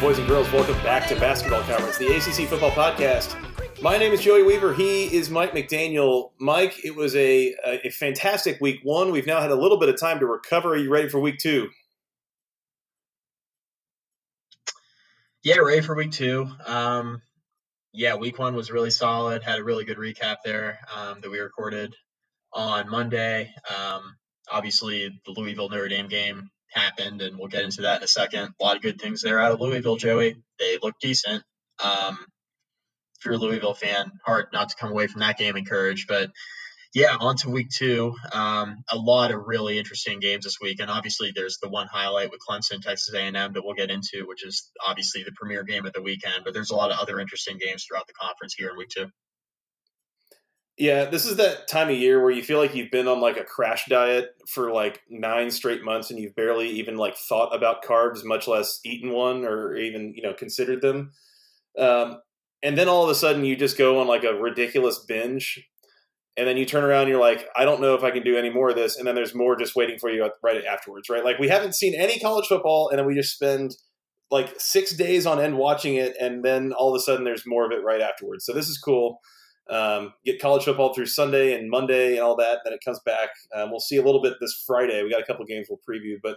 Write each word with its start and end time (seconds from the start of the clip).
Boys 0.00 0.18
and 0.18 0.28
girls, 0.28 0.50
welcome 0.52 0.74
back 0.82 1.08
to 1.08 1.18
Basketball 1.18 1.62
Conference, 1.62 1.96
the 1.96 2.06
ACC 2.08 2.46
Football 2.48 2.70
Podcast. 2.72 3.34
My 3.80 3.96
name 3.96 4.12
is 4.12 4.20
Joey 4.20 4.42
Weaver. 4.42 4.74
He 4.74 5.04
is 5.04 5.30
Mike 5.30 5.52
McDaniel. 5.52 6.32
Mike, 6.38 6.84
it 6.84 6.94
was 6.94 7.16
a, 7.16 7.54
a, 7.64 7.86
a 7.86 7.90
fantastic 7.90 8.60
week 8.60 8.80
one. 8.82 9.10
We've 9.10 9.26
now 9.26 9.40
had 9.40 9.50
a 9.50 9.56
little 9.56 9.78
bit 9.78 9.88
of 9.88 9.98
time 9.98 10.18
to 10.20 10.26
recover. 10.26 10.74
Are 10.74 10.76
you 10.76 10.90
ready 10.90 11.08
for 11.08 11.18
week 11.18 11.38
two? 11.38 11.70
Yeah, 15.42 15.60
ready 15.60 15.80
for 15.80 15.96
week 15.96 16.12
two. 16.12 16.46
Um, 16.66 17.22
yeah, 17.94 18.16
week 18.16 18.38
one 18.38 18.54
was 18.54 18.70
really 18.70 18.90
solid. 18.90 19.42
Had 19.42 19.60
a 19.60 19.64
really 19.64 19.86
good 19.86 19.96
recap 19.96 20.36
there 20.44 20.78
um, 20.94 21.20
that 21.22 21.30
we 21.30 21.38
recorded 21.38 21.94
on 22.52 22.90
Monday. 22.90 23.50
Um, 23.74 24.16
obviously, 24.52 25.08
the 25.24 25.32
Louisville 25.32 25.70
Notre 25.70 25.88
Dame 25.88 26.08
game 26.08 26.50
happened, 26.72 27.22
and 27.22 27.38
we'll 27.38 27.48
get 27.48 27.64
into 27.64 27.82
that 27.82 27.98
in 27.98 28.04
a 28.04 28.08
second. 28.08 28.54
A 28.60 28.64
lot 28.64 28.76
of 28.76 28.82
good 28.82 29.00
things 29.00 29.22
there 29.22 29.40
out 29.40 29.52
of 29.52 29.60
Louisville, 29.60 29.96
Joey. 29.96 30.36
They 30.58 30.78
look 30.82 30.94
decent. 31.00 31.42
Um, 31.82 32.18
if 33.18 33.24
you're 33.24 33.34
a 33.34 33.38
Louisville 33.38 33.74
fan, 33.74 34.12
hard 34.24 34.46
not 34.52 34.70
to 34.70 34.76
come 34.76 34.90
away 34.90 35.06
from 35.06 35.20
that 35.20 35.38
game 35.38 35.56
encouraged. 35.56 36.08
But 36.08 36.30
yeah, 36.94 37.16
on 37.18 37.36
to 37.36 37.50
week 37.50 37.68
two. 37.70 38.14
Um, 38.32 38.82
a 38.90 38.96
lot 38.96 39.30
of 39.30 39.46
really 39.46 39.78
interesting 39.78 40.20
games 40.20 40.44
this 40.44 40.58
week, 40.60 40.80
and 40.80 40.90
obviously 40.90 41.32
there's 41.34 41.58
the 41.62 41.68
one 41.68 41.86
highlight 41.86 42.30
with 42.30 42.40
Clemson, 42.48 42.80
Texas 42.82 43.14
A&M 43.14 43.34
that 43.34 43.64
we'll 43.64 43.74
get 43.74 43.90
into, 43.90 44.26
which 44.26 44.44
is 44.44 44.70
obviously 44.86 45.22
the 45.22 45.32
premier 45.32 45.62
game 45.62 45.86
of 45.86 45.92
the 45.92 46.02
weekend. 46.02 46.44
But 46.44 46.54
there's 46.54 46.70
a 46.70 46.76
lot 46.76 46.90
of 46.90 46.98
other 46.98 47.20
interesting 47.20 47.58
games 47.58 47.84
throughout 47.84 48.06
the 48.06 48.14
conference 48.14 48.54
here 48.54 48.70
in 48.70 48.76
week 48.76 48.88
two. 48.88 49.08
Yeah, 50.78 51.06
this 51.06 51.24
is 51.24 51.36
that 51.36 51.68
time 51.68 51.88
of 51.88 51.96
year 51.96 52.22
where 52.22 52.30
you 52.30 52.42
feel 52.42 52.58
like 52.58 52.74
you've 52.74 52.90
been 52.90 53.08
on 53.08 53.20
like 53.20 53.38
a 53.38 53.44
crash 53.44 53.86
diet 53.88 54.36
for 54.46 54.72
like 54.72 55.00
nine 55.08 55.50
straight 55.50 55.82
months 55.82 56.10
and 56.10 56.20
you've 56.20 56.34
barely 56.34 56.68
even 56.68 56.96
like 56.96 57.16
thought 57.16 57.54
about 57.54 57.82
carbs, 57.82 58.24
much 58.24 58.46
less 58.46 58.80
eaten 58.84 59.10
one 59.10 59.44
or 59.44 59.74
even, 59.76 60.12
you 60.14 60.22
know, 60.22 60.34
considered 60.34 60.82
them. 60.82 61.12
Um, 61.78 62.18
and 62.62 62.76
then 62.76 62.88
all 62.88 63.04
of 63.04 63.10
a 63.10 63.14
sudden 63.14 63.44
you 63.44 63.56
just 63.56 63.78
go 63.78 64.00
on 64.00 64.06
like 64.06 64.24
a 64.24 64.34
ridiculous 64.34 64.98
binge 64.98 65.66
and 66.36 66.46
then 66.46 66.56
you 66.56 66.66
turn 66.66 66.84
around 66.84 67.02
and 67.02 67.10
you're 67.10 67.20
like 67.20 67.48
i 67.56 67.64
don't 67.64 67.80
know 67.80 67.94
if 67.94 68.02
i 68.02 68.10
can 68.10 68.22
do 68.22 68.36
any 68.36 68.50
more 68.50 68.70
of 68.70 68.76
this 68.76 68.96
and 68.96 69.06
then 69.06 69.14
there's 69.14 69.34
more 69.34 69.56
just 69.56 69.76
waiting 69.76 69.98
for 69.98 70.10
you 70.10 70.28
right 70.42 70.64
afterwards 70.64 71.08
right? 71.08 71.24
Like 71.24 71.38
we 71.38 71.48
haven't 71.48 71.74
seen 71.74 71.94
any 71.94 72.18
college 72.18 72.46
football 72.46 72.88
and 72.88 72.98
then 72.98 73.06
we 73.06 73.14
just 73.14 73.34
spend 73.34 73.76
like 74.30 74.52
six 74.58 74.94
days 74.94 75.26
on 75.26 75.40
end 75.40 75.56
watching 75.56 75.94
it 75.94 76.16
and 76.20 76.44
then 76.44 76.72
all 76.72 76.94
of 76.94 76.98
a 76.98 77.00
sudden 77.00 77.24
there's 77.24 77.46
more 77.46 77.64
of 77.64 77.72
it 77.72 77.84
right 77.84 78.00
afterwards. 78.00 78.44
So 78.44 78.52
this 78.52 78.68
is 78.68 78.78
cool 78.78 79.20
um, 79.70 80.12
get 80.24 80.40
college 80.40 80.64
football 80.64 80.94
through 80.94 81.06
sunday 81.06 81.58
and 81.58 81.70
monday 81.70 82.12
and 82.12 82.20
all 82.20 82.36
that 82.36 82.60
then 82.64 82.72
it 82.72 82.80
comes 82.84 83.00
back 83.04 83.30
um, 83.54 83.70
we'll 83.70 83.80
see 83.80 83.96
a 83.96 84.02
little 84.02 84.22
bit 84.22 84.34
this 84.40 84.62
friday 84.66 85.02
we 85.02 85.10
got 85.10 85.20
a 85.20 85.26
couple 85.26 85.44
games 85.44 85.66
we'll 85.68 85.80
preview 85.88 86.16
but 86.22 86.36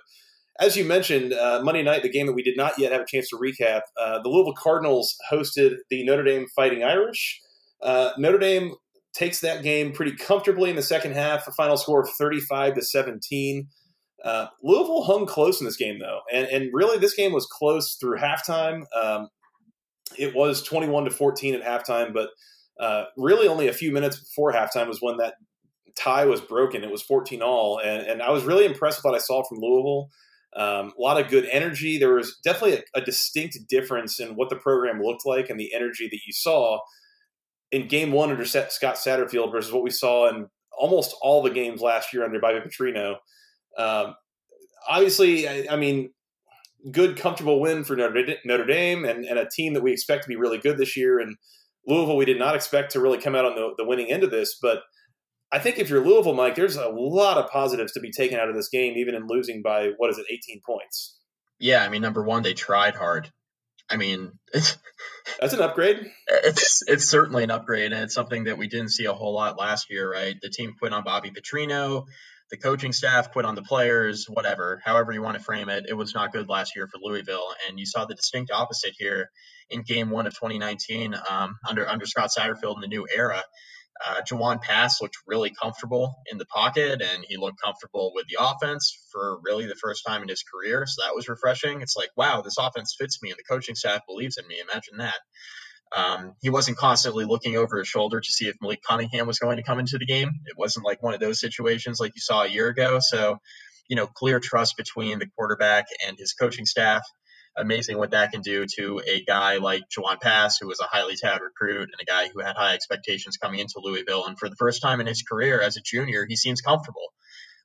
as 0.60 0.76
you 0.76 0.84
mentioned, 0.84 1.32
uh, 1.32 1.62
Monday 1.64 1.82
night, 1.82 2.04
the 2.04 2.10
game 2.10 2.28
that 2.28 2.34
we 2.34 2.44
did 2.44 2.58
not 2.58 2.78
yet 2.78 2.92
have 2.92 3.02
a 3.02 3.06
chance 3.06 3.30
to 3.30 3.38
recap, 3.38 3.84
uh, 4.00 4.22
the 4.22 4.28
Louisville 4.28 4.54
Cardinals 4.54 5.16
hosted 5.32 5.78
the 5.90 6.04
Notre 6.04 6.24
Dame 6.24 6.48
Fighting 6.54 6.84
Irish. 6.84 7.42
Uh, 7.82 8.12
Notre 8.18 8.38
Dame 8.38 8.74
takes 9.14 9.40
that 9.40 9.64
game 9.64 9.94
pretty 9.94 10.16
comfortably 10.16 10.70
in 10.70 10.76
the 10.76 10.82
second 10.82 11.14
half, 11.14 11.48
a 11.48 11.52
final 11.54 11.78
score 11.78 12.02
of 12.02 12.10
35 12.10 12.76
to 12.76 12.82
17. 12.82 13.68
Uh, 14.24 14.48
Louisville 14.62 15.04
hung 15.04 15.26
close 15.26 15.62
in 15.62 15.66
this 15.66 15.78
game, 15.78 15.98
though, 16.00 16.20
and, 16.32 16.46
and 16.48 16.70
really 16.74 16.98
this 16.98 17.14
game 17.14 17.32
was 17.32 17.46
close 17.46 17.96
through 17.96 18.18
halftime. 18.18 18.84
Um, 18.94 19.30
it 20.18 20.36
was 20.36 20.62
21 20.62 21.06
to 21.06 21.12
14 21.12 21.56
at 21.56 21.64
halftime, 21.64 22.14
but 22.14 22.30
uh, 22.80 23.06
really 23.18 23.48
only 23.48 23.68
a 23.68 23.74
few 23.74 23.92
minutes 23.92 24.20
before 24.20 24.54
halftime 24.54 24.88
was 24.88 25.02
when 25.02 25.18
that 25.18 25.36
tie 25.98 26.26
was 26.26 26.42
broken. 26.42 26.84
It 26.84 26.92
was 26.92 27.02
14 27.02 27.42
all, 27.42 27.80
and, 27.80 28.08
and 28.08 28.22
I 28.22 28.32
was 28.32 28.44
really 28.44 28.66
impressed 28.66 29.00
with 29.00 29.12
what 29.12 29.16
I 29.16 29.20
saw 29.20 29.44
from 29.44 29.60
Louisville. 29.60 30.10
Um, 30.56 30.94
a 30.98 31.02
lot 31.02 31.22
of 31.22 31.30
good 31.30 31.48
energy. 31.52 31.98
There 31.98 32.16
was 32.16 32.38
definitely 32.44 32.84
a, 32.96 33.00
a, 33.00 33.02
distinct 33.02 33.60
difference 33.70 34.20
in 34.20 34.30
what 34.30 34.50
the 34.50 34.56
program 34.56 35.00
looked 35.00 35.24
like 35.24 35.52
and 35.52 35.60
the 35.60 35.72
energy 35.76 36.08
that 36.10 36.22
you 36.26 36.34
saw 36.34 36.80
in 37.72 37.88
game 37.88 38.12
one 38.12 38.32
under 38.32 38.46
Scott 38.46 38.72
Satterfield 38.96 39.52
versus 39.52 39.72
what 39.72 39.84
we 39.84 39.92
saw 39.92 40.28
in 40.28 40.48
almost 40.76 41.16
all 41.22 41.44
the 41.44 41.52
games 41.52 41.82
last 41.82 42.14
year 42.14 42.24
under 42.24 42.40
Bobby 42.40 42.60
Petrino. 42.60 43.18
Um, 43.78 44.16
obviously, 44.90 45.48
I, 45.48 45.68
I, 45.72 45.76
mean, 45.76 46.12
good, 46.92 47.18
comfortable 47.18 47.60
win 47.60 47.84
for 47.84 47.96
Notre, 47.96 48.36
Notre 48.46 48.66
Dame 48.66 49.06
and, 49.06 49.26
and, 49.26 49.38
a 49.38 49.48
team 49.48 49.74
that 49.74 49.84
we 49.84 49.92
expect 49.92 50.24
to 50.24 50.30
be 50.30 50.36
really 50.36 50.58
good 50.58 50.78
this 50.78 50.98
year. 50.98 51.20
And 51.20 51.36
Louisville, 51.88 52.18
we 52.18 52.26
did 52.26 52.40
not 52.40 52.56
expect 52.56 52.92
to 52.92 53.00
really 53.00 53.20
come 53.20 53.36
out 53.36 53.46
on 53.46 53.56
the, 53.56 53.74
the 53.78 53.86
winning 53.86 54.12
end 54.12 54.24
of 54.24 54.32
this, 54.32 54.58
but– 54.62 54.80
I 55.52 55.60
think 55.60 55.80
if 55.80 55.90
you're 55.90 56.06
Louisville, 56.06 56.36
Mike, 56.36 56.56
there's 56.56 56.76
a 56.76 56.90
lot 56.90 57.38
of 57.38 57.50
positives 57.50 57.94
to 57.94 58.00
be 58.00 58.12
taken 58.12 58.40
out 58.40 58.50
of 58.50 58.56
this 58.56 58.70
game, 58.70 58.98
even 58.98 59.16
in 59.16 59.28
losing 59.28 59.62
by 59.64 59.90
what 59.98 60.12
is 60.12 60.20
it, 60.20 60.28
18 60.30 60.62
points. 60.66 61.18
Yeah, 61.60 61.84
I 61.84 61.90
mean, 61.90 62.02
number 62.02 62.24
one, 62.24 62.44
they 62.44 62.54
tried 62.54 62.96
hard. 62.96 63.32
I 63.90 63.98
mean, 63.98 64.34
it's 64.54 64.78
that's 65.40 65.54
an 65.54 65.62
upgrade. 65.62 66.12
It's 66.28 66.84
it's 66.88 67.06
certainly 67.06 67.44
an 67.44 67.50
upgrade, 67.50 67.92
and 67.92 68.04
it's 68.04 68.14
something 68.14 68.44
that 68.44 68.60
we 68.60 68.68
didn't 68.68 68.92
see 68.92 69.06
a 69.06 69.14
whole 69.14 69.34
lot 69.34 69.58
last 69.58 69.90
year, 69.90 70.12
right? 70.12 70.36
The 70.40 70.50
team 70.50 70.76
quit 70.78 70.94
on 70.94 71.04
Bobby 71.04 71.32
Petrino, 71.32 72.06
the 72.52 72.58
coaching 72.58 72.94
staff 72.94 73.32
quit 73.32 73.46
on 73.46 73.56
the 73.56 73.62
players, 73.62 74.26
whatever, 74.28 74.82
however 74.84 75.12
you 75.12 75.22
want 75.22 75.38
to 75.38 75.44
frame 75.44 75.70
it. 75.70 75.86
It 75.88 75.94
was 75.94 76.14
not 76.16 76.32
good 76.32 76.50
last 76.50 76.76
year 76.76 76.88
for 76.88 77.00
Louisville, 77.02 77.54
and 77.68 77.80
you 77.80 77.86
saw 77.86 78.06
the 78.06 78.16
distinct 78.16 78.52
opposite 78.52 78.94
here 78.98 79.30
in 79.70 79.84
Game 79.84 80.10
One 80.10 80.28
of 80.28 80.34
2019 80.34 81.16
um, 81.30 81.56
under 81.68 81.88
under 81.88 82.06
Scott 82.06 82.32
Satterfield 82.38 82.76
in 82.76 82.82
the 82.82 82.88
new 82.88 83.08
era. 83.14 83.44
Uh, 84.06 84.22
Jawon 84.22 84.62
Pass 84.62 85.02
looked 85.02 85.18
really 85.28 85.52
comfortable 85.62 86.16
in 86.32 86.38
the 86.38 86.46
pocket, 86.46 87.02
and 87.02 87.26
he 87.28 87.36
looked 87.36 87.62
comfortable 87.62 88.14
with 88.16 88.26
the 88.30 88.38
offense 88.42 88.98
for 89.12 89.40
really 89.44 89.66
the 89.66 89.76
first 89.76 90.04
time 90.08 90.24
in 90.24 90.30
his 90.30 90.44
career. 90.44 90.86
So 90.88 91.04
that 91.04 91.14
was 91.14 91.28
refreshing. 91.28 91.82
It's 91.82 91.98
like, 91.98 92.10
wow, 92.16 92.42
this 92.42 92.58
offense 92.58 92.96
fits 92.98 93.22
me, 93.22 93.30
and 93.30 93.38
the 93.38 93.44
coaching 93.44 93.76
staff 93.76 94.02
believes 94.08 94.38
in 94.38 94.48
me. 94.48 94.62
Imagine 94.62 94.98
that. 95.00 95.18
Um, 95.96 96.36
he 96.42 96.50
wasn't 96.50 96.78
constantly 96.78 97.26
looking 97.26 97.58
over 97.58 97.78
his 97.80 97.88
shoulder 97.88 98.20
to 98.20 98.30
see 98.30 98.48
if 98.48 98.56
Malik 98.62 98.82
Cunningham 98.88 99.26
was 99.28 99.40
going 99.40 99.58
to 99.58 99.64
come 99.64 99.80
into 99.80 99.98
the 99.98 100.06
game. 100.06 100.30
It 100.46 100.58
wasn't 100.58 100.86
like 100.86 101.02
one 101.02 101.14
of 101.14 101.20
those 101.20 101.40
situations 101.40 102.00
like 102.00 102.12
you 102.16 102.22
saw 102.22 102.44
a 102.44 102.48
year 102.48 102.68
ago. 102.68 103.00
So, 103.02 103.40
you 103.88 103.96
know, 103.96 104.06
clear 104.06 104.40
trust 104.40 104.78
between 104.78 105.20
the 105.20 105.28
quarterback 105.36 105.88
and 106.08 106.18
his 106.18 106.34
coaching 106.34 106.66
staff 106.66 107.04
amazing 107.60 107.98
what 107.98 108.12
that 108.12 108.32
can 108.32 108.42
do 108.42 108.66
to 108.78 109.02
a 109.06 109.24
guy 109.24 109.58
like 109.58 109.84
Jawon 109.90 110.20
Pass, 110.20 110.58
who 110.60 110.68
was 110.68 110.80
a 110.80 110.86
highly 110.86 111.16
touted 111.16 111.42
recruit 111.42 111.90
and 111.92 112.02
a 112.02 112.06
guy 112.06 112.30
who 112.30 112.40
had 112.40 112.56
high 112.56 112.74
expectations 112.74 113.38
coming 113.38 113.60
into 113.60 113.76
Louisville. 113.78 114.26
And 114.26 114.38
for 114.38 114.50
the 114.50 114.56
first 114.56 114.82
time 114.82 115.02
in 115.02 115.08
his 115.08 115.24
career 115.24 115.62
as 115.62 115.78
a 115.78 115.82
junior, 115.82 116.26
he 116.28 116.36
seems 116.36 116.62
comfortable, 116.62 117.14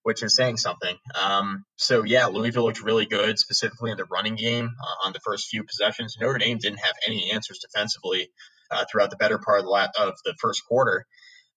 which 0.04 0.22
is 0.22 0.36
saying 0.36 0.56
something. 0.56 0.96
Um, 1.20 1.64
so, 1.76 2.04
yeah, 2.04 2.26
Louisville 2.26 2.64
looked 2.64 2.82
really 2.82 3.06
good, 3.06 3.38
specifically 3.38 3.90
in 3.90 3.96
the 3.96 4.04
running 4.04 4.36
game 4.36 4.70
uh, 4.80 5.06
on 5.06 5.12
the 5.12 5.20
first 5.20 5.48
few 5.48 5.64
possessions. 5.64 6.16
Notre 6.20 6.38
Dame 6.38 6.58
didn't 6.58 6.78
have 6.78 6.94
any 7.06 7.32
answers 7.32 7.58
defensively 7.58 8.30
uh, 8.70 8.84
throughout 8.90 9.10
the 9.10 9.16
better 9.16 9.38
part 9.38 9.60
of 9.60 9.66
the, 9.66 10.02
of 10.02 10.14
the 10.24 10.34
first 10.40 10.62
quarter. 10.66 11.06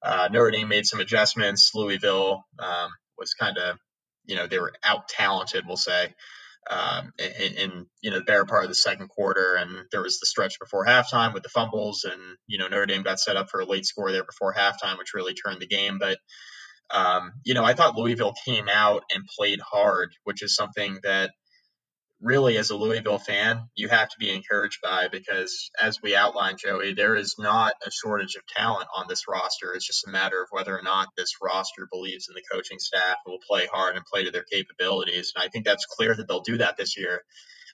Uh, 0.01 0.29
Notre 0.31 0.51
Dame 0.51 0.67
made 0.67 0.85
some 0.85 0.99
adjustments. 0.99 1.71
Louisville 1.75 2.43
um, 2.59 2.89
was 3.17 3.33
kind 3.33 3.57
of, 3.57 3.77
you 4.25 4.35
know, 4.35 4.47
they 4.47 4.59
were 4.59 4.73
out 4.83 5.07
talented, 5.07 5.65
we'll 5.67 5.77
say 5.77 6.13
um, 6.69 7.13
in, 7.17 7.53
in, 7.53 7.85
you 8.01 8.11
know 8.11 8.19
the 8.19 8.25
better 8.25 8.45
part 8.45 8.63
of 8.63 8.69
the 8.69 8.75
second 8.75 9.07
quarter, 9.07 9.55
and 9.55 9.85
there 9.91 10.01
was 10.01 10.19
the 10.19 10.25
stretch 10.25 10.59
before 10.59 10.85
halftime 10.85 11.33
with 11.33 11.43
the 11.43 11.49
fumbles, 11.49 12.03
and 12.03 12.21
you 12.47 12.57
know 12.57 12.67
Notre 12.67 12.85
Dame 12.85 13.03
got 13.03 13.19
set 13.19 13.37
up 13.37 13.49
for 13.49 13.61
a 13.61 13.65
late 13.65 13.85
score 13.85 14.11
there 14.11 14.23
before 14.23 14.53
halftime, 14.53 14.97
which 14.97 15.13
really 15.13 15.33
turned 15.33 15.61
the 15.61 15.67
game. 15.67 15.97
But 15.97 16.17
um, 16.91 17.33
you 17.43 17.53
know 17.53 17.63
I 17.63 17.73
thought 17.73 17.97
Louisville 17.97 18.33
came 18.45 18.67
out 18.69 19.03
and 19.13 19.25
played 19.37 19.59
hard, 19.61 20.09
which 20.23 20.43
is 20.43 20.55
something 20.55 20.99
that 21.03 21.31
really, 22.21 22.57
as 22.57 22.69
a 22.69 22.75
Louisville 22.75 23.19
fan, 23.19 23.69
you 23.75 23.89
have 23.89 24.09
to 24.09 24.17
be 24.19 24.31
encouraged 24.33 24.79
by 24.81 25.07
because, 25.07 25.69
as 25.81 26.01
we 26.01 26.15
outlined, 26.15 26.59
Joey, 26.59 26.93
there 26.93 27.15
is 27.15 27.35
not 27.37 27.73
a 27.85 27.91
shortage 27.91 28.35
of 28.35 28.45
talent 28.47 28.87
on 28.95 29.05
this 29.07 29.27
roster. 29.27 29.73
It's 29.73 29.85
just 29.85 30.07
a 30.07 30.11
matter 30.11 30.41
of 30.41 30.47
whether 30.51 30.77
or 30.77 30.81
not 30.81 31.09
this 31.15 31.35
roster 31.41 31.87
believes 31.91 32.27
in 32.29 32.35
the 32.35 32.43
coaching 32.51 32.79
staff 32.79 33.17
and 33.25 33.31
will 33.31 33.39
play 33.47 33.67
hard 33.71 33.95
and 33.95 34.05
play 34.05 34.23
to 34.25 34.31
their 34.31 34.45
capabilities. 34.51 35.33
And 35.35 35.43
I 35.43 35.49
think 35.49 35.65
that's 35.65 35.85
clear 35.85 36.15
that 36.15 36.27
they'll 36.27 36.41
do 36.41 36.57
that 36.57 36.77
this 36.77 36.97
year. 36.97 37.21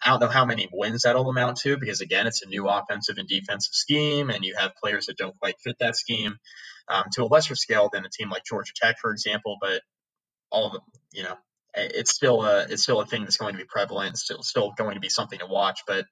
I 0.06 0.10
don't 0.10 0.20
know 0.20 0.28
how 0.28 0.46
many 0.46 0.68
wins 0.74 1.04
that'll 1.04 1.30
amount 1.30 1.58
to 1.60 1.78
because, 1.78 2.02
again, 2.02 2.28
it's 2.28 2.44
a 2.44 2.50
new 2.50 2.68
offensive 2.68 3.18
and 3.18 3.28
defensive 3.28 3.74
scheme, 3.74 4.30
and 4.30 4.44
you 4.44 4.56
have 4.58 4.76
players 4.76 5.06
that 5.06 5.18
don't 5.18 5.38
quite 5.40 5.56
fit 5.64 5.78
that 5.80 5.96
scheme 5.96 6.38
um, 6.90 7.06
to 7.14 7.24
a 7.24 7.26
lesser 7.26 7.56
scale 7.56 7.90
than 7.92 8.06
a 8.06 8.10
team 8.10 8.30
like 8.30 8.44
Georgia 8.46 8.74
Tech, 8.76 8.98
for 9.00 9.12
example. 9.12 9.58
But 9.62 9.82
all 10.52 10.72
the, 10.72 10.82
you 11.12 11.24
know, 11.24 11.36
it's 11.76 12.14
still 12.14 12.44
a 12.44 12.64
it's 12.70 12.84
still 12.84 13.02
a 13.02 13.06
thing 13.06 13.24
that's 13.24 13.38
going 13.38 13.54
to 13.54 13.58
be 13.58 13.66
prevalent. 13.68 14.18
Still 14.18 14.44
still 14.44 14.74
going 14.78 14.96
to 14.96 15.00
be 15.00 15.10
something 15.10 15.40
to 15.40 15.48
watch. 15.48 15.82
But 15.88 16.06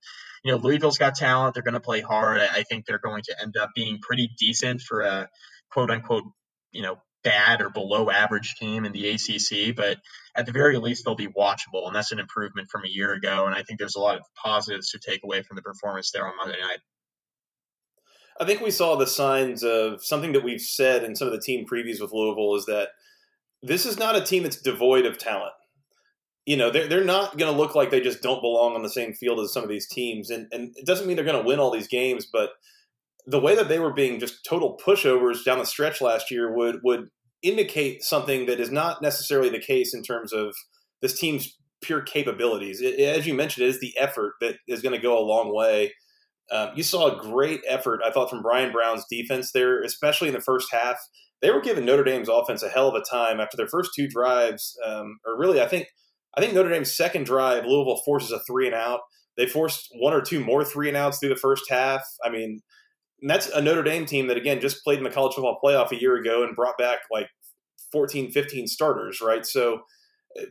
you 0.43 0.51
know, 0.51 0.57
Louisville's 0.57 0.97
got 0.97 1.15
talent. 1.15 1.53
They're 1.53 1.63
going 1.63 1.75
to 1.75 1.79
play 1.79 2.01
hard. 2.01 2.41
I 2.41 2.63
think 2.63 2.85
they're 2.85 2.99
going 2.99 3.21
to 3.25 3.35
end 3.41 3.55
up 3.57 3.69
being 3.75 3.99
pretty 4.01 4.29
decent 4.39 4.81
for 4.81 5.01
a 5.01 5.29
quote 5.71 5.91
unquote 5.91 6.23
you 6.71 6.81
know 6.81 6.97
bad 7.23 7.61
or 7.61 7.69
below 7.69 8.09
average 8.09 8.55
team 8.59 8.85
in 8.85 8.91
the 8.91 9.09
ACC. 9.09 9.75
But 9.75 9.99
at 10.35 10.45
the 10.45 10.51
very 10.51 10.77
least, 10.77 11.05
they'll 11.05 11.15
be 11.15 11.27
watchable, 11.27 11.85
and 11.85 11.95
that's 11.95 12.11
an 12.11 12.19
improvement 12.19 12.69
from 12.71 12.85
a 12.85 12.89
year 12.89 13.13
ago. 13.13 13.45
And 13.45 13.55
I 13.55 13.63
think 13.63 13.79
there's 13.79 13.95
a 13.95 13.99
lot 14.01 14.15
of 14.15 14.23
positives 14.43 14.91
to 14.91 14.99
take 14.99 15.23
away 15.23 15.43
from 15.43 15.55
the 15.55 15.61
performance 15.61 16.11
there 16.11 16.25
on 16.25 16.37
Monday 16.37 16.59
night. 16.59 16.79
I 18.41 18.45
think 18.45 18.59
we 18.59 18.71
saw 18.71 18.95
the 18.95 19.05
signs 19.05 19.63
of 19.63 20.03
something 20.03 20.31
that 20.31 20.43
we've 20.43 20.61
said 20.61 21.03
in 21.03 21.15
some 21.15 21.27
of 21.27 21.33
the 21.33 21.39
team 21.39 21.63
previews 21.63 22.01
with 22.01 22.11
Louisville 22.11 22.55
is 22.55 22.65
that 22.65 22.89
this 23.61 23.85
is 23.85 23.99
not 23.99 24.15
a 24.15 24.21
team 24.21 24.41
that's 24.41 24.59
devoid 24.59 25.05
of 25.05 25.19
talent. 25.19 25.53
You 26.47 26.57
know, 26.57 26.71
they're, 26.71 26.87
they're 26.87 27.03
not 27.03 27.37
going 27.37 27.53
to 27.53 27.57
look 27.57 27.75
like 27.75 27.91
they 27.91 28.01
just 28.01 28.23
don't 28.23 28.41
belong 28.41 28.73
on 28.73 28.81
the 28.81 28.89
same 28.89 29.13
field 29.13 29.39
as 29.39 29.53
some 29.53 29.61
of 29.61 29.69
these 29.69 29.87
teams. 29.87 30.31
And, 30.31 30.47
and 30.51 30.75
it 30.75 30.87
doesn't 30.87 31.05
mean 31.05 31.17
they're 31.17 31.23
going 31.23 31.39
to 31.39 31.47
win 31.47 31.59
all 31.59 31.69
these 31.69 31.87
games, 31.87 32.25
but 32.25 32.53
the 33.27 33.39
way 33.39 33.55
that 33.55 33.69
they 33.69 33.77
were 33.77 33.93
being 33.93 34.19
just 34.19 34.43
total 34.43 34.75
pushovers 34.83 35.45
down 35.45 35.59
the 35.59 35.65
stretch 35.65 36.01
last 36.01 36.31
year 36.31 36.51
would, 36.51 36.79
would 36.83 37.09
indicate 37.43 38.03
something 38.03 38.47
that 38.47 38.59
is 38.59 38.71
not 38.71 39.03
necessarily 39.03 39.49
the 39.49 39.59
case 39.59 39.93
in 39.93 40.01
terms 40.01 40.33
of 40.33 40.55
this 40.99 41.19
team's 41.19 41.55
pure 41.81 42.01
capabilities. 42.01 42.81
It, 42.81 42.99
as 42.99 43.27
you 43.27 43.35
mentioned, 43.35 43.67
it 43.67 43.69
is 43.69 43.79
the 43.79 43.95
effort 43.99 44.33
that 44.41 44.55
is 44.67 44.81
going 44.81 44.95
to 44.95 45.01
go 45.01 45.15
a 45.15 45.21
long 45.21 45.53
way. 45.53 45.93
Um, 46.51 46.71
you 46.75 46.83
saw 46.83 47.07
a 47.07 47.21
great 47.21 47.61
effort, 47.67 48.01
I 48.05 48.11
thought, 48.11 48.29
from 48.29 48.41
Bryan 48.41 48.71
Brown's 48.71 49.05
defense 49.09 49.51
there, 49.53 49.81
especially 49.81 50.27
in 50.27 50.33
the 50.33 50.41
first 50.41 50.67
half 50.71 50.97
they 51.41 51.51
were 51.51 51.61
giving 51.61 51.85
Notre 51.85 52.03
Dame's 52.03 52.29
offense 52.29 52.63
a 52.63 52.69
hell 52.69 52.87
of 52.87 52.95
a 52.95 53.01
time 53.01 53.39
after 53.39 53.57
their 53.57 53.67
first 53.67 53.91
two 53.95 54.07
drives, 54.07 54.77
um, 54.85 55.19
or 55.25 55.37
really, 55.37 55.61
I 55.61 55.67
think 55.67 55.87
I 56.35 56.41
think 56.41 56.53
Notre 56.53 56.69
Dame's 56.69 56.95
second 56.95 57.25
drive, 57.25 57.65
Louisville 57.65 58.01
forces 58.05 58.31
a 58.31 58.39
three 58.47 58.67
and 58.67 58.75
out. 58.75 59.01
They 59.37 59.47
forced 59.47 59.89
one 59.97 60.13
or 60.13 60.21
two 60.21 60.43
more 60.43 60.63
three 60.63 60.87
and 60.87 60.95
outs 60.95 61.17
through 61.17 61.29
the 61.29 61.35
first 61.35 61.63
half. 61.69 62.03
I 62.23 62.29
mean, 62.29 62.61
that's 63.27 63.47
a 63.49 63.61
Notre 63.61 63.83
Dame 63.83 64.05
team 64.05 64.27
that 64.27 64.37
again 64.37 64.61
just 64.61 64.83
played 64.83 64.99
in 64.99 65.03
the 65.03 65.09
college 65.09 65.33
football 65.33 65.59
playoff 65.63 65.91
a 65.91 65.99
year 65.99 66.15
ago 66.15 66.43
and 66.43 66.55
brought 66.55 66.77
back 66.77 66.99
like 67.11 67.27
14, 67.91 68.31
15 68.31 68.67
starters, 68.67 69.19
right? 69.19 69.45
So 69.45 69.81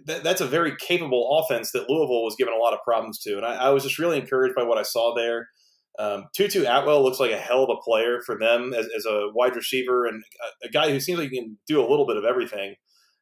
th- 0.06 0.22
that's 0.22 0.40
a 0.40 0.46
very 0.46 0.74
capable 0.76 1.38
offense 1.38 1.70
that 1.72 1.88
Louisville 1.88 2.24
was 2.24 2.36
given 2.36 2.52
a 2.52 2.58
lot 2.58 2.74
of 2.74 2.80
problems 2.84 3.20
to, 3.20 3.36
and 3.36 3.46
I, 3.46 3.54
I 3.54 3.70
was 3.70 3.84
just 3.84 3.98
really 3.98 4.18
encouraged 4.18 4.56
by 4.56 4.64
what 4.64 4.78
I 4.78 4.82
saw 4.82 5.14
there. 5.14 5.48
Um, 5.98 6.24
Tutu 6.34 6.64
Atwell 6.64 7.02
looks 7.02 7.20
like 7.20 7.32
a 7.32 7.38
hell 7.38 7.64
of 7.64 7.70
a 7.70 7.82
player 7.82 8.20
for 8.24 8.38
them 8.38 8.72
as, 8.72 8.86
as 8.96 9.04
a 9.06 9.28
wide 9.34 9.56
receiver 9.56 10.06
and 10.06 10.22
a, 10.62 10.68
a, 10.68 10.70
guy 10.70 10.90
who 10.90 11.00
seems 11.00 11.18
like 11.18 11.30
he 11.30 11.38
can 11.38 11.58
do 11.66 11.80
a 11.80 11.88
little 11.88 12.06
bit 12.06 12.16
of 12.16 12.24
everything. 12.24 12.74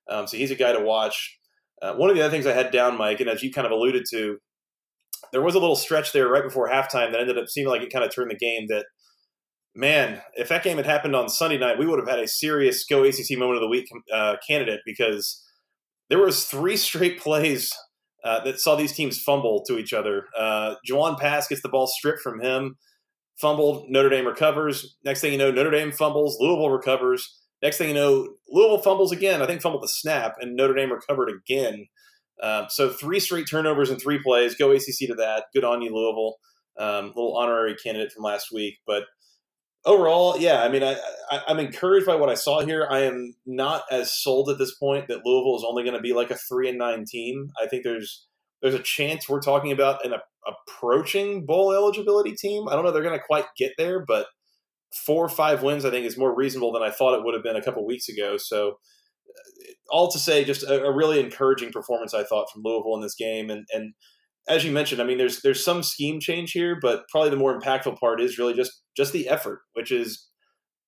Um, 0.09 0.27
so 0.27 0.37
he's 0.37 0.51
a 0.51 0.57
guy 0.57 0.73
to 0.73 0.81
watch. 0.81 1.39
Uh, 1.81 1.95
one 1.95 2.11
of 2.11 2.17
the 2.17 2.23
other 2.23 2.31
things 2.31 2.47
I 2.47 2.53
had 2.53 2.71
down, 2.71 2.99
Mike, 2.99 3.21
and 3.21 3.31
as 3.31 3.43
you 3.43 3.53
kind 3.53 3.67
of 3.67 3.73
alluded 3.73 4.05
to, 4.11 4.39
there 5.33 5.43
was 5.43 5.55
a 5.55 5.59
little 5.59 5.77
stretch 5.77 6.13
there 6.13 6.29
right 6.29 6.43
before 6.43 6.69
halftime 6.69 7.11
that 7.13 7.21
ended 7.21 7.39
up 7.39 7.49
seeming 7.49 7.71
like 7.71 7.83
it 7.83 7.93
kind 7.93 8.05
of 8.05 8.15
turned 8.15 8.31
the 8.31 8.37
game. 8.37 8.67
That 8.69 8.87
man, 9.75 10.21
if 10.35 10.49
that 10.49 10.65
game 10.65 10.77
had 10.77 10.87
happened 10.87 11.17
on 11.17 11.29
Sunday 11.29 11.59
night, 11.59 11.79
we 11.79 11.87
would 11.87 11.99
have 11.99 12.09
had 12.09 12.19
a 12.19 12.29
serious 12.29 12.85
Go 12.85 13.05
ACC 13.05 13.39
moment 13.39 13.57
of 13.57 13.63
the 13.63 13.69
week 13.69 13.89
uh, 14.13 14.37
candidate 14.47 14.81
because 14.85 15.45
there 16.11 16.19
was 16.19 16.45
three 16.45 16.77
straight 16.89 17.19
plays 17.19 17.73
uh, 18.25 18.43
that 18.45 18.61
saw 18.61 18.75
these 18.75 18.93
teams 18.93 19.21
fumble 19.21 19.63
to 19.67 19.79
each 19.79 19.93
other. 19.93 20.27
Uh, 20.37 20.75
Jawon 20.89 21.19
Pass 21.19 21.49
gets 21.49 21.63
the 21.63 21.69
ball 21.69 21.87
stripped 21.87 22.21
from 22.21 22.41
him, 22.41 22.77
fumbled. 23.41 23.87
Notre 23.89 24.09
Dame 24.09 24.27
recovers. 24.27 24.97
Next 25.05 25.21
thing 25.21 25.33
you 25.33 25.39
know, 25.39 25.51
Notre 25.51 25.71
Dame 25.71 25.93
fumbles. 25.93 26.39
Louisville 26.41 26.71
recovers. 26.71 27.37
Next 27.63 27.79
thing 27.79 27.89
you 27.89 27.95
know, 27.95 28.35
Louisville 28.49 28.83
fumbles 28.83 29.13
again. 29.13 29.43
I 29.43 29.47
think 29.47 29.63
fumbled 29.63 29.83
the 29.83 29.89
snap, 29.89 30.37
and 30.41 30.57
Notre 30.57 30.75
Dame 30.75 30.93
recovered 30.93 31.31
again. 31.31 31.87
Um, 32.43 32.67
so 32.69 32.89
three 32.89 33.21
straight 33.21 33.49
turnovers 33.49 33.91
in 33.91 33.99
three 33.99 34.21
plays. 34.23 34.55
Go 34.55 34.71
ACC 34.71 35.09
to 35.09 35.15
that. 35.17 35.47
Good 35.53 35.65
on 35.65 35.83
you, 35.83 35.93
Louisville. 35.93 36.37
Um, 36.79 37.09
little 37.09 37.37
honorary 37.37 37.75
candidate 37.75 38.13
from 38.13 38.23
last 38.23 38.53
week, 38.53 38.77
but 38.87 39.05
overall, 39.89 40.39
yeah, 40.39 40.63
I 40.63 40.69
mean, 40.69 40.83
I, 40.85 40.97
I, 41.31 41.43
am 41.49 41.59
encouraged 41.59 42.07
by 42.07 42.15
what 42.15 42.29
I 42.29 42.35
saw 42.35 42.61
here. 42.61 42.87
I 42.89 43.01
am 43.01 43.35
not 43.47 43.83
as 43.91 44.13
sold 44.13 44.51
at 44.51 44.59
this 44.59 44.75
point 44.75 45.09
that 45.09 45.25
Louisville 45.25 45.57
is 45.57 45.65
only 45.67 45.83
going 45.83 45.97
to 45.97 46.01
be 46.01 46.13
like 46.13 46.31
a 46.31 46.37
three 46.37 46.69
and 46.69 46.79
nine 46.79 47.05
team. 47.07 47.51
I 47.61 47.67
think 47.67 47.83
there's 47.83 48.27
there's 48.61 48.75
a 48.75 48.83
chance 48.83 49.29
we're 49.29 49.41
talking 49.41 49.73
about 49.73 50.05
an 50.05 50.13
a, 50.13 50.21
approaching 50.47 51.47
bowl 51.47 51.73
eligibility 51.73 52.35
team. 52.35 52.69
I 52.69 52.75
don't 52.75 52.85
know 52.85 52.93
they're 52.93 53.03
going 53.03 53.19
to 53.19 53.25
quite 53.25 53.47
get 53.57 53.73
there, 53.79 54.05
but 54.07 54.27
four 54.95 55.25
or 55.25 55.29
five 55.29 55.63
wins 55.63 55.85
I 55.85 55.91
think 55.91 56.07
is 56.07 56.19
more 56.19 56.35
reasonable 56.35 56.73
than 56.73 56.83
I 56.83 56.91
thought 56.91 57.19
it 57.19 57.25
would 57.25 57.35
have 57.35 57.43
been 57.43 57.57
a 57.57 57.63
couple 57.63 57.85
weeks 57.87 58.09
ago. 58.09 58.37
So 58.37 58.79
all 59.91 60.11
to 60.11 60.19
say, 60.19 60.45
just 60.45 60.63
a, 60.65 60.85
a 60.85 60.95
really 60.95 61.21
encouraging 61.21 61.73
performance 61.73 62.13
I 62.15 62.25
thought 62.25 62.51
from 62.53 62.63
Louisville 62.63 62.95
in 62.95 63.01
this 63.01 63.15
game, 63.15 63.49
and 63.49 63.67
and 63.73 63.95
as 64.49 64.65
you 64.65 64.73
mentioned, 64.73 65.01
I 65.01 65.05
mean, 65.05 65.19
there's 65.19 65.43
there's 65.43 65.65
some 65.65 65.83
scheme 65.83 66.21
change 66.21 66.53
here, 66.53 66.79
but 66.81 67.07
probably 67.09 67.31
the 67.31 67.37
more 67.37 67.59
impactful 67.59 67.99
part 67.99 68.21
is 68.21 68.39
really 68.39 68.55
just 68.55 68.83
just 68.97 69.13
the 69.13 69.29
effort, 69.29 69.61
which 69.75 69.93
is 69.93 70.27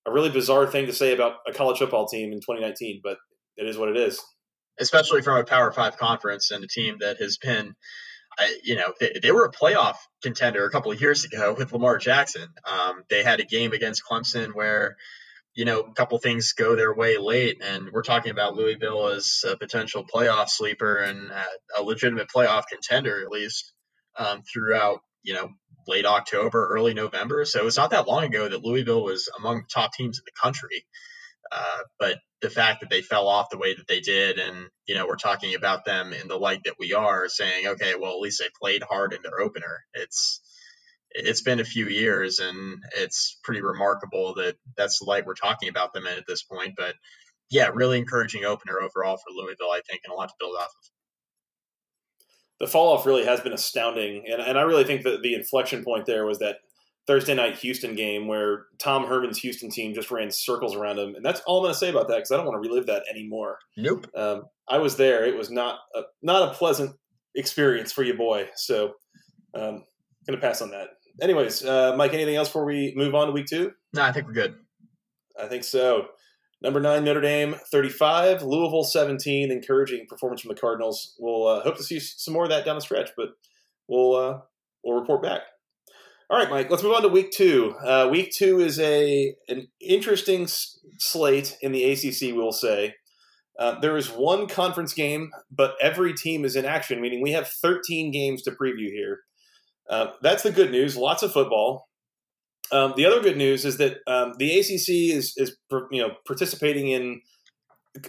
a 0.07 0.13
really 0.13 0.31
bizarre 0.31 0.67
thing 0.67 0.87
to 0.87 0.93
say 0.93 1.13
about 1.13 1.35
a 1.47 1.53
college 1.53 1.79
football 1.79 2.07
team 2.07 2.33
in 2.33 2.39
2019, 2.39 3.01
but 3.03 3.19
it 3.57 3.69
is 3.69 3.77
what 3.77 3.91
it 3.91 3.97
is. 3.97 4.21
Especially 4.79 5.21
from 5.21 5.37
a 5.37 5.45
Power 5.45 5.71
Five 5.73 5.99
conference 5.99 6.51
and 6.51 6.65
a 6.65 6.67
team 6.67 6.97
that 7.01 7.19
has 7.19 7.37
been, 7.37 7.75
you 8.65 8.77
know, 8.77 8.95
they, 8.99 9.19
they 9.23 9.31
were 9.31 9.45
a 9.45 9.53
playoff 9.53 9.97
contender 10.23 10.65
a 10.65 10.71
couple 10.71 10.91
of 10.91 11.01
years 11.01 11.25
ago 11.25 11.55
with 11.57 11.73
Lamar 11.73 11.99
Jackson. 11.99 12.49
Um, 12.65 13.03
they 13.11 13.23
had 13.23 13.41
a 13.41 13.45
game 13.45 13.73
against 13.73 14.03
Clemson 14.11 14.55
where 14.55 14.97
you 15.55 15.65
know, 15.65 15.81
a 15.81 15.95
couple 15.95 16.19
things 16.19 16.53
go 16.53 16.77
their 16.77 16.95
way 16.95 17.19
late, 17.19 17.61
and 17.63 17.91
we're 17.93 18.03
talking 18.03 18.31
about 18.31 18.55
Louisville 18.55 19.09
as 19.09 19.45
a 19.49 19.57
potential 19.57 20.05
playoff 20.05 20.49
sleeper 20.49 20.97
and 20.97 21.31
a 21.77 21.83
legitimate 21.83 22.29
playoff 22.35 22.65
contender 22.71 23.23
at 23.23 23.31
least 23.31 23.73
um, 24.17 24.43
throughout, 24.43 25.01
you 25.23 25.35
know, 25.35 25.51
late 25.89 26.07
October, 26.07 26.69
early 26.71 26.95
November. 26.95 27.45
So 27.45 27.67
it's 27.67 27.77
not 27.77 27.91
that 27.91 28.07
long 28.07 28.25
ago 28.25 28.49
that 28.49 28.65
Louisville 28.65 29.03
was 29.03 29.29
among 29.39 29.59
the 29.59 29.69
top 29.73 29.93
teams 29.93 30.19
in 30.19 30.25
the 30.25 30.41
country. 30.41 30.87
Uh, 31.51 31.79
but 31.99 32.19
the 32.43 32.51
fact 32.51 32.81
that 32.81 32.91
they 32.91 33.03
fell 33.03 33.27
off 33.27 33.51
the 33.51 33.59
way 33.59 33.75
that 33.75 33.89
they 33.89 34.01
did, 34.01 34.39
and 34.39 34.69
you 34.87 34.95
know, 34.95 35.07
we're 35.07 35.17
talking 35.17 35.55
about 35.55 35.85
them 35.85 36.13
in 36.13 36.29
the 36.29 36.37
light 36.37 36.61
that 36.65 36.77
we 36.79 36.93
are, 36.95 37.29
saying, 37.29 37.67
okay, 37.67 37.95
well, 37.99 38.13
at 38.13 38.21
least 38.21 38.39
they 38.41 38.49
played 38.61 38.83
hard 38.83 39.13
in 39.13 39.23
their 39.23 39.41
opener. 39.41 39.85
It's 39.95 40.41
it's 41.13 41.43
been 41.43 41.61
a 41.61 41.65
few 41.65 41.87
years 41.87 42.39
and 42.39 42.83
it's 42.97 43.39
pretty 43.43 43.61
remarkable 43.61 44.35
that 44.35 44.57
that's 44.77 45.01
the 45.01 45.07
light 45.07 45.27
we're 45.27 45.35
talking 45.35 45.69
about 45.69 45.93
them 45.93 46.07
in 46.07 46.17
at 46.17 46.27
this 46.27 46.43
point. 46.43 46.75
But 46.77 46.95
yeah, 47.51 47.71
really 47.75 47.99
encouraging 47.99 48.45
opener 48.45 48.81
overall 48.81 49.17
for 49.17 49.33
Louisville, 49.35 49.73
I 49.73 49.81
think, 49.89 50.03
and 50.05 50.13
a 50.13 50.17
lot 50.17 50.29
to 50.29 50.35
build 50.39 50.57
off 50.57 50.67
of. 50.67 50.91
The 52.61 52.67
fall 52.69 52.93
off 52.93 53.07
really 53.07 53.25
has 53.25 53.41
been 53.41 53.53
astounding. 53.53 54.25
And, 54.31 54.41
and 54.41 54.59
I 54.59 54.63
really 54.63 54.85
think 54.85 55.03
that 55.03 55.23
the 55.23 55.35
inflection 55.35 55.83
point 55.83 56.07
there 56.07 56.27
was 56.27 56.39
that 56.39 56.59
Thursday 57.07 57.35
night 57.35 57.57
Houston 57.57 57.97
game 57.97 58.29
where 58.29 58.67
Tom 58.79 59.07
Herman's 59.07 59.39
Houston 59.39 59.71
team 59.71 59.95
just 59.95 60.11
ran 60.11 60.31
circles 60.31 60.77
around 60.77 60.99
him. 60.99 61.17
And 61.17 61.25
that's 61.25 61.41
all 61.41 61.59
I'm 61.59 61.65
going 61.65 61.73
to 61.73 61.79
say 61.79 61.91
about 61.91 62.07
that 62.09 62.17
because 62.17 62.31
I 62.31 62.37
don't 62.37 62.47
want 62.47 62.63
to 62.63 62.69
relive 62.69 62.87
that 62.87 63.03
anymore. 63.11 63.59
Nope. 63.77 64.07
Um, 64.15 64.43
I 64.69 64.79
was 64.79 64.97
there. 64.97 65.25
It 65.25 65.37
was 65.37 65.51
not 65.51 65.81
a, 65.95 66.03
not 66.23 66.51
a 66.51 66.55
pleasant 66.55 66.95
experience 67.35 67.91
for 67.91 68.05
you, 68.05 68.15
boy. 68.15 68.49
So 68.55 68.93
um, 69.55 69.83
going 70.27 70.39
to 70.39 70.47
pass 70.47 70.63
on 70.63 70.71
that 70.71 70.91
anyways, 71.21 71.65
uh, 71.65 71.95
Mike, 71.97 72.15
anything 72.15 72.37
else 72.37 72.49
before 72.49 72.65
we 72.65 72.93
move 72.97 73.15
on 73.15 73.27
to 73.27 73.33
week 73.33 73.47
two? 73.47 73.73
No, 73.95 74.03
I 74.03 74.13
think 74.13 74.27
we're 74.27 74.33
good. 74.33 74.55
I 75.41 75.47
think 75.47 75.65
so. 75.65 76.09
Number 76.63 76.81
nine, 76.81 77.05
Notre 77.05 77.23
Dame, 77.23 77.57
35, 77.73 78.43
Louisville, 78.43 78.85
17. 78.85 79.51
Encouraging 79.51 80.07
performance 80.09 80.43
from 80.43 80.51
the 80.51 80.61
Cardinals. 80.61 81.15
We'll 81.19 81.47
uh, 81.47 81.61
hope 81.63 81.77
to 81.79 81.83
see 81.83 81.99
some 81.99 82.35
more 82.35 82.45
of 82.45 82.51
that 82.51 82.65
down 82.67 82.75
the 82.75 82.83
stretch, 82.83 83.11
but 83.17 83.31
we'll 83.89 84.15
uh, 84.15 84.39
we'll 84.85 85.01
report 85.01 85.23
back. 85.23 85.41
All 86.29 86.39
right, 86.39 86.51
Mike. 86.51 86.71
Let's 86.71 86.83
move 86.83 86.93
on 86.93 87.03
to 87.03 87.09
week 87.09 87.33
two. 87.33 87.75
Uh, 87.85 88.09
week 88.11 88.31
two 88.37 88.61
is 88.61 88.79
a 88.79 89.35
an 89.49 89.69
interesting 89.81 90.43
s- 90.43 90.79
slate 90.99 91.57
in 91.63 91.73
the 91.73 91.85
ACC. 91.85 92.35
We'll 92.37 92.53
say 92.53 92.95
uh, 93.59 93.81
there 93.81 93.97
is 93.97 94.09
one 94.09 94.47
conference 94.47 94.93
game, 94.93 95.31
but 95.51 95.75
every 95.81 96.13
team 96.13 96.45
is 96.45 96.57
in 96.57 96.67
action. 96.67 97.01
Meaning 97.01 97.23
we 97.23 97.33
have 97.33 97.49
13 97.49 98.13
games 98.13 98.43
to 98.43 98.51
preview 98.51 98.91
here. 98.91 99.21
Uh, 99.91 100.13
that's 100.23 100.45
the 100.45 100.53
good 100.53 100.71
news. 100.71 100.97
Lots 100.97 101.23
of 101.23 101.33
football. 101.33 101.89
Um, 102.73 102.95
the 102.97 103.05
other 103.05 103.21
good 103.21 103.37
news 103.37 103.65
is 103.65 103.79
that 103.79 103.99
um, 104.07 104.35
the 104.39 104.59
ACC 104.59 105.17
is 105.17 105.35
is 105.37 105.57
you 105.91 106.01
know 106.01 106.15
participating 106.27 106.89
in 106.89 107.21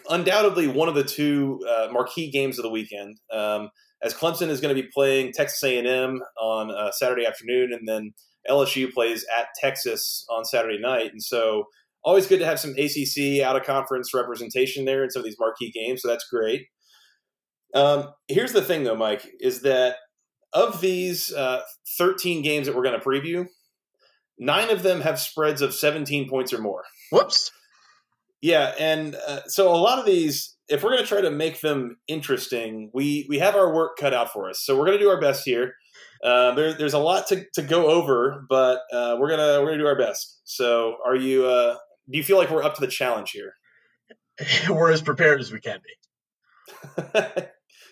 undoubtedly 0.09 0.67
one 0.67 0.87
of 0.87 0.93
the 0.93 1.03
two 1.03 1.59
uh, 1.67 1.87
marquee 1.91 2.29
games 2.29 2.59
of 2.59 2.63
the 2.63 2.69
weekend. 2.69 3.19
Um, 3.33 3.69
as 4.03 4.13
Clemson 4.13 4.49
is 4.49 4.61
going 4.61 4.75
to 4.75 4.81
be 4.81 4.89
playing 4.93 5.31
Texas 5.31 5.63
A&M 5.63 6.21
on 6.39 6.71
uh, 6.71 6.91
Saturday 6.91 7.25
afternoon, 7.25 7.71
and 7.71 7.87
then 7.87 8.13
LSU 8.49 8.91
plays 8.91 9.25
at 9.37 9.47
Texas 9.59 10.25
on 10.29 10.45
Saturday 10.45 10.79
night, 10.79 11.11
and 11.11 11.21
so 11.21 11.65
always 12.03 12.27
good 12.27 12.39
to 12.39 12.45
have 12.45 12.59
some 12.59 12.71
ACC 12.71 13.41
out 13.41 13.55
of 13.55 13.63
conference 13.63 14.13
representation 14.13 14.85
there 14.85 15.03
in 15.03 15.11
some 15.11 15.21
of 15.21 15.25
these 15.25 15.37
marquee 15.39 15.71
games. 15.71 16.01
So 16.01 16.07
that's 16.07 16.27
great. 16.27 16.65
Um, 17.73 18.09
here's 18.27 18.53
the 18.53 18.61
thing, 18.61 18.83
though, 18.83 18.95
Mike, 18.95 19.27
is 19.39 19.61
that 19.61 19.97
of 20.53 20.81
these 20.81 21.33
uh, 21.33 21.61
13 21.97 22.41
games 22.41 22.67
that 22.67 22.75
we're 22.75 22.83
going 22.83 22.99
to 22.99 23.05
preview, 23.05 23.47
nine 24.37 24.69
of 24.69 24.83
them 24.83 25.01
have 25.01 25.19
spreads 25.19 25.61
of 25.61 25.73
17 25.73 26.29
points 26.29 26.53
or 26.53 26.59
more. 26.59 26.83
Whoops. 27.11 27.51
Yeah, 28.41 28.73
and 28.79 29.15
uh, 29.27 29.41
so 29.45 29.73
a 29.73 29.77
lot 29.77 29.99
of 29.99 30.05
these, 30.05 30.55
if 30.67 30.83
we're 30.83 30.91
going 30.91 31.03
to 31.03 31.07
try 31.07 31.21
to 31.21 31.29
make 31.29 31.61
them 31.61 31.97
interesting, 32.07 32.89
we 32.91 33.27
we 33.29 33.37
have 33.37 33.55
our 33.55 33.71
work 33.71 33.97
cut 33.99 34.15
out 34.15 34.33
for 34.33 34.49
us. 34.49 34.63
So 34.63 34.75
we're 34.75 34.85
going 34.85 34.97
to 34.97 35.03
do 35.03 35.09
our 35.09 35.21
best 35.21 35.43
here. 35.45 35.75
Uh, 36.23 36.53
there, 36.53 36.73
there's 36.73 36.93
a 36.93 36.99
lot 36.99 37.27
to, 37.27 37.45
to 37.53 37.61
go 37.61 37.87
over, 37.87 38.45
but 38.47 38.81
uh, 38.93 39.17
we're 39.19 39.29
gonna 39.29 39.59
we're 39.59 39.71
gonna 39.71 39.79
do 39.79 39.87
our 39.87 39.97
best. 39.97 40.41
So, 40.43 40.97
are 41.03 41.15
you? 41.15 41.45
Uh, 41.45 41.77
do 42.09 42.17
you 42.17 42.23
feel 42.23 42.37
like 42.37 42.51
we're 42.51 42.63
up 42.63 42.75
to 42.75 42.81
the 42.81 42.87
challenge 42.87 43.31
here? 43.31 43.55
we're 44.69 44.91
as 44.91 45.01
prepared 45.01 45.39
as 45.39 45.51
we 45.51 45.59
can 45.59 45.79
be. 45.83 47.01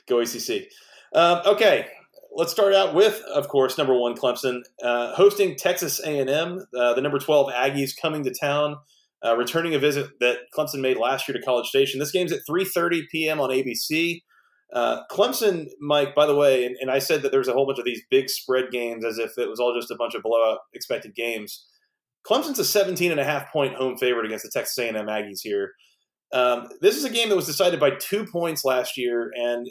go 0.08 0.20
ACC. 0.20 0.68
Um, 1.14 1.42
okay, 1.46 1.88
let's 2.36 2.52
start 2.52 2.74
out 2.74 2.94
with, 2.94 3.22
of 3.34 3.48
course, 3.48 3.78
number 3.78 3.98
one 3.98 4.16
Clemson 4.16 4.62
uh, 4.84 5.14
hosting 5.16 5.56
Texas 5.56 6.00
A&M. 6.00 6.66
Uh, 6.78 6.94
the 6.94 7.02
number 7.02 7.20
twelve 7.20 7.52
Aggies 7.52 7.92
coming 8.00 8.24
to 8.24 8.34
town, 8.34 8.78
uh, 9.26 9.36
returning 9.36 9.76
a 9.76 9.80
visit 9.80 10.08
that 10.20 10.38
Clemson 10.56 10.82
made 10.82 10.98
last 10.98 11.28
year 11.28 11.38
to 11.38 11.44
College 11.44 11.68
Station. 11.68 12.00
This 12.00 12.12
game's 12.12 12.32
at 12.32 12.42
three 12.48 12.66
thirty 12.66 13.08
p.m. 13.12 13.40
on 13.40 13.50
ABC. 13.50 14.22
Uh, 14.72 15.02
Clemson, 15.12 15.68
Mike, 15.80 16.14
by 16.14 16.28
the 16.28 16.36
way, 16.36 16.64
and, 16.64 16.76
and, 16.80 16.92
I 16.92 17.00
said 17.00 17.24
that 17.24 17.32
there's 17.32 17.48
a 17.48 17.54
whole 17.54 17.66
bunch 17.66 17.80
of 17.80 17.86
these 17.86 18.04
big 18.12 18.30
spread 18.30 18.66
games 18.70 19.04
as 19.04 19.18
if 19.18 19.36
it 19.36 19.50
was 19.50 19.60
all 19.60 19.74
just 19.74 19.90
a 19.90 19.96
bunch 19.96 20.14
of 20.14 20.22
blowout 20.22 20.60
expected 20.76 21.16
games. 21.16 21.66
Clemson's 22.24 22.60
a 22.60 22.66
17 22.66 23.10
and 23.10 23.20
a 23.20 23.24
half 23.24 23.52
point 23.52 23.74
home 23.74 23.98
favorite 23.98 24.28
against 24.28 24.46
the 24.46 24.52
Texas 24.54 24.78
A&M 24.78 24.94
Aggies 25.08 25.40
here. 25.42 25.72
Um, 26.32 26.68
this 26.82 26.96
is 26.96 27.04
a 27.04 27.10
game 27.10 27.30
that 27.30 27.36
was 27.36 27.48
decided 27.48 27.80
by 27.80 27.92
two 27.92 28.26
points 28.26 28.64
last 28.64 28.96
year, 28.96 29.32
and 29.36 29.68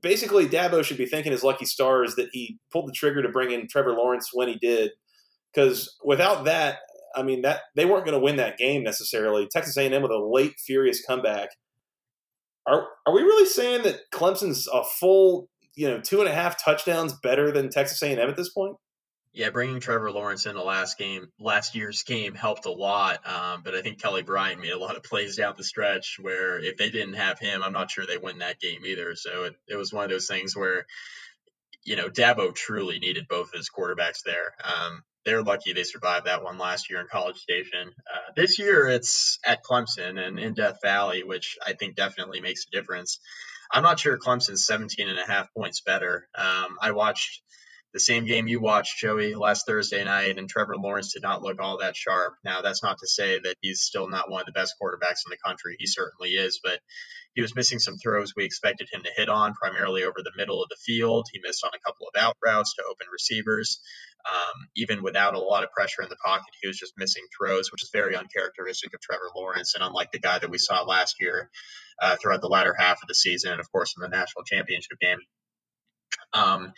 basically 0.00 0.48
Dabo 0.48 0.84
should 0.84 0.96
be 0.96 1.06
thanking 1.06 1.32
his 1.32 1.42
lucky 1.42 1.64
stars 1.64 2.14
that 2.16 2.28
he 2.32 2.58
pulled 2.72 2.88
the 2.88 2.92
trigger 2.92 3.22
to 3.22 3.28
bring 3.28 3.50
in 3.50 3.68
Trevor 3.68 3.92
Lawrence 3.92 4.30
when 4.32 4.48
he 4.48 4.54
did, 4.54 4.92
because 5.52 5.96
without 6.04 6.44
that, 6.44 6.78
I 7.14 7.22
mean 7.22 7.42
that 7.42 7.60
they 7.76 7.84
weren't 7.84 8.06
going 8.06 8.18
to 8.18 8.24
win 8.24 8.36
that 8.36 8.56
game 8.56 8.82
necessarily. 8.82 9.46
Texas 9.46 9.76
A&M 9.76 10.02
with 10.02 10.10
a 10.10 10.18
late 10.18 10.54
furious 10.58 11.04
comeback. 11.04 11.50
Are 12.66 12.86
are 13.06 13.14
we 13.14 13.22
really 13.22 13.48
saying 13.48 13.82
that 13.82 14.00
Clemson's 14.12 14.68
a 14.72 14.82
full 14.84 15.48
you 15.74 15.88
know 15.88 16.00
two 16.00 16.20
and 16.20 16.28
a 16.28 16.34
half 16.34 16.62
touchdowns 16.62 17.14
better 17.22 17.50
than 17.50 17.68
Texas 17.68 18.02
A&M 18.02 18.18
at 18.18 18.36
this 18.36 18.50
point? 18.50 18.76
Yeah, 19.34 19.48
bringing 19.48 19.80
Trevor 19.80 20.10
Lawrence 20.10 20.44
in 20.44 20.54
the 20.54 20.62
last 20.62 20.98
game, 20.98 21.28
last 21.40 21.74
year's 21.74 22.02
game 22.02 22.34
helped 22.34 22.66
a 22.66 22.70
lot. 22.70 23.26
Um, 23.26 23.62
but 23.64 23.74
I 23.74 23.80
think 23.80 24.00
Kelly 24.00 24.22
Bryant 24.22 24.60
made 24.60 24.72
a 24.72 24.78
lot 24.78 24.96
of 24.96 25.02
plays 25.02 25.36
down 25.36 25.54
the 25.56 25.64
stretch 25.64 26.18
where 26.20 26.58
if 26.58 26.76
they 26.76 26.90
didn't 26.90 27.14
have 27.14 27.38
him, 27.38 27.62
I'm 27.62 27.72
not 27.72 27.90
sure 27.90 28.04
they 28.04 28.18
win 28.18 28.40
that 28.40 28.60
game 28.60 28.84
either. 28.84 29.14
So 29.16 29.44
it, 29.44 29.54
it 29.66 29.76
was 29.76 29.90
one 29.90 30.04
of 30.04 30.10
those 30.10 30.26
things 30.26 30.54
where, 30.54 30.84
you 31.82 31.96
know, 31.96 32.10
Dabo 32.10 32.54
truly 32.54 32.98
needed 32.98 33.26
both 33.26 33.48
of 33.48 33.58
his 33.58 33.70
quarterbacks 33.70 34.22
there. 34.22 34.52
Um, 34.62 35.02
they're 35.24 35.42
lucky 35.42 35.72
they 35.72 35.84
survived 35.84 36.26
that 36.26 36.42
one 36.42 36.58
last 36.58 36.90
year 36.90 37.00
in 37.00 37.06
College 37.10 37.38
Station. 37.38 37.90
Uh, 38.12 38.32
this 38.36 38.58
year 38.58 38.88
it's 38.88 39.38
at 39.46 39.62
Clemson 39.64 40.18
and 40.18 40.38
in 40.38 40.52
Death 40.52 40.78
Valley, 40.82 41.22
which 41.22 41.56
I 41.64 41.72
think 41.72 41.96
definitely 41.96 42.40
makes 42.40 42.66
a 42.66 42.76
difference. 42.76 43.18
I'm 43.72 43.82
not 43.82 43.98
sure 43.98 44.18
Clemson's 44.18 44.66
17 44.66 45.08
and 45.08 45.18
a 45.18 45.26
half 45.26 45.48
points 45.56 45.80
better. 45.80 46.28
Um, 46.34 46.76
I 46.82 46.90
watched 46.90 47.40
the 47.92 48.00
same 48.00 48.24
game 48.24 48.48
you 48.48 48.60
watched, 48.60 48.98
Joey, 48.98 49.34
last 49.34 49.66
Thursday 49.66 50.02
night, 50.02 50.38
and 50.38 50.48
Trevor 50.48 50.76
Lawrence 50.76 51.12
did 51.12 51.22
not 51.22 51.42
look 51.42 51.60
all 51.60 51.78
that 51.78 51.94
sharp. 51.94 52.34
Now, 52.42 52.62
that's 52.62 52.82
not 52.82 52.98
to 52.98 53.06
say 53.06 53.38
that 53.38 53.56
he's 53.60 53.82
still 53.82 54.08
not 54.08 54.30
one 54.30 54.40
of 54.40 54.46
the 54.46 54.52
best 54.52 54.74
quarterbacks 54.80 55.26
in 55.26 55.30
the 55.30 55.36
country. 55.44 55.76
He 55.78 55.86
certainly 55.86 56.30
is, 56.30 56.60
but 56.64 56.80
he 57.34 57.42
was 57.42 57.54
missing 57.54 57.78
some 57.78 57.96
throws 57.98 58.34
we 58.34 58.44
expected 58.44 58.88
him 58.90 59.02
to 59.02 59.10
hit 59.14 59.28
on, 59.28 59.54
primarily 59.54 60.04
over 60.04 60.22
the 60.22 60.32
middle 60.36 60.62
of 60.62 60.70
the 60.70 60.76
field. 60.76 61.26
He 61.32 61.40
missed 61.44 61.64
on 61.64 61.70
a 61.74 61.80
couple 61.80 62.06
of 62.08 62.20
out 62.20 62.36
routes 62.44 62.74
to 62.76 62.84
open 62.84 63.06
receivers. 63.12 63.80
Um, 64.30 64.68
even 64.76 65.02
without 65.02 65.34
a 65.34 65.40
lot 65.40 65.64
of 65.64 65.72
pressure 65.72 66.02
in 66.02 66.08
the 66.08 66.16
pocket, 66.24 66.54
he 66.60 66.68
was 66.68 66.78
just 66.78 66.92
missing 66.96 67.24
throws, 67.36 67.72
which 67.72 67.82
is 67.82 67.90
very 67.92 68.16
uncharacteristic 68.16 68.94
of 68.94 69.00
Trevor 69.00 69.30
Lawrence, 69.34 69.74
and 69.74 69.82
unlike 69.82 70.12
the 70.12 70.20
guy 70.20 70.38
that 70.38 70.50
we 70.50 70.58
saw 70.58 70.82
last 70.82 71.16
year 71.20 71.50
uh, 72.00 72.16
throughout 72.16 72.40
the 72.40 72.48
latter 72.48 72.74
half 72.78 73.02
of 73.02 73.08
the 73.08 73.14
season, 73.14 73.52
and 73.52 73.60
of 73.60 73.70
course 73.72 73.94
in 73.96 74.02
the 74.02 74.16
national 74.16 74.44
championship 74.44 74.98
game. 75.00 75.18
Um, 76.34 76.72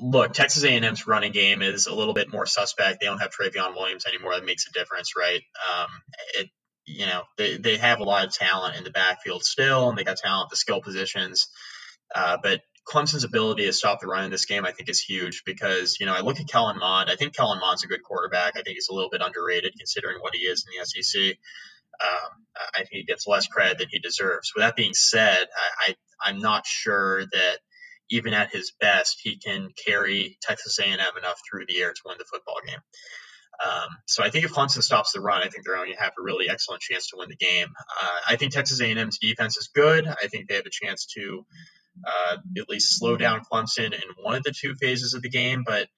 look, 0.00 0.32
Texas 0.32 0.64
A&M's 0.64 1.06
running 1.06 1.32
game 1.32 1.62
is 1.62 1.86
a 1.86 1.94
little 1.94 2.14
bit 2.14 2.32
more 2.32 2.46
suspect. 2.46 3.00
They 3.00 3.06
don't 3.06 3.18
have 3.18 3.30
Trayveon 3.30 3.74
Williams 3.74 4.06
anymore. 4.06 4.34
That 4.34 4.44
makes 4.44 4.66
a 4.66 4.72
difference, 4.72 5.12
right? 5.16 5.40
Um, 5.68 5.88
it, 6.34 6.48
you 6.86 7.06
know, 7.06 7.22
they, 7.36 7.56
they 7.58 7.76
have 7.76 8.00
a 8.00 8.04
lot 8.04 8.26
of 8.26 8.32
talent 8.32 8.76
in 8.76 8.84
the 8.84 8.90
backfield 8.90 9.44
still, 9.44 9.88
and 9.88 9.98
they 9.98 10.04
got 10.04 10.16
talent 10.16 10.46
at 10.46 10.50
the 10.50 10.56
skill 10.56 10.80
positions. 10.80 11.48
Uh, 12.14 12.38
but 12.42 12.62
Clemson's 12.88 13.24
ability 13.24 13.66
to 13.66 13.72
stop 13.72 14.00
the 14.00 14.06
run 14.06 14.24
in 14.24 14.30
this 14.30 14.46
game, 14.46 14.64
I 14.64 14.72
think, 14.72 14.88
is 14.88 15.00
huge 15.00 15.42
because, 15.44 15.98
you 16.00 16.06
know, 16.06 16.14
I 16.14 16.20
look 16.20 16.40
at 16.40 16.48
Kellen 16.48 16.78
Mond. 16.78 17.10
I 17.10 17.16
think 17.16 17.36
Kellen 17.36 17.60
Mond's 17.60 17.84
a 17.84 17.86
good 17.86 18.02
quarterback. 18.02 18.56
I 18.56 18.62
think 18.62 18.76
he's 18.76 18.88
a 18.88 18.94
little 18.94 19.10
bit 19.10 19.20
underrated 19.20 19.74
considering 19.76 20.18
what 20.20 20.34
he 20.34 20.42
is 20.42 20.64
in 20.66 20.78
the 20.78 20.86
SEC. 20.86 21.36
Um, 22.00 22.30
I 22.74 22.78
think 22.78 22.90
he 22.92 23.04
gets 23.04 23.26
less 23.26 23.46
credit 23.46 23.78
than 23.78 23.88
he 23.90 23.98
deserves. 23.98 24.52
With 24.54 24.62
that 24.62 24.76
being 24.76 24.94
said, 24.94 25.46
I, 25.54 25.90
I, 25.90 25.94
I'm 26.30 26.38
not 26.38 26.66
sure 26.66 27.24
that 27.26 27.58
even 28.10 28.34
at 28.34 28.50
his 28.52 28.72
best, 28.80 29.20
he 29.22 29.36
can 29.36 29.70
carry 29.86 30.38
Texas 30.42 30.78
A&M 30.78 30.98
enough 31.18 31.40
through 31.48 31.66
the 31.66 31.80
air 31.80 31.92
to 31.92 32.00
win 32.06 32.16
the 32.18 32.24
football 32.24 32.56
game. 32.66 32.80
Um, 33.64 33.88
so 34.06 34.22
I 34.22 34.30
think 34.30 34.44
if 34.44 34.52
Clemson 34.52 34.82
stops 34.82 35.12
the 35.12 35.20
run, 35.20 35.42
I 35.42 35.48
think 35.48 35.64
they're 35.64 35.74
going 35.74 35.92
to 35.92 36.00
have 36.00 36.12
a 36.18 36.22
really 36.22 36.48
excellent 36.48 36.80
chance 36.80 37.08
to 37.08 37.16
win 37.18 37.28
the 37.28 37.36
game. 37.36 37.68
Uh, 38.02 38.18
I 38.28 38.36
think 38.36 38.52
Texas 38.52 38.80
A&M's 38.80 39.18
defense 39.18 39.56
is 39.56 39.68
good. 39.74 40.06
I 40.06 40.28
think 40.28 40.48
they 40.48 40.54
have 40.54 40.66
a 40.66 40.70
chance 40.70 41.06
to 41.16 41.44
uh, 42.06 42.36
at 42.56 42.68
least 42.68 42.98
slow 42.98 43.16
down 43.16 43.42
Clemson 43.50 43.92
in 43.92 44.02
one 44.22 44.36
of 44.36 44.44
the 44.44 44.54
two 44.56 44.74
phases 44.80 45.14
of 45.14 45.22
the 45.22 45.28
game. 45.28 45.64
But 45.66 45.88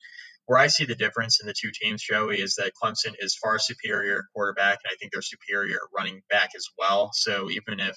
where 0.47 0.59
I 0.59 0.69
see 0.69 0.87
the 0.87 0.95
difference 0.95 1.40
in 1.40 1.47
the 1.47 1.55
two 1.57 1.71
teams, 1.73 2.02
Joey, 2.02 2.40
is 2.40 2.57
that 2.57 2.73
Clemson 2.83 3.14
is 3.19 3.37
far 3.37 3.59
superior 3.59 4.25
quarterback, 4.35 4.79
and 4.83 4.90
I 4.90 4.97
think 4.99 5.12
they're 5.12 5.23
superior 5.23 5.79
running 5.95 6.23
back 6.31 6.50
as 6.57 6.67
well. 6.79 7.11
So 7.12 7.50
even 7.50 7.79
if 7.79 7.97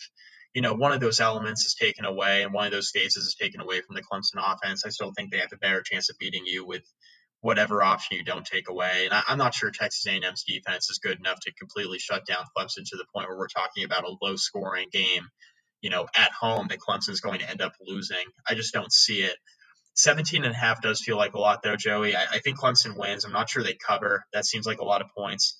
you 0.53 0.62
know, 0.62 0.74
one 0.74 0.91
of 0.91 1.00
those 1.00 1.19
elements 1.19 1.65
is 1.65 1.75
taken 1.75 2.05
away 2.05 2.43
and 2.43 2.53
one 2.53 2.65
of 2.65 2.72
those 2.72 2.91
phases 2.91 3.25
is 3.25 3.36
taken 3.36 3.60
away 3.60 3.81
from 3.81 3.95
the 3.95 4.03
Clemson 4.03 4.38
offense, 4.38 4.86
I 4.86 4.89
still 4.89 5.12
think 5.15 5.31
they 5.31 5.39
have 5.39 5.53
a 5.53 5.57
better 5.57 5.81
chance 5.81 6.10
of 6.10 6.17
beating 6.19 6.45
you 6.45 6.65
with 6.65 6.83
whatever 7.41 7.83
option 7.83 8.17
you 8.17 8.24
don't 8.24 8.45
take 8.45 8.69
away. 8.69 9.05
And 9.05 9.13
I, 9.13 9.24
am 9.27 9.38
not 9.38 9.53
sure 9.53 9.72
Texas 9.72 10.05
A&M's 10.07 10.43
defense 10.43 10.89
is 10.89 11.00
good 11.00 11.19
enough 11.19 11.39
to 11.41 11.53
completely 11.53 12.00
shut 12.00 12.25
down 12.25 12.45
Clemson 12.55 12.86
to 12.86 12.98
the 12.98 13.05
point 13.13 13.27
where 13.27 13.38
we're 13.38 13.48
talking 13.48 13.83
about 13.83 14.05
a 14.05 14.15
low 14.22 14.36
scoring 14.36 14.88
game, 14.91 15.27
you 15.81 15.89
know, 15.89 16.07
at 16.15 16.31
home 16.31 16.67
that 16.69 16.79
Clemson's 16.79 17.19
going 17.19 17.39
to 17.39 17.50
end 17.50 17.62
up 17.62 17.74
losing. 17.86 18.24
I 18.48 18.53
just 18.53 18.74
don't 18.74 18.93
see 18.93 19.24
it. 19.24 19.36
17 19.95 20.45
and 20.45 20.53
a 20.53 20.57
half 20.57 20.81
does 20.81 21.01
feel 21.01 21.17
like 21.17 21.33
a 21.33 21.39
lot 21.39 21.63
though, 21.63 21.75
Joey. 21.75 22.15
I, 22.15 22.24
I 22.33 22.39
think 22.39 22.60
Clemson 22.60 22.98
wins. 22.98 23.25
I'm 23.25 23.33
not 23.33 23.50
sure 23.50 23.63
they 23.63 23.75
cover. 23.75 24.25
That 24.33 24.45
seems 24.45 24.65
like 24.65 24.79
a 24.79 24.86
lot 24.86 25.01
of 25.01 25.07
points. 25.15 25.57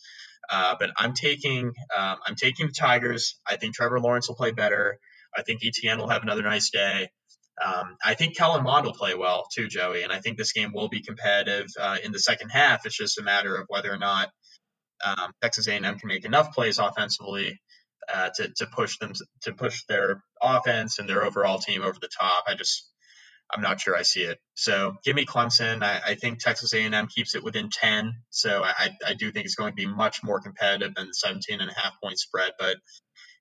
Uh, 0.50 0.76
but 0.80 0.92
I'm 0.98 1.14
taking 1.14 1.74
um, 1.98 2.18
I'm 2.26 2.36
taking 2.36 2.68
the 2.68 2.74
Tigers. 2.74 3.40
I 3.48 3.58
think 3.58 3.76
Trevor 3.76 4.00
Lawrence 4.00 4.28
will 4.28 4.36
play 4.36 4.52
better. 4.52 4.98
I 5.36 5.42
think 5.42 5.62
Etienne 5.64 6.00
will 6.00 6.10
have 6.10 6.24
another 6.24 6.44
nice 6.44 6.70
day. 6.70 7.10
Um, 7.64 7.98
I 8.04 8.16
think 8.16 8.36
Kellen 8.36 8.64
Mond 8.64 8.86
will 8.86 8.94
play 8.94 9.16
well 9.16 9.46
too, 9.54 9.68
Joey, 9.68 10.04
and 10.04 10.12
I 10.12 10.20
think 10.20 10.38
this 10.38 10.54
game 10.54 10.74
will 10.74 10.90
be 10.90 11.02
competitive 11.02 11.68
uh, 11.80 11.98
in 12.04 12.12
the 12.12 12.20
second 12.20 12.50
half. 12.50 12.86
It's 12.86 12.98
just 12.98 13.20
a 13.20 13.24
matter 13.24 13.56
of 13.56 13.66
whether 13.70 13.94
or 13.94 13.98
not 13.98 14.30
um, 15.06 15.32
Texas 15.42 15.68
A&M 15.68 15.84
can 15.84 16.08
make 16.08 16.26
enough 16.26 16.54
plays 16.54 16.80
offensively 16.80 17.60
uh, 18.14 18.30
to 18.36 18.50
to 18.58 18.68
push 18.68 18.98
them 18.98 19.14
to 19.44 19.54
push 19.54 19.84
their 19.88 20.24
offense 20.42 21.00
and 21.00 21.08
their 21.08 21.24
overall 21.24 21.60
team 21.60 21.84
over 21.84 21.98
the 22.02 22.10
top. 22.20 22.46
I 22.48 22.56
just 22.56 22.90
I'm 23.54 23.62
not 23.62 23.80
sure 23.80 23.96
I 23.96 24.02
see 24.02 24.24
it. 24.24 24.40
So 24.56 24.96
give 25.04 25.16
me 25.16 25.26
Clemson. 25.26 25.84
I, 25.84 26.02
I 26.08 26.16
think 26.16 26.40
Texas 26.40 26.74
A&M 26.74 27.08
keeps 27.08 27.36
it 27.36 27.44
within 27.44 27.70
10. 27.70 28.14
So 28.30 28.64
I, 28.64 28.90
I 29.06 29.14
do 29.14 29.32
think 29.32 29.46
it's 29.46 29.56
going 29.56 29.72
to 29.72 29.76
be 29.76 29.86
much 29.86 30.24
more 30.24 30.42
competitive 30.42 30.96
than 30.96 31.08
the 31.08 31.14
17 31.14 31.62
and 31.62 31.70
a 31.70 31.74
half 31.74 31.94
point 32.02 32.20
spread. 32.20 32.52
But 32.58 32.78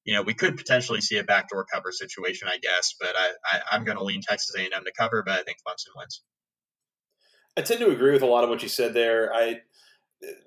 you 0.04 0.14
know, 0.14 0.22
we 0.22 0.34
could 0.34 0.56
potentially 0.56 1.00
see 1.00 1.18
a 1.18 1.24
backdoor 1.24 1.64
cover 1.72 1.92
situation, 1.92 2.48
I 2.48 2.58
guess. 2.58 2.94
But 2.98 3.14
I, 3.16 3.60
I 3.70 3.76
am 3.76 3.84
going 3.84 3.98
to 3.98 4.04
lean 4.04 4.20
Texas 4.20 4.54
A&M 4.56 4.70
to 4.70 4.92
cover, 4.98 5.22
but 5.24 5.38
I 5.38 5.42
think 5.42 5.58
Clemson 5.66 5.96
wins. 5.96 6.22
I 7.56 7.62
tend 7.62 7.80
to 7.80 7.90
agree 7.90 8.12
with 8.12 8.22
a 8.22 8.26
lot 8.26 8.44
of 8.44 8.50
what 8.50 8.62
you 8.62 8.68
said 8.68 8.94
there. 8.94 9.32
I, 9.32 9.60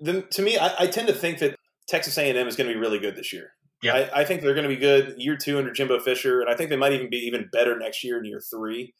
the, 0.00 0.22
to 0.22 0.42
me, 0.42 0.58
I, 0.58 0.74
I 0.80 0.86
tend 0.86 1.08
to 1.08 1.14
think 1.14 1.38
that 1.38 1.56
Texas 1.88 2.18
A&M 2.18 2.48
is 2.48 2.56
going 2.56 2.68
to 2.68 2.74
be 2.74 2.80
really 2.80 2.98
good 2.98 3.16
this 3.16 3.32
year. 3.32 3.52
Yeah, 3.82 3.94
I, 3.94 4.20
I 4.20 4.24
think 4.24 4.42
they're 4.42 4.54
going 4.54 4.68
to 4.68 4.74
be 4.74 4.80
good 4.80 5.14
year 5.18 5.36
two 5.36 5.58
under 5.58 5.70
Jimbo 5.70 6.00
Fisher, 6.00 6.40
and 6.40 6.50
I 6.50 6.54
think 6.54 6.70
they 6.70 6.76
might 6.76 6.92
even 6.92 7.10
be 7.10 7.18
even 7.18 7.48
better 7.52 7.78
next 7.78 8.02
year 8.02 8.18
in 8.18 8.24
year 8.24 8.40
three. 8.40 8.94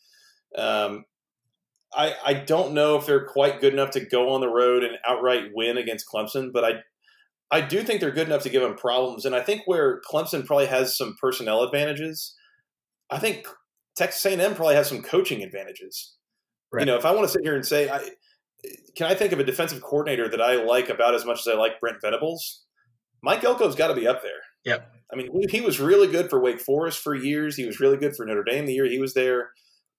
Um, 0.56 1.04
I 1.94 2.14
I 2.24 2.34
don't 2.34 2.74
know 2.74 2.96
if 2.96 3.06
they're 3.06 3.26
quite 3.26 3.60
good 3.60 3.72
enough 3.72 3.90
to 3.92 4.00
go 4.00 4.30
on 4.30 4.40
the 4.40 4.48
road 4.48 4.84
and 4.84 4.96
outright 5.06 5.50
win 5.54 5.78
against 5.78 6.06
Clemson, 6.12 6.52
but 6.52 6.64
I 6.64 6.72
I 7.50 7.60
do 7.60 7.82
think 7.82 8.00
they're 8.00 8.10
good 8.10 8.26
enough 8.26 8.42
to 8.42 8.50
give 8.50 8.62
them 8.62 8.76
problems. 8.76 9.24
And 9.24 9.34
I 9.34 9.40
think 9.40 9.62
where 9.66 10.00
Clemson 10.00 10.44
probably 10.44 10.66
has 10.66 10.96
some 10.96 11.16
personnel 11.20 11.62
advantages, 11.62 12.34
I 13.10 13.18
think 13.18 13.46
Texas 13.96 14.24
A&M 14.26 14.54
probably 14.54 14.74
has 14.74 14.88
some 14.88 15.02
coaching 15.02 15.42
advantages. 15.42 16.14
Right. 16.72 16.80
You 16.80 16.86
know, 16.86 16.98
if 16.98 17.04
I 17.04 17.12
want 17.12 17.26
to 17.26 17.32
sit 17.32 17.42
here 17.42 17.54
and 17.54 17.64
say, 17.64 17.88
I, 17.88 18.00
can 18.96 19.06
I 19.06 19.14
think 19.14 19.32
of 19.32 19.38
a 19.38 19.44
defensive 19.44 19.80
coordinator 19.80 20.28
that 20.28 20.40
I 20.40 20.56
like 20.56 20.88
about 20.88 21.14
as 21.14 21.24
much 21.24 21.38
as 21.40 21.46
I 21.46 21.54
like 21.54 21.80
Brent 21.80 21.98
Venables? 22.02 22.64
Mike 23.22 23.42
Elko's 23.42 23.76
got 23.76 23.88
to 23.88 23.94
be 23.94 24.08
up 24.08 24.22
there. 24.22 24.32
Yep. 24.64 24.92
I 25.12 25.16
mean, 25.16 25.28
he, 25.32 25.58
he, 25.58 25.60
was 25.60 25.78
really 25.78 26.08
good 26.08 26.28
for 26.28 26.40
Wake 26.40 26.60
Forest 26.60 26.98
for 26.98 27.14
years. 27.14 27.54
He 27.54 27.64
was 27.64 27.78
really 27.78 27.96
good 27.96 28.16
for 28.16 28.26
Notre 28.26 28.42
Dame 28.42 28.66
the 28.66 28.74
year 28.74 28.86
he 28.86 28.98
was 28.98 29.14
there. 29.14 29.50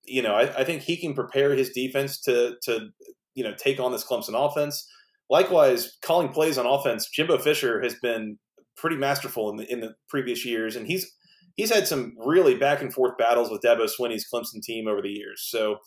You 0.08 0.22
know, 0.22 0.34
I, 0.34 0.60
I 0.60 0.64
think 0.64 0.84
he 0.84 0.98
can 0.98 1.14
prepare 1.14 1.54
his 1.54 1.70
defense 1.72 2.20
to 2.22 2.56
to 2.64 2.90
you 3.36 3.44
know 3.44 3.54
take 3.58 3.80
on 3.80 3.92
this 3.92 4.06
Clemson 4.06 4.34
offense. 4.34 4.88
Likewise, 5.30 5.98
calling 6.02 6.30
plays 6.30 6.58
on 6.58 6.66
offense, 6.66 7.10
Jimbo 7.10 7.38
Fisher 7.40 7.82
has 7.82 7.96
been 7.96 8.40
pretty 8.78 8.96
masterful 8.96 9.50
in 9.50 9.58
the 9.58 9.72
in 9.72 9.82
the 9.82 9.96
previous 10.10 10.46
years, 10.46 10.76
and 10.76 10.88
he's 10.88 11.12
he's 11.56 11.74
had 11.74 11.88
some 11.88 12.14
really 12.18 12.56
back 12.56 12.82
and 12.82 12.94
forth 12.94 13.18
battles 13.18 13.52
with 13.52 13.62
Dabo 13.62 13.90
Swinney's 13.90 14.26
Clemson 14.34 14.62
team 14.62 14.88
over 14.88 15.02
the 15.02 15.10
years. 15.10 15.46
So 15.50 15.78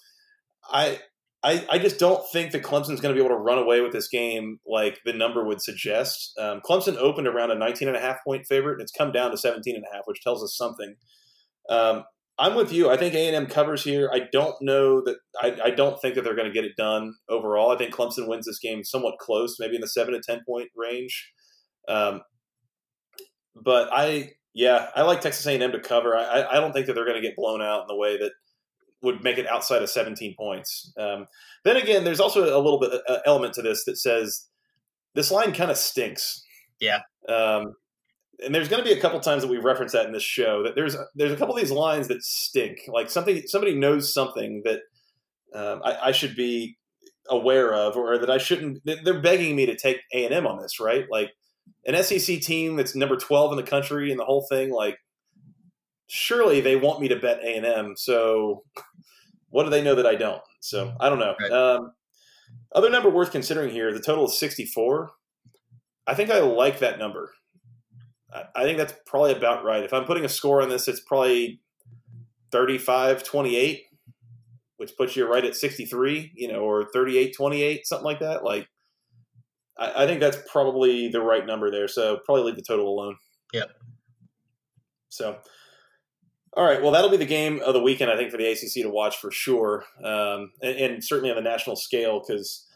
I 0.71 1.00
I, 1.43 1.67
I 1.71 1.79
just 1.79 1.99
don't 1.99 2.23
think 2.33 2.53
that 2.53 2.62
Clemson's 2.62 3.00
going 3.00 3.15
to 3.15 3.19
be 3.19 3.25
able 3.25 3.35
to 3.35 3.43
run 3.43 3.59
away 3.59 3.81
with 3.81 3.93
this 3.93 4.09
game 4.09 4.59
like 4.67 5.00
the 5.07 5.15
number 5.15 5.43
would 5.43 5.62
suggest. 5.62 6.35
Um, 6.39 6.61
Clemson 6.61 6.97
opened 6.97 7.27
around 7.27 7.50
a 7.50 7.55
19 7.55 7.89
and 7.89 7.97
a 7.97 8.00
half 8.00 8.23
point 8.25 8.47
favorite, 8.47 8.75
and 8.75 8.83
it's 8.83 8.93
come 8.93 9.11
down 9.11 9.31
to 9.31 9.39
17 9.39 9.75
and 9.75 9.85
a 9.91 9.95
half, 9.95 10.03
which 10.05 10.21
tells 10.23 10.45
us 10.45 10.55
something. 10.55 10.97
Um, 11.71 12.05
I'm 12.41 12.55
with 12.55 12.73
you. 12.73 12.89
I 12.89 12.97
think 12.97 13.15
A&M 13.15 13.47
covers 13.47 13.85
here. 13.85 14.11
I 14.13 14.23
don't 14.33 14.55
know 14.63 15.03
that. 15.03 15.17
I, 15.41 15.59
I 15.67 15.71
don't 15.71 16.01
think 16.01 16.15
that 16.15 16.25
they're 16.25 16.35
going 16.35 16.49
to 16.49 16.55
get 16.55 16.65
it 16.65 16.75
done 16.77 17.15
overall. 17.29 17.71
I 17.71 17.77
think 17.77 17.95
Clemson 17.95 18.27
wins 18.27 18.47
this 18.47 18.59
game 18.59 18.83
somewhat 18.83 19.19
close, 19.19 19.57
maybe 19.61 19.75
in 19.75 19.83
the 19.83 19.87
seven 19.87 20.15
to 20.15 20.21
ten 20.27 20.41
point 20.49 20.69
range. 20.75 21.33
Um, 21.87 22.23
but 23.55 23.91
I, 23.93 24.33
yeah, 24.55 24.87
I 24.97 25.03
like 25.03 25.21
Texas 25.21 25.47
A&M 25.47 25.71
to 25.71 25.81
cover. 25.81 26.17
I, 26.17 26.47
I 26.51 26.55
don't 26.61 26.73
think 26.73 26.87
that 26.87 26.95
they're 26.95 27.05
going 27.05 27.21
to 27.21 27.27
get 27.27 27.37
blown 27.37 27.61
out 27.61 27.83
in 27.83 27.87
the 27.89 27.97
way 27.97 28.17
that 28.17 28.33
would 29.03 29.23
make 29.23 29.39
it 29.39 29.47
outside 29.47 29.83
of 29.83 29.91
17 29.91 30.35
points. 30.39 30.93
Um, 30.99 31.27
then 31.65 31.77
again, 31.77 32.05
there's 32.05 32.21
also 32.21 32.45
a 32.45 32.63
little 32.63 32.81
bit 32.81 32.93
uh, 33.07 33.19
element 33.27 33.55
to 33.55 33.63
this 33.63 33.85
that 33.85 33.99
says 33.99 34.47
this 35.15 35.31
line 35.31 35.53
kind 35.53 35.71
of 35.71 35.77
stinks. 35.77 36.43
Yeah. 36.81 37.01
Um, 37.29 37.75
and 38.45 38.55
there's 38.55 38.69
going 38.69 38.83
to 38.83 38.89
be 38.89 38.97
a 38.97 39.01
couple 39.01 39.21
times 39.21 39.43
that 39.43 39.51
we 39.51 39.59
reference 39.59 39.93
that 39.93 40.07
in 40.07 40.13
this 40.13 40.23
show 40.23 40.63
that 40.63 40.75
there's 40.75 40.97
there's 41.15 41.33
a 41.33 41.37
couple 41.37 41.55
of 41.55 41.61
these 41.61 41.71
lines 41.71 42.09
that 42.09 42.23
stink. 42.23 42.81
Like 42.89 43.11
something 43.11 43.43
somebody 43.47 43.75
knows 43.75 44.13
something 44.13 44.63
that 44.65 44.81
um, 45.55 45.83
I, 45.85 46.09
I, 46.09 46.13
should 46.13 46.37
be 46.37 46.79
aware 47.29 47.75
of, 47.75 47.97
or 47.97 48.19
that 48.19 48.31
I 48.31 48.39
shouldn't. 48.39 48.83
They're 48.85 49.21
begging 49.21 49.57
me 49.57 49.67
to 49.67 49.77
take 49.77 50.01
A 50.15 50.25
and 50.25 50.35
M 50.35 50.47
on 50.47 50.61
this, 50.61 50.79
right? 50.79 51.07
Like 51.11 51.33
an 51.87 52.01
SEC 52.03 52.41
team 52.41 52.77
that's 52.77 52.95
number 52.95 53.17
12 53.17 53.53
in 53.53 53.57
the 53.57 53.69
country 53.69 54.11
and 54.11 54.21
the 54.21 54.25
whole 54.25 54.47
thing. 54.49 54.71
Like 54.73 54.99
surely 56.07 56.61
they 56.61 56.77
want 56.77 57.01
me 57.01 57.09
to 57.09 57.17
bet 57.17 57.43
A 57.43 57.57
and 57.57 57.67
M. 57.67 57.95
So 57.97 58.65
what 59.49 59.65
do 59.65 59.71
they 59.71 59.83
know 59.83 59.95
that 59.95 60.07
I 60.07 60.15
don't? 60.15 60.43
So 60.61 60.95
I 61.01 61.09
don't 61.09 61.19
know. 61.19 61.35
Right. 61.41 61.53
Um, 61.53 61.93
other 62.75 62.91
number 62.91 63.11
worth 63.11 63.33
considering 63.33 63.71
here: 63.71 63.93
the 63.93 64.01
total 64.01 64.27
is 64.27 64.39
64. 64.39 65.11
I 66.07 66.15
think 66.15 66.31
I 66.31 66.41
like 66.41 66.81
that 66.81 66.99
number. 66.99 67.33
I 68.33 68.63
think 68.63 68.79
that's 68.79 68.95
probably 69.07 69.33
about 69.33 69.65
right. 69.65 69.83
If 69.83 69.93
I'm 69.93 70.05
putting 70.05 70.25
a 70.25 70.29
score 70.29 70.63
on 70.63 70.69
this, 70.69 70.89
it's 70.89 71.01
probably 71.01 71.61
35 72.53 73.23
28, 73.25 73.83
which 74.77 74.97
puts 74.97 75.17
you 75.17 75.27
right 75.27 75.45
at 75.45 75.57
63, 75.57 76.33
you 76.35 76.49
know, 76.49 76.61
or 76.61 76.89
38 76.93 77.35
28, 77.37 77.87
something 77.87 78.05
like 78.05 78.21
that. 78.21 78.45
Like, 78.45 78.69
I, 79.79 80.05
I 80.05 80.07
think 80.07 80.21
that's 80.21 80.39
probably 80.51 81.09
the 81.09 81.21
right 81.21 81.45
number 81.45 81.71
there. 81.71 81.89
So 81.89 82.19
probably 82.25 82.45
leave 82.45 82.57
the 82.57 82.63
total 82.63 82.89
alone. 82.89 83.17
Yep. 83.53 83.71
So, 85.09 85.39
all 86.53 86.65
right. 86.65 86.81
Well, 86.81 86.93
that'll 86.93 87.11
be 87.11 87.17
the 87.17 87.27
game 87.27 87.61
of 87.65 87.75
the 87.75 87.83
weekend, 87.83 88.11
I 88.11 88.17
think, 88.17 88.31
for 88.31 88.37
the 88.37 88.47
ACC 88.47 88.83
to 88.83 88.91
watch 88.91 89.17
for 89.17 89.31
sure, 89.33 89.85
um, 90.05 90.53
and, 90.63 90.77
and, 90.77 91.05
certainly 91.05 91.31
on 91.31 91.37
the 91.37 91.43
national 91.43 91.77
scale 91.77 92.23
because 92.25 92.67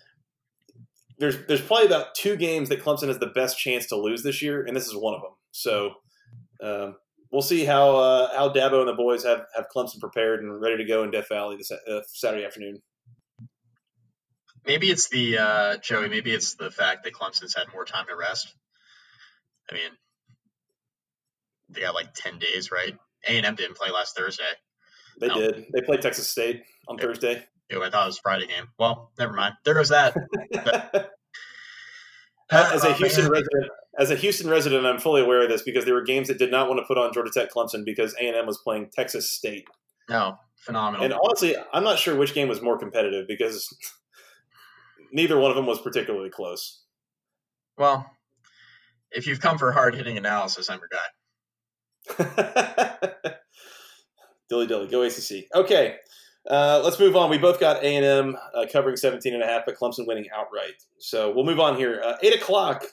there's 1.19 1.47
there's 1.47 1.61
probably 1.61 1.87
about 1.87 2.15
two 2.15 2.37
games 2.37 2.69
that 2.69 2.83
Clemson 2.83 3.09
has 3.09 3.19
the 3.19 3.27
best 3.29 3.59
chance 3.59 3.87
to 3.87 3.97
lose 3.97 4.23
this 4.23 4.43
year, 4.43 4.65
and 4.65 4.77
this 4.77 4.87
is 4.87 4.97
one 4.97 5.15
of 5.15 5.23
them. 5.23 5.33
So 5.55 5.95
um, 6.61 6.97
we'll 7.31 7.41
see 7.41 7.65
how 7.65 7.97
uh, 7.97 8.37
how 8.37 8.49
Dabo 8.49 8.81
and 8.81 8.89
the 8.89 8.95
boys 8.95 9.25
have 9.25 9.47
have 9.55 9.67
Clemson 9.75 10.01
prepared 10.01 10.41
and 10.41 10.61
ready 10.61 10.79
to 10.79 10.85
go 10.85 11.05
in 11.05 11.13
Death 11.13 11.29
Valley 11.29 11.57
this 11.57 11.71
uh, 11.71 12.01
Saturday 12.09 12.45
afternoon. 12.45 12.83
Maybe 14.67 14.91
it's 14.91 15.09
the 15.11 15.39
uh, 15.39 15.77
Joey. 15.77 16.09
Maybe 16.09 16.33
it's 16.33 16.57
the 16.57 16.73
fact 16.73 17.05
that 17.05 17.13
Clemson's 17.13 17.55
had 17.55 17.73
more 17.73 17.85
time 17.85 18.07
to 18.09 18.17
rest. 18.17 18.53
I 19.71 19.75
mean, 19.75 19.91
they 21.69 21.83
got 21.83 21.95
like 21.95 22.15
ten 22.15 22.41
days, 22.41 22.73
right? 22.73 22.97
A 23.29 23.31
and 23.31 23.47
M 23.47 23.55
didn't 23.55 23.77
play 23.77 23.91
last 23.91 24.17
Thursday. 24.17 24.43
They 25.21 25.29
no. 25.29 25.37
did. 25.37 25.67
They 25.73 25.83
played 25.83 26.03
Texas 26.03 26.29
State 26.29 26.65
on 26.89 26.99
Thursday. 26.99 27.45
Ew, 27.71 27.81
I 27.83 27.91
thought 27.91 28.05
it 28.05 28.09
was 28.09 28.19
Friday 28.19 28.49
game. 28.49 28.69
Well, 28.77 29.13
never 29.19 29.33
mind. 29.33 29.55
There 29.65 29.75
goes 29.75 29.91
that. 29.91 30.17
as 32.51 32.85
a 32.85 32.89
oh, 32.89 32.93
Houston 32.95 33.29
resident, 33.29 33.71
as 33.99 34.11
a 34.11 34.17
Houston 34.17 34.49
resident, 34.49 34.87
I'm 34.87 34.99
fully 34.99 35.23
aware 35.23 35.43
of 35.43 35.49
this 35.49 35.63
because 35.63 35.85
there 35.85 35.95
were 35.95 36.03
games 36.03 36.29
that 36.29 36.39
did 36.39 36.51
not 36.51 36.69
want 36.69 36.81
to 36.81 36.87
put 36.87 36.99
on 36.99 37.13
Georgia 37.13 37.31
Tech 37.33 37.53
Clemson 37.53 37.85
because 37.85 38.15
A 38.21 38.27
and 38.27 38.37
M 38.37 38.47
was 38.47 38.59
playing 38.59 38.91
Texas 38.93 39.31
State. 39.31 39.67
No, 40.09 40.39
phenomenal. 40.59 41.05
And 41.05 41.15
honestly, 41.15 41.57
I'm 41.73 41.85
not 41.85 41.99
sure 41.99 42.17
which 42.17 42.35
game 42.35 42.49
was 42.49 42.61
more 42.61 42.79
competitive 42.79 43.27
because 43.29 43.75
neither 45.13 45.39
one 45.39 45.51
of 45.51 45.57
them 45.57 45.67
was 45.67 45.81
particularly 45.81 46.31
close. 46.31 46.83
Well, 47.79 48.11
if 49.11 49.27
you've 49.27 49.41
come 49.41 49.59
for 49.59 49.73
hard 49.73 49.95
hitting 49.95 50.19
analysis, 50.19 50.69
I'm 50.69 50.81
your 50.81 50.89
guy. 50.91 50.99
dilly 54.49 54.67
dilly, 54.67 54.89
go 54.89 55.03
ACC. 55.03 55.47
Okay, 55.55 55.97
uh, 56.51 56.81
let's 56.85 56.99
move 56.99 57.17
on. 57.17 57.31
We 57.31 57.39
both 57.39 57.59
got 57.59 57.83
A 57.83 57.97
and 57.97 58.05
M 58.05 58.37
uh, 58.55 58.67
covering 58.71 58.97
17 58.97 59.33
and 59.33 59.43
a 59.43 59.47
half, 59.47 59.63
but 59.65 59.77
Clemson 59.77 60.07
winning 60.07 60.27
outright. 60.35 60.83
So 60.99 61.33
we'll 61.33 61.45
move 61.45 61.61
on 61.61 61.77
here. 61.77 62.03
Uh, 62.05 62.17
Eight 62.23 62.35
o'clock, 62.35 62.85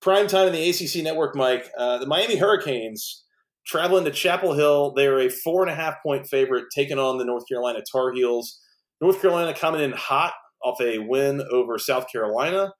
prime 0.00 0.26
time 0.26 0.48
in 0.48 0.52
the 0.52 0.70
ACC 0.70 1.02
network. 1.02 1.34
Mike, 1.36 1.70
uh, 1.76 1.98
the 1.98 2.06
Miami 2.06 2.36
Hurricanes 2.36 3.24
traveling 3.66 4.04
to 4.04 4.10
Chapel 4.10 4.54
Hill. 4.54 4.92
They 4.94 5.06
are 5.06 5.20
a 5.20 5.28
four 5.28 5.62
and 5.62 5.70
a 5.70 5.74
half 5.74 6.02
point 6.02 6.26
favorite, 6.26 6.66
taking 6.74 6.98
on 6.98 7.18
the 7.18 7.24
North 7.24 7.44
Carolina 7.48 7.80
Tar 7.90 8.12
Heels. 8.12 8.60
North 9.00 9.20
Carolina 9.20 9.54
coming 9.54 9.80
in 9.80 9.92
hot 9.92 10.32
off 10.62 10.80
a 10.80 10.98
win 10.98 11.42
over 11.50 11.78
South 11.78 12.06
Carolina. 12.10 12.72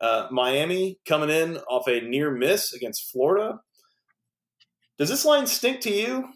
Uh, 0.00 0.28
Miami 0.30 0.98
coming 1.06 1.28
in 1.28 1.58
off 1.68 1.88
a 1.88 2.00
near 2.00 2.30
miss 2.30 2.72
against 2.72 3.10
Florida. 3.10 3.60
Does 4.96 5.08
this 5.08 5.24
line 5.24 5.46
stink 5.46 5.80
to 5.80 5.90
you? 5.90 6.28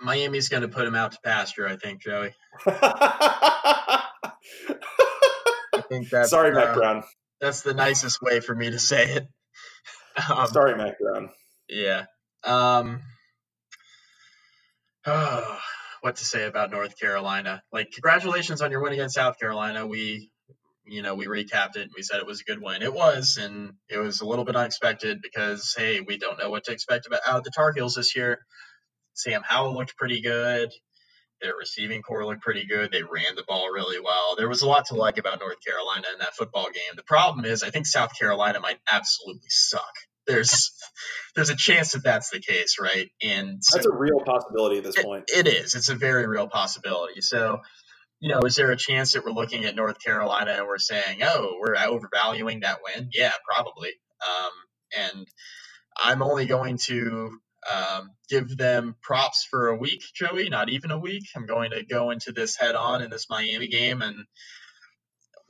Miami's 0.00 0.48
going 0.48 0.62
to 0.62 0.68
put 0.68 0.86
him 0.86 0.94
out 0.94 1.12
to 1.12 1.18
pasture, 1.24 1.66
I 1.66 1.76
think, 1.76 2.00
Joey. 2.00 2.32
I 2.66 4.02
think 5.88 6.08
that's 6.10 6.30
sorry, 6.30 6.56
uh, 6.56 6.74
Brown. 6.74 7.02
That's 7.40 7.62
the 7.62 7.74
nicest 7.74 8.20
way 8.22 8.40
for 8.40 8.54
me 8.54 8.70
to 8.70 8.78
say 8.78 9.12
it. 9.12 9.28
Um, 10.28 10.48
sorry, 10.48 10.76
Mack 10.76 10.98
Brown. 10.98 11.30
Yeah. 11.68 12.06
Um, 12.42 13.02
oh, 15.06 15.58
what 16.00 16.16
to 16.16 16.24
say 16.24 16.44
about 16.44 16.72
North 16.72 16.98
Carolina? 16.98 17.62
Like, 17.72 17.92
congratulations 17.92 18.60
on 18.60 18.72
your 18.72 18.82
win 18.82 18.92
against 18.94 19.14
South 19.14 19.38
Carolina. 19.38 19.86
We 19.86 20.32
you 20.88 21.02
know, 21.02 21.14
we 21.14 21.26
recapped 21.26 21.76
it 21.76 21.82
and 21.82 21.90
we 21.94 22.02
said 22.02 22.18
it 22.18 22.26
was 22.26 22.40
a 22.40 22.44
good 22.44 22.62
win. 22.62 22.82
It 22.82 22.92
was, 22.92 23.36
and 23.36 23.74
it 23.88 23.98
was 23.98 24.20
a 24.20 24.26
little 24.26 24.44
bit 24.44 24.56
unexpected 24.56 25.20
because 25.22 25.74
hey, 25.76 26.00
we 26.00 26.18
don't 26.18 26.38
know 26.38 26.50
what 26.50 26.64
to 26.64 26.72
expect 26.72 27.06
about 27.06 27.20
out 27.26 27.38
of 27.38 27.44
the 27.44 27.50
Tar 27.50 27.72
Heels 27.72 27.94
this 27.94 28.16
year. 28.16 28.40
Sam 29.14 29.42
Howell 29.44 29.74
looked 29.74 29.96
pretty 29.96 30.20
good. 30.20 30.70
Their 31.40 31.54
receiving 31.56 32.02
corps 32.02 32.26
looked 32.26 32.42
pretty 32.42 32.66
good. 32.66 32.90
They 32.92 33.02
ran 33.02 33.36
the 33.36 33.44
ball 33.46 33.70
really 33.72 34.00
well. 34.00 34.34
There 34.36 34.48
was 34.48 34.62
a 34.62 34.68
lot 34.68 34.86
to 34.86 34.94
like 34.94 35.18
about 35.18 35.40
North 35.40 35.64
Carolina 35.64 36.06
in 36.12 36.18
that 36.20 36.34
football 36.34 36.66
game. 36.66 36.94
The 36.96 37.04
problem 37.04 37.44
is, 37.44 37.62
I 37.62 37.70
think 37.70 37.86
South 37.86 38.18
Carolina 38.18 38.60
might 38.60 38.78
absolutely 38.90 39.48
suck. 39.48 39.92
There's 40.26 40.72
there's 41.36 41.50
a 41.50 41.56
chance 41.56 41.92
that 41.92 42.04
that's 42.04 42.30
the 42.30 42.40
case, 42.40 42.78
right? 42.80 43.08
And 43.22 43.62
so, 43.62 43.78
that's 43.78 43.86
a 43.86 43.92
real 43.94 44.20
possibility 44.24 44.78
at 44.78 44.84
this 44.84 45.02
point. 45.02 45.24
It 45.28 45.46
is. 45.46 45.74
It's 45.74 45.88
a 45.88 45.94
very 45.94 46.26
real 46.26 46.48
possibility. 46.48 47.20
So 47.20 47.60
you 48.20 48.30
know, 48.30 48.40
is 48.40 48.56
there 48.56 48.70
a 48.70 48.76
chance 48.76 49.12
that 49.12 49.24
we're 49.24 49.32
looking 49.32 49.64
at 49.64 49.76
North 49.76 50.02
Carolina 50.02 50.52
and 50.52 50.66
we're 50.66 50.78
saying, 50.78 51.20
oh, 51.22 51.56
we're 51.60 51.76
overvaluing 51.76 52.60
that 52.60 52.78
win? 52.82 53.10
Yeah, 53.12 53.32
probably. 53.44 53.90
Um, 54.26 54.50
and 54.98 55.28
I'm 56.02 56.22
only 56.22 56.46
going 56.46 56.78
to 56.86 57.38
um, 57.74 58.10
give 58.28 58.56
them 58.56 58.96
props 59.02 59.46
for 59.50 59.68
a 59.68 59.76
week, 59.76 60.02
Joey, 60.14 60.48
not 60.48 60.70
even 60.70 60.90
a 60.90 60.98
week. 60.98 61.24
I'm 61.36 61.46
going 61.46 61.70
to 61.72 61.84
go 61.84 62.10
into 62.10 62.32
this 62.32 62.56
head 62.56 62.74
on 62.74 63.02
in 63.02 63.10
this 63.10 63.28
Miami 63.30 63.68
game 63.68 64.02
and 64.02 64.16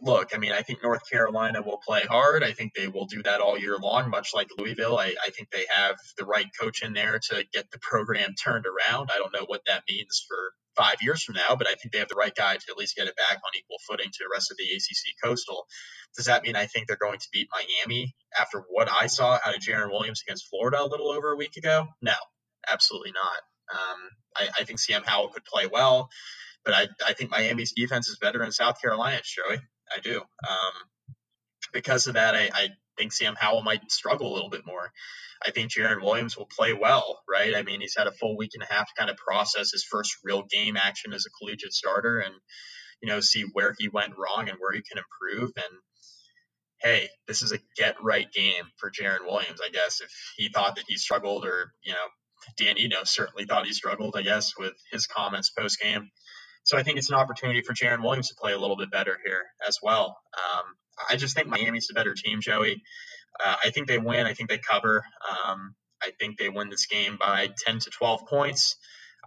look, 0.00 0.30
I 0.34 0.38
mean, 0.38 0.52
I 0.52 0.62
think 0.62 0.82
North 0.82 1.08
Carolina 1.10 1.62
will 1.62 1.80
play 1.84 2.02
hard. 2.02 2.44
I 2.44 2.52
think 2.52 2.72
they 2.74 2.88
will 2.88 3.06
do 3.06 3.22
that 3.24 3.40
all 3.40 3.58
year 3.58 3.76
long, 3.76 4.10
much 4.10 4.30
like 4.34 4.48
Louisville. 4.56 4.98
I, 4.98 5.14
I, 5.24 5.30
think 5.30 5.50
they 5.50 5.64
have 5.70 5.96
the 6.16 6.24
right 6.24 6.46
coach 6.60 6.82
in 6.82 6.92
there 6.92 7.18
to 7.30 7.44
get 7.52 7.70
the 7.70 7.78
program 7.80 8.34
turned 8.34 8.64
around. 8.66 9.10
I 9.12 9.18
don't 9.18 9.32
know 9.32 9.46
what 9.46 9.62
that 9.66 9.82
means 9.88 10.24
for 10.28 10.52
five 10.76 10.96
years 11.02 11.22
from 11.22 11.34
now, 11.34 11.56
but 11.56 11.66
I 11.66 11.74
think 11.74 11.92
they 11.92 11.98
have 11.98 12.08
the 12.08 12.14
right 12.14 12.34
guy 12.34 12.54
to 12.54 12.64
at 12.70 12.76
least 12.76 12.96
get 12.96 13.08
it 13.08 13.16
back 13.16 13.38
on 13.44 13.50
equal 13.58 13.78
footing 13.88 14.10
to 14.10 14.18
the 14.20 14.30
rest 14.32 14.52
of 14.52 14.56
the 14.56 14.64
ACC 14.64 15.14
Coastal. 15.22 15.66
Does 16.16 16.26
that 16.26 16.44
mean 16.44 16.54
I 16.54 16.66
think 16.66 16.86
they're 16.86 16.96
going 16.96 17.18
to 17.18 17.28
beat 17.32 17.48
Miami 17.52 18.14
after 18.38 18.64
what 18.70 18.88
I 18.90 19.08
saw 19.08 19.38
out 19.44 19.54
of 19.54 19.60
Jarren 19.60 19.90
Williams 19.90 20.22
against 20.24 20.48
Florida 20.48 20.80
a 20.80 20.86
little 20.86 21.10
over 21.10 21.32
a 21.32 21.36
week 21.36 21.56
ago? 21.56 21.88
No, 22.00 22.14
absolutely 22.70 23.12
not. 23.12 23.76
Um, 23.76 23.98
I, 24.36 24.60
I, 24.60 24.64
think 24.64 24.78
Sam 24.78 25.02
Howell 25.04 25.28
could 25.28 25.44
play 25.44 25.66
well, 25.70 26.08
but 26.64 26.72
I, 26.72 26.86
I 27.06 27.12
think 27.12 27.30
Miami's 27.30 27.72
defense 27.72 28.08
is 28.08 28.16
better 28.16 28.42
in 28.42 28.50
South 28.50 28.80
Carolina, 28.80 29.20
Joey. 29.22 29.58
I 29.94 30.00
do. 30.00 30.18
Um, 30.18 30.72
because 31.72 32.06
of 32.06 32.14
that, 32.14 32.34
I, 32.34 32.50
I 32.52 32.68
think 32.96 33.12
Sam 33.12 33.34
Howell 33.38 33.62
might 33.62 33.90
struggle 33.90 34.32
a 34.32 34.34
little 34.34 34.50
bit 34.50 34.66
more. 34.66 34.90
I 35.46 35.50
think 35.50 35.70
Jarren 35.70 36.02
Williams 36.02 36.36
will 36.36 36.46
play 36.46 36.72
well, 36.72 37.20
right? 37.28 37.54
I 37.54 37.62
mean, 37.62 37.80
he's 37.80 37.96
had 37.96 38.06
a 38.08 38.12
full 38.12 38.36
week 38.36 38.52
and 38.54 38.62
a 38.62 38.72
half 38.72 38.86
to 38.88 38.94
kind 38.98 39.10
of 39.10 39.16
process 39.16 39.70
his 39.70 39.84
first 39.84 40.16
real 40.24 40.42
game 40.42 40.76
action 40.76 41.12
as 41.12 41.26
a 41.26 41.30
collegiate 41.38 41.72
starter 41.72 42.18
and, 42.18 42.34
you 43.00 43.08
know, 43.08 43.20
see 43.20 43.44
where 43.52 43.74
he 43.78 43.88
went 43.88 44.18
wrong 44.18 44.48
and 44.48 44.58
where 44.58 44.72
he 44.72 44.82
can 44.82 44.98
improve. 44.98 45.52
And 45.56 45.78
hey, 46.80 47.08
this 47.26 47.42
is 47.42 47.52
a 47.52 47.58
get 47.76 48.02
right 48.02 48.30
game 48.32 48.64
for 48.78 48.90
Jarren 48.90 49.24
Williams, 49.24 49.60
I 49.64 49.70
guess. 49.70 50.00
If 50.00 50.10
he 50.36 50.48
thought 50.48 50.76
that 50.76 50.84
he 50.88 50.96
struggled, 50.96 51.44
or, 51.44 51.72
you 51.84 51.92
know, 51.92 52.06
Dan 52.56 52.78
Enos 52.78 53.10
certainly 53.10 53.44
thought 53.44 53.66
he 53.66 53.72
struggled, 53.72 54.16
I 54.16 54.22
guess, 54.22 54.52
with 54.58 54.74
his 54.90 55.06
comments 55.06 55.50
post 55.50 55.80
game. 55.80 56.10
So 56.64 56.76
I 56.76 56.82
think 56.82 56.98
it's 56.98 57.10
an 57.10 57.16
opportunity 57.16 57.62
for 57.62 57.72
Jarren 57.74 58.02
Williams 58.02 58.28
to 58.28 58.34
play 58.34 58.52
a 58.52 58.58
little 58.58 58.76
bit 58.76 58.90
better 58.90 59.18
here 59.24 59.44
as 59.66 59.78
well. 59.82 60.18
Um, 60.36 60.64
I 61.08 61.16
just 61.16 61.34
think 61.34 61.48
Miami's 61.48 61.88
a 61.90 61.94
better 61.94 62.14
team, 62.14 62.40
Joey. 62.40 62.82
Uh, 63.44 63.56
I 63.64 63.70
think 63.70 63.88
they 63.88 63.98
win. 63.98 64.26
I 64.26 64.34
think 64.34 64.48
they 64.48 64.58
cover. 64.58 65.04
Um, 65.28 65.74
I 66.02 66.10
think 66.18 66.38
they 66.38 66.48
win 66.48 66.70
this 66.70 66.86
game 66.86 67.16
by 67.18 67.48
10 67.66 67.80
to 67.80 67.90
12 67.90 68.26
points. 68.26 68.76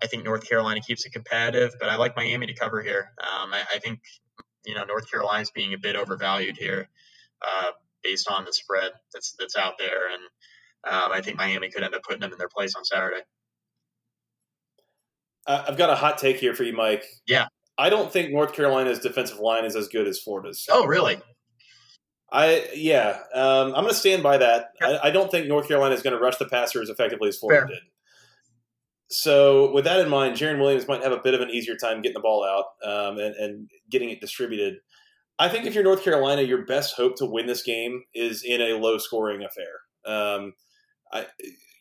I 0.01 0.07
think 0.07 0.23
North 0.23 0.47
Carolina 0.47 0.81
keeps 0.81 1.05
it 1.05 1.11
competitive, 1.11 1.75
but 1.79 1.89
I 1.89 1.95
like 1.95 2.15
Miami 2.15 2.47
to 2.47 2.53
cover 2.53 2.81
here. 2.81 3.11
Um, 3.21 3.53
I, 3.53 3.63
I, 3.75 3.79
think, 3.79 3.99
you 4.65 4.73
know, 4.73 4.83
North 4.83 5.09
Carolina's 5.09 5.51
being 5.51 5.73
a 5.73 5.77
bit 5.77 5.95
overvalued 5.95 6.57
here 6.57 6.89
uh, 7.41 7.71
based 8.03 8.29
on 8.29 8.45
the 8.45 8.53
spread 8.53 8.91
that's 9.13 9.35
that's 9.39 9.55
out 9.55 9.77
there, 9.77 10.09
and 10.11 10.23
um, 10.93 11.11
I 11.11 11.21
think 11.21 11.37
Miami 11.37 11.69
could 11.69 11.83
end 11.83 11.93
up 11.93 12.03
putting 12.03 12.21
them 12.21 12.31
in 12.31 12.37
their 12.37 12.49
place 12.49 12.73
on 12.75 12.83
Saturday. 12.83 13.21
I've 15.47 15.77
got 15.77 15.89
a 15.89 15.95
hot 15.95 16.17
take 16.17 16.38
here 16.38 16.54
for 16.54 16.63
you, 16.63 16.73
Mike. 16.73 17.04
Yeah. 17.25 17.47
I 17.77 17.89
don't 17.89 18.12
think 18.12 18.32
North 18.32 18.54
Carolina's 18.54 18.99
defensive 18.99 19.39
line 19.39 19.65
is 19.65 19.75
as 19.75 19.88
good 19.88 20.08
as 20.08 20.19
Florida's. 20.19 20.67
Oh, 20.69 20.86
really? 20.86 21.19
I 22.32 22.67
yeah, 22.73 23.19
um, 23.34 23.67
I'm 23.67 23.84
going 23.84 23.89
to 23.89 23.93
stand 23.93 24.23
by 24.23 24.38
that. 24.38 24.69
I, 24.82 24.99
I, 25.04 25.12
don't 25.12 25.30
think 25.30 25.47
North 25.47 25.67
Carolina 25.67 25.93
is 25.93 26.01
going 26.01 26.15
to 26.15 26.21
rush 26.21 26.38
the 26.38 26.45
passer 26.45 26.82
as 26.82 26.88
effectively 26.88 27.27
as 27.27 27.38
Florida 27.38 27.67
Fair. 27.67 27.67
did. 27.67 27.84
So 29.10 29.73
with 29.73 29.84
that 29.84 29.99
in 29.99 30.08
mind, 30.08 30.38
Jarren 30.38 30.60
Williams 30.60 30.88
might 30.88 31.04
have 31.04 31.12
a 31.12 31.19
bit 31.21 31.34
of 31.34 31.41
an 31.41 31.49
easier 31.49 31.75
time 31.75 32.01
getting 32.01 32.13
the 32.13 32.21
ball 32.21 32.45
out 32.45 32.89
um, 32.89 33.17
and, 33.17 33.36
and, 33.36 33.69
getting 33.89 34.10
it 34.10 34.21
distributed. 34.21 34.75
I 35.38 35.49
think 35.49 35.65
if 35.65 35.75
you're 35.75 35.84
North 35.84 36.04
Carolina, 36.04 36.43
your 36.43 36.65
best 36.65 36.95
hope 36.95 37.17
to 37.17 37.25
win 37.25 37.45
this 37.45 37.63
game 37.63 38.04
is 38.15 38.43
in 38.43 38.62
a 38.62 38.77
low 38.77 38.97
scoring 38.97 39.43
affair. 39.43 39.82
Um, 40.06 40.54
I, 41.12 41.25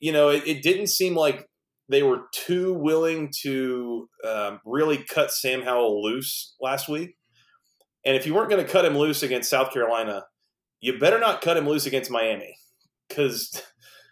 you 0.01 0.11
know, 0.11 0.31
it, 0.31 0.43
it, 0.49 0.63
didn't 0.65 0.89
seem 0.89 1.15
like 1.15 1.49
they 1.91 2.05
were 2.05 2.23
too 2.33 2.73
willing 2.73 3.33
to 3.43 4.09
um, 4.27 4.61
really 4.65 4.99
cut 4.99 5.33
Sam 5.33 5.63
Howell 5.63 6.03
loose 6.03 6.55
last 6.61 6.89
week. 6.89 7.17
And 8.07 8.17
if 8.17 8.27
you 8.27 8.35
weren't 8.35 8.49
going 8.49 8.65
to 8.65 8.71
cut 8.71 8.85
him 8.85 8.97
loose 8.97 9.23
against 9.25 9.51
South 9.51 9.73
Carolina, 9.73 10.25
you 10.81 10.99
better 10.99 11.19
not 11.19 11.43
cut 11.43 11.57
him 11.57 11.69
loose 11.69 11.87
against 11.87 12.11
Miami 12.11 12.57
because 13.09 13.61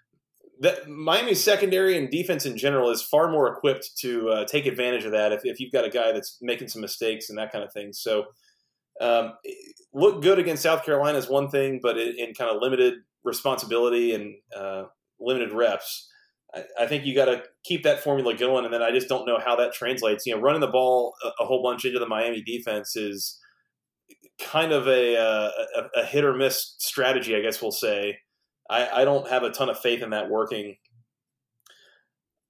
that 0.60 0.88
Miami's 0.88 1.42
secondary 1.42 1.96
and 1.96 2.10
defense 2.10 2.44
in 2.44 2.56
general 2.56 2.90
is 2.90 3.00
far 3.00 3.30
more 3.30 3.46
equipped 3.52 3.90
to 4.00 4.28
uh, 4.28 4.44
take 4.44 4.66
advantage 4.66 5.04
of 5.04 5.12
that 5.12 5.32
if, 5.32 5.42
if 5.44 5.60
you've 5.60 5.72
got 5.72 5.84
a 5.84 5.90
guy 5.90 6.10
that's 6.10 6.36
making 6.42 6.68
some 6.68 6.82
mistakes 6.82 7.30
and 7.30 7.38
that 7.38 7.52
kind 7.52 7.64
of 7.64 7.72
thing. 7.72 7.92
So, 7.92 8.24
um, 9.00 9.34
look 9.94 10.20
good 10.22 10.40
against 10.40 10.64
South 10.64 10.84
Carolina 10.84 11.16
is 11.16 11.28
one 11.28 11.48
thing, 11.48 11.78
but 11.80 11.96
in, 11.96 12.18
in 12.18 12.34
kind 12.34 12.50
of 12.50 12.60
limited 12.60 12.94
responsibility 13.22 14.12
and 14.12 14.34
uh, 14.54 14.84
limited 15.20 15.52
reps, 15.52 16.07
I, 16.54 16.86
think 16.86 17.04
you 17.04 17.14
got 17.14 17.26
to 17.26 17.42
keep 17.62 17.82
that 17.82 18.02
formula 18.02 18.34
going. 18.34 18.64
And 18.64 18.72
then 18.72 18.82
I 18.82 18.90
just 18.90 19.08
don't 19.08 19.26
know 19.26 19.38
how 19.38 19.56
that 19.56 19.74
translates. 19.74 20.24
You 20.24 20.34
know, 20.34 20.40
running 20.40 20.60
the 20.60 20.66
ball 20.66 21.14
a, 21.22 21.42
a 21.42 21.46
whole 21.46 21.62
bunch 21.62 21.84
into 21.84 21.98
the 21.98 22.08
Miami 22.08 22.42
defense 22.42 22.96
is 22.96 23.38
kind 24.40 24.72
of 24.72 24.86
a, 24.86 25.16
uh, 25.16 25.50
a, 25.76 26.00
a 26.00 26.04
hit 26.04 26.24
or 26.24 26.34
miss 26.34 26.74
strategy, 26.78 27.36
I 27.36 27.40
guess 27.40 27.60
we'll 27.60 27.70
say. 27.70 28.18
I, 28.70 29.02
I 29.02 29.04
don't 29.04 29.28
have 29.28 29.42
a 29.42 29.50
ton 29.50 29.68
of 29.68 29.78
faith 29.78 30.02
in 30.02 30.10
that 30.10 30.30
working. 30.30 30.76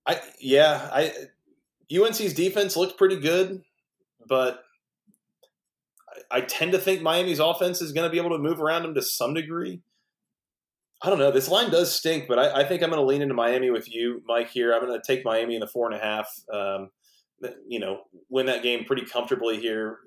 I 0.06 0.20
yeah, 0.40 0.88
I 0.90 1.12
UNC's 1.94 2.32
defense 2.32 2.76
looked 2.76 2.96
pretty 2.96 3.20
good, 3.20 3.62
but 4.26 4.64
I, 6.30 6.38
I 6.38 6.40
tend 6.40 6.72
to 6.72 6.78
think 6.78 7.02
Miami's 7.02 7.40
offense 7.40 7.82
is 7.82 7.92
going 7.92 8.08
to 8.08 8.10
be 8.10 8.18
able 8.18 8.36
to 8.36 8.42
move 8.42 8.60
around 8.60 8.82
them 8.82 8.94
to 8.94 9.02
some 9.02 9.34
degree. 9.34 9.82
I 11.00 11.10
don't 11.10 11.18
know. 11.18 11.30
This 11.30 11.48
line 11.48 11.70
does 11.70 11.94
stink, 11.94 12.26
but 12.26 12.38
I, 12.38 12.62
I 12.62 12.64
think 12.64 12.82
I'm 12.82 12.90
going 12.90 13.00
to 13.00 13.06
lean 13.06 13.22
into 13.22 13.34
Miami 13.34 13.70
with 13.70 13.92
you, 13.92 14.22
Mike. 14.26 14.50
Here, 14.50 14.72
I'm 14.74 14.84
going 14.84 15.00
to 15.00 15.06
take 15.06 15.24
Miami 15.24 15.54
in 15.54 15.60
the 15.60 15.66
four 15.66 15.86
and 15.90 15.94
a 15.94 16.02
half. 16.04 16.28
Um, 16.52 16.90
you 17.68 17.78
know, 17.78 18.00
win 18.28 18.46
that 18.46 18.64
game 18.64 18.84
pretty 18.84 19.04
comfortably 19.04 19.60
here 19.60 19.98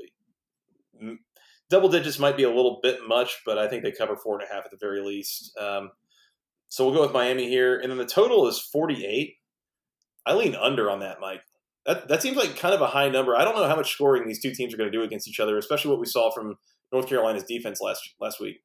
double 1.72 1.90
digits 1.90 2.20
might 2.20 2.38
be 2.38 2.44
a 2.44 2.50
little 2.50 2.80
bit 2.84 3.00
much, 3.08 3.42
but 3.46 3.58
I 3.58 3.68
think 3.68 3.82
they 3.82 3.92
cover 3.92 4.16
four 4.16 4.40
and 4.40 4.48
a 4.48 4.54
half 4.54 4.66
at 4.66 4.72
the 4.72 4.78
very 4.80 5.02
least. 5.02 5.58
Um, 5.58 5.92
so 6.68 6.86
we'll 6.86 6.94
go 6.94 7.02
with 7.02 7.14
Miami 7.14 7.48
here, 7.48 7.80
and 7.80 7.90
then 7.90 7.98
the 7.98 8.06
total 8.06 8.48
is 8.48 8.60
48. 8.60 9.34
I 10.26 10.34
lean 10.34 10.54
under 10.54 10.92
on 10.92 11.00
that, 11.00 11.20
Mike. 11.20 11.42
That 11.86 12.08
that 12.10 12.22
seems 12.22 12.38
like 12.38 12.58
kind 12.58 12.76
of 12.76 12.82
a 12.82 12.88
high 12.88 13.10
number. 13.10 13.36
I 13.36 13.44
don't 13.44 13.56
know 13.56 13.68
how 13.68 13.76
much 13.76 13.92
scoring 13.92 14.28
these 14.28 14.40
two 14.40 14.54
teams 14.54 14.72
are 14.72 14.78
going 14.78 14.92
to 14.92 14.96
do 14.96 15.04
against 15.04 15.28
each 15.28 15.40
other, 15.40 15.58
especially 15.58 15.90
what 15.90 16.00
we 16.00 16.06
saw 16.06 16.30
from 16.30 16.56
North 16.92 17.08
Carolina's 17.08 17.44
defense 17.44 17.82
last 17.82 18.08
last 18.20 18.40
week. 18.40 18.58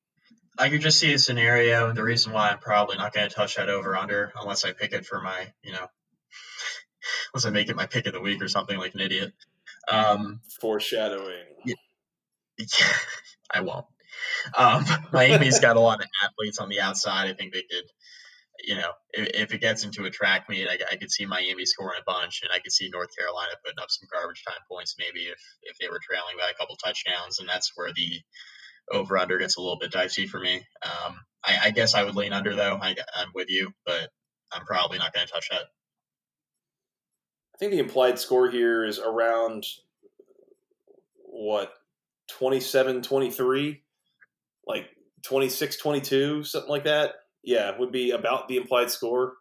I 0.58 0.70
could 0.70 0.80
just 0.80 0.98
see 0.98 1.12
a 1.12 1.18
scenario, 1.18 1.88
and 1.88 1.96
the 1.96 2.02
reason 2.02 2.32
why 2.32 2.50
I'm 2.50 2.58
probably 2.58 2.96
not 2.96 3.12
going 3.12 3.28
to 3.28 3.34
touch 3.34 3.56
that 3.56 3.68
over 3.68 3.96
under 3.96 4.32
unless 4.40 4.64
I 4.64 4.72
pick 4.72 4.92
it 4.92 5.06
for 5.06 5.20
my, 5.20 5.52
you 5.62 5.72
know, 5.72 5.86
unless 7.34 7.46
I 7.46 7.50
make 7.50 7.68
it 7.68 7.76
my 7.76 7.86
pick 7.86 8.06
of 8.06 8.12
the 8.12 8.20
week 8.20 8.42
or 8.42 8.48
something 8.48 8.78
like 8.78 8.94
an 8.94 9.00
idiot. 9.00 9.32
Um, 9.88 10.40
Foreshadowing. 10.60 11.44
Yeah, 11.64 11.74
I 13.50 13.60
won't. 13.60 13.86
Um, 14.56 14.84
Miami's 15.12 15.60
got 15.60 15.76
a 15.76 15.80
lot 15.80 16.00
of 16.00 16.06
athletes 16.24 16.58
on 16.58 16.68
the 16.68 16.80
outside. 16.80 17.28
I 17.28 17.34
think 17.34 17.52
they 17.52 17.62
could, 17.62 17.84
you 18.64 18.76
know, 18.76 18.90
if, 19.12 19.28
if 19.34 19.54
it 19.54 19.60
gets 19.60 19.84
into 19.84 20.04
a 20.04 20.10
track 20.10 20.48
meet, 20.48 20.68
I, 20.68 20.78
I, 20.90 20.96
could 20.96 21.10
see 21.10 21.26
Miami 21.26 21.66
scoring 21.66 22.00
a 22.00 22.10
bunch, 22.10 22.40
and 22.42 22.50
I 22.52 22.60
could 22.60 22.72
see 22.72 22.88
North 22.88 23.14
Carolina 23.16 23.52
putting 23.64 23.78
up 23.78 23.90
some 23.90 24.08
garbage 24.10 24.42
time 24.44 24.60
points, 24.70 24.96
maybe 24.98 25.26
if 25.26 25.40
if 25.62 25.78
they 25.78 25.88
were 25.88 26.00
trailing 26.02 26.36
by 26.38 26.50
a 26.50 26.54
couple 26.54 26.76
touchdowns, 26.76 27.38
and 27.38 27.48
that's 27.48 27.72
where 27.74 27.92
the 27.94 28.20
over 28.92 29.18
under 29.18 29.38
gets 29.38 29.56
a 29.56 29.60
little 29.60 29.78
bit 29.78 29.92
dicey 29.92 30.26
for 30.26 30.40
me. 30.40 30.64
Um, 30.82 31.20
I, 31.44 31.58
I, 31.64 31.70
guess 31.70 31.94
I 31.94 32.02
would 32.02 32.14
lean 32.14 32.32
under 32.32 32.54
though. 32.54 32.78
I, 32.80 32.94
I'm 33.16 33.28
with 33.34 33.50
you, 33.50 33.72
but 33.84 34.10
I'm 34.52 34.64
probably 34.64 34.98
not 34.98 35.12
going 35.12 35.26
to 35.26 35.32
touch 35.32 35.48
that. 35.50 35.62
I 37.54 37.58
think 37.58 37.72
the 37.72 37.78
implied 37.78 38.18
score 38.18 38.50
here 38.50 38.84
is 38.84 38.98
around 38.98 39.64
what 41.24 41.72
27 42.30 43.02
23, 43.02 43.82
like 44.66 44.88
26 45.24 45.76
22, 45.76 46.44
something 46.44 46.70
like 46.70 46.84
that. 46.84 47.14
Yeah, 47.42 47.76
would 47.78 47.92
be 47.92 48.10
about 48.10 48.48
the 48.48 48.56
implied 48.56 48.90
score. 48.90 49.34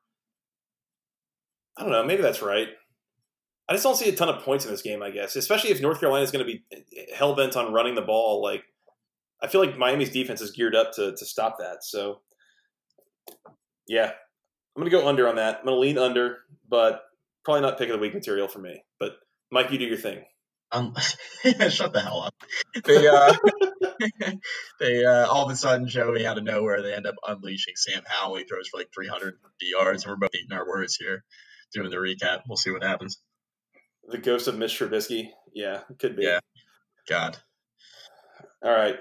I 1.78 1.82
don't 1.82 1.92
know. 1.92 2.04
Maybe 2.04 2.22
that's 2.22 2.42
right. 2.42 2.70
I 3.68 3.74
just 3.74 3.84
don't 3.84 3.96
see 3.96 4.10
a 4.10 4.16
ton 4.16 4.30
of 4.30 4.44
points 4.44 4.66
in 4.66 4.72
this 4.72 4.84
game, 4.84 5.02
I 5.02 5.10
guess, 5.10 5.36
especially 5.36 5.72
if 5.72 5.82
North 5.82 6.00
Carolina 6.00 6.24
is 6.24 6.32
going 6.32 6.46
to 6.46 6.52
be 6.52 6.64
hell 7.16 7.36
bent 7.36 7.58
on 7.58 7.74
running 7.74 7.96
the 7.96 8.02
ball. 8.02 8.42
Like, 8.42 8.64
I 9.42 9.48
feel 9.48 9.62
like 9.64 9.78
Miami's 9.78 10.12
defense 10.12 10.42
is 10.42 10.52
geared 10.52 10.76
up 10.76 10.94
to, 10.94 11.16
to 11.16 11.26
stop 11.26 11.58
that. 11.60 11.84
So, 11.84 12.22
yeah, 13.88 14.12
I'm 14.76 14.82
going 14.82 14.90
to 14.90 14.98
go 14.98 15.08
under 15.08 15.28
on 15.28 15.36
that. 15.36 15.60
I'm 15.60 15.66
going 15.66 15.76
to 15.76 15.80
lean 15.80 15.98
under, 15.98 16.40
but 16.68 17.04
probably 17.44 17.62
not 17.62 17.78
pick 17.78 17.90
of 17.90 17.94
the 17.94 18.02
week 18.02 18.14
material 18.14 18.48
for 18.48 18.60
me. 18.60 18.84
But, 19.00 19.18
Mike, 19.52 19.72
you 19.72 19.78
do 19.78 19.86
your 19.86 19.98
thing. 19.98 20.24
Um, 20.72 20.96
shut 21.70 21.94
the 21.94 22.02
hell 22.02 22.22
up. 22.22 22.36
They 22.84 23.08
uh, 23.08 23.34
they 24.80 25.06
uh, 25.06 25.28
all 25.28 25.46
of 25.46 25.52
a 25.52 25.56
sudden 25.56 25.88
Joey 25.88 26.26
out 26.26 26.38
of 26.38 26.44
nowhere 26.44 26.82
they 26.82 26.94
end 26.94 27.06
up 27.06 27.16
unleashing 27.26 27.76
Sam 27.76 28.02
Howell. 28.06 28.38
He 28.38 28.44
throws 28.44 28.68
for 28.68 28.78
like 28.78 28.90
300 28.94 29.36
yards, 29.62 30.04
and 30.04 30.12
we're 30.12 30.18
both 30.18 30.36
eating 30.36 30.58
our 30.58 30.68
words 30.68 30.98
here, 30.98 31.24
doing 31.74 31.90
the 31.92 31.98
recap. 31.98 32.42
We'll 32.48 32.58
see 32.58 32.72
what 32.72 32.84
happens. 32.84 33.22
The 34.08 34.18
ghost 34.18 34.48
of 34.48 34.58
Mitch 34.58 34.78
Trubisky. 34.78 35.30
Yeah, 35.54 35.82
could 36.00 36.16
be. 36.16 36.24
Yeah. 36.24 36.40
God. 37.08 37.38
All 38.64 38.72
right. 38.72 39.00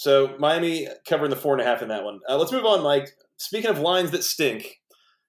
So 0.00 0.34
Miami 0.38 0.88
covering 1.06 1.28
the 1.28 1.36
four 1.36 1.52
and 1.52 1.60
a 1.60 1.64
half 1.66 1.82
in 1.82 1.88
that 1.88 2.04
one. 2.04 2.20
Uh, 2.26 2.38
let's 2.38 2.52
move 2.52 2.64
on, 2.64 2.82
Mike. 2.82 3.10
Speaking 3.36 3.68
of 3.68 3.80
lines 3.80 4.12
that 4.12 4.24
stink, 4.24 4.78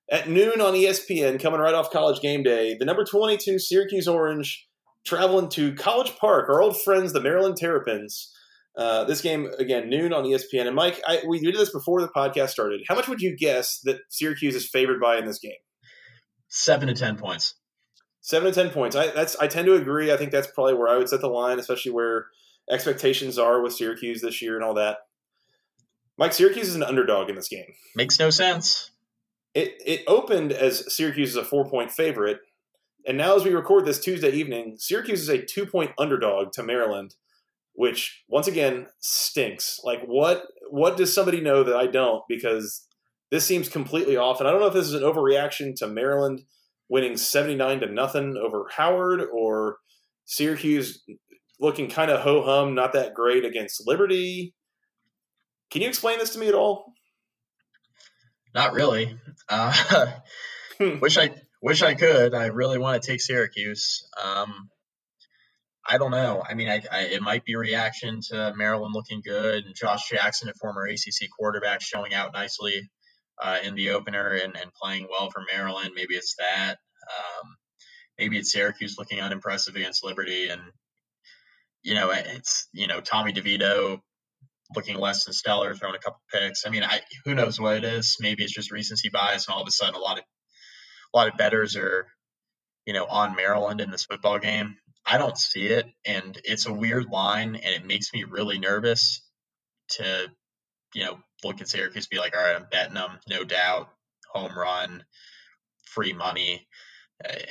at 0.10 0.30
noon 0.30 0.62
on 0.62 0.74
ESPN, 0.74 1.42
coming 1.42 1.60
right 1.60 1.74
off 1.74 1.92
College 1.92 2.22
Game 2.22 2.42
Day, 2.42 2.78
the 2.80 2.86
number 2.86 3.04
22 3.04 3.60
Syracuse 3.60 4.08
Orange 4.08 4.66
traveling 5.06 5.50
to 5.50 5.74
College 5.74 6.16
Park, 6.16 6.48
our 6.48 6.62
old 6.62 6.82
friends, 6.82 7.12
the 7.12 7.20
Maryland 7.20 7.58
Terrapins. 7.58 8.34
Uh, 8.78 9.04
this 9.04 9.20
game 9.20 9.50
again 9.60 9.90
noon 9.90 10.14
on 10.14 10.24
ESPN. 10.24 10.68
And 10.68 10.76
Mike, 10.78 11.02
I, 11.06 11.22
we 11.28 11.42
did 11.42 11.56
this 11.56 11.74
before 11.74 12.00
the 12.00 12.08
podcast 12.08 12.52
started. 12.52 12.80
How 12.88 12.96
much 12.96 13.10
would 13.10 13.20
you 13.20 13.36
guess 13.36 13.82
that 13.84 14.00
Syracuse 14.08 14.56
is 14.56 14.70
favored 14.70 15.02
by 15.02 15.18
in 15.18 15.26
this 15.26 15.40
game? 15.40 15.52
Seven 16.48 16.88
to 16.88 16.94
ten 16.94 17.18
points. 17.18 17.56
Seven 18.22 18.54
to 18.54 18.56
ten 18.56 18.72
points. 18.72 18.96
I 18.96 19.08
that's 19.08 19.36
I 19.36 19.48
tend 19.48 19.66
to 19.66 19.76
agree. 19.76 20.14
I 20.14 20.16
think 20.16 20.32
that's 20.32 20.48
probably 20.48 20.76
where 20.76 20.88
I 20.88 20.96
would 20.96 21.10
set 21.10 21.20
the 21.20 21.28
line, 21.28 21.60
especially 21.60 21.92
where 21.92 22.28
expectations 22.70 23.38
are 23.38 23.62
with 23.62 23.74
Syracuse 23.74 24.22
this 24.22 24.42
year 24.42 24.56
and 24.56 24.64
all 24.64 24.74
that. 24.76 24.98
Mike, 26.18 26.34
Syracuse 26.34 26.68
is 26.68 26.76
an 26.76 26.84
underdog 26.84 27.30
in 27.30 27.36
this 27.36 27.48
game. 27.48 27.74
Makes 27.96 28.20
no 28.20 28.30
sense. 28.30 28.92
It 29.54 29.82
it 29.86 30.04
opened 30.08 30.52
as 30.52 30.94
Syracuse 30.94 31.32
is 31.32 31.36
a 31.36 31.44
four 31.44 31.70
point 31.70 31.92
favorite, 31.92 32.40
And 33.06 33.18
now, 33.18 33.36
as 33.36 33.44
we 33.44 33.54
record 33.54 33.86
this 33.86 34.00
Tuesday 34.00 34.32
evening, 34.32 34.76
Syracuse 34.78 35.22
is 35.22 35.30
a 35.30 35.42
two 35.42 35.66
point 35.66 35.92
underdog 35.98 36.52
to 36.54 36.64
Maryland, 36.64 37.16
which 37.74 38.24
once 38.28 38.48
again 38.48 38.88
stinks. 39.00 39.80
Like, 39.84 40.02
what 40.06 40.44
what 40.70 40.96
does 40.96 41.14
somebody 41.14 41.42
know 41.42 41.64
that 41.64 41.76
I 41.76 41.88
don't? 41.88 42.24
Because 42.30 42.88
this 43.32 43.46
seems 43.46 43.68
completely 43.68 44.18
off. 44.18 44.40
And 44.40 44.48
I 44.48 44.52
don't 44.52 44.60
know 44.60 44.68
if 44.68 44.74
this 44.74 44.88
is 44.88 44.94
an 44.94 45.04
overreaction 45.04 45.76
to 45.78 45.88
Maryland 45.88 46.44
winning 46.90 47.16
79 47.18 47.80
to 47.80 47.86
nothing 47.88 48.38
over 48.38 48.68
Howard 48.76 49.22
or 49.34 49.78
Syracuse 50.26 51.02
looking 51.62 51.90
kind 51.90 52.12
of 52.12 52.22
ho 52.22 52.44
hum, 52.44 52.76
not 52.76 52.94
that 52.94 53.14
great 53.14 53.46
against 53.46 53.88
Liberty. 53.88 54.54
Can 55.70 55.82
you 55.82 55.88
explain 55.88 56.20
this 56.20 56.32
to 56.32 56.40
me 56.40 56.48
at 56.48 56.56
all? 56.56 56.94
Not 58.54 58.74
really. 58.74 59.18
Uh, 59.48 60.12
wish 61.02 61.18
I 61.18 61.30
wish 61.62 61.82
I 61.84 61.94
could. 61.94 62.34
I 62.34 62.48
really 62.48 62.78
want 62.78 63.02
to 63.02 63.08
take 63.08 63.22
Syracuse. 63.22 64.06
Um, 64.22 64.70
I 65.88 65.98
don't 65.98 66.12
know. 66.12 66.44
I 66.48 66.54
mean, 66.54 66.70
I, 66.70 66.82
I, 66.92 67.02
it 67.04 67.22
might 67.22 67.46
be 67.46 67.56
reaction 67.56 68.20
to 68.30 68.54
Maryland 68.56 68.94
looking 68.94 69.22
good 69.24 69.66
and 69.66 69.76
Josh 69.76 70.10
Jackson, 70.10 70.50
a 70.50 70.54
former 70.54 70.86
ACC 70.86 71.30
quarterback, 71.38 71.82
showing 71.82 72.14
out 72.14 72.34
nicely 72.34 72.90
uh, 73.42 73.58
in 73.64 73.76
the 73.76 73.92
opener 73.92 74.28
and, 74.28 74.56
and 74.56 74.72
playing 74.74 75.08
well 75.10 75.30
for 75.32 75.44
Maryland. 75.52 75.92
Maybe 75.96 76.16
it's 76.16 76.36
that. 76.38 76.76
Um, 76.76 77.56
maybe 78.20 78.38
it's 78.38 78.52
Syracuse 78.52 78.96
looking 78.98 79.22
unimpressive 79.22 79.76
against 79.76 80.04
Liberty, 80.04 80.50
and 80.50 80.62
you 81.84 81.96
know, 81.96 82.12
it's 82.12 82.68
you 82.74 82.88
know 82.88 83.02
Tommy 83.02 83.34
DeVito 83.34 84.00
looking 84.76 84.98
less 84.98 85.26
than 85.26 85.34
stellar, 85.34 85.76
throwing 85.76 85.96
a 85.96 86.00
couple 86.00 86.22
picks. 86.32 86.66
I 86.66 86.70
mean, 86.70 86.84
I 86.84 87.02
who 87.26 87.36
knows 87.36 87.60
what 87.60 87.78
it 87.78 87.84
is? 87.84 88.18
Maybe 88.20 88.44
it's 88.44 88.54
just 88.54 88.72
recency 88.72 89.10
bias, 89.10 89.48
and 89.48 89.56
all 89.56 89.62
of 89.62 89.68
a 89.68 89.72
sudden, 89.72 89.96
a 89.96 90.00
lot 90.00 90.18
of 90.18 90.24
a 91.14 91.18
lot 91.18 91.28
of 91.28 91.38
bettors 91.38 91.76
are 91.76 92.08
you 92.86 92.94
know 92.94 93.06
on 93.06 93.36
Maryland 93.36 93.82
in 93.82 93.92
this 93.92 94.06
football 94.06 94.40
game. 94.40 94.78
I 95.06 95.18
don't 95.18 95.38
see 95.38 95.68
it, 95.68 95.88
and 96.06 96.40
it's 96.44 96.68
a 96.68 96.74
weird 96.74 97.08
line, 97.08 97.56
and 97.56 97.76
it 97.76 97.86
makes 97.86 98.14
me 98.14 98.24
really 98.24 98.60
nervous 98.60 99.22
to 99.92 100.28
you 100.94 101.06
know 101.06 101.20
look 101.44 101.62
at 101.62 101.70
Syracuse, 101.70 102.08
be 102.08 102.20
like, 102.20 102.36
all 102.38 102.44
right, 102.44 102.56
I'm 102.56 102.68
betting 102.72 102.94
them, 102.94 103.20
no 103.28 103.44
doubt, 103.44 103.90
home 104.32 104.58
run, 104.58 105.04
free 105.86 106.14
money. 106.14 106.68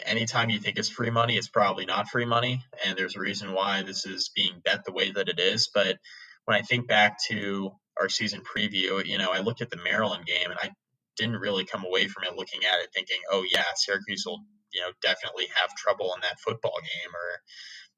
Anytime 0.05 0.51
you 0.51 0.59
think 0.59 0.79
it's 0.79 0.89
free 0.89 1.11
money, 1.11 1.37
it's 1.37 1.49
probably 1.49 1.87
not 1.87 2.09
free 2.09 2.25
money, 2.25 2.63
and 2.85 2.97
there's 2.99 3.17
a 3.17 3.21
reason 3.21 3.53
why 3.53 3.83
this 3.83 4.07
is 4.07 4.31
being 4.35 4.61
bet 4.65 4.85
the 4.85 4.93
way 4.93 5.11
that 5.11 5.29
it 5.29 5.39
is. 5.39 5.71
But 5.73 5.99
when 6.45 6.57
I 6.57 6.63
think 6.63 6.89
back 6.89 7.19
to 7.29 7.71
our 8.01 8.09
season 8.09 8.43
preview, 8.43 9.05
you 9.05 9.19
know, 9.19 9.31
I 9.33 9.41
looked 9.41 9.63
at 9.63 9.71
the 9.71 9.77
Maryland 9.77 10.27
game 10.27 10.51
and 10.51 10.59
I 10.61 10.71
didn't 11.17 11.37
really 11.37 11.65
come 11.65 11.85
away 11.85 12.09
from 12.09 12.25
it 12.25 12.37
looking 12.37 12.61
at 12.65 12.81
it 12.81 12.91
thinking, 12.95 13.19
oh 13.31 13.45
yeah, 13.53 13.65
Syracuse 13.77 14.25
will, 14.27 14.41
you 14.73 14.81
know, 14.81 14.91
definitely 15.03 15.47
have 15.61 15.75
trouble 15.77 16.15
in 16.15 16.23
that 16.23 16.41
football 16.41 16.79
game 16.81 17.11
or 17.15 17.41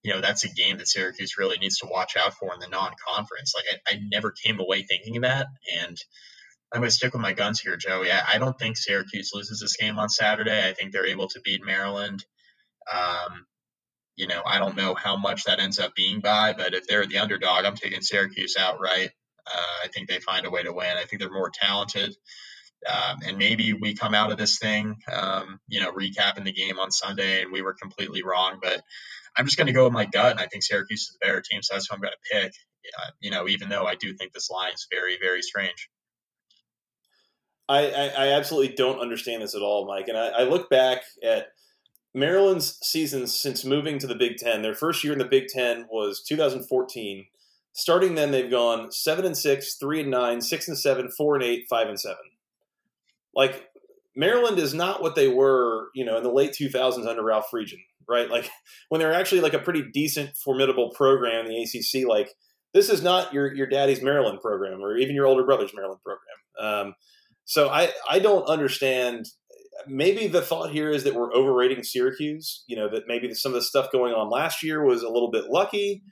you 0.03 0.13
know, 0.13 0.21
that's 0.21 0.45
a 0.45 0.49
game 0.49 0.79
that 0.79 0.89
Syracuse 0.89 1.39
really 1.39 1.59
needs 1.59 1.79
to 1.79 1.87
watch 1.87 2.17
out 2.17 2.35
for 2.35 2.53
in 2.53 2.61
the 2.61 2.69
non-conference. 2.69 3.55
Like 3.55 3.65
I, 3.89 3.95
I 3.95 4.01
never 4.11 4.33
came 4.33 4.59
away 4.59 4.83
thinking 4.83 5.21
that, 5.21 5.47
and 5.81 5.97
I'm 6.73 6.81
going 6.81 6.89
to 6.89 6.95
stick 6.95 7.13
with 7.13 7.23
my 7.23 7.33
guns 7.33 7.61
here, 7.61 7.77
Joey. 7.77 8.11
I, 8.11 8.35
I, 8.35 8.39
don't 8.39 8.59
think 8.59 8.79
Syracuse 8.79 9.33
loses 9.35 9.61
this 9.61 9.77
game 9.77 9.99
on 9.99 10.09
Saturday. 10.09 10.67
I 10.67 10.73
think 10.73 10.93
they're 10.93 11.07
able 11.07 11.29
to 11.29 11.41
beat 11.45 11.65
Maryland. 11.65 12.25
Um, 12.93 13.47
you 14.17 14.27
know, 14.27 14.43
I 14.45 14.59
don't 14.59 14.77
know 14.77 14.95
how 14.95 15.17
much 15.17 15.45
that 15.45 15.61
ends 15.61 15.79
up 15.79 15.95
being 15.95 16.21
by, 16.21 16.55
but 16.55 16.75
if 16.75 16.87
they're 16.87 17.07
the 17.07 17.19
underdog, 17.19 17.65
I'm 17.65 17.77
taking 17.77 18.01
Syracuse 18.01 18.57
outright. 18.59 19.11
Uh, 19.47 19.85
I 19.85 19.89
think 19.89 20.09
they 20.09 20.21
find 20.21 20.47
a 20.47 20.51
way 20.51 20.63
to 20.63 20.73
win. 20.73 20.97
I 20.97 21.05
think 21.05 21.21
they're 21.21 21.31
more 21.31 21.51
talented. 21.51 22.15
Um, 22.89 23.19
and 23.27 23.39
maybe 23.39 23.75
we 23.75 23.95
come 23.95 24.15
out 24.15 24.33
of 24.33 24.39
this 24.39 24.59
thing, 24.59 24.97
um, 25.13 25.61
you 25.69 25.81
know, 25.81 25.93
recapping 25.93 26.45
the 26.45 26.53
game 26.53 26.79
on 26.79 26.91
Sunday 26.91 27.43
and 27.43 27.53
we 27.53 27.63
were 27.63 27.75
completely 27.75 28.23
wrong. 28.23 28.59
But 28.61 28.83
I'm 29.37 29.45
just 29.45 29.57
going 29.57 29.69
to 29.69 29.73
go 29.73 29.85
with 29.85 29.93
my 29.93 30.05
gut, 30.07 30.33
and 30.33 30.41
I 30.41 30.47
think 30.47 30.63
Syracuse 30.63 31.03
is 31.03 31.17
the 31.19 31.27
better 31.27 31.41
team, 31.41 31.63
so 31.63 31.75
that's 31.75 31.89
who 31.89 31.95
I'm 31.95 32.01
going 32.01 32.13
to 32.13 32.41
pick. 32.41 32.53
Uh, 32.99 33.11
you 33.21 33.31
know, 33.31 33.47
even 33.49 33.69
though 33.69 33.87
I 33.87 33.95
do 33.95 34.13
think 34.15 34.33
this 34.33 34.51
line 34.51 34.73
is 34.73 34.89
very, 34.91 35.17
very 35.21 35.43
strange. 35.43 35.89
I, 37.73 37.91
I, 37.91 38.07
I 38.07 38.33
absolutely 38.33 38.75
don't 38.75 39.01
understand 39.01 39.43
this 39.43 39.55
at 39.55 39.63
all, 39.63 39.87
Mike. 39.87 40.09
And 40.09 40.17
I, 40.17 40.29
I 40.29 40.43
look 40.43 40.69
back 40.69 41.03
at 41.23 41.49
Maryland's 42.15 42.79
seasons 42.83 43.35
since 43.35 43.65
moving 43.65 43.99
to 43.99 44.07
the 44.07 44.15
Big 44.15 44.37
Ten. 44.37 44.63
Their 44.63 44.75
first 44.75 45.03
year 45.03 45.13
in 45.13 45.19
the 45.19 45.25
Big 45.25 45.49
Ten 45.49 45.87
was 45.91 46.23
2014. 46.23 47.27
Starting 47.75 48.15
then, 48.15 48.31
they've 48.31 48.51
gone 48.51 48.93
seven 48.93 49.25
and 49.25 49.37
six, 49.37 49.77
three 49.77 50.01
and 50.01 50.11
nine, 50.11 50.41
six 50.41 50.69
and 50.69 50.79
seven, 50.79 51.11
four 51.11 51.35
and 51.35 51.45
eight, 51.45 51.65
five 51.71 51.89
and 51.89 51.99
seven. 51.99 52.25
Like 53.35 53.69
Maryland 54.15 54.59
is 54.59 54.75
not 54.75 55.01
what 55.01 55.15
they 55.15 55.29
were, 55.29 55.89
you 55.95 56.05
know, 56.05 56.19
in 56.19 56.23
the 56.23 56.31
late 56.31 56.53
2000s 56.53 57.07
under 57.07 57.23
Ralph 57.23 57.47
Friedgen 57.53 57.81
right? 58.09 58.31
Like 58.31 58.51
when 58.89 59.01
they're 59.01 59.13
actually 59.13 59.41
like 59.41 59.55
a 59.55 59.59
pretty 59.59 59.83
decent, 59.93 60.37
formidable 60.37 60.91
program 60.91 61.47
in 61.47 61.53
the 61.53 61.63
ACC, 61.63 62.07
like 62.07 62.35
this 62.75 62.89
is 62.89 63.03
not 63.03 63.33
your 63.33 63.53
your 63.55 63.67
daddy's 63.67 64.03
Maryland 64.03 64.41
program 64.41 64.81
or 64.81 64.97
even 64.97 65.15
your 65.15 65.27
older 65.27 65.45
brother's 65.45 65.75
Maryland 65.75 66.01
program. 66.05 66.87
Um, 66.89 66.95
so 67.53 67.69
I 67.69 67.91
I 68.09 68.19
don't 68.19 68.45
understand. 68.47 69.27
Maybe 69.87 70.27
the 70.27 70.41
thought 70.41 70.71
here 70.71 70.91
is 70.91 71.05
that 71.05 71.15
we're 71.15 71.35
overrating 71.35 71.83
Syracuse. 71.83 72.65
You 72.67 72.77
know 72.77 72.89
that 72.89 73.03
maybe 73.07 73.35
some 73.35 73.53
of 73.53 73.57
the 73.57 73.63
stuff 73.63 73.93
going 73.93 74.15
on 74.15 74.31
last 74.31 74.63
year 74.63 74.83
was 74.83 75.03
a 75.03 75.11
little 75.11 75.31
bit 75.31 75.51
lucky. 75.51 76.03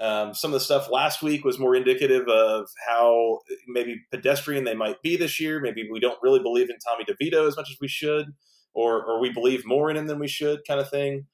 Um, 0.00 0.32
some 0.32 0.50
of 0.50 0.54
the 0.54 0.64
stuff 0.64 0.90
last 0.90 1.22
week 1.22 1.44
was 1.44 1.58
more 1.58 1.76
indicative 1.76 2.26
of 2.28 2.66
how 2.88 3.40
maybe 3.68 4.00
pedestrian 4.10 4.64
they 4.64 4.74
might 4.74 5.02
be 5.02 5.16
this 5.16 5.38
year. 5.38 5.60
Maybe 5.60 5.86
we 5.90 6.00
don't 6.00 6.18
really 6.22 6.40
believe 6.40 6.70
in 6.70 6.76
Tommy 6.78 7.04
DeVito 7.04 7.46
as 7.46 7.56
much 7.56 7.70
as 7.70 7.76
we 7.78 7.88
should, 7.88 8.28
or 8.72 9.04
or 9.04 9.20
we 9.20 9.30
believe 9.30 9.66
more 9.66 9.90
in 9.90 9.98
him 9.98 10.06
than 10.06 10.18
we 10.18 10.28
should, 10.28 10.60
kind 10.66 10.80
of 10.80 10.88
thing. 10.88 11.26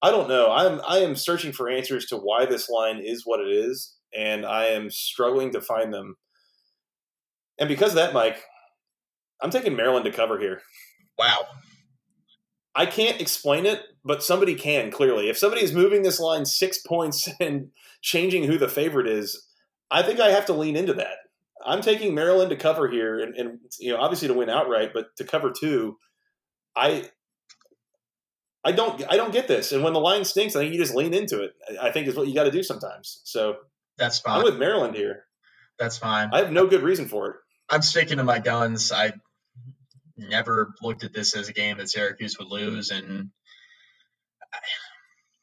I 0.00 0.12
don't 0.12 0.28
know. 0.28 0.52
I'm 0.52 0.80
I 0.86 0.98
am 0.98 1.16
searching 1.16 1.50
for 1.50 1.68
answers 1.68 2.06
to 2.06 2.16
why 2.16 2.46
this 2.46 2.68
line 2.68 3.00
is 3.04 3.22
what 3.24 3.40
it 3.40 3.48
is, 3.48 3.96
and 4.16 4.46
I 4.46 4.66
am 4.66 4.90
struggling 4.90 5.50
to 5.54 5.60
find 5.60 5.92
them. 5.92 6.14
And 7.58 7.68
because 7.68 7.90
of 7.90 7.96
that, 7.96 8.14
Mike, 8.14 8.44
I'm 9.42 9.50
taking 9.50 9.76
Maryland 9.76 10.04
to 10.04 10.12
cover 10.12 10.38
here. 10.38 10.62
Wow. 11.18 11.46
I 12.74 12.86
can't 12.86 13.20
explain 13.20 13.64
it, 13.64 13.82
but 14.04 14.22
somebody 14.22 14.54
can 14.54 14.90
clearly. 14.90 15.28
If 15.30 15.38
somebody 15.38 15.62
is 15.62 15.72
moving 15.72 16.02
this 16.02 16.20
line 16.20 16.44
six 16.44 16.78
points 16.78 17.28
and 17.40 17.70
changing 18.02 18.44
who 18.44 18.58
the 18.58 18.68
favorite 18.68 19.06
is, 19.06 19.46
I 19.90 20.02
think 20.02 20.20
I 20.20 20.30
have 20.30 20.46
to 20.46 20.52
lean 20.52 20.76
into 20.76 20.94
that. 20.94 21.18
I'm 21.64 21.80
taking 21.80 22.14
Maryland 22.14 22.50
to 22.50 22.56
cover 22.56 22.88
here, 22.88 23.18
and, 23.18 23.34
and 23.34 23.58
you 23.80 23.92
know, 23.92 24.00
obviously 24.00 24.28
to 24.28 24.34
win 24.34 24.50
outright, 24.50 24.90
but 24.92 25.16
to 25.16 25.24
cover 25.24 25.52
two. 25.58 25.96
I 26.76 27.08
I 28.62 28.72
don't 28.72 29.02
I 29.08 29.16
don't 29.16 29.32
get 29.32 29.48
this. 29.48 29.72
And 29.72 29.82
when 29.82 29.92
the 29.92 30.00
line 30.00 30.24
stinks, 30.24 30.54
I 30.54 30.60
think 30.60 30.74
you 30.74 30.80
just 30.80 30.94
lean 30.94 31.14
into 31.14 31.42
it. 31.42 31.54
I 31.80 31.90
think 31.90 32.08
is 32.08 32.16
what 32.16 32.28
you 32.28 32.34
got 32.34 32.44
to 32.44 32.50
do 32.50 32.62
sometimes. 32.62 33.22
So 33.24 33.56
that's 33.96 34.18
fine. 34.18 34.38
I'm 34.38 34.44
with 34.44 34.58
Maryland 34.58 34.94
here. 34.94 35.24
That's 35.78 35.96
fine. 35.96 36.30
I 36.32 36.38
have 36.38 36.52
no 36.52 36.66
good 36.66 36.82
reason 36.82 37.06
for 37.06 37.30
it. 37.30 37.36
I'm 37.70 37.82
sticking 37.82 38.18
to 38.18 38.24
my 38.24 38.38
guns. 38.38 38.92
I 38.92 39.12
never 40.16 40.74
looked 40.82 41.04
at 41.04 41.12
this 41.12 41.36
as 41.36 41.48
a 41.48 41.52
game 41.52 41.78
that 41.78 41.90
Syracuse 41.90 42.38
would 42.38 42.48
lose, 42.48 42.90
and 42.90 43.30
I, 44.52 44.58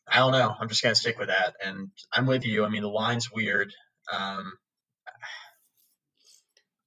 I 0.07 0.17
don't 0.19 0.31
know. 0.31 0.53
I'm 0.59 0.69
just 0.69 0.83
gonna 0.83 0.95
stick 0.95 1.17
with 1.17 1.29
that. 1.29 1.55
And 1.63 1.89
I'm 2.11 2.25
with 2.25 2.45
you. 2.45 2.65
I 2.65 2.69
mean, 2.69 2.83
the 2.83 2.89
line's 2.89 3.31
weird. 3.31 3.71
Um, 4.11 4.53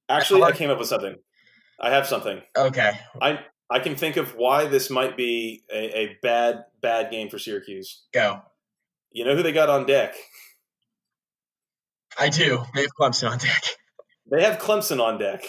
Actually, 0.09 0.43
I 0.43 0.51
came 0.51 0.69
up 0.69 0.79
with 0.79 0.87
something. 0.87 1.15
I 1.79 1.89
have 1.91 2.07
something. 2.07 2.41
Okay. 2.57 2.97
I 3.21 3.39
I 3.69 3.79
can 3.79 3.95
think 3.95 4.17
of 4.17 4.35
why 4.35 4.67
this 4.67 4.89
might 4.89 5.17
be 5.17 5.63
a, 5.71 5.97
a 5.97 6.17
bad, 6.21 6.65
bad 6.81 7.11
game 7.11 7.29
for 7.29 7.37
Syracuse. 7.37 8.03
Go. 8.13 8.41
You 9.11 9.25
know 9.25 9.35
who 9.35 9.43
they 9.43 9.51
got 9.51 9.69
on 9.69 9.85
deck? 9.85 10.15
I 12.17 12.29
do. 12.29 12.63
They 12.73 12.81
have 12.81 12.91
Clemson 12.99 13.29
on 13.29 13.37
deck. 13.37 13.63
They 14.31 14.43
have 14.43 14.59
Clemson 14.59 15.01
on 15.01 15.17
deck. 15.17 15.43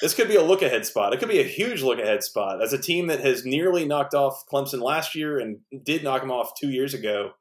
This 0.00 0.14
could 0.14 0.28
be 0.28 0.36
a 0.36 0.42
look 0.42 0.62
ahead 0.62 0.86
spot. 0.86 1.12
It 1.12 1.18
could 1.18 1.28
be 1.28 1.40
a 1.40 1.44
huge 1.44 1.82
look 1.82 1.98
ahead 1.98 2.22
spot. 2.22 2.62
As 2.62 2.72
a 2.72 2.78
team 2.78 3.08
that 3.08 3.20
has 3.20 3.44
nearly 3.44 3.84
knocked 3.84 4.14
off 4.14 4.44
Clemson 4.50 4.80
last 4.80 5.14
year 5.14 5.38
and 5.38 5.58
did 5.84 6.04
knock 6.04 6.20
them 6.20 6.30
off 6.30 6.52
two 6.58 6.70
years 6.70 6.94
ago, 6.94 7.32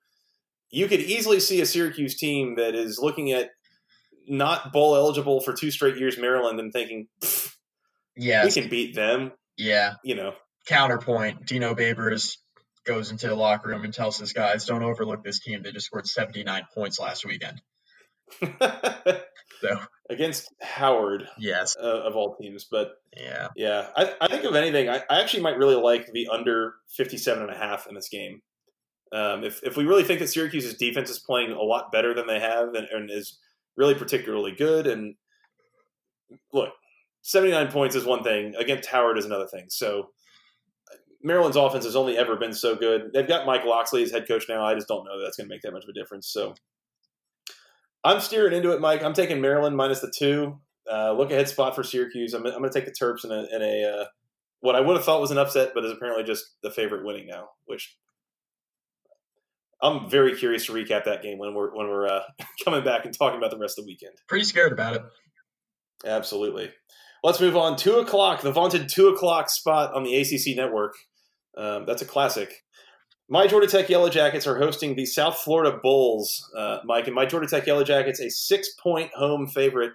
you 0.70 0.88
could 0.88 1.00
easily 1.00 1.39
see 1.39 1.62
a 1.62 1.65
Syracuse 1.65 2.15
team 2.15 2.56
that 2.56 2.76
is 2.76 3.00
looking 3.00 3.32
at 3.32 3.52
not 4.28 4.74
bowl 4.74 4.96
eligible 4.96 5.39
for 5.39 5.54
two 5.54 5.72
straight 5.72 5.98
years 5.98 6.17
Maryland 6.17 6.60
and 6.60 6.74
thinking, 6.74 7.08
yeah, 8.15 8.43
we 8.43 8.52
can 8.52 8.70
beat 8.70 8.96
them. 8.96 9.32
Yeah. 9.56 9.96
You 10.04 10.15
know. 10.15 10.34
Counterpoint, 10.67 11.46
Dino 11.46 11.74
Babers 11.76 12.38
goes 12.86 13.12
into 13.12 13.28
the 13.28 13.36
locker 13.36 13.70
room 13.70 13.86
and 13.86 13.93
tells 13.93 14.17
his 14.17 14.34
guys, 14.34 14.65
don't 14.65 14.84
overlook 14.84 15.24
this 15.24 15.39
team. 15.39 15.62
They 15.62 15.72
just 15.72 15.86
scored 15.86 16.08
79 16.08 16.63
points 16.74 17.00
last 17.00 17.26
weekend. 17.26 17.62
so 18.41 19.80
against 20.10 20.54
Howard, 20.62 21.28
yes, 21.38 21.76
uh, 21.82 22.02
of 22.04 22.15
all 22.15 22.36
teams. 22.36 22.65
But 22.70 22.96
yeah, 23.15 23.48
yeah, 23.56 23.89
I, 23.96 24.13
I 24.22 24.28
think 24.28 24.43
of 24.43 24.56
anything, 24.56 24.89
I, 24.89 25.04
I, 25.10 25.22
actually 25.22 25.43
might 25.43 25.58
really 25.58 25.76
like 25.76 26.12
the 26.12 26.28
under 26.28 26.76
57 26.96 27.41
and 27.41 27.52
a 27.52 27.58
half 27.58 27.88
in 27.88 27.96
this 27.96 28.10
game. 28.10 28.41
Um, 29.12 29.43
if, 29.43 29.62
if 29.63 29.78
we 29.78 29.86
really 29.86 30.04
think 30.04 30.20
that 30.20 30.28
Syracuse's 30.28 30.76
defense 30.76 31.10
is 31.10 31.20
playing 31.20 31.52
a 31.52 31.62
lot 31.62 31.91
better 31.91 32.13
than 32.13 32.28
they 32.28 32.39
have 32.39 32.74
and, 32.74 32.88
and 32.91 33.10
is 33.10 33.39
really 33.76 33.96
particularly 33.96 34.52
good, 34.52 34.88
and 34.88 35.15
look, 36.52 36.70
79 37.22 37.72
points 37.72 37.96
is 37.96 38.06
one 38.06 38.24
thing. 38.24 38.56
Against 38.56 38.89
Howard 38.89 39.17
is 39.17 39.26
another 39.26 39.48
thing. 39.48 39.65
So 39.70 40.10
Maryland's 41.24 41.58
offense 41.58 41.86
has 41.86 41.96
only 41.96 42.17
ever 42.17 42.36
been 42.36 42.54
so 42.54 42.76
good. 42.76 43.12
They've 43.13 43.28
got 43.28 43.46
Mike 43.46 43.65
Locksley 43.65 44.04
as 44.04 44.12
head 44.12 44.28
coach 44.28 44.46
now. 44.48 44.63
I 44.63 44.76
just 44.76 44.88
don't 44.88 45.06
know 45.06 45.17
that 45.17 45.26
that's 45.26 45.38
going 45.38 45.48
to 45.50 45.54
make 45.54 45.62
that 45.62 45.74
much 45.74 45.84
of 45.84 45.89
a 45.89 45.93
difference. 45.93 46.28
So 46.28 46.54
I'm 48.03 48.19
steering 48.19 48.53
into 48.53 48.71
it, 48.71 48.81
Mike. 48.81 49.03
I'm 49.03 49.13
taking 49.13 49.41
Maryland 49.41 49.75
minus 49.75 49.99
the 49.99 50.12
two. 50.15 50.60
Uh, 50.89 51.13
look 51.13 51.31
ahead 51.31 51.49
spot 51.49 51.75
for 51.75 51.83
Syracuse. 51.83 52.33
I'm, 52.33 52.45
I'm 52.45 52.60
going 52.60 52.71
to 52.71 52.73
take 52.73 52.86
the 52.86 52.91
Terps 52.91 53.25
in 53.25 53.31
a, 53.31 53.45
in 53.53 53.62
a 53.62 53.83
uh, 53.83 54.05
what 54.62 54.75
I 54.75 54.81
would 54.81 54.95
have 54.95 55.05
thought 55.05 55.21
was 55.21 55.31
an 55.31 55.38
upset, 55.38 55.71
but 55.73 55.83
is 55.86 55.91
apparently 55.91 56.23
just 56.23 56.45
the 56.63 56.71
favorite 56.71 57.05
winning 57.05 57.27
now. 57.27 57.49
Which 57.65 57.97
I'm 59.81 60.10
very 60.10 60.36
curious 60.36 60.65
to 60.65 60.73
recap 60.73 61.05
that 61.05 61.21
game 61.21 61.38
when 61.38 61.53
we're 61.53 61.75
when 61.75 61.88
we're 61.88 62.07
uh, 62.07 62.21
coming 62.65 62.83
back 62.83 63.05
and 63.05 63.17
talking 63.17 63.38
about 63.38 63.51
the 63.51 63.57
rest 63.57 63.77
of 63.77 63.86
the 63.86 63.91
weekend. 63.91 64.13
Pretty 64.27 64.45
scared 64.45 64.71
about 64.71 64.95
it. 64.95 65.01
Absolutely. 66.05 66.71
Let's 67.23 67.41
move 67.41 67.57
on. 67.57 67.75
Two 67.75 67.95
o'clock, 67.95 68.41
the 68.41 68.51
vaunted 68.51 68.89
two 68.89 69.07
o'clock 69.10 69.49
spot 69.49 69.93
on 69.93 70.03
the 70.03 70.15
ACC 70.15 70.55
network. 70.55 70.93
Um, 71.57 71.86
that's 71.86 72.01
a 72.01 72.05
classic. 72.05 72.63
My 73.30 73.46
Georgia 73.46 73.68
Tech 73.68 73.90
Yellow 73.90 74.10
Jackets 74.10 74.48
are 74.48 74.58
hosting 74.58 74.96
the 74.96 75.06
South 75.06 75.38
Florida 75.40 75.78
Bulls, 75.84 76.50
uh, 76.56 76.80
Mike, 76.86 77.08
and 77.08 77.16
my 77.16 77.26
Georgia 77.26 77.48
Tech 77.48 77.68
Yellow 77.68 77.84
Jackets 77.84 78.22
a 78.22 78.30
six 78.30 78.70
point 78.80 79.12
home 79.13 79.48
favorite, 79.48 79.92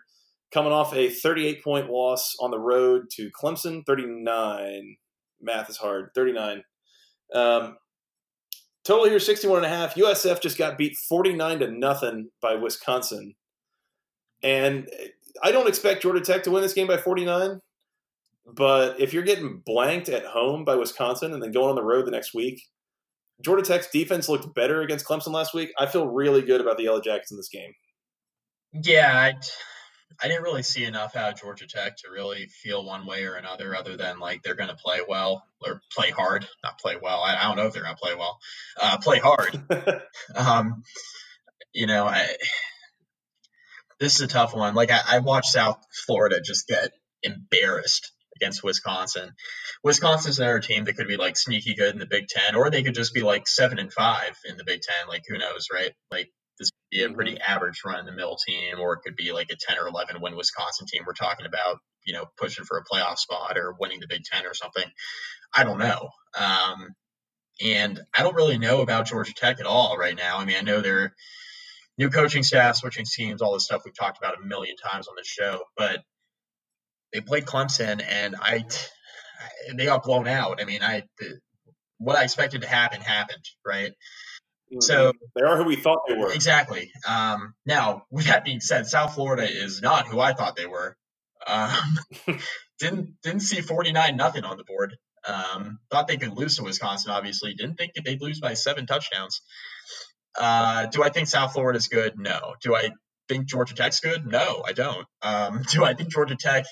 coming 0.53 0.73
off 0.73 0.95
a 0.95 1.09
38 1.09 1.64
point 1.64 1.90
loss 1.90 2.37
on 2.40 2.51
the 2.51 2.59
road 2.59 3.09
to 3.12 3.31
Clemson, 3.31 3.87
39. 3.87 4.97
Math 5.40 5.71
is 5.71 5.79
hard, 5.79 6.11
39. 6.14 6.62
Um, 7.35 7.79
total 8.85 9.09
here 9.09 9.18
61 9.18 9.64
and 9.64 9.66
a 9.66 9.68
half. 9.77 9.95
USF 9.95 10.42
just 10.42 10.59
got 10.59 10.77
beat 10.77 10.97
49 10.97 11.61
to 11.61 11.71
nothing 11.71 12.29
by 12.42 12.55
Wisconsin. 12.55 13.35
And 14.42 14.90
I 15.42 15.53
don't 15.53 15.68
expect 15.68 16.03
Georgia 16.03 16.21
Tech 16.21 16.42
to 16.42 16.51
win 16.51 16.62
this 16.62 16.75
game 16.75 16.87
by 16.87 16.99
49. 16.99 17.61
But 18.45 19.01
if 19.01 19.14
you're 19.14 19.23
getting 19.23 19.62
blanked 19.64 20.11
at 20.11 20.27
home 20.27 20.66
by 20.66 20.75
Wisconsin 20.75 21.33
and 21.33 21.42
then 21.42 21.53
going 21.53 21.71
on 21.71 21.77
the 21.77 21.83
road 21.83 22.07
the 22.07 22.11
next 22.11 22.35
week, 22.35 22.61
Georgia 23.42 23.64
Tech's 23.64 23.90
defense 23.90 24.28
looked 24.28 24.55
better 24.55 24.83
against 24.83 25.07
Clemson 25.07 25.33
last 25.33 25.55
week. 25.55 25.70
I 25.78 25.87
feel 25.87 26.07
really 26.07 26.42
good 26.42 26.61
about 26.61 26.76
the 26.76 26.85
Yellow 26.85 27.00
Jackets 27.00 27.31
in 27.31 27.37
this 27.37 27.48
game. 27.48 27.72
Yeah, 28.72 29.12
I, 29.14 29.35
I 30.22 30.28
didn't 30.28 30.42
really 30.42 30.62
see 30.62 30.85
enough 30.85 31.16
out 31.16 31.33
of 31.33 31.40
Georgia 31.40 31.66
Tech 31.66 31.96
to 31.98 32.11
really 32.11 32.46
feel 32.46 32.85
one 32.85 33.07
way 33.07 33.24
or 33.24 33.35
another, 33.35 33.74
other 33.74 33.96
than 33.96 34.18
like 34.18 34.42
they're 34.42 34.55
going 34.55 34.70
to 34.70 34.76
play 34.76 35.00
well 35.07 35.44
or 35.66 35.83
play 35.94 36.11
hard, 36.11 36.46
not 36.64 36.78
play 36.78 36.96
well. 37.00 37.20
I, 37.20 37.37
I 37.37 37.42
don't 37.44 37.57
know 37.57 37.66
if 37.66 37.74
they're 37.74 37.83
going 37.83 37.94
to 37.94 38.00
play 38.02 38.14
well, 38.14 38.38
uh, 38.81 38.98
play 38.98 39.18
hard. 39.18 39.62
um, 40.35 40.83
you 41.72 41.87
know, 41.87 42.07
I, 42.07 42.26
this 44.00 44.16
is 44.16 44.22
a 44.22 44.28
tough 44.28 44.55
one. 44.55 44.74
Like 44.74 44.90
I, 44.90 45.00
I 45.07 45.18
watched 45.18 45.52
South 45.52 45.78
Florida 46.07 46.40
just 46.40 46.66
get 46.66 46.92
embarrassed 47.22 48.12
against 48.42 48.64
Wisconsin. 48.64 49.33
Wisconsin's 49.85 50.38
another 50.38 50.61
team 50.61 50.85
that 50.85 50.94
could 50.94 51.07
be 51.07 51.16
like 51.16 51.37
sneaky 51.37 51.74
good 51.74 51.92
in 51.92 52.00
the 52.00 52.07
Big 52.07 52.26
Ten, 52.28 52.57
or 52.57 52.70
they 52.70 52.83
could 52.83 52.94
just 52.94 53.14
be 53.14 53.22
like 53.22 53.46
seven 53.46 53.78
and 53.78 53.92
five 53.92 54.37
in 54.44 54.57
the 54.57 54.64
Big 54.64 54.81
Ten. 54.83 55.09
Like 55.09 55.22
who 55.28 55.38
knows, 55.38 55.68
right? 55.72 55.92
Like 56.11 56.31
this 56.59 56.70
could 56.70 56.96
be 56.96 57.02
a 57.02 57.07
mm-hmm. 57.07 57.14
pretty 57.14 57.40
average 57.40 57.83
run 57.85 58.00
in 58.00 58.07
the 58.07 58.12
middle 58.12 58.37
team, 58.37 58.81
or 58.81 58.94
it 58.94 59.00
could 59.05 59.16
be 59.16 59.33
like 59.33 59.50
a 59.50 59.57
ten 59.57 59.78
or 59.78 59.87
eleven 59.87 60.20
win 60.20 60.37
Wisconsin 60.37 60.87
team. 60.87 61.05
We're 61.07 61.14
talking 61.14 61.46
about 61.46 61.78
you 62.05 62.14
know 62.14 62.24
pushing 62.37 62.64
for 62.64 62.78
a 62.78 62.85
playoff 62.85 63.18
spot 63.18 63.57
or 63.57 63.76
winning 63.78 64.00
the 64.00 64.09
Big 64.09 64.22
Ten 64.24 64.44
or 64.44 64.55
something. 64.55 64.90
I 65.55 65.64
don't 65.64 65.78
know. 65.78 66.11
Um, 66.38 66.94
and 67.62 68.00
I 68.16 68.22
don't 68.22 68.35
really 68.35 68.59
know 68.59 68.81
about 68.81 69.07
Georgia 69.07 69.35
Tech 69.35 69.61
at 69.61 69.66
all 69.66 69.96
right 69.96 70.16
now. 70.16 70.38
I 70.38 70.44
mean, 70.44 70.57
I 70.59 70.62
know 70.62 70.81
they're 70.81 71.14
new 71.98 72.09
coaching 72.09 72.42
staff, 72.42 72.76
switching 72.76 73.05
teams, 73.05 73.42
all 73.42 73.52
this 73.52 73.64
stuff 73.64 73.83
we've 73.85 73.94
talked 73.94 74.18
about 74.18 74.38
a 74.42 74.46
million 74.46 74.76
times 74.76 75.07
on 75.07 75.14
the 75.16 75.24
show. 75.24 75.61
But 75.76 76.02
they 77.12 77.20
played 77.20 77.44
Clemson, 77.44 78.03
and 78.07 78.37
I 78.40 78.64
they 79.75 79.87
got 79.87 80.03
blown 80.03 80.29
out. 80.29 80.61
I 80.61 80.64
mean, 80.64 80.83
I 80.83 81.05
what 81.98 82.16
I 82.16 82.25
expected 82.25 82.62
to 82.62 82.68
happen 82.68 83.01
happened, 83.01 83.44
right? 83.64 83.90
Mm-hmm. 83.90 84.81
So 84.81 85.12
they 85.37 85.42
are 85.42 85.57
who 85.57 85.64
we 85.64 85.77
thought 85.77 86.01
they 86.09 86.14
were. 86.14 86.33
Exactly. 86.33 86.90
Um, 87.07 87.55
now, 87.66 88.05
with 88.11 88.27
that 88.27 88.44
being 88.44 88.61
said, 88.61 88.87
South 88.87 89.14
Florida 89.14 89.44
is 89.48 89.83
not 89.83 90.07
who 90.07 90.18
I 90.20 90.33
thought 90.33 90.57
they 90.57 90.66
were. 90.66 90.96
Um, 91.46 91.98
didn't 92.79 93.14
didn't 93.22 93.40
see 93.40 93.61
forty 93.61 93.92
nine 93.92 94.16
nothing 94.16 94.44
on 94.44 94.57
the 94.57 94.64
board. 94.64 94.96
Um, 95.27 95.79
thought 95.90 96.09
they 96.09 96.16
could 96.16 96.37
lose 96.37 96.57
to 96.57 96.64
Wisconsin. 96.64 97.12
Obviously, 97.12 97.55
didn't 97.55 97.77
think 97.77 97.94
that 97.94 98.05
they'd 98.05 98.20
lose 98.20 98.40
by 98.40 98.55
seven 98.55 98.87
touchdowns. 98.87 99.40
Uh, 100.38 100.87
do 100.87 101.03
I 101.03 101.11
think 101.11 101.29
South 101.29 101.53
Florida 101.53 101.77
is 101.77 101.88
good? 101.88 102.18
No. 102.18 102.55
Do 102.62 102.75
I 102.75 102.90
think 103.29 103.46
Georgia 103.46 103.75
Tech's 103.75 104.01
good? 104.01 104.27
No, 104.27 104.62
I 104.66 104.72
don't. 104.72 105.07
Um, 105.20 105.62
do 105.70 105.85
I 105.85 105.94
think 105.94 106.11
Georgia 106.11 106.37
Tech 106.37 106.64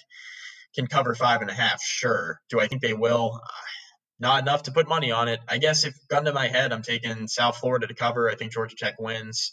can 0.75 0.87
cover 0.87 1.15
five 1.15 1.41
and 1.41 1.51
a 1.51 1.55
half? 1.55 1.83
Sure. 1.83 2.41
Do 2.49 2.61
I 2.61 2.67
think 2.67 2.83
they 2.83 2.93
will? 2.93 3.41
Not 4.19 4.43
enough 4.43 4.65
to 4.65 4.73
put 4.73 4.89
money 4.89 5.13
on 5.13 5.29
it. 5.29 5.41
I 5.49 5.59
guess 5.59 5.85
if 5.85 5.95
gun 6.09 6.27
to 6.27 6.33
my 6.33 6.49
head, 6.49 6.73
I'm 6.73 6.83
taking 6.83 7.27
South 7.27 7.57
Florida 7.57 7.87
to 7.87 7.95
cover. 7.95 8.31
I 8.31 8.35
think 8.35 8.53
Georgia 8.53 8.77
Tech 8.77 9.01
wins. 9.01 9.53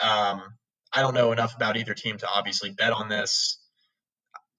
Um, 0.00 0.42
I 0.92 1.00
don't 1.00 1.14
know 1.14 1.32
enough 1.32 1.56
about 1.56 1.76
either 1.76 1.94
team 1.94 2.18
to 2.18 2.28
obviously 2.28 2.70
bet 2.70 2.92
on 2.92 3.08
this. 3.08 3.58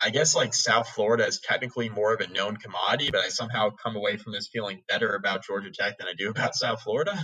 I 0.02 0.10
guess 0.10 0.36
like 0.36 0.54
South 0.54 0.90
Florida 0.90 1.26
is 1.26 1.40
technically 1.40 1.88
more 1.88 2.14
of 2.14 2.20
a 2.20 2.28
known 2.28 2.58
commodity, 2.58 3.10
but 3.12 3.22
I 3.22 3.30
somehow 3.30 3.70
come 3.70 3.96
away 3.96 4.18
from 4.18 4.34
this 4.34 4.50
feeling 4.52 4.84
better 4.90 5.16
about 5.16 5.46
Georgia 5.46 5.72
Tech 5.72 5.98
than 5.98 6.08
I 6.08 6.14
do 6.18 6.30
about 6.30 6.56
South 6.56 6.82
Florida. 6.82 7.18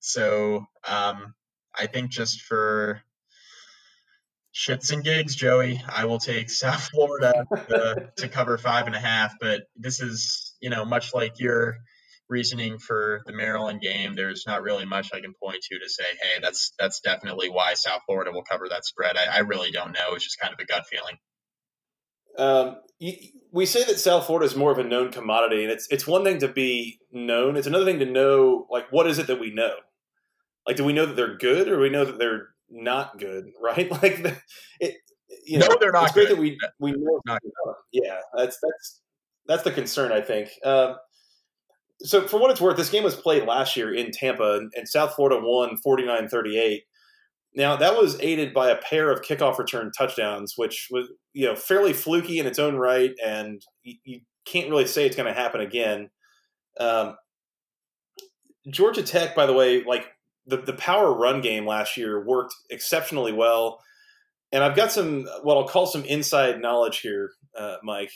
So 0.00 0.66
um, 0.86 1.34
I 1.74 1.86
think 1.86 2.10
just 2.10 2.42
for 2.42 3.00
shits 4.54 4.92
and 4.92 5.04
gigs, 5.04 5.34
Joey, 5.34 5.82
I 5.88 6.06
will 6.06 6.18
take 6.18 6.50
South 6.50 6.88
Florida 6.92 7.46
to, 7.68 8.10
to 8.16 8.28
cover 8.32 8.58
five 8.58 8.86
and 8.86 8.94
a 8.94 9.00
half. 9.00 9.34
But 9.40 9.62
this 9.76 10.00
is, 10.00 10.54
you 10.60 10.70
know, 10.70 10.84
much 10.84 11.14
like 11.14 11.38
your 11.38 11.78
reasoning 12.28 12.78
for 12.78 13.22
the 13.26 13.32
Maryland 13.32 13.80
game, 13.80 14.14
there's 14.14 14.44
not 14.46 14.62
really 14.62 14.84
much 14.84 15.10
I 15.14 15.20
can 15.20 15.34
point 15.42 15.62
to 15.62 15.78
to 15.78 15.88
say, 15.88 16.04
hey, 16.20 16.40
that's 16.42 16.72
that's 16.78 17.00
definitely 17.00 17.48
why 17.48 17.74
South 17.74 18.02
Florida 18.06 18.30
will 18.32 18.42
cover 18.42 18.68
that 18.68 18.84
spread. 18.84 19.16
I, 19.16 19.36
I 19.36 19.38
really 19.40 19.70
don't 19.70 19.92
know. 19.92 20.14
It's 20.14 20.24
just 20.24 20.40
kind 20.40 20.52
of 20.52 20.60
a 20.60 20.66
gut 20.66 20.86
feeling. 20.86 21.16
Um, 22.38 22.76
you, 22.98 23.14
we 23.52 23.66
say 23.66 23.84
that 23.84 23.98
South 23.98 24.26
Florida 24.26 24.46
is 24.46 24.56
more 24.56 24.70
of 24.70 24.78
a 24.78 24.84
known 24.84 25.10
commodity, 25.10 25.62
and 25.62 25.72
it's 25.72 25.86
it's 25.90 26.06
one 26.06 26.24
thing 26.24 26.38
to 26.40 26.48
be 26.48 26.98
known. 27.10 27.56
It's 27.56 27.66
another 27.66 27.84
thing 27.84 27.98
to 28.00 28.06
know, 28.06 28.66
like, 28.70 28.90
what 28.90 29.06
is 29.06 29.18
it 29.18 29.26
that 29.26 29.40
we 29.40 29.52
know? 29.52 29.74
Like, 30.66 30.76
do 30.76 30.84
we 30.84 30.92
know 30.92 31.06
that 31.06 31.16
they're 31.16 31.36
good, 31.36 31.68
or 31.68 31.76
do 31.76 31.80
we 31.82 31.88
know 31.90 32.04
that 32.04 32.18
they're 32.18 32.48
not 32.70 33.18
good? 33.18 33.50
Right? 33.60 33.90
Like, 33.90 34.22
the, 34.22 34.36
it. 34.80 34.96
You 35.44 35.58
know, 35.58 35.66
no, 35.66 35.76
they're 35.78 35.92
not. 35.92 36.04
It's 36.04 36.12
great 36.12 36.28
that 36.28 36.38
we 36.38 36.58
we 36.78 36.92
know. 36.92 37.20
Not 37.26 37.40
yeah, 37.92 38.20
that's 38.34 38.58
that's 38.62 39.00
that's 39.46 39.62
the 39.62 39.70
concern. 39.70 40.10
I 40.10 40.22
think. 40.22 40.48
Um, 40.64 40.96
so, 42.00 42.26
for 42.26 42.40
what 42.40 42.50
it's 42.50 42.60
worth, 42.60 42.76
this 42.76 42.90
game 42.90 43.04
was 43.04 43.16
played 43.16 43.46
last 43.46 43.76
year 43.76 43.92
in 43.92 44.10
Tampa, 44.10 44.56
and, 44.56 44.72
and 44.74 44.88
South 44.88 45.14
Florida 45.14 45.40
won 45.42 45.76
49-38. 45.84 46.80
Now 47.54 47.76
that 47.76 47.96
was 47.96 48.20
aided 48.20 48.54
by 48.54 48.70
a 48.70 48.76
pair 48.76 49.10
of 49.10 49.22
kickoff 49.22 49.58
return 49.58 49.90
touchdowns, 49.96 50.54
which 50.56 50.88
was 50.90 51.08
you 51.32 51.46
know 51.46 51.56
fairly 51.56 51.92
fluky 51.92 52.38
in 52.38 52.46
its 52.46 52.58
own 52.58 52.76
right, 52.76 53.12
and 53.24 53.60
you, 53.82 53.96
you 54.04 54.20
can't 54.44 54.70
really 54.70 54.86
say 54.86 55.06
it's 55.06 55.16
going 55.16 55.32
to 55.32 55.38
happen 55.38 55.60
again. 55.60 56.10
Um, 56.78 57.16
Georgia 58.70 59.02
Tech, 59.02 59.34
by 59.34 59.46
the 59.46 59.52
way, 59.52 59.82
like 59.82 60.06
the, 60.48 60.56
the 60.56 60.72
power 60.72 61.12
run 61.12 61.40
game 61.40 61.66
last 61.66 61.96
year 61.96 62.24
worked 62.24 62.54
exceptionally 62.70 63.32
well. 63.32 63.80
And 64.50 64.64
I've 64.64 64.76
got 64.76 64.90
some 64.90 65.26
what 65.42 65.56
I'll 65.56 65.68
call 65.68 65.86
some 65.86 66.04
inside 66.04 66.60
knowledge 66.60 67.00
here, 67.00 67.30
uh, 67.56 67.76
Mike. 67.82 68.12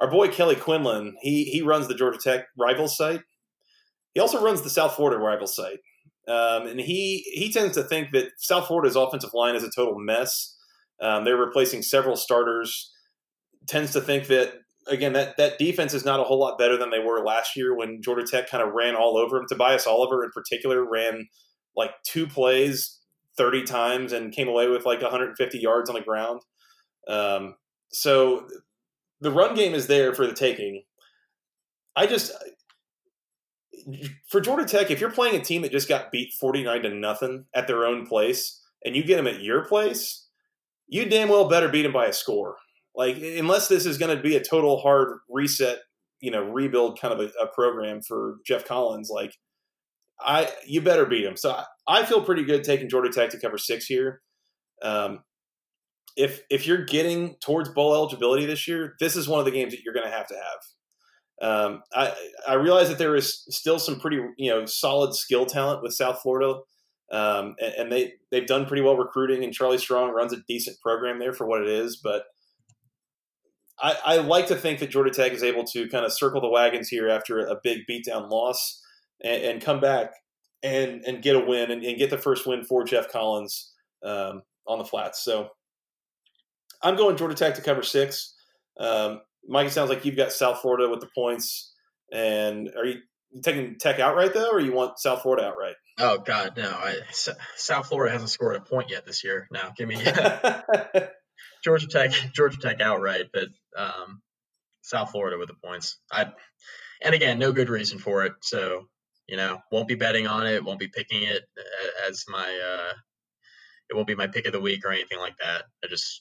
Our 0.00 0.10
boy 0.10 0.28
Kelly 0.28 0.56
Quinlan, 0.56 1.16
he 1.22 1.44
he 1.44 1.62
runs 1.62 1.88
the 1.88 1.94
Georgia 1.94 2.18
Tech 2.22 2.46
rival 2.58 2.86
site. 2.86 3.22
He 4.12 4.20
also 4.20 4.42
runs 4.44 4.62
the 4.62 4.70
South 4.70 4.94
Florida 4.94 5.18
rival 5.18 5.46
site, 5.46 5.78
um, 6.28 6.66
and 6.66 6.80
he 6.80 7.24
he 7.32 7.50
tends 7.50 7.74
to 7.76 7.82
think 7.82 8.12
that 8.12 8.32
South 8.36 8.66
Florida's 8.66 8.96
offensive 8.96 9.32
line 9.32 9.56
is 9.56 9.62
a 9.62 9.70
total 9.74 9.98
mess. 9.98 10.54
Um, 11.00 11.24
they're 11.24 11.36
replacing 11.36 11.82
several 11.82 12.16
starters. 12.16 12.92
Tends 13.66 13.92
to 13.92 14.02
think 14.02 14.26
that 14.26 14.52
again 14.88 15.14
that 15.14 15.38
that 15.38 15.58
defense 15.58 15.94
is 15.94 16.04
not 16.04 16.20
a 16.20 16.24
whole 16.24 16.38
lot 16.38 16.58
better 16.58 16.76
than 16.76 16.90
they 16.90 16.98
were 16.98 17.24
last 17.24 17.56
year 17.56 17.74
when 17.74 18.02
Georgia 18.02 18.26
Tech 18.26 18.50
kind 18.50 18.62
of 18.62 18.74
ran 18.74 18.94
all 18.94 19.16
over 19.16 19.38
them. 19.38 19.46
Tobias 19.48 19.86
Oliver 19.86 20.22
in 20.24 20.30
particular 20.30 20.84
ran 20.84 21.26
like 21.76 21.90
two 22.04 22.26
plays 22.26 23.00
30 23.36 23.64
times 23.64 24.12
and 24.12 24.32
came 24.32 24.48
away 24.48 24.68
with 24.68 24.86
like 24.86 25.02
150 25.02 25.58
yards 25.58 25.90
on 25.90 25.96
the 25.96 26.02
ground. 26.02 26.40
Um, 27.08 27.56
so 27.90 28.46
the 29.20 29.30
run 29.30 29.54
game 29.54 29.74
is 29.74 29.86
there 29.86 30.14
for 30.14 30.26
the 30.26 30.34
taking. 30.34 30.82
I 31.96 32.06
just 32.06 32.32
for 34.28 34.40
Georgia 34.40 34.64
Tech, 34.64 34.90
if 34.90 35.00
you're 35.00 35.10
playing 35.10 35.40
a 35.40 35.44
team 35.44 35.62
that 35.62 35.72
just 35.72 35.88
got 35.88 36.10
beat 36.10 36.32
49 36.34 36.82
to 36.82 36.90
nothing 36.90 37.44
at 37.54 37.66
their 37.66 37.84
own 37.84 38.06
place 38.06 38.62
and 38.84 38.96
you 38.96 39.04
get 39.04 39.16
them 39.16 39.26
at 39.26 39.42
your 39.42 39.64
place, 39.64 40.28
you 40.86 41.04
damn 41.04 41.28
well 41.28 41.48
better 41.48 41.68
beat 41.68 41.82
them 41.82 41.92
by 41.92 42.06
a 42.06 42.12
score. 42.12 42.56
Like 42.94 43.16
unless 43.16 43.68
this 43.68 43.86
is 43.86 43.98
going 43.98 44.16
to 44.16 44.22
be 44.22 44.36
a 44.36 44.44
total 44.44 44.80
hard 44.80 45.18
reset, 45.28 45.80
you 46.20 46.30
know, 46.30 46.42
rebuild 46.42 47.00
kind 47.00 47.12
of 47.12 47.20
a, 47.20 47.42
a 47.42 47.46
program 47.48 48.00
for 48.02 48.36
Geoff 48.46 48.64
Collins, 48.64 49.10
like 49.10 49.34
I 50.20 50.50
you 50.66 50.80
better 50.80 51.06
beat 51.06 51.24
them. 51.24 51.36
So 51.36 51.52
I, 51.52 51.64
I, 51.86 52.04
feel 52.04 52.22
pretty 52.22 52.44
good 52.44 52.64
taking 52.64 52.88
Georgia 52.88 53.12
Tech 53.12 53.30
to 53.30 53.40
cover 53.40 53.58
six 53.58 53.86
here. 53.86 54.20
Um, 54.82 55.20
if 56.16 56.42
if 56.50 56.66
you're 56.66 56.84
getting 56.84 57.36
towards 57.40 57.68
bowl 57.68 57.94
eligibility 57.94 58.46
this 58.46 58.68
year, 58.68 58.94
this 59.00 59.16
is 59.16 59.28
one 59.28 59.40
of 59.40 59.44
the 59.44 59.50
games 59.50 59.72
that 59.72 59.82
you're 59.84 59.94
going 59.94 60.06
to 60.06 60.16
have 60.16 60.28
to 60.28 60.34
have. 60.34 60.58
Um, 61.42 61.82
I 61.92 62.14
I 62.46 62.54
realize 62.54 62.88
that 62.88 62.98
there 62.98 63.16
is 63.16 63.44
still 63.48 63.78
some 63.78 63.98
pretty 63.98 64.20
you 64.38 64.50
know 64.50 64.66
solid 64.66 65.14
skill 65.14 65.46
talent 65.46 65.82
with 65.82 65.94
South 65.94 66.20
Florida, 66.22 66.60
um, 67.10 67.56
and, 67.60 67.74
and, 67.74 67.92
they 67.92 68.12
they've 68.30 68.46
done 68.46 68.66
pretty 68.66 68.82
well 68.82 68.96
recruiting. 68.96 69.42
And 69.42 69.52
Charlie 69.52 69.78
Strong 69.78 70.12
runs 70.12 70.32
a 70.32 70.42
decent 70.46 70.80
program 70.80 71.18
there 71.18 71.32
for 71.32 71.46
what 71.46 71.62
it 71.62 71.68
is. 71.68 71.96
But 71.96 72.24
I, 73.80 73.96
I 74.04 74.16
like 74.18 74.46
to 74.46 74.54
think 74.54 74.78
that 74.78 74.90
Georgia 74.90 75.10
Tech 75.10 75.32
is 75.32 75.42
able 75.42 75.64
to 75.64 75.88
kind 75.88 76.04
of 76.04 76.12
circle 76.12 76.40
the 76.40 76.48
wagons 76.48 76.88
here 76.88 77.08
after 77.08 77.40
a 77.40 77.56
big 77.62 77.80
beatdown 77.90 78.30
loss 78.30 78.80
and, 79.22 79.42
and 79.42 79.62
come 79.62 79.80
back 79.80 80.12
and 80.62 81.04
and 81.04 81.22
get 81.22 81.36
a 81.36 81.40
win 81.40 81.70
and, 81.70 81.84
and, 81.84 81.98
get 81.98 82.10
the 82.10 82.18
first 82.18 82.46
win 82.46 82.64
for 82.64 82.84
Geoff 82.84 83.10
Collins 83.10 83.72
um, 84.02 84.42
on 84.66 84.78
the 84.78 84.84
flats. 84.84 85.22
So 85.22 85.50
I'm 86.82 86.96
going 86.96 87.16
Georgia 87.16 87.34
Tech 87.34 87.54
to 87.56 87.62
cover 87.62 87.82
six. 87.82 88.34
Um, 88.78 89.20
Mike, 89.46 89.68
it 89.68 89.72
sounds 89.72 89.90
like 89.90 90.04
you've 90.04 90.16
got 90.16 90.32
South 90.32 90.60
Florida 90.60 90.88
with 90.88 91.00
the 91.00 91.10
points. 91.14 91.72
And 92.12 92.70
are 92.76 92.86
you 92.86 93.00
taking 93.42 93.78
Tech 93.78 94.00
outright 94.00 94.34
though, 94.34 94.50
or 94.50 94.60
you 94.60 94.72
want 94.72 94.98
South 94.98 95.22
Florida 95.22 95.46
outright? 95.46 95.76
Oh 95.98 96.18
God, 96.18 96.56
no! 96.56 96.68
I, 96.68 96.96
South 97.56 97.86
Florida 97.86 98.12
hasn't 98.12 98.30
scored 98.30 98.56
a 98.56 98.60
point 98.60 98.90
yet 98.90 99.06
this 99.06 99.22
year. 99.22 99.46
Now, 99.52 99.72
give 99.76 99.88
me 99.88 99.96
Georgia 101.64 101.86
Tech, 101.86 102.12
Georgia 102.32 102.58
Tech 102.58 102.80
outright, 102.80 103.26
but 103.32 103.48
um, 103.76 104.22
South 104.82 105.10
Florida 105.10 105.38
with 105.38 105.48
the 105.48 105.54
points. 105.54 105.98
I 106.10 106.32
and 107.02 107.14
again, 107.14 107.38
no 107.38 107.52
good 107.52 107.68
reason 107.68 107.98
for 107.98 108.24
it. 108.24 108.32
So 108.42 108.88
you 109.28 109.36
know, 109.36 109.58
won't 109.70 109.88
be 109.88 109.94
betting 109.94 110.26
on 110.26 110.46
it, 110.46 110.64
won't 110.64 110.80
be 110.80 110.88
picking 110.88 111.22
it 111.22 111.42
as 112.08 112.24
my. 112.28 112.42
Uh, 112.42 112.92
it 113.90 113.94
won't 113.94 114.06
be 114.06 114.14
my 114.14 114.26
pick 114.26 114.46
of 114.46 114.52
the 114.52 114.60
week 114.60 114.84
or 114.84 114.92
anything 114.92 115.18
like 115.18 115.36
that. 115.42 115.64
I 115.84 115.88
just, 115.88 116.18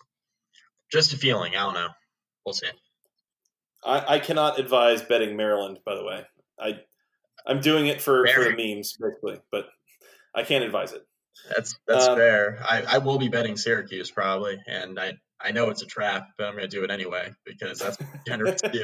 just 0.91 1.13
a 1.13 1.17
feeling. 1.17 1.55
I 1.55 1.63
don't 1.63 1.73
know. 1.73 1.87
We'll 2.45 2.53
see. 2.53 2.67
I, 3.85 4.15
I 4.15 4.19
cannot 4.19 4.59
advise 4.59 5.01
betting 5.01 5.37
Maryland. 5.37 5.79
By 5.85 5.95
the 5.95 6.03
way, 6.03 6.25
I 6.59 6.79
I'm 7.45 7.61
doing 7.61 7.87
it 7.87 8.01
for, 8.01 8.27
for 8.27 8.43
the 8.43 8.55
memes 8.55 8.97
basically, 8.99 9.39
but 9.51 9.67
I 10.35 10.43
can't 10.43 10.63
advise 10.63 10.93
it. 10.93 11.05
That's 11.53 11.75
that's 11.87 12.07
um, 12.07 12.17
fair. 12.17 12.59
I, 12.63 12.83
I 12.87 12.97
will 12.99 13.17
be 13.17 13.27
betting 13.27 13.57
Syracuse 13.57 14.11
probably, 14.11 14.61
and 14.67 14.99
I 14.99 15.13
I 15.41 15.51
know 15.51 15.69
it's 15.69 15.81
a 15.81 15.87
trap, 15.87 16.29
but 16.37 16.47
I'm 16.47 16.53
going 16.53 16.69
to 16.69 16.75
do 16.75 16.83
it 16.83 16.91
anyway 16.91 17.33
because 17.45 17.79
that's 17.79 17.97
generous 18.25 18.61
to 18.63 18.69
do. 18.69 18.83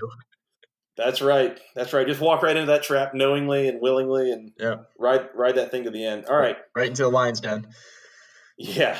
That's 0.99 1.21
right. 1.21 1.57
That's 1.75 1.93
right. 1.93 2.05
Just 2.05 2.19
walk 2.19 2.43
right 2.43 2.57
into 2.57 2.73
that 2.73 2.83
trap 2.83 3.13
knowingly 3.13 3.69
and 3.69 3.79
willingly, 3.79 4.33
and 4.33 4.51
yeah, 4.59 4.79
ride 4.97 5.29
ride 5.33 5.55
that 5.55 5.71
thing 5.71 5.85
to 5.85 5.91
the 5.91 6.05
end. 6.05 6.25
All 6.25 6.35
right, 6.35 6.57
right 6.75 6.89
into 6.89 7.03
the 7.03 7.09
lion's 7.09 7.39
den. 7.39 7.67
Yeah, 8.57 8.99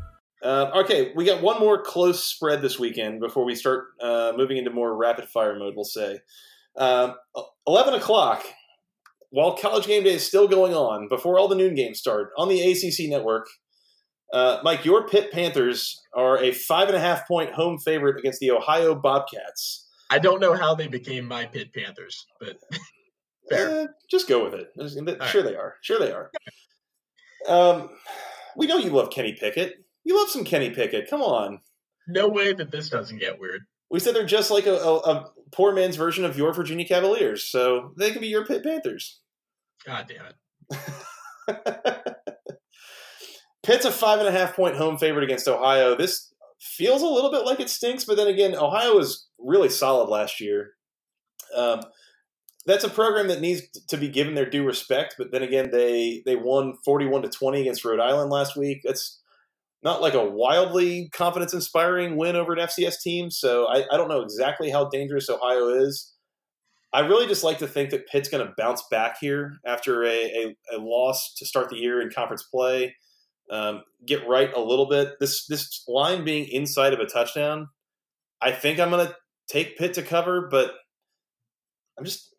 Uh, 0.43 0.71
okay, 0.75 1.11
we 1.15 1.23
got 1.23 1.41
one 1.41 1.59
more 1.59 1.81
close 1.81 2.23
spread 2.23 2.61
this 2.61 2.79
weekend 2.79 3.19
before 3.19 3.45
we 3.45 3.55
start 3.55 3.89
uh, 4.01 4.33
moving 4.35 4.57
into 4.57 4.71
more 4.71 4.95
rapid 4.95 5.25
fire 5.29 5.57
mode. 5.57 5.75
We'll 5.75 5.85
say 5.85 6.19
um, 6.77 7.15
eleven 7.67 7.93
o'clock. 7.93 8.43
While 9.29 9.55
college 9.55 9.87
game 9.87 10.03
day 10.03 10.15
is 10.15 10.27
still 10.27 10.47
going 10.47 10.73
on, 10.73 11.07
before 11.07 11.39
all 11.39 11.47
the 11.47 11.55
noon 11.55 11.73
games 11.73 11.99
start 11.99 12.31
on 12.37 12.49
the 12.49 12.59
ACC 12.59 13.09
network, 13.09 13.47
uh, 14.33 14.59
Mike, 14.63 14.83
your 14.83 15.07
Pitt 15.07 15.31
Panthers 15.31 16.01
are 16.13 16.41
a 16.41 16.51
five 16.51 16.87
and 16.87 16.97
a 16.97 16.99
half 16.99 17.27
point 17.27 17.53
home 17.53 17.77
favorite 17.77 18.17
against 18.17 18.39
the 18.39 18.51
Ohio 18.51 18.95
Bobcats. 18.95 19.87
I 20.09 20.19
don't 20.19 20.41
know 20.41 20.53
how 20.53 20.75
they 20.75 20.87
became 20.87 21.25
my 21.25 21.45
Pitt 21.45 21.73
Panthers, 21.73 22.25
but 22.39 22.57
fair. 23.49 23.81
Eh, 23.81 23.87
just 24.09 24.27
go 24.27 24.43
with 24.43 24.53
it. 24.53 24.67
Sure, 25.27 25.43
right. 25.43 25.49
they 25.49 25.55
are. 25.55 25.75
Sure, 25.81 25.99
they 25.99 26.11
are. 26.11 26.31
Um, 27.47 27.89
we 28.55 28.67
know 28.67 28.77
you 28.77 28.89
love 28.89 29.09
Kenny 29.09 29.37
Pickett. 29.39 29.75
You 30.03 30.17
love 30.17 30.29
some 30.29 30.43
Kenny 30.43 30.71
Pickett. 30.71 31.09
Come 31.09 31.21
on. 31.21 31.61
No 32.07 32.27
way 32.27 32.53
that 32.53 32.71
this 32.71 32.89
doesn't 32.89 33.19
get 33.19 33.39
weird. 33.39 33.61
We 33.89 33.99
said 33.99 34.15
they're 34.15 34.25
just 34.25 34.51
like 34.51 34.65
a, 34.65 34.75
a, 34.75 34.97
a 34.97 35.31
poor 35.51 35.73
man's 35.73 35.95
version 35.95 36.25
of 36.25 36.37
your 36.37 36.53
Virginia 36.53 36.87
Cavaliers, 36.87 37.43
so 37.43 37.93
they 37.97 38.11
can 38.11 38.21
be 38.21 38.27
your 38.27 38.45
Pitt 38.45 38.63
Panthers. 38.63 39.19
God 39.85 40.07
damn 40.07 40.25
it. 40.27 40.35
Pitt's 43.63 43.85
a 43.85 43.91
five 43.91 44.19
and 44.19 44.27
a 44.27 44.31
half 44.31 44.55
point 44.55 44.75
home 44.75 44.97
favorite 44.97 45.23
against 45.23 45.47
Ohio. 45.47 45.95
This 45.95 46.33
feels 46.59 47.01
a 47.01 47.07
little 47.07 47.31
bit 47.31 47.45
like 47.45 47.59
it 47.59 47.69
stinks, 47.69 48.05
but 48.05 48.17
then 48.17 48.27
again, 48.27 48.55
Ohio 48.55 48.95
was 48.95 49.27
really 49.37 49.69
solid 49.69 50.09
last 50.09 50.39
year. 50.39 50.71
Um, 51.55 51.81
that's 52.65 52.83
a 52.83 52.89
program 52.89 53.27
that 53.27 53.41
needs 53.41 53.63
to 53.87 53.97
be 53.97 54.07
given 54.07 54.35
their 54.35 54.49
due 54.49 54.63
respect, 54.63 55.15
but 55.17 55.31
then 55.31 55.43
again, 55.43 55.69
they 55.71 56.21
they 56.25 56.35
won 56.35 56.77
forty 56.85 57.05
one 57.05 57.23
to 57.23 57.29
twenty 57.29 57.61
against 57.61 57.83
Rhode 57.83 57.99
Island 57.99 58.29
last 58.29 58.55
week. 58.55 58.81
That's 58.83 59.20
not 59.83 60.01
like 60.01 60.13
a 60.13 60.23
wildly 60.23 61.09
confidence 61.11 61.53
inspiring 61.53 62.15
win 62.15 62.35
over 62.35 62.53
an 62.53 62.59
FCS 62.59 63.01
team. 63.01 63.31
So 63.31 63.65
I, 63.65 63.83
I, 63.91 63.97
don't 63.97 64.09
know 64.09 64.21
exactly 64.21 64.69
how 64.69 64.89
dangerous 64.89 65.29
Ohio 65.29 65.69
is. 65.69 66.13
I 66.93 66.99
really 66.99 67.25
just 67.25 67.43
like 67.43 67.59
to 67.59 67.67
think 67.67 67.89
that 67.91 68.07
Pitt's 68.07 68.29
going 68.29 68.45
to 68.45 68.53
bounce 68.57 68.83
back 68.91 69.17
here 69.19 69.53
after 69.65 70.03
a, 70.03 70.09
a, 70.09 70.55
a, 70.73 70.77
loss 70.77 71.33
to 71.37 71.45
start 71.45 71.69
the 71.69 71.77
year 71.77 72.01
in 72.01 72.11
conference 72.11 72.43
play. 72.43 72.95
Um, 73.49 73.83
get 74.05 74.27
right 74.27 74.53
a 74.53 74.59
little 74.59 74.87
bit. 74.87 75.19
This 75.19 75.45
this 75.47 75.83
line 75.87 76.23
being 76.23 76.47
inside 76.49 76.93
of 76.93 76.99
a 76.99 77.05
touchdown, 77.05 77.67
I 78.41 78.51
think 78.51 78.79
I'm 78.79 78.91
going 78.91 79.07
to 79.07 79.15
take 79.49 79.77
Pitt 79.77 79.93
to 79.95 80.03
cover, 80.03 80.47
but 80.49 80.71
I'm 81.97 82.05
just 82.05 82.33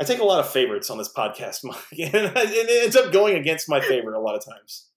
I 0.00 0.04
take 0.04 0.20
a 0.20 0.24
lot 0.24 0.40
of 0.40 0.50
favorites 0.50 0.88
on 0.88 0.98
this 0.98 1.12
podcast, 1.12 1.60
Mike, 1.64 1.76
and 1.92 2.32
it 2.34 2.84
ends 2.84 2.96
up 2.96 3.12
going 3.12 3.36
against 3.36 3.68
my 3.68 3.80
favorite 3.80 4.16
a 4.16 4.20
lot 4.20 4.36
of 4.36 4.44
times 4.44 4.91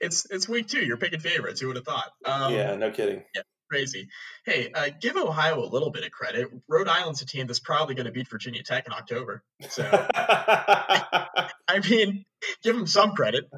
it's 0.00 0.26
it's 0.30 0.48
week 0.48 0.68
two. 0.68 0.84
You're 0.84 0.96
picking 0.96 1.20
favorites. 1.20 1.60
Who 1.60 1.68
would 1.68 1.76
have 1.76 1.84
thought? 1.84 2.10
Um, 2.24 2.52
yeah, 2.52 2.74
no 2.76 2.90
kidding. 2.90 3.22
Yeah, 3.34 3.42
crazy. 3.70 4.08
Hey, 4.44 4.70
uh, 4.72 4.90
give 5.00 5.16
Ohio 5.16 5.62
a 5.62 5.66
little 5.66 5.90
bit 5.90 6.04
of 6.04 6.10
credit. 6.10 6.48
Rhode 6.68 6.88
Island's 6.88 7.22
a 7.22 7.26
team 7.26 7.46
that's 7.46 7.60
probably 7.60 7.94
going 7.94 8.06
to 8.06 8.12
beat 8.12 8.28
Virginia 8.28 8.62
Tech 8.62 8.86
in 8.86 8.92
October. 8.92 9.42
So, 9.68 9.88
I 10.14 11.50
mean, 11.88 12.24
give 12.62 12.76
them 12.76 12.86
some 12.86 13.12
credit. 13.14 13.48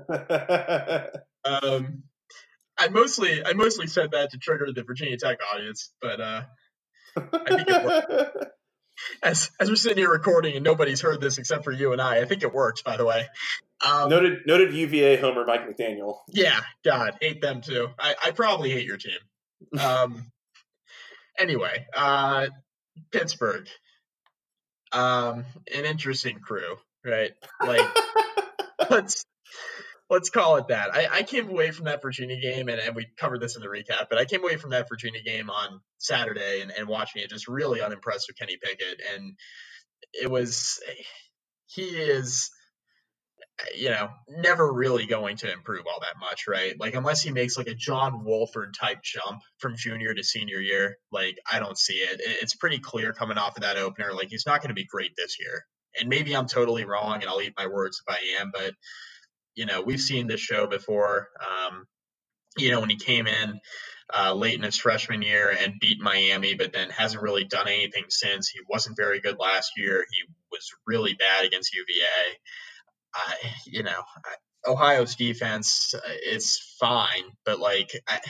Um, 1.44 2.02
I 2.78 2.88
mostly 2.88 3.44
I 3.44 3.52
mostly 3.52 3.86
said 3.86 4.12
that 4.12 4.30
to 4.30 4.38
trigger 4.38 4.68
the 4.72 4.82
Virginia 4.82 5.16
Tech 5.16 5.38
audience, 5.54 5.90
but 6.00 6.20
uh, 6.20 6.42
I 7.16 7.56
think 7.56 7.68
it 7.68 7.84
worked. 7.84 8.46
As 9.22 9.50
as 9.58 9.68
we're 9.68 9.76
sitting 9.76 9.98
here 9.98 10.10
recording 10.10 10.56
and 10.56 10.64
nobody's 10.64 11.00
heard 11.00 11.20
this 11.20 11.38
except 11.38 11.64
for 11.64 11.72
you 11.72 11.92
and 11.92 12.00
I, 12.00 12.20
I 12.20 12.24
think 12.24 12.42
it 12.42 12.52
worked. 12.52 12.84
By 12.84 12.96
the 12.96 13.04
way, 13.04 13.26
um, 13.86 14.10
noted 14.10 14.40
noted 14.46 14.72
UVA 14.72 15.16
homer 15.16 15.44
Mike 15.44 15.68
McDaniel. 15.68 16.18
Yeah, 16.28 16.60
God, 16.84 17.16
hate 17.20 17.40
them 17.40 17.60
too. 17.60 17.88
I, 17.98 18.14
I 18.26 18.30
probably 18.32 18.70
hate 18.70 18.86
your 18.86 18.98
team. 18.98 19.18
Um, 19.78 20.30
anyway, 21.38 21.86
uh, 21.94 22.48
Pittsburgh, 23.10 23.66
um, 24.92 25.44
an 25.74 25.84
interesting 25.84 26.40
crew, 26.40 26.76
right? 27.04 27.32
Like, 27.64 27.86
let's 28.90 29.24
let's 30.10 30.30
call 30.30 30.56
it 30.56 30.68
that. 30.68 30.94
I, 30.94 31.08
I 31.10 31.22
came 31.22 31.48
away 31.48 31.70
from 31.70 31.86
that 31.86 32.02
Virginia 32.02 32.40
game, 32.40 32.68
and, 32.68 32.80
and 32.80 32.94
we 32.96 33.06
covered 33.16 33.40
this 33.40 33.56
in 33.56 33.62
the 33.62 33.68
recap, 33.68 34.08
but 34.10 34.18
I 34.18 34.24
came 34.24 34.42
away 34.42 34.56
from 34.56 34.70
that 34.70 34.88
Virginia 34.88 35.22
game 35.22 35.48
on 35.48 35.80
Saturday 35.98 36.60
and, 36.60 36.72
and 36.76 36.88
watching 36.88 37.22
it 37.22 37.30
just 37.30 37.48
really 37.48 37.80
unimpressed 37.80 38.26
with 38.28 38.38
Kenny 38.38 38.58
Pickett, 38.60 39.00
and 39.14 39.34
it 40.12 40.30
was 40.30 40.80
he 41.66 41.82
is 41.82 42.50
you 43.76 43.90
know, 43.90 44.10
never 44.28 44.72
really 44.72 45.06
going 45.06 45.36
to 45.36 45.52
improve 45.52 45.86
all 45.86 46.00
that 46.00 46.18
much, 46.20 46.46
right? 46.48 46.78
Like 46.78 46.94
unless 46.94 47.22
he 47.22 47.30
makes 47.30 47.56
like 47.56 47.66
a 47.66 47.74
John 47.74 48.24
Wolford 48.24 48.74
type 48.78 49.02
jump 49.02 49.42
from 49.58 49.76
junior 49.76 50.14
to 50.14 50.22
senior 50.22 50.60
year, 50.60 50.96
like 51.12 51.36
I 51.50 51.58
don't 51.58 51.78
see 51.78 51.94
it. 51.94 52.20
It's 52.42 52.54
pretty 52.54 52.78
clear 52.78 53.12
coming 53.12 53.38
off 53.38 53.56
of 53.56 53.62
that 53.62 53.76
opener, 53.76 54.12
like 54.12 54.28
he's 54.28 54.46
not 54.46 54.60
going 54.60 54.68
to 54.68 54.74
be 54.74 54.86
great 54.86 55.12
this 55.16 55.36
year. 55.38 55.64
And 55.98 56.08
maybe 56.08 56.36
I'm 56.36 56.46
totally 56.46 56.84
wrong, 56.84 57.20
and 57.20 57.24
I'll 57.24 57.42
eat 57.42 57.54
my 57.58 57.66
words 57.66 58.00
if 58.06 58.14
I 58.14 58.40
am, 58.40 58.52
but 58.54 58.72
you 59.54 59.66
know, 59.66 59.82
we've 59.82 60.00
seen 60.00 60.26
this 60.26 60.40
show 60.40 60.66
before. 60.66 61.28
Um, 61.40 61.86
you 62.56 62.70
know, 62.70 62.80
when 62.80 62.90
he 62.90 62.96
came 62.96 63.26
in 63.26 63.60
uh, 64.12 64.34
late 64.34 64.54
in 64.54 64.62
his 64.62 64.76
freshman 64.76 65.22
year 65.22 65.54
and 65.56 65.80
beat 65.80 66.00
Miami, 66.00 66.54
but 66.54 66.72
then 66.72 66.90
hasn't 66.90 67.22
really 67.22 67.44
done 67.44 67.68
anything 67.68 68.06
since. 68.08 68.48
He 68.48 68.60
wasn't 68.68 68.96
very 68.96 69.20
good 69.20 69.38
last 69.38 69.72
year. 69.76 70.04
He 70.10 70.32
was 70.50 70.68
really 70.86 71.14
bad 71.14 71.44
against 71.44 71.74
UVA. 71.74 72.38
I, 73.14 73.34
you 73.66 73.82
know, 73.82 74.02
Ohio's 74.66 75.14
defense 75.16 75.94
uh, 75.94 76.00
is 76.26 76.60
fine, 76.78 77.24
but 77.44 77.60
like, 77.60 77.90
I, 78.08 78.20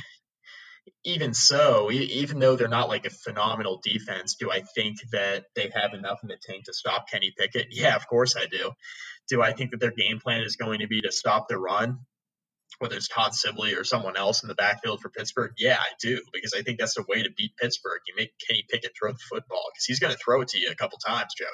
even 1.05 1.33
so, 1.33 1.91
even 1.91 2.41
though 2.41 2.57
they're 2.57 2.69
not 2.69 2.89
like 2.89 3.07
a 3.07 3.11
phenomenal 3.11 3.81
defense, 3.83 4.37
do 4.39 4.51
I 4.51 4.63
think 4.75 4.99
that 5.13 5.45
they 5.55 5.71
have 5.75 5.95
enough 5.95 6.21
in 6.23 6.29
the 6.29 6.37
tank 6.43 6.65
to 6.65 6.75
stop 6.75 7.09
Kenny 7.09 7.33
Pickett? 7.37 7.69
Yeah, 7.71 7.97
of 7.97 8.07
course 8.07 8.37
I 8.37 8.47
do. 8.47 8.73
Do 9.31 9.41
I 9.41 9.53
think 9.53 9.71
that 9.71 9.81
their 9.81 9.93
game 9.93 10.19
plan 10.19 10.43
is 10.43 10.57
going 10.57 10.81
to 10.81 10.89
be 10.89 11.01
to 11.03 11.13
stop 11.13 11.49
the 11.49 11.57
run, 11.57 12.01
whether 12.81 12.97
it's 12.97 13.09
Todd 13.09 13.33
Sibley 13.33 13.75
or 13.75 13.85
someone 13.85 14.17
else 14.17 14.43
in 14.43 14.49
the 14.49 14.55
backfield 14.55 15.01
for 15.01 15.09
Pittsburgh? 15.09 15.53
Yeah, 15.57 15.77
I 15.79 15.93
do, 16.01 16.21
because 16.33 16.53
I 16.53 16.63
think 16.63 16.81
that's 16.81 16.95
the 16.95 17.05
way 17.09 17.23
to 17.23 17.31
beat 17.37 17.57
Pittsburgh. 17.57 18.01
You 18.09 18.15
make 18.17 18.33
Kenny 18.47 18.65
Pickett 18.69 18.93
throw 18.99 19.13
the 19.13 19.19
football 19.19 19.71
because 19.73 19.85
he's 19.85 20.01
going 20.01 20.13
to 20.13 20.19
throw 20.19 20.41
it 20.43 20.49
to 20.49 20.59
you 20.59 20.69
a 20.71 20.75
couple 20.75 20.99
times, 20.99 21.33
Joey. 21.39 21.47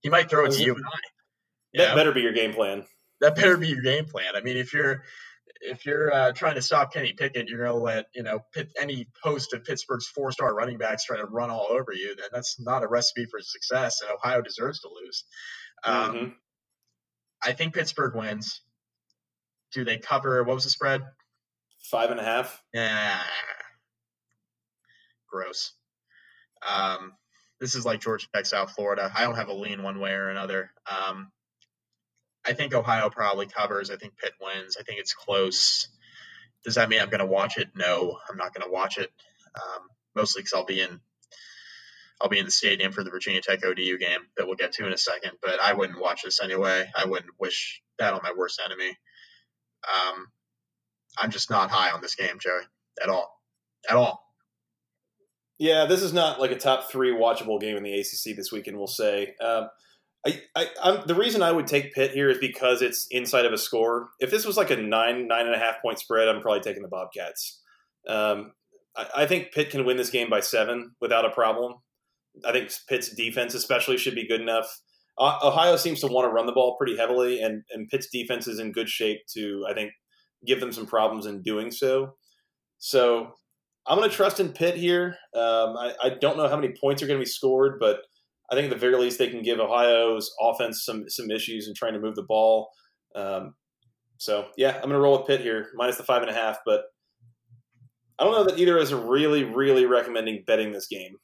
He 0.00 0.08
might 0.08 0.28
throw 0.28 0.46
it 0.46 0.52
to 0.52 0.62
you 0.62 0.74
and 0.74 0.84
I. 0.84 0.98
That 1.78 1.94
better 1.94 2.12
be 2.12 2.22
your 2.22 2.32
game 2.32 2.52
plan. 2.52 2.84
That 3.20 3.36
better 3.36 3.56
be 3.56 3.68
your 3.68 3.82
game 3.82 4.06
plan. 4.06 4.34
I 4.34 4.40
mean, 4.40 4.56
if 4.56 4.72
you're 4.72 5.04
if 5.60 5.84
you're 5.84 6.12
uh, 6.12 6.32
trying 6.32 6.54
to 6.54 6.62
stop 6.62 6.92
Kenny 6.92 7.12
Pickett, 7.12 7.48
you're 7.48 7.64
going 7.64 7.78
to 7.78 7.84
let 7.84 8.06
you 8.14 8.22
know 8.22 8.40
Pitt, 8.52 8.72
any 8.80 9.08
host 9.22 9.52
of 9.52 9.64
Pittsburgh's 9.64 10.08
four-star 10.08 10.54
running 10.54 10.78
backs 10.78 11.04
try 11.04 11.18
to 11.18 11.26
run 11.26 11.50
all 11.50 11.68
over 11.70 11.92
you. 11.92 12.16
Then 12.16 12.28
that's 12.32 12.58
not 12.58 12.82
a 12.82 12.88
recipe 12.88 13.26
for 13.26 13.40
success, 13.40 14.00
and 14.00 14.10
Ohio 14.10 14.40
deserves 14.40 14.80
to 14.80 14.88
lose. 14.88 15.24
Um, 15.84 16.14
mm-hmm. 16.14 16.28
I 17.42 17.52
think 17.52 17.74
Pittsburgh 17.74 18.14
wins. 18.14 18.60
Do 19.72 19.84
they 19.84 19.98
cover? 19.98 20.42
What 20.44 20.54
was 20.54 20.64
the 20.64 20.70
spread? 20.70 21.02
Five 21.82 22.10
and 22.10 22.20
a 22.20 22.24
half. 22.24 22.62
Yeah. 22.74 23.18
Gross. 25.28 25.72
Um, 26.68 27.12
this 27.60 27.74
is 27.74 27.86
like 27.86 28.00
Georgia 28.00 28.26
Tech, 28.34 28.46
South 28.46 28.72
Florida. 28.72 29.10
I 29.14 29.24
don't 29.24 29.36
have 29.36 29.48
a 29.48 29.54
lean 29.54 29.82
one 29.82 30.00
way 30.00 30.12
or 30.12 30.28
another. 30.28 30.70
Um, 30.90 31.30
I 32.44 32.52
think 32.52 32.74
Ohio 32.74 33.10
probably 33.10 33.46
covers. 33.46 33.90
I 33.90 33.96
think 33.96 34.16
Pitt 34.16 34.32
wins. 34.40 34.76
I 34.78 34.82
think 34.82 34.98
it's 34.98 35.14
close. 35.14 35.88
Does 36.64 36.74
that 36.74 36.88
mean 36.88 37.00
I'm 37.00 37.10
going 37.10 37.20
to 37.20 37.26
watch 37.26 37.58
it? 37.58 37.68
No, 37.74 38.18
I'm 38.28 38.36
not 38.36 38.54
going 38.54 38.66
to 38.66 38.72
watch 38.72 38.98
it. 38.98 39.10
Um, 39.54 39.88
mostly 40.14 40.42
because 40.42 40.54
I'll 40.54 40.64
be 40.64 40.80
in 40.80 41.00
I'll 42.20 42.28
be 42.28 42.38
in 42.38 42.44
the 42.44 42.50
stadium 42.50 42.92
for 42.92 43.02
the 43.02 43.10
Virginia 43.10 43.40
Tech 43.40 43.64
ODU 43.64 43.98
game 43.98 44.20
that 44.36 44.46
we'll 44.46 44.56
get 44.56 44.72
to 44.72 44.86
in 44.86 44.92
a 44.92 44.98
second. 44.98 45.32
But 45.42 45.60
I 45.60 45.72
wouldn't 45.72 46.00
watch 46.00 46.22
this 46.22 46.40
anyway. 46.42 46.86
I 46.94 47.06
wouldn't 47.06 47.32
wish 47.38 47.82
that 47.98 48.12
on 48.12 48.20
my 48.22 48.32
worst 48.36 48.60
enemy. 48.64 48.98
Um, 49.88 50.26
I'm 51.18 51.30
just 51.30 51.50
not 51.50 51.70
high 51.70 51.90
on 51.90 52.02
this 52.02 52.14
game, 52.14 52.38
Joey, 52.38 52.62
at 53.02 53.08
all, 53.08 53.40
at 53.88 53.96
all. 53.96 54.22
Yeah, 55.58 55.86
this 55.86 56.02
is 56.02 56.12
not 56.12 56.40
like 56.40 56.52
a 56.52 56.58
top 56.58 56.90
three 56.90 57.12
watchable 57.12 57.60
game 57.60 57.76
in 57.76 57.82
the 57.82 57.98
ACC 57.98 58.36
this 58.36 58.50
weekend. 58.52 58.78
We'll 58.78 58.86
say. 58.86 59.34
Um, 59.42 59.68
I, 60.26 60.40
I, 60.54 61.02
the 61.06 61.14
reason 61.14 61.42
I 61.42 61.52
would 61.52 61.66
take 61.66 61.94
Pitt 61.94 62.10
here 62.12 62.28
is 62.28 62.38
because 62.38 62.82
it's 62.82 63.06
inside 63.10 63.46
of 63.46 63.52
a 63.52 63.58
score. 63.58 64.10
If 64.20 64.30
this 64.30 64.44
was 64.44 64.56
like 64.56 64.70
a 64.70 64.76
nine, 64.76 65.26
nine 65.28 65.46
and 65.46 65.54
a 65.54 65.58
half 65.58 65.80
point 65.80 65.98
spread, 65.98 66.28
I'm 66.28 66.42
probably 66.42 66.60
taking 66.60 66.82
the 66.82 66.88
Bobcats. 66.88 67.60
Um, 68.06 68.52
I, 68.96 69.06
I, 69.18 69.26
think 69.26 69.52
Pitt 69.52 69.70
can 69.70 69.84
win 69.84 69.96
this 69.96 70.10
game 70.10 70.28
by 70.28 70.40
seven 70.40 70.92
without 71.00 71.24
a 71.24 71.30
problem. 71.30 71.76
I 72.44 72.52
think 72.52 72.70
Pitt's 72.88 73.14
defense, 73.14 73.54
especially, 73.54 73.96
should 73.96 74.14
be 74.14 74.28
good 74.28 74.40
enough. 74.40 74.66
Ohio 75.18 75.76
seems 75.76 76.00
to 76.00 76.06
want 76.06 76.26
to 76.26 76.32
run 76.32 76.46
the 76.46 76.52
ball 76.52 76.76
pretty 76.78 76.96
heavily, 76.96 77.42
and, 77.42 77.62
and 77.72 77.88
Pitt's 77.88 78.08
defense 78.10 78.48
is 78.48 78.58
in 78.58 78.72
good 78.72 78.88
shape 78.88 79.18
to, 79.34 79.66
I 79.68 79.74
think, 79.74 79.92
give 80.46 80.60
them 80.60 80.72
some 80.72 80.86
problems 80.86 81.26
in 81.26 81.42
doing 81.42 81.70
so. 81.70 82.14
So 82.78 83.34
I'm 83.86 83.98
going 83.98 84.08
to 84.08 84.16
trust 84.16 84.40
in 84.40 84.50
Pitt 84.50 84.76
here. 84.76 85.16
Um, 85.34 85.76
I, 85.76 85.94
I 86.02 86.10
don't 86.20 86.38
know 86.38 86.48
how 86.48 86.56
many 86.56 86.74
points 86.80 87.02
are 87.02 87.06
going 87.06 87.18
to 87.18 87.24
be 87.24 87.30
scored, 87.30 87.78
but 87.78 87.98
I 88.50 88.54
think 88.54 88.64
at 88.64 88.70
the 88.70 88.80
very 88.80 88.96
least 88.96 89.18
they 89.18 89.28
can 89.28 89.42
give 89.42 89.60
Ohio's 89.60 90.32
offense 90.40 90.84
some 90.84 91.04
some 91.08 91.30
issues 91.30 91.68
in 91.68 91.74
trying 91.74 91.94
to 91.94 92.00
move 92.00 92.16
the 92.16 92.22
ball. 92.22 92.70
Um, 93.14 93.54
so 94.16 94.48
yeah, 94.56 94.74
I'm 94.74 94.82
going 94.82 94.92
to 94.92 94.98
roll 94.98 95.18
with 95.18 95.26
Pitt 95.26 95.40
here, 95.40 95.68
minus 95.74 95.96
the 95.96 96.02
five 96.02 96.22
and 96.22 96.30
a 96.30 96.34
half. 96.34 96.58
But 96.64 96.82
I 98.18 98.24
don't 98.24 98.32
know 98.32 98.44
that 98.44 98.58
either 98.58 98.78
is 98.78 98.92
really, 98.92 99.44
really 99.44 99.86
recommending 99.86 100.44
betting 100.46 100.72
this 100.72 100.86
game. 100.86 101.16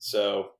So 0.00 0.50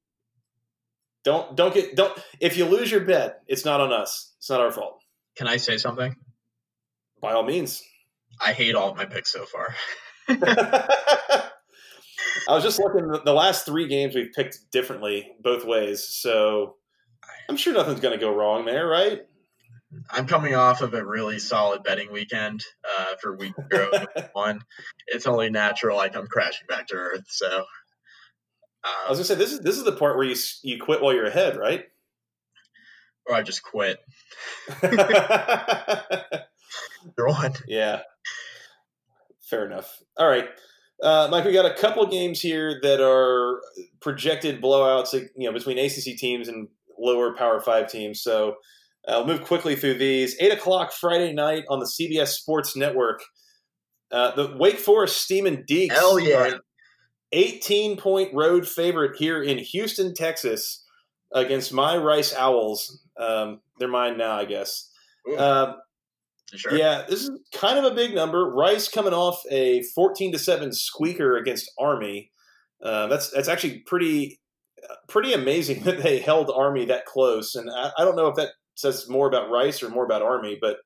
don't 1.25 1.57
don't 1.57 1.75
get 1.75 1.97
don't 1.97 2.17
if 2.39 2.57
you 2.57 2.67
lose 2.67 2.91
your 2.91 3.01
bet, 3.01 3.41
it's 3.49 3.65
not 3.65 3.81
on 3.81 3.93
us. 3.93 4.33
It's 4.39 4.49
not 4.49 4.61
our 4.61 4.71
fault. 4.71 5.03
Can 5.37 5.49
I 5.49 5.57
say 5.57 5.77
something? 5.77 6.15
By 7.21 7.33
all 7.33 7.43
means. 7.43 7.83
I 8.41 8.53
hate 8.53 8.75
all 8.75 8.91
of 8.91 8.97
my 8.97 9.05
picks 9.05 9.33
so 9.33 9.45
far. 9.45 9.75
I 10.29 11.51
was 12.49 12.63
just 12.63 12.79
looking. 12.79 13.11
The 13.25 13.33
last 13.33 13.67
three 13.67 13.89
games 13.89 14.15
we've 14.15 14.33
picked 14.33 14.71
differently 14.73 15.33
both 15.43 15.65
ways, 15.65 16.07
so 16.07 16.77
I'm 17.49 17.57
sure 17.57 17.75
nothing's 17.75 18.01
going 18.01 18.19
to 18.19 18.25
go 18.25 18.35
wrong 18.35 18.65
there, 18.65 18.87
right? 18.87 19.23
I'm 20.09 20.27
coming 20.27 20.55
off 20.55 20.83
of 20.83 20.95
a 20.95 21.05
really 21.05 21.41
solid 21.41 21.83
betting 21.83 22.13
weekend 22.13 22.65
uh, 22.99 23.17
for 23.21 23.37
week 23.37 23.55
one. 24.33 24.61
It's 25.09 25.27
only 25.27 25.51
natural 25.51 25.99
I 25.99 26.09
come 26.09 26.29
crashing 26.29 26.69
back 26.69 26.87
to 26.89 26.95
earth. 26.95 27.25
So 27.29 27.65
um, 28.85 28.93
I 29.07 29.11
was 29.11 29.19
gonna 29.19 29.27
say 29.27 29.35
this 29.35 29.53
is 29.53 29.61
this 29.61 29.77
is 29.77 29.85
the 29.85 29.93
part 29.93 30.17
where 30.17 30.27
you 30.27 30.37
you 30.63 30.81
quit 30.81 31.03
while 31.03 31.15
you're 31.15 31.27
ahead, 31.27 31.57
right? 31.57 31.85
Or 33.27 33.35
I 33.35 33.43
just 33.43 33.63
quit. 33.63 33.99
You're 37.17 37.29
on. 37.29 37.53
Yeah. 37.67 38.01
Fair 39.43 39.67
enough. 39.67 40.01
All 40.17 40.29
right. 40.29 40.49
Uh, 41.03 41.29
Mike, 41.31 41.45
we 41.45 41.53
got 41.53 41.67
a 41.67 41.75
couple 41.75 42.07
games 42.07 42.41
here 42.41 42.79
that 42.83 43.01
are 43.01 43.61
projected 44.01 44.61
blowouts, 44.61 45.13
you 45.15 45.47
know, 45.47 45.53
between 45.53 45.79
ACC 45.79 46.17
teams 46.17 46.49
and 46.49 46.69
lower 46.99 47.35
Power 47.35 47.61
Five 47.61 47.91
teams. 47.91 48.23
So 48.23 48.57
uh, 49.09 49.13
I'll 49.13 49.27
move 49.27 49.43
quickly 49.43 49.77
through 49.77 49.95
these. 49.95 50.37
Eight 50.41 50.53
o'clock 50.53 50.93
Friday 50.93 51.33
night 51.33 51.65
on 51.69 51.79
the 51.79 51.87
CBS 51.87 52.29
Sports 52.29 52.77
Network. 52.77 53.23
Uh, 54.13 54.35
the 54.35 54.57
Wake 54.57 54.79
Forest 54.79 55.23
Steamin' 55.23 55.65
Deacs. 55.69 55.93
Hell 55.93 56.19
yeah! 56.19 56.59
18 57.33 57.97
point 57.97 58.33
road 58.35 58.67
favorite 58.67 59.17
here 59.17 59.43
in 59.43 59.59
Houston, 59.59 60.15
Texas, 60.15 60.85
against 61.33 61.73
my 61.73 61.97
Rice 61.97 62.35
Owls. 62.35 63.03
Um, 63.17 63.61
they're 63.79 63.89
mine 63.89 64.19
now, 64.19 64.37
I 64.37 64.45
guess. 64.45 64.91
Sure. 66.55 66.75
Yeah, 66.75 67.05
this 67.09 67.23
is 67.23 67.31
kind 67.55 67.79
of 67.79 67.85
a 67.85 67.95
big 67.95 68.15
number. 68.15 68.51
Rice 68.51 68.89
coming 68.89 69.13
off 69.13 69.41
a 69.51 69.83
14 69.95 70.33
to 70.33 70.39
7 70.39 70.73
squeaker 70.73 71.37
against 71.37 71.71
Army. 71.79 72.33
Uh, 72.83 73.07
that's 73.07 73.31
that's 73.31 73.47
actually 73.47 73.81
pretty 73.81 74.41
pretty 75.09 75.33
amazing 75.33 75.83
that 75.85 76.03
they 76.03 76.19
held 76.19 76.51
Army 76.51 76.87
that 76.87 77.07
close. 77.07 77.55
And 77.55 77.71
I, 77.71 77.91
I, 77.99 78.05
don't 78.05 78.17
know 78.17 78.29
if 78.29 78.37
that 78.37 78.51
says 78.75 79.09
more 79.09 79.29
about 79.29 79.51
Rice 79.51 79.83
or 79.83 79.91
more 79.91 80.05
about 80.05 80.23
Army, 80.23 80.59
but 80.61 80.79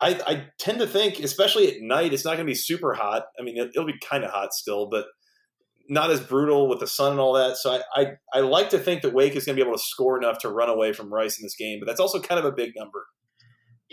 I, 0.00 0.20
I 0.26 0.46
tend 0.58 0.80
to 0.80 0.86
think, 0.86 1.18
especially 1.20 1.68
at 1.68 1.80
night, 1.80 2.12
it's 2.12 2.24
not 2.24 2.32
going 2.32 2.46
to 2.46 2.50
be 2.50 2.54
super 2.54 2.94
hot. 2.94 3.24
I 3.38 3.42
mean, 3.42 3.56
it, 3.56 3.70
will 3.74 3.86
be 3.86 3.98
kind 3.98 4.24
of 4.24 4.30
hot 4.30 4.52
still, 4.52 4.86
but 4.86 5.06
not 5.88 6.10
as 6.10 6.20
brutal 6.20 6.68
with 6.68 6.80
the 6.80 6.86
sun 6.86 7.12
and 7.12 7.20
all 7.20 7.34
that. 7.34 7.56
So 7.56 7.72
I, 7.72 7.82
I, 7.94 8.06
I 8.34 8.40
like 8.40 8.70
to 8.70 8.78
think 8.78 9.02
that 9.02 9.14
Wake 9.14 9.36
is 9.36 9.44
going 9.44 9.56
to 9.56 9.62
be 9.62 9.66
able 9.66 9.78
to 9.78 9.82
score 9.82 10.18
enough 10.18 10.38
to 10.40 10.48
run 10.48 10.68
away 10.68 10.92
from 10.92 11.12
Rice 11.12 11.38
in 11.38 11.44
this 11.44 11.54
game, 11.54 11.78
but 11.80 11.86
that's 11.86 12.00
also 12.00 12.20
kind 12.20 12.38
of 12.38 12.44
a 12.44 12.52
big 12.52 12.72
number 12.76 13.06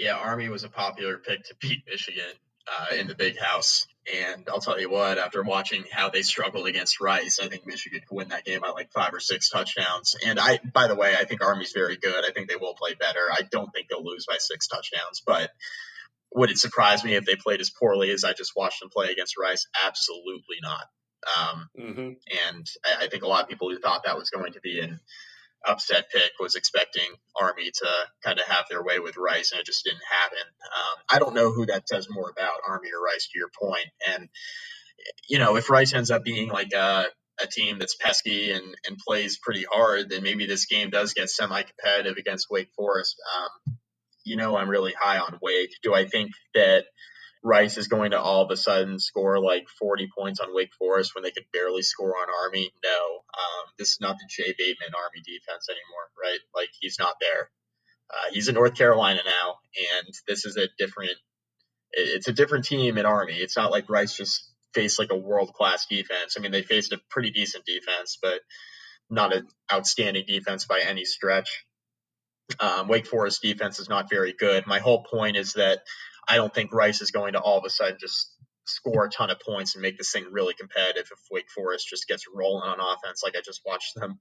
yeah, 0.01 0.15
Army 0.15 0.49
was 0.49 0.63
a 0.63 0.69
popular 0.69 1.17
pick 1.17 1.43
to 1.45 1.55
beat 1.59 1.83
Michigan 1.87 2.33
uh, 2.67 2.95
in 2.95 3.07
the 3.07 3.15
big 3.15 3.37
house. 3.37 3.87
And 4.11 4.47
I'll 4.49 4.59
tell 4.59 4.79
you 4.79 4.89
what, 4.89 5.19
after 5.19 5.43
watching 5.43 5.83
how 5.91 6.09
they 6.09 6.23
struggled 6.23 6.67
against 6.67 6.99
Rice, 6.99 7.39
I 7.39 7.47
think 7.47 7.67
Michigan 7.67 7.99
could 7.99 8.15
win 8.15 8.29
that 8.29 8.45
game 8.45 8.61
by 8.61 8.69
like 8.69 8.91
five 8.91 9.13
or 9.13 9.19
six 9.19 9.49
touchdowns. 9.49 10.15
And 10.25 10.39
I, 10.39 10.59
by 10.73 10.87
the 10.87 10.95
way, 10.95 11.13
I 11.15 11.25
think 11.25 11.43
Army's 11.43 11.71
very 11.71 11.97
good. 11.97 12.25
I 12.25 12.31
think 12.31 12.49
they 12.49 12.55
will 12.55 12.73
play 12.73 12.95
better. 12.95 13.19
I 13.31 13.41
don't 13.49 13.71
think 13.71 13.89
they'll 13.89 14.03
lose 14.03 14.25
by 14.25 14.37
six 14.39 14.67
touchdowns, 14.67 15.21
but 15.25 15.51
would 16.33 16.51
it 16.51 16.57
surprise 16.57 17.03
me 17.03 17.15
if 17.15 17.25
they 17.25 17.35
played 17.35 17.61
as 17.61 17.69
poorly 17.69 18.11
as 18.11 18.23
I 18.23 18.33
just 18.33 18.53
watched 18.55 18.79
them 18.79 18.89
play 18.89 19.09
against 19.11 19.37
Rice? 19.37 19.67
Absolutely 19.85 20.57
not. 20.61 20.85
Um, 21.37 21.69
mm-hmm. 21.79 22.11
And 22.49 22.67
I, 22.83 23.05
I, 23.05 23.07
think 23.07 23.23
a 23.23 23.27
lot 23.27 23.43
of 23.43 23.49
people 23.49 23.69
who 23.69 23.79
thought 23.79 24.03
that 24.05 24.17
was 24.17 24.31
going 24.31 24.53
to 24.53 24.59
be 24.59 24.79
an 24.79 24.99
upset 25.67 26.09
pick 26.11 26.31
was 26.39 26.55
expecting 26.55 27.05
Army 27.39 27.69
to 27.71 27.87
kind 28.23 28.39
of 28.39 28.45
have 28.47 28.65
their 28.69 28.83
way 28.83 28.97
with 28.99 29.17
Rice, 29.17 29.51
and 29.51 29.59
it 29.59 29.65
just 29.67 29.83
didn't 29.83 30.01
happen. 30.09 30.39
Um, 30.39 31.03
I 31.11 31.19
don't 31.19 31.35
know 31.35 31.51
who 31.51 31.67
that 31.67 31.87
says 31.87 32.07
more 32.09 32.31
about, 32.31 32.61
Army 32.67 32.89
or 32.91 33.03
Rice, 33.03 33.29
to 33.31 33.37
your 33.37 33.51
point. 33.61 33.87
And 34.07 34.29
you 35.27 35.39
know, 35.39 35.55
if 35.55 35.69
Rice 35.69 35.93
ends 35.93 36.11
up 36.11 36.23
being 36.23 36.49
like 36.49 36.73
a, 36.73 37.05
a 37.41 37.47
team 37.47 37.79
that's 37.79 37.95
pesky 37.95 38.51
and, 38.51 38.75
and 38.87 38.97
plays 38.97 39.37
pretty 39.37 39.65
hard, 39.69 40.09
then 40.09 40.23
maybe 40.23 40.45
this 40.45 40.65
game 40.65 40.89
does 40.89 41.13
get 41.13 41.29
semi-competitive 41.29 42.17
against 42.17 42.49
Wake 42.49 42.69
Forest. 42.75 43.15
Um, 43.37 43.77
you 44.23 44.37
know, 44.37 44.55
I'm 44.57 44.69
really 44.69 44.93
high 44.99 45.19
on 45.19 45.39
Wake. 45.41 45.71
Do 45.83 45.93
I 45.93 46.05
think 46.05 46.31
that 46.53 46.85
Rice 47.43 47.77
is 47.77 47.87
going 47.87 48.11
to 48.11 48.21
all 48.21 48.43
of 48.43 48.51
a 48.51 48.57
sudden 48.57 48.99
score 48.99 49.39
like 49.39 49.67
40 49.79 50.09
points 50.15 50.39
on 50.39 50.53
Wake 50.53 50.73
Forest 50.77 51.15
when 51.15 51.23
they 51.23 51.31
could 51.31 51.45
barely 51.51 51.81
score 51.81 52.15
on 52.15 52.27
Army. 52.43 52.71
No, 52.83 52.89
um, 52.89 53.65
this 53.79 53.89
is 53.89 53.97
not 53.99 54.17
the 54.17 54.27
Jay 54.29 54.53
Bateman 54.57 54.93
Army 54.95 55.23
defense 55.25 55.67
anymore, 55.69 56.07
right? 56.21 56.39
Like 56.55 56.69
he's 56.79 56.97
not 56.99 57.15
there. 57.19 57.49
Uh, 58.11 58.31
he's 58.31 58.47
in 58.47 58.55
North 58.55 58.75
Carolina 58.75 59.21
now, 59.25 59.55
and 59.97 60.13
this 60.27 60.45
is 60.45 60.57
a 60.57 60.67
different. 60.77 61.13
It's 61.93 62.27
a 62.27 62.33
different 62.33 62.65
team 62.65 62.97
in 62.97 63.05
Army. 63.05 63.33
It's 63.33 63.57
not 63.57 63.71
like 63.71 63.89
Rice 63.89 64.15
just 64.15 64.49
faced 64.73 64.99
like 64.99 65.11
a 65.11 65.17
world 65.17 65.53
class 65.53 65.87
defense. 65.87 66.35
I 66.37 66.41
mean, 66.41 66.51
they 66.51 66.61
faced 66.61 66.93
a 66.93 67.01
pretty 67.09 67.31
decent 67.31 67.65
defense, 67.65 68.17
but 68.21 68.39
not 69.09 69.35
an 69.35 69.47
outstanding 69.71 70.25
defense 70.27 70.65
by 70.65 70.79
any 70.79 71.05
stretch. 71.05 71.65
Um, 72.59 72.87
Wake 72.87 73.07
Forest 73.07 73.41
defense 73.41 73.79
is 73.79 73.89
not 73.89 74.09
very 74.09 74.33
good. 74.33 74.67
My 74.67 74.79
whole 74.79 75.03
point 75.03 75.37
is 75.37 75.53
that 75.53 75.79
I 76.27 76.35
don't 76.35 76.53
think 76.53 76.73
Rice 76.73 77.01
is 77.01 77.11
going 77.11 77.33
to 77.33 77.39
all 77.39 77.57
of 77.57 77.65
a 77.65 77.69
sudden 77.69 77.97
just 77.99 78.33
score 78.65 79.05
a 79.05 79.09
ton 79.09 79.29
of 79.29 79.39
points 79.39 79.75
and 79.75 79.81
make 79.81 79.97
this 79.97 80.11
thing 80.11 80.25
really 80.31 80.53
competitive 80.53 81.09
if 81.11 81.19
Wake 81.31 81.49
Forest 81.49 81.87
just 81.89 82.07
gets 82.07 82.25
rolling 82.33 82.63
on 82.63 82.79
offense, 82.79 83.21
like 83.23 83.35
I 83.35 83.41
just 83.43 83.61
watched 83.65 83.95
them 83.95 84.19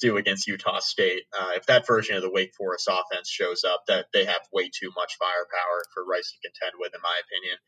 do 0.00 0.16
against 0.16 0.46
Utah 0.46 0.80
State. 0.80 1.22
Uh, 1.38 1.52
if 1.56 1.66
that 1.66 1.86
version 1.86 2.16
of 2.16 2.22
the 2.22 2.30
Wake 2.30 2.54
Forest 2.56 2.88
offense 2.90 3.30
shows 3.30 3.64
up, 3.64 3.82
that 3.88 4.06
they 4.12 4.24
have 4.24 4.40
way 4.52 4.70
too 4.70 4.90
much 4.96 5.16
firepower 5.18 5.84
for 5.94 6.04
Rice 6.04 6.32
to 6.32 6.48
contend 6.48 6.74
with, 6.80 6.94
in 6.94 7.00
my 7.02 7.20
opinion. 7.26 7.58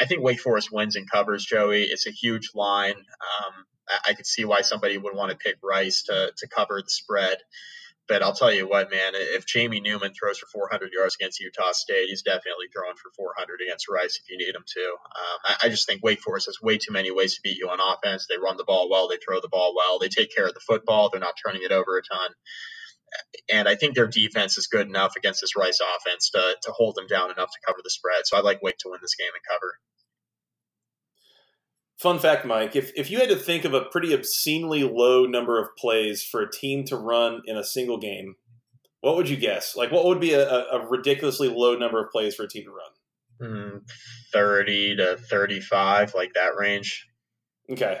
I 0.00 0.06
think 0.06 0.22
Wake 0.22 0.40
Forest 0.40 0.70
wins 0.72 0.96
and 0.96 1.10
covers, 1.10 1.44
Joey. 1.44 1.84
It's 1.84 2.06
a 2.06 2.10
huge 2.10 2.50
line. 2.54 2.96
Um, 2.96 3.66
I, 3.88 4.10
I 4.10 4.14
could 4.14 4.26
see 4.26 4.44
why 4.44 4.62
somebody 4.62 4.98
would 4.98 5.14
want 5.14 5.30
to 5.30 5.38
pick 5.38 5.56
Rice 5.62 6.04
to, 6.04 6.32
to 6.36 6.48
cover 6.48 6.82
the 6.82 6.90
spread. 6.90 7.38
But 8.08 8.22
I'll 8.22 8.34
tell 8.34 8.52
you 8.52 8.68
what, 8.68 8.90
man, 8.90 9.12
if 9.14 9.46
Jamie 9.46 9.80
Newman 9.80 10.12
throws 10.14 10.38
for 10.38 10.46
400 10.46 10.92
yards 10.92 11.16
against 11.16 11.40
Utah 11.40 11.72
State, 11.72 12.08
he's 12.08 12.22
definitely 12.22 12.66
throwing 12.72 12.94
for 12.94 13.10
400 13.16 13.60
against 13.66 13.88
Rice 13.88 14.20
if 14.22 14.30
you 14.30 14.38
need 14.38 14.54
him 14.54 14.64
to. 14.64 14.80
Um, 14.80 15.38
I, 15.44 15.56
I, 15.66 15.68
just 15.68 15.88
think 15.88 16.04
Wake 16.04 16.20
Forest 16.20 16.46
has 16.46 16.62
way 16.62 16.78
too 16.78 16.92
many 16.92 17.10
ways 17.10 17.34
to 17.34 17.40
beat 17.42 17.58
you 17.58 17.68
on 17.68 17.80
offense. 17.80 18.26
They 18.28 18.38
run 18.38 18.56
the 18.56 18.64
ball 18.64 18.88
well, 18.88 19.08
they 19.08 19.18
throw 19.18 19.40
the 19.40 19.48
ball 19.48 19.74
well, 19.76 19.98
they 19.98 20.08
take 20.08 20.34
care 20.34 20.46
of 20.46 20.54
the 20.54 20.60
football, 20.60 21.10
they're 21.10 21.20
not 21.20 21.34
turning 21.44 21.62
it 21.64 21.72
over 21.72 21.98
a 21.98 22.02
ton. 22.02 22.30
And 23.52 23.68
I 23.68 23.74
think 23.74 23.94
their 23.94 24.06
defense 24.06 24.58
is 24.58 24.66
good 24.66 24.86
enough 24.86 25.14
against 25.16 25.40
this 25.40 25.56
Rice 25.56 25.80
offense 25.80 26.30
to, 26.30 26.56
to 26.62 26.72
hold 26.72 26.94
them 26.94 27.06
down 27.06 27.30
enough 27.30 27.50
to 27.50 27.66
cover 27.66 27.78
the 27.82 27.90
spread. 27.90 28.22
So 28.24 28.36
I 28.36 28.40
like 28.40 28.62
Wake 28.62 28.78
to 28.78 28.90
win 28.90 29.00
this 29.02 29.14
game 29.14 29.30
and 29.34 29.42
cover. 29.50 29.78
Fun 31.98 32.18
fact, 32.18 32.44
Mike, 32.44 32.76
if, 32.76 32.92
if 32.94 33.10
you 33.10 33.18
had 33.18 33.30
to 33.30 33.36
think 33.36 33.64
of 33.64 33.72
a 33.72 33.86
pretty 33.86 34.12
obscenely 34.12 34.82
low 34.82 35.24
number 35.24 35.60
of 35.60 35.74
plays 35.76 36.22
for 36.22 36.42
a 36.42 36.50
team 36.50 36.84
to 36.84 36.96
run 36.96 37.40
in 37.46 37.56
a 37.56 37.64
single 37.64 37.98
game, 37.98 38.36
what 39.00 39.16
would 39.16 39.28
you 39.28 39.36
guess? 39.36 39.74
Like, 39.76 39.90
what 39.90 40.04
would 40.04 40.20
be 40.20 40.34
a, 40.34 40.46
a 40.46 40.86
ridiculously 40.86 41.48
low 41.48 41.74
number 41.76 42.04
of 42.04 42.10
plays 42.10 42.34
for 42.34 42.42
a 42.42 42.48
team 42.48 42.64
to 42.64 42.70
run? 42.70 43.80
Mm, 43.80 43.80
30 44.32 44.96
to 44.96 45.16
35, 45.16 46.12
like 46.14 46.34
that 46.34 46.56
range. 46.58 47.06
Okay. 47.70 47.98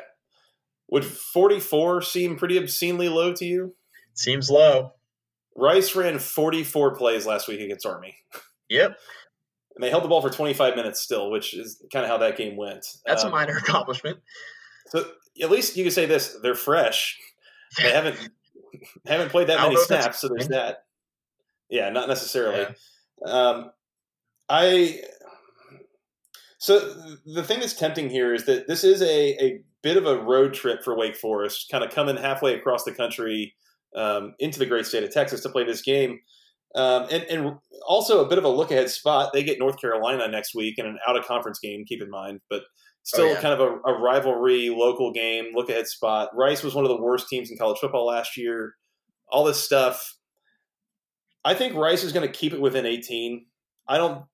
Would 0.90 1.04
44 1.04 2.02
seem 2.02 2.36
pretty 2.36 2.58
obscenely 2.58 3.08
low 3.08 3.32
to 3.32 3.44
you? 3.44 3.74
Seems 4.14 4.50
low. 4.50 4.92
Rice 5.56 5.96
ran 5.96 6.18
44 6.18 6.96
plays 6.96 7.24
last 7.24 7.48
week 7.48 7.60
against 7.60 7.86
Army. 7.86 8.14
Yep 8.68 8.98
and 9.76 9.84
they 9.84 9.90
held 9.90 10.02
the 10.02 10.08
ball 10.08 10.22
for 10.22 10.30
25 10.30 10.74
minutes 10.74 11.00
still, 11.00 11.30
which 11.30 11.54
is 11.54 11.82
kind 11.92 12.04
of 12.04 12.10
how 12.10 12.16
that 12.18 12.36
game 12.36 12.56
went. 12.56 12.86
That's 13.04 13.22
um, 13.22 13.28
a 13.28 13.36
minor 13.36 13.56
accomplishment. 13.58 14.18
So 14.88 15.04
at 15.40 15.50
least 15.50 15.76
you 15.76 15.84
can 15.84 15.92
say 15.92 16.06
this: 16.06 16.36
they're 16.42 16.54
fresh. 16.54 17.18
They 17.80 17.90
haven't 17.90 18.16
haven't 19.06 19.30
played 19.30 19.48
that 19.48 19.60
many 19.60 19.76
snaps, 19.76 20.20
so 20.20 20.28
there's 20.28 20.48
that. 20.48 20.84
Yeah, 21.68 21.90
not 21.90 22.08
necessarily. 22.08 22.74
Yeah. 23.24 23.30
Um, 23.30 23.70
I 24.48 25.02
so 26.58 26.78
the 27.26 27.44
thing 27.44 27.60
that's 27.60 27.74
tempting 27.74 28.08
here 28.08 28.34
is 28.34 28.46
that 28.46 28.66
this 28.66 28.82
is 28.82 29.02
a, 29.02 29.44
a 29.44 29.60
bit 29.82 29.96
of 29.96 30.06
a 30.06 30.18
road 30.18 30.54
trip 30.54 30.82
for 30.82 30.96
Wake 30.96 31.16
Forest, 31.16 31.68
kind 31.70 31.84
of 31.84 31.90
coming 31.90 32.16
halfway 32.16 32.54
across 32.54 32.84
the 32.84 32.92
country 32.92 33.54
um, 33.94 34.34
into 34.38 34.58
the 34.58 34.66
great 34.66 34.86
state 34.86 35.04
of 35.04 35.12
Texas 35.12 35.42
to 35.42 35.48
play 35.48 35.64
this 35.64 35.82
game. 35.82 36.20
Um, 36.76 37.06
and, 37.10 37.22
and, 37.24 37.58
also 37.86 38.24
a 38.24 38.28
bit 38.28 38.36
of 38.36 38.44
a 38.44 38.48
look 38.48 38.72
ahead 38.72 38.90
spot. 38.90 39.32
They 39.32 39.44
get 39.44 39.60
North 39.60 39.80
Carolina 39.80 40.26
next 40.26 40.56
week 40.56 40.74
in 40.78 40.86
an 40.86 40.98
out 41.06 41.16
of 41.16 41.24
conference 41.24 41.60
game, 41.60 41.84
keep 41.86 42.02
in 42.02 42.10
mind, 42.10 42.40
but 42.50 42.62
still 43.04 43.26
oh, 43.26 43.32
yeah. 43.32 43.40
kind 43.40 43.54
of 43.54 43.60
a, 43.60 43.92
a, 43.92 44.00
rivalry 44.00 44.68
local 44.70 45.12
game, 45.12 45.52
look 45.54 45.70
ahead 45.70 45.86
spot. 45.86 46.30
Rice 46.34 46.64
was 46.64 46.74
one 46.74 46.84
of 46.84 46.88
the 46.88 47.00
worst 47.00 47.28
teams 47.28 47.50
in 47.50 47.56
college 47.56 47.78
football 47.78 48.06
last 48.06 48.36
year. 48.36 48.74
All 49.30 49.44
this 49.44 49.62
stuff. 49.62 50.16
I 51.44 51.54
think 51.54 51.76
Rice 51.76 52.02
is 52.02 52.12
going 52.12 52.26
to 52.26 52.32
keep 52.32 52.52
it 52.52 52.60
within 52.60 52.84
18. 52.86 53.46
I 53.86 53.98
don't. 53.98 54.24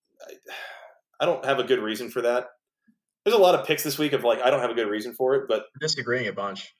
I 1.20 1.26
don't 1.26 1.44
have 1.44 1.58
a 1.58 1.64
good 1.64 1.78
reason 1.78 2.10
for 2.10 2.22
that. 2.22 2.46
There's 3.24 3.36
a 3.36 3.40
lot 3.40 3.54
of 3.54 3.66
picks 3.66 3.82
this 3.82 3.98
week 3.98 4.14
of 4.14 4.24
like 4.24 4.40
I 4.42 4.50
don't 4.50 4.60
have 4.60 4.70
a 4.70 4.74
good 4.74 4.88
reason 4.88 5.12
for 5.12 5.34
it, 5.34 5.44
but 5.46 5.66
disagreeing 5.78 6.26
a 6.26 6.32
bunch. 6.32 6.74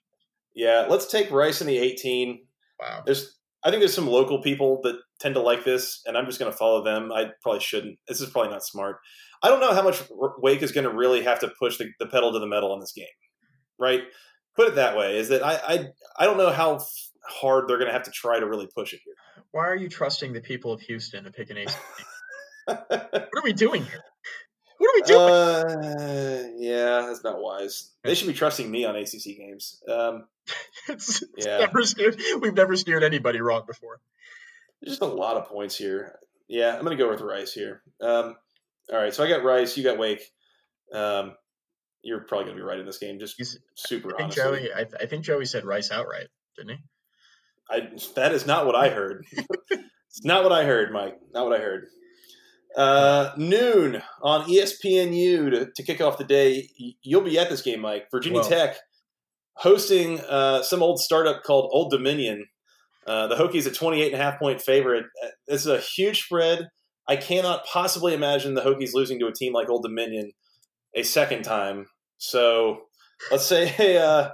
Yeah, 0.55 0.87
let's 0.89 1.05
take 1.05 1.31
Rice 1.31 1.61
in 1.61 1.67
the 1.67 1.77
18. 1.77 2.39
Wow. 2.79 3.03
There's 3.05 3.37
I 3.63 3.69
think 3.69 3.79
there's 3.81 3.93
some 3.93 4.07
local 4.07 4.41
people 4.41 4.81
that 4.83 4.97
tend 5.19 5.35
to 5.35 5.41
like 5.41 5.63
this, 5.63 6.01
and 6.05 6.17
I'm 6.17 6.25
just 6.25 6.39
going 6.39 6.51
to 6.51 6.57
follow 6.57 6.83
them. 6.83 7.11
I 7.11 7.31
probably 7.41 7.61
shouldn't. 7.61 7.97
This 8.07 8.19
is 8.19 8.29
probably 8.29 8.51
not 8.51 8.63
smart. 8.63 8.97
I 9.41 9.49
don't 9.49 9.59
know 9.59 9.73
how 9.73 9.83
much 9.83 10.01
Wake 10.11 10.61
is 10.61 10.71
going 10.71 10.83
to 10.85 10.93
really 10.93 11.23
have 11.23 11.39
to 11.39 11.51
push 11.59 11.77
the, 11.77 11.89
the, 11.99 12.05
pedal 12.05 12.33
to 12.33 12.39
the 12.39 12.47
metal 12.47 12.73
in 12.73 12.79
this 12.79 12.91
game, 12.93 13.05
right? 13.79 14.03
Put 14.55 14.67
it 14.67 14.75
that 14.75 14.97
way: 14.97 15.17
is 15.17 15.29
that 15.29 15.43
I 15.43 15.55
I, 15.55 15.87
I 16.19 16.25
don't 16.25 16.37
know 16.37 16.51
how 16.51 16.75
f- 16.75 17.09
hard 17.27 17.67
they're 17.67 17.77
going 17.77 17.87
to 17.87 17.93
have 17.93 18.03
to 18.03 18.11
try 18.11 18.39
to 18.39 18.47
really 18.47 18.67
push 18.73 18.93
it 18.93 18.99
here. 19.03 19.15
Why 19.51 19.67
are 19.67 19.75
you 19.75 19.89
trusting 19.89 20.33
the 20.33 20.41
people 20.41 20.73
of 20.73 20.81
Houston 20.81 21.23
to 21.23 21.31
pick 21.31 21.49
an 21.49 21.57
ACC? 21.57 21.75
what 22.65 23.13
are 23.13 23.43
we 23.43 23.53
doing 23.53 23.83
here? 23.83 24.03
What 24.83 24.89
are 24.89 24.97
we 24.97 25.01
doing? 25.07 25.85
Uh, 25.95 26.43
yeah, 26.57 27.05
that's 27.07 27.23
not 27.23 27.41
wise. 27.41 27.91
They 28.03 28.15
should 28.15 28.27
be 28.27 28.33
trusting 28.33 28.69
me 28.69 28.83
on 28.83 28.97
ACC 28.97 29.37
games. 29.37 29.81
Um, 29.87 30.25
it's, 30.89 31.21
it's 31.37 31.45
yeah. 31.45 31.59
never 31.59 31.83
steered, 31.83 32.19
we've 32.41 32.53
never 32.53 32.75
steered 32.75 33.01
anybody 33.01 33.39
wrong 33.39 33.63
before. 33.65 34.01
There's 34.81 34.99
just 34.99 35.01
a 35.01 35.05
lot 35.05 35.37
of 35.37 35.47
points 35.47 35.77
here. 35.77 36.19
Yeah, 36.49 36.75
I'm 36.75 36.83
going 36.83 36.97
to 36.97 37.01
go 37.01 37.09
with 37.09 37.21
Rice 37.21 37.53
here. 37.53 37.81
Um, 38.01 38.35
all 38.91 38.99
right, 38.99 39.13
so 39.13 39.23
I 39.23 39.29
got 39.29 39.45
Rice. 39.45 39.77
You 39.77 39.85
got 39.85 39.97
Wake. 39.97 40.29
Um, 40.93 41.35
you're 42.01 42.19
probably 42.19 42.47
going 42.47 42.57
to 42.57 42.61
be 42.61 42.67
right 42.67 42.79
in 42.79 42.85
this 42.85 42.97
game. 42.97 43.19
Just 43.19 43.35
He's, 43.37 43.57
super 43.75 44.09
I 44.09 44.17
think 44.17 44.37
honestly. 44.37 44.67
Joey, 44.67 44.73
I, 44.73 44.85
I, 44.99 45.05
think 45.05 45.23
Joey 45.23 45.45
said 45.45 45.63
Rice 45.63 45.91
outright, 45.91 46.27
didn't 46.57 46.71
he? 46.71 46.83
I 47.69 47.89
that 48.17 48.33
is 48.33 48.45
not 48.45 48.65
what 48.65 48.75
I 48.75 48.89
heard. 48.89 49.25
it's 49.71 50.25
not 50.25 50.43
what 50.43 50.51
I 50.51 50.65
heard, 50.65 50.91
Mike. 50.91 51.17
Not 51.33 51.45
what 51.45 51.57
I 51.57 51.63
heard. 51.63 51.87
Uh, 52.75 53.31
noon 53.37 54.01
on 54.21 54.47
ESPNU 54.49 55.51
to, 55.51 55.71
to 55.75 55.83
kick 55.83 56.01
off 56.01 56.17
the 56.17 56.23
day. 56.23 56.69
You'll 57.01 57.21
be 57.21 57.37
at 57.37 57.49
this 57.49 57.61
game, 57.61 57.81
Mike. 57.81 58.07
Virginia 58.11 58.43
Tech 58.43 58.77
hosting 59.55 60.19
uh, 60.21 60.63
some 60.63 60.81
old 60.81 60.99
startup 60.99 61.43
called 61.43 61.69
Old 61.71 61.91
Dominion. 61.91 62.47
Uh, 63.05 63.27
the 63.27 63.35
Hokies 63.35 63.67
a 63.67 63.71
28 63.71 64.13
and 64.13 64.21
a 64.21 64.23
half 64.23 64.39
point 64.39 64.61
favorite. 64.61 65.05
This 65.47 65.61
is 65.61 65.67
a 65.67 65.79
huge 65.79 66.23
spread. 66.23 66.69
I 67.07 67.17
cannot 67.17 67.65
possibly 67.65 68.13
imagine 68.13 68.53
the 68.53 68.61
Hokies 68.61 68.93
losing 68.93 69.19
to 69.19 69.27
a 69.27 69.33
team 69.33 69.53
like 69.53 69.69
Old 69.69 69.83
Dominion 69.83 70.31
a 70.95 71.03
second 71.03 71.43
time. 71.43 71.87
So 72.17 72.83
let's 73.29 73.45
say 73.45 73.65
hey, 73.67 73.97
uh, 73.97 74.29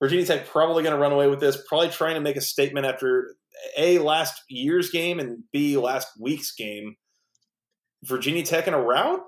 Virginia 0.00 0.24
Tech 0.24 0.46
probably 0.46 0.82
going 0.82 0.94
to 0.94 1.00
run 1.00 1.12
away 1.12 1.28
with 1.28 1.40
this. 1.40 1.58
Probably 1.68 1.88
trying 1.88 2.14
to 2.14 2.20
make 2.20 2.36
a 2.36 2.40
statement 2.40 2.86
after 2.86 3.34
a 3.76 3.98
last 3.98 4.42
year's 4.48 4.90
game 4.90 5.18
and 5.18 5.42
b 5.52 5.76
last 5.76 6.08
week's 6.20 6.52
game. 6.52 6.96
Virginia 8.06 8.42
Tech 8.44 8.66
in 8.66 8.74
a 8.74 8.80
rout? 8.80 9.20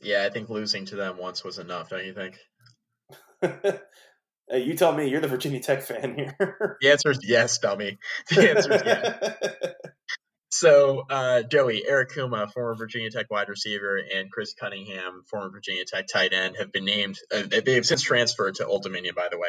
Yeah, 0.00 0.24
I 0.24 0.30
think 0.30 0.50
losing 0.50 0.86
to 0.86 0.96
them 0.96 1.16
once 1.18 1.44
was 1.44 1.58
enough, 1.58 1.88
don't 1.88 2.04
you 2.04 2.14
think? 2.14 2.38
hey, 4.50 4.62
you 4.62 4.74
tell 4.74 4.92
me. 4.92 5.08
You're 5.08 5.20
the 5.20 5.28
Virginia 5.28 5.60
Tech 5.60 5.82
fan 5.82 6.14
here. 6.16 6.76
the 6.80 6.90
answer 6.90 7.10
is 7.10 7.20
yes, 7.22 7.58
dummy. 7.58 7.98
The 8.30 8.50
answer 8.50 8.72
is 8.72 8.82
yes. 8.84 9.74
So, 10.62 11.02
uh, 11.08 11.42
Joey, 11.42 11.82
Eric 11.88 12.10
Kumah, 12.10 12.52
former 12.52 12.76
Virginia 12.76 13.10
Tech 13.10 13.30
wide 13.30 13.48
receiver, 13.48 13.98
and 14.14 14.30
Chris 14.30 14.54
Cunningham, 14.54 15.24
former 15.28 15.50
Virginia 15.50 15.84
Tech 15.84 16.06
tight 16.06 16.32
end, 16.32 16.56
have 16.58 16.70
been 16.70 16.84
named. 16.84 17.18
Uh, 17.34 17.42
they 17.64 17.74
have 17.74 17.86
since 17.86 18.02
transferred 18.02 18.56
to 18.56 18.66
Old 18.66 18.82
Dominion, 18.82 19.14
by 19.16 19.28
the 19.30 19.38
way. 19.38 19.48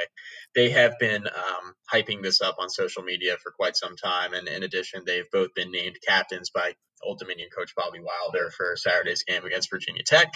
They 0.56 0.70
have 0.70 0.98
been 1.00 1.28
um, 1.28 1.74
hyping 1.94 2.24
this 2.24 2.42
up 2.42 2.56
on 2.58 2.70
social 2.70 3.04
media 3.04 3.36
for 3.44 3.52
quite 3.52 3.76
some 3.76 3.96
time. 3.96 4.34
And 4.34 4.48
in 4.48 4.64
addition, 4.64 5.04
they've 5.06 5.30
both 5.32 5.54
been 5.54 5.72
named 5.72 5.98
captains 6.08 6.50
by 6.50 6.74
Old 7.06 7.20
Dominion 7.20 7.50
coach 7.56 7.74
Bobby 7.76 8.00
Wilder 8.00 8.50
for 8.52 8.76
Saturday's 8.76 9.24
game 9.24 9.46
against 9.46 9.70
Virginia 9.70 10.04
Tech. 10.06 10.34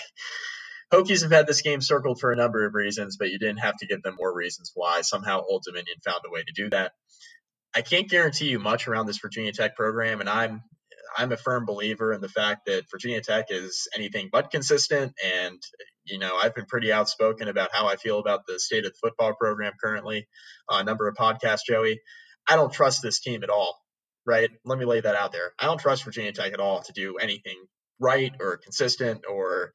Hokies 0.92 1.24
have 1.24 1.32
had 1.32 1.48
this 1.48 1.62
game 1.62 1.82
circled 1.82 2.20
for 2.20 2.32
a 2.32 2.36
number 2.36 2.66
of 2.66 2.74
reasons, 2.74 3.18
but 3.18 3.30
you 3.30 3.40
didn't 3.40 3.60
have 3.60 3.76
to 3.78 3.88
give 3.88 4.02
them 4.04 4.16
more 4.18 4.34
reasons 4.34 4.72
why. 4.74 5.02
Somehow 5.02 5.42
Old 5.42 5.64
Dominion 5.66 5.98
found 6.04 6.22
a 6.26 6.32
way 6.32 6.44
to 6.44 6.54
do 6.54 6.70
that. 6.70 6.94
I 7.76 7.82
can't 7.82 8.10
guarantee 8.10 8.50
you 8.50 8.60
much 8.60 8.88
around 8.88 9.06
this 9.06 9.20
Virginia 9.20 9.52
Tech 9.52 9.76
program, 9.76 10.22
and 10.22 10.30
I'm 10.30 10.62
I'm 11.18 11.32
a 11.32 11.38
firm 11.38 11.66
believer 11.66 12.14
in 12.14 12.22
the 12.22 12.30
fact 12.30 12.66
that 12.68 12.86
Virginia 12.92 13.22
Tech 13.22 13.48
is 13.50 13.88
anything 13.96 14.30
but 14.32 14.52
consistent. 14.52 15.14
And 15.24 15.62
you 16.06 16.20
know, 16.20 16.38
I've 16.42 16.56
been 16.56 16.66
pretty 16.66 16.94
outspoken 16.94 17.50
about 17.50 17.70
how 17.74 17.88
I 17.88 17.98
feel 17.98 18.20
about 18.20 18.46
the 18.48 18.60
state 18.60 18.86
of 18.86 18.94
the 18.94 19.00
football 19.02 19.34
program 19.34 19.74
currently 19.82 20.28
a 20.70 20.84
number 20.84 21.08
of 21.08 21.16
podcasts, 21.16 21.66
Joey. 21.68 22.00
I 22.48 22.56
don't 22.56 22.72
trust 22.72 23.02
this 23.02 23.20
team 23.20 23.44
at 23.44 23.50
all 23.50 23.78
right? 24.28 24.50
Let 24.66 24.78
me 24.78 24.86
lay 24.86 25.00
that 25.02 25.16
out 25.16 25.32
there. 25.32 25.54
I 25.58 25.66
don't 25.66 25.80
trust 25.80 26.04
Virginia 26.04 26.34
Tech 26.34 26.54
at 26.54 26.60
all 26.60 26.84
to 26.84 26.94
do 26.94 27.16
anything 27.18 27.66
right 28.00 28.34
or 28.40 28.58
consistent 28.58 29.22
or, 29.28 29.72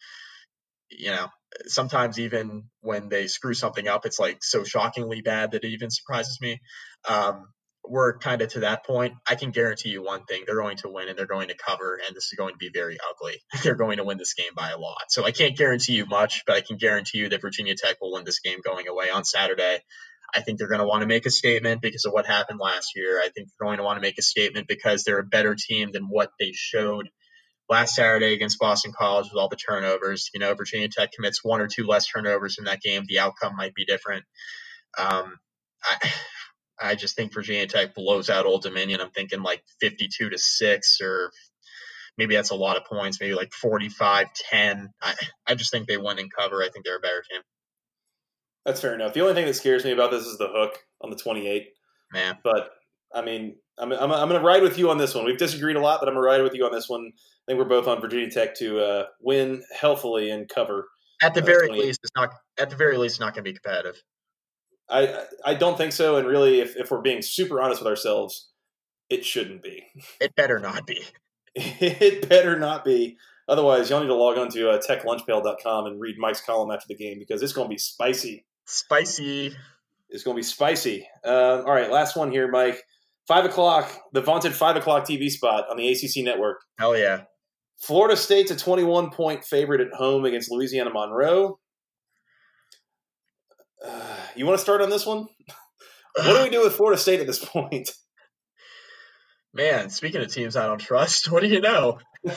you 0.90 1.10
know, 1.10 1.28
sometimes 1.66 2.20
even 2.20 2.64
when 2.80 3.08
they 3.08 3.26
screw 3.26 3.54
something 3.54 3.88
up, 3.88 4.06
it's 4.06 4.18
like 4.18 4.44
so 4.44 4.62
shockingly 4.62 5.22
bad 5.22 5.52
that 5.52 5.64
it 5.64 5.68
even 5.68 5.90
surprises 5.90 6.38
me. 6.40 6.60
Um, 7.08 7.46
we're 7.84 8.18
kind 8.18 8.42
of 8.42 8.48
to 8.50 8.60
that 8.60 8.86
point. 8.86 9.14
I 9.28 9.34
can 9.34 9.50
guarantee 9.50 9.88
you 9.88 10.04
one 10.04 10.24
thing: 10.24 10.44
they're 10.46 10.60
going 10.60 10.76
to 10.78 10.88
win 10.88 11.08
and 11.08 11.18
they're 11.18 11.26
going 11.26 11.48
to 11.48 11.56
cover, 11.56 11.98
and 12.06 12.14
this 12.14 12.26
is 12.26 12.34
going 12.38 12.54
to 12.54 12.58
be 12.58 12.70
very 12.72 12.96
ugly. 13.10 13.42
they're 13.64 13.74
going 13.74 13.96
to 13.96 14.04
win 14.04 14.18
this 14.18 14.34
game 14.34 14.52
by 14.54 14.70
a 14.70 14.78
lot. 14.78 15.04
So 15.08 15.24
I 15.24 15.32
can't 15.32 15.56
guarantee 15.56 15.94
you 15.94 16.06
much, 16.06 16.44
but 16.46 16.56
I 16.56 16.60
can 16.60 16.76
guarantee 16.76 17.18
you 17.18 17.28
that 17.30 17.40
Virginia 17.40 17.74
Tech 17.74 17.96
will 18.00 18.12
win 18.12 18.24
this 18.24 18.38
game 18.38 18.60
going 18.64 18.86
away 18.86 19.10
on 19.10 19.24
Saturday. 19.24 19.80
I 20.34 20.40
think 20.40 20.58
they're 20.58 20.68
going 20.68 20.80
to 20.80 20.86
want 20.86 21.02
to 21.02 21.06
make 21.06 21.26
a 21.26 21.30
statement 21.30 21.82
because 21.82 22.04
of 22.04 22.12
what 22.12 22.26
happened 22.26 22.58
last 22.60 22.92
year. 22.96 23.20
I 23.20 23.28
think 23.28 23.48
they're 23.48 23.66
going 23.66 23.78
to 23.78 23.84
want 23.84 23.96
to 23.98 24.02
make 24.02 24.18
a 24.18 24.22
statement 24.22 24.66
because 24.66 25.04
they're 25.04 25.18
a 25.18 25.24
better 25.24 25.54
team 25.54 25.90
than 25.92 26.04
what 26.04 26.30
they 26.38 26.52
showed 26.52 27.08
last 27.68 27.94
Saturday 27.94 28.32
against 28.34 28.58
Boston 28.58 28.92
College 28.96 29.26
with 29.26 29.38
all 29.40 29.48
the 29.48 29.56
turnovers. 29.56 30.30
You 30.34 30.40
know, 30.40 30.54
Virginia 30.54 30.88
Tech 30.88 31.12
commits 31.12 31.44
one 31.44 31.60
or 31.60 31.68
two 31.68 31.86
less 31.86 32.06
turnovers 32.06 32.56
in 32.58 32.64
that 32.64 32.80
game. 32.80 33.04
The 33.06 33.18
outcome 33.18 33.56
might 33.56 33.74
be 33.74 33.84
different. 33.84 34.24
Um, 34.98 35.38
I, 35.82 36.10
I 36.80 36.94
just 36.94 37.16
think 37.16 37.32
Virginia 37.32 37.66
Tech 37.66 37.94
blows 37.94 38.30
out 38.30 38.46
Old 38.46 38.62
Dominion. 38.62 39.00
I'm 39.00 39.10
thinking 39.10 39.42
like 39.42 39.62
52 39.80 40.30
to 40.30 40.38
6 40.38 40.98
or 41.00 41.30
maybe 42.18 42.34
that's 42.34 42.50
a 42.50 42.56
lot 42.56 42.76
of 42.76 42.84
points, 42.84 43.20
maybe 43.20 43.34
like 43.34 43.52
45 43.52 44.28
10. 44.50 44.90
I, 45.00 45.14
I 45.46 45.54
just 45.54 45.70
think 45.70 45.86
they 45.86 45.96
win 45.96 46.18
and 46.18 46.32
cover. 46.32 46.62
I 46.62 46.68
think 46.68 46.84
they're 46.84 46.96
a 46.96 47.00
better 47.00 47.24
team. 47.30 47.42
That's 48.64 48.80
fair 48.80 48.94
enough. 48.94 49.12
The 49.12 49.20
only 49.20 49.34
thing 49.34 49.46
that 49.46 49.54
scares 49.54 49.84
me 49.84 49.90
about 49.92 50.10
this 50.10 50.26
is 50.26 50.38
the 50.38 50.48
hook 50.48 50.78
on 51.00 51.10
the 51.10 51.16
28. 51.16 51.68
Man. 52.12 52.38
But, 52.44 52.70
I 53.14 53.22
mean, 53.22 53.56
I'm, 53.78 53.92
I'm, 53.92 54.12
I'm 54.12 54.28
going 54.28 54.40
to 54.40 54.46
ride 54.46 54.62
with 54.62 54.78
you 54.78 54.90
on 54.90 54.98
this 54.98 55.14
one. 55.14 55.24
We've 55.24 55.38
disagreed 55.38 55.76
a 55.76 55.80
lot, 55.80 56.00
but 56.00 56.08
I'm 56.08 56.14
going 56.14 56.24
to 56.24 56.28
ride 56.28 56.42
with 56.42 56.54
you 56.54 56.64
on 56.64 56.72
this 56.72 56.88
one. 56.88 57.10
I 57.10 57.52
think 57.52 57.58
we're 57.58 57.64
both 57.64 57.88
on 57.88 58.00
Virginia 58.00 58.30
Tech 58.30 58.54
to 58.56 58.80
uh, 58.80 59.06
win 59.20 59.62
healthily 59.78 60.30
and 60.30 60.48
cover. 60.48 60.88
At 61.22 61.34
the 61.34 61.42
uh, 61.42 61.46
very 61.46 61.68
least, 61.68 62.00
it's 62.02 62.12
not. 62.16 62.30
At 62.58 62.70
the 62.70 62.76
very 62.76 62.96
least, 62.96 63.14
it's 63.14 63.20
not 63.20 63.34
going 63.34 63.44
to 63.44 63.50
be 63.50 63.58
competitive. 63.58 64.00
I 64.90 65.24
I 65.44 65.54
don't 65.54 65.78
think 65.78 65.92
so. 65.92 66.16
And 66.16 66.26
really, 66.26 66.60
if, 66.60 66.76
if 66.76 66.90
we're 66.90 67.00
being 67.00 67.22
super 67.22 67.60
honest 67.60 67.80
with 67.80 67.88
ourselves, 67.88 68.50
it 69.08 69.24
shouldn't 69.24 69.62
be. 69.62 69.84
It 70.20 70.34
better 70.36 70.58
not 70.58 70.86
be. 70.86 71.04
it 71.54 72.28
better 72.28 72.58
not 72.58 72.84
be. 72.84 73.16
Otherwise, 73.48 73.90
y'all 73.90 74.00
need 74.00 74.06
to 74.06 74.14
log 74.14 74.38
on 74.38 74.48
to 74.50 74.70
uh, 74.70 74.80
techlunchpail.com 74.80 75.86
and 75.86 76.00
read 76.00 76.16
Mike's 76.18 76.40
column 76.40 76.70
after 76.70 76.86
the 76.88 76.94
game 76.94 77.18
because 77.18 77.42
it's 77.42 77.52
going 77.52 77.66
to 77.66 77.72
be 77.72 77.78
spicy. 77.78 78.44
Spicy. 78.64 79.54
It's 80.10 80.24
going 80.24 80.36
to 80.36 80.38
be 80.38 80.42
spicy. 80.42 81.08
Uh, 81.24 81.62
all 81.66 81.72
right, 81.72 81.90
last 81.90 82.16
one 82.16 82.30
here, 82.30 82.48
Mike. 82.48 82.82
Five 83.26 83.44
o'clock, 83.44 83.90
the 84.12 84.20
vaunted 84.20 84.52
five 84.52 84.76
o'clock 84.76 85.06
TV 85.06 85.30
spot 85.30 85.64
on 85.70 85.76
the 85.76 85.88
ACC 85.88 86.24
network. 86.24 86.58
Hell 86.78 86.96
yeah. 86.96 87.22
Florida 87.78 88.16
State's 88.16 88.50
a 88.50 88.56
21 88.56 89.10
point 89.10 89.44
favorite 89.44 89.80
at 89.80 89.92
home 89.92 90.24
against 90.24 90.50
Louisiana 90.50 90.90
Monroe. 90.90 91.58
Uh, 93.84 94.16
you 94.36 94.46
want 94.46 94.58
to 94.58 94.62
start 94.62 94.80
on 94.80 94.90
this 94.90 95.06
one? 95.06 95.26
what 96.16 96.36
do 96.36 96.42
we 96.42 96.50
do 96.50 96.62
with 96.62 96.74
Florida 96.74 97.00
State 97.00 97.20
at 97.20 97.26
this 97.26 97.44
point? 97.44 97.90
Man, 99.54 99.90
speaking 99.90 100.22
of 100.22 100.32
teams 100.32 100.56
I 100.56 100.66
don't 100.66 100.78
trust, 100.78 101.28
what 101.30 101.42
do 101.42 101.48
you 101.48 101.60
know? 101.60 101.98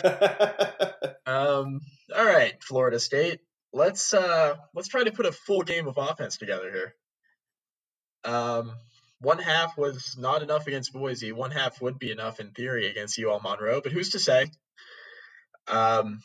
um, 1.25 1.79
all 2.15 2.25
right, 2.25 2.53
Florida 2.61 2.99
State. 2.99 3.39
Let's 3.75 4.13
uh, 4.13 4.55
let's 4.73 4.87
try 4.87 5.03
to 5.03 5.11
put 5.11 5.25
a 5.25 5.33
full 5.33 5.61
game 5.63 5.89
of 5.89 5.97
offense 5.97 6.37
together 6.37 6.71
here. 6.71 6.95
Um, 8.23 8.71
one 9.19 9.37
half 9.37 9.77
was 9.77 10.15
not 10.17 10.41
enough 10.41 10.65
against 10.67 10.93
Boise. 10.93 11.33
One 11.33 11.51
half 11.51 11.81
would 11.81 11.99
be 11.99 12.09
enough 12.09 12.39
in 12.39 12.51
theory 12.51 12.89
against 12.89 13.19
UL 13.19 13.41
Monroe, 13.43 13.81
but 13.81 13.91
who's 13.91 14.11
to 14.11 14.19
say? 14.19 14.45
Um, 15.67 16.21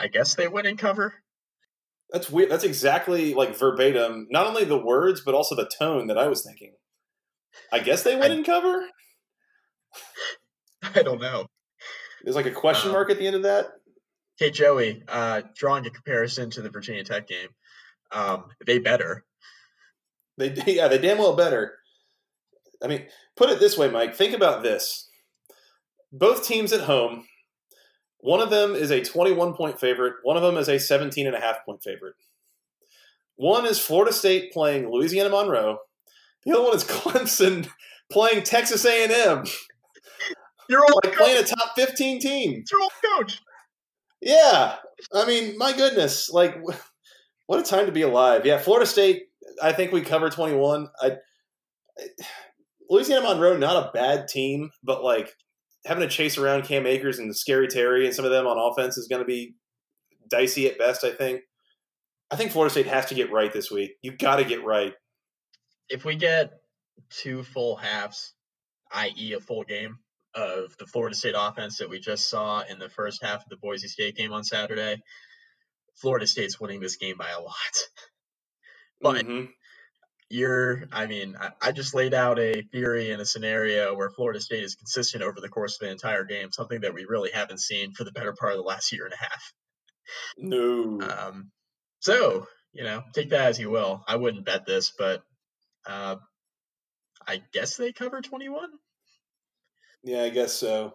I 0.00 0.08
guess 0.08 0.36
they 0.36 0.48
win 0.48 0.64
and 0.64 0.78
cover. 0.78 1.12
That's 2.10 2.30
weird. 2.30 2.50
That's 2.50 2.64
exactly 2.64 3.34
like 3.34 3.54
verbatim, 3.54 4.28
not 4.30 4.46
only 4.46 4.64
the 4.64 4.82
words, 4.82 5.20
but 5.20 5.34
also 5.34 5.54
the 5.54 5.70
tone 5.78 6.06
that 6.06 6.16
I 6.16 6.28
was 6.28 6.42
thinking. 6.42 6.72
I 7.70 7.80
guess 7.80 8.04
they 8.04 8.14
win 8.14 8.32
I, 8.32 8.36
and 8.36 8.46
cover? 8.46 8.86
I 10.94 11.02
don't 11.02 11.20
know. 11.20 11.44
There's 12.22 12.36
like 12.36 12.46
a 12.46 12.52
question 12.52 12.88
um, 12.88 12.94
mark 12.94 13.10
at 13.10 13.18
the 13.18 13.26
end 13.26 13.36
of 13.36 13.42
that. 13.42 13.66
Hey, 14.42 14.50
Joey, 14.50 15.04
uh, 15.06 15.42
drawing 15.54 15.86
a 15.86 15.90
comparison 15.90 16.50
to 16.50 16.62
the 16.62 16.68
Virginia 16.68 17.04
Tech 17.04 17.28
game, 17.28 17.50
um, 18.10 18.46
they 18.66 18.80
better. 18.80 19.24
They 20.36 20.52
yeah, 20.66 20.88
they 20.88 20.98
damn 20.98 21.18
well 21.18 21.36
better. 21.36 21.74
I 22.82 22.88
mean, 22.88 23.06
put 23.36 23.50
it 23.50 23.60
this 23.60 23.78
way, 23.78 23.88
Mike. 23.88 24.16
Think 24.16 24.34
about 24.34 24.64
this. 24.64 25.08
Both 26.10 26.44
teams 26.44 26.72
at 26.72 26.80
home 26.80 27.26
one 28.18 28.40
of 28.40 28.50
them 28.50 28.74
is 28.74 28.90
a 28.90 29.00
21 29.00 29.54
point 29.54 29.78
favorite. 29.78 30.14
One 30.24 30.36
of 30.36 30.42
them 30.42 30.56
is 30.56 30.68
a 30.68 30.80
17 30.80 31.24
and 31.26 31.36
a 31.36 31.40
half 31.40 31.64
point 31.64 31.84
favorite. 31.84 32.16
One 33.36 33.64
is 33.64 33.78
Florida 33.78 34.12
State 34.12 34.52
playing 34.52 34.90
Louisiana 34.90 35.30
Monroe. 35.30 35.78
The 36.44 36.52
other 36.52 36.64
one 36.64 36.74
is 36.74 36.82
Clemson 36.88 37.68
playing 38.10 38.42
Texas 38.42 38.84
A&M. 38.84 39.44
Your 40.68 40.80
old 40.80 41.04
like 41.04 41.14
playing 41.14 41.44
a 41.44 41.46
top 41.46 41.76
15 41.76 42.20
team. 42.20 42.60
It's 42.60 42.72
your 42.72 42.80
old 42.80 42.92
coach. 43.18 43.40
Yeah. 44.22 44.76
I 45.12 45.26
mean, 45.26 45.58
my 45.58 45.76
goodness. 45.76 46.30
Like, 46.30 46.56
what 47.46 47.58
a 47.58 47.62
time 47.62 47.86
to 47.86 47.92
be 47.92 48.02
alive. 48.02 48.46
Yeah, 48.46 48.58
Florida 48.58 48.86
State, 48.86 49.24
I 49.62 49.72
think 49.72 49.92
we 49.92 50.00
cover 50.00 50.30
21. 50.30 50.88
I, 51.02 51.06
I 51.98 52.04
Louisiana 52.88 53.22
Monroe, 53.22 53.56
not 53.56 53.88
a 53.88 53.90
bad 53.92 54.28
team, 54.28 54.70
but 54.82 55.02
like 55.02 55.34
having 55.84 56.02
to 56.02 56.14
chase 56.14 56.38
around 56.38 56.64
Cam 56.64 56.86
Akers 56.86 57.18
and 57.18 57.34
Scary 57.34 57.66
Terry 57.66 58.06
and 58.06 58.14
some 58.14 58.24
of 58.24 58.30
them 58.30 58.46
on 58.46 58.58
offense 58.58 58.96
is 58.96 59.08
going 59.08 59.20
to 59.20 59.26
be 59.26 59.54
dicey 60.30 60.66
at 60.66 60.78
best. 60.78 61.04
I 61.04 61.10
think. 61.10 61.42
I 62.30 62.36
think 62.36 62.50
Florida 62.50 62.70
State 62.70 62.86
has 62.86 63.06
to 63.06 63.14
get 63.14 63.30
right 63.30 63.52
this 63.52 63.70
week. 63.70 63.92
You 64.00 64.12
got 64.16 64.36
to 64.36 64.44
get 64.44 64.64
right. 64.64 64.94
If 65.90 66.06
we 66.06 66.16
get 66.16 66.50
two 67.10 67.42
full 67.42 67.76
halves, 67.76 68.32
i.e., 68.92 69.34
a 69.34 69.40
full 69.40 69.64
game 69.64 69.98
of 70.34 70.76
the 70.78 70.86
Florida 70.86 71.14
State 71.14 71.34
offense 71.36 71.78
that 71.78 71.90
we 71.90 72.00
just 72.00 72.28
saw 72.28 72.62
in 72.62 72.78
the 72.78 72.88
first 72.88 73.22
half 73.22 73.42
of 73.42 73.48
the 73.48 73.56
Boise 73.56 73.88
State 73.88 74.16
game 74.16 74.32
on 74.32 74.44
Saturday, 74.44 75.02
Florida 75.96 76.26
State's 76.26 76.60
winning 76.60 76.80
this 76.80 76.96
game 76.96 77.16
by 77.18 77.30
a 77.30 77.40
lot. 77.40 77.54
but 79.02 79.26
mm-hmm. 79.26 79.46
you're 80.30 80.84
i 80.92 81.06
mean 81.06 81.36
I, 81.38 81.50
I, 81.60 81.72
just 81.72 81.94
laid 81.94 82.14
out 82.14 82.38
a 82.38 82.62
theory 82.62 83.10
and 83.10 83.20
a 83.20 83.26
scenario 83.26 83.94
where 83.94 84.10
florida 84.10 84.40
state 84.40 84.62
is 84.62 84.76
consistent 84.76 85.22
over 85.22 85.40
the 85.40 85.48
course 85.48 85.74
of 85.74 85.80
the 85.80 85.90
entire 85.90 86.24
game 86.24 86.52
something 86.52 86.80
that 86.82 86.94
we 86.94 87.04
really 87.04 87.30
haven't 87.32 87.60
seen 87.60 87.92
for 87.92 88.04
the 88.04 88.12
better 88.12 88.32
part 88.32 88.52
of 88.52 88.58
the 88.58 88.64
last 88.64 88.92
year 88.92 89.04
and 89.04 89.14
a 89.14 89.16
half. 89.16 89.52
No. 90.38 91.00
Um, 91.00 91.50
so 92.00 92.46
you 92.72 92.84
know 92.84 93.02
take 93.12 93.30
that 93.30 93.48
as 93.48 93.58
you 93.58 93.70
will. 93.70 94.02
I 94.06 94.16
wouldn't 94.16 94.46
bet 94.46 94.64
this 94.64 94.92
but 94.96 95.22
uh, 95.86 96.16
i 97.26 97.42
guess 97.52 97.76
they 97.76 97.92
cover 97.92 98.20
21 98.20 98.70
yeah 100.04 100.22
i 100.22 100.28
guess 100.28 100.52
so 100.52 100.94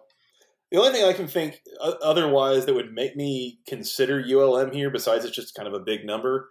the 0.70 0.78
only 0.78 0.92
thing 0.92 1.04
i 1.04 1.12
can 1.12 1.28
think 1.28 1.60
otherwise 2.02 2.66
that 2.66 2.74
would 2.74 2.92
make 2.92 3.16
me 3.16 3.58
consider 3.66 4.22
ulm 4.34 4.72
here 4.72 4.90
besides 4.90 5.24
it's 5.24 5.36
just 5.36 5.54
kind 5.54 5.68
of 5.68 5.74
a 5.74 5.84
big 5.84 6.04
number 6.04 6.48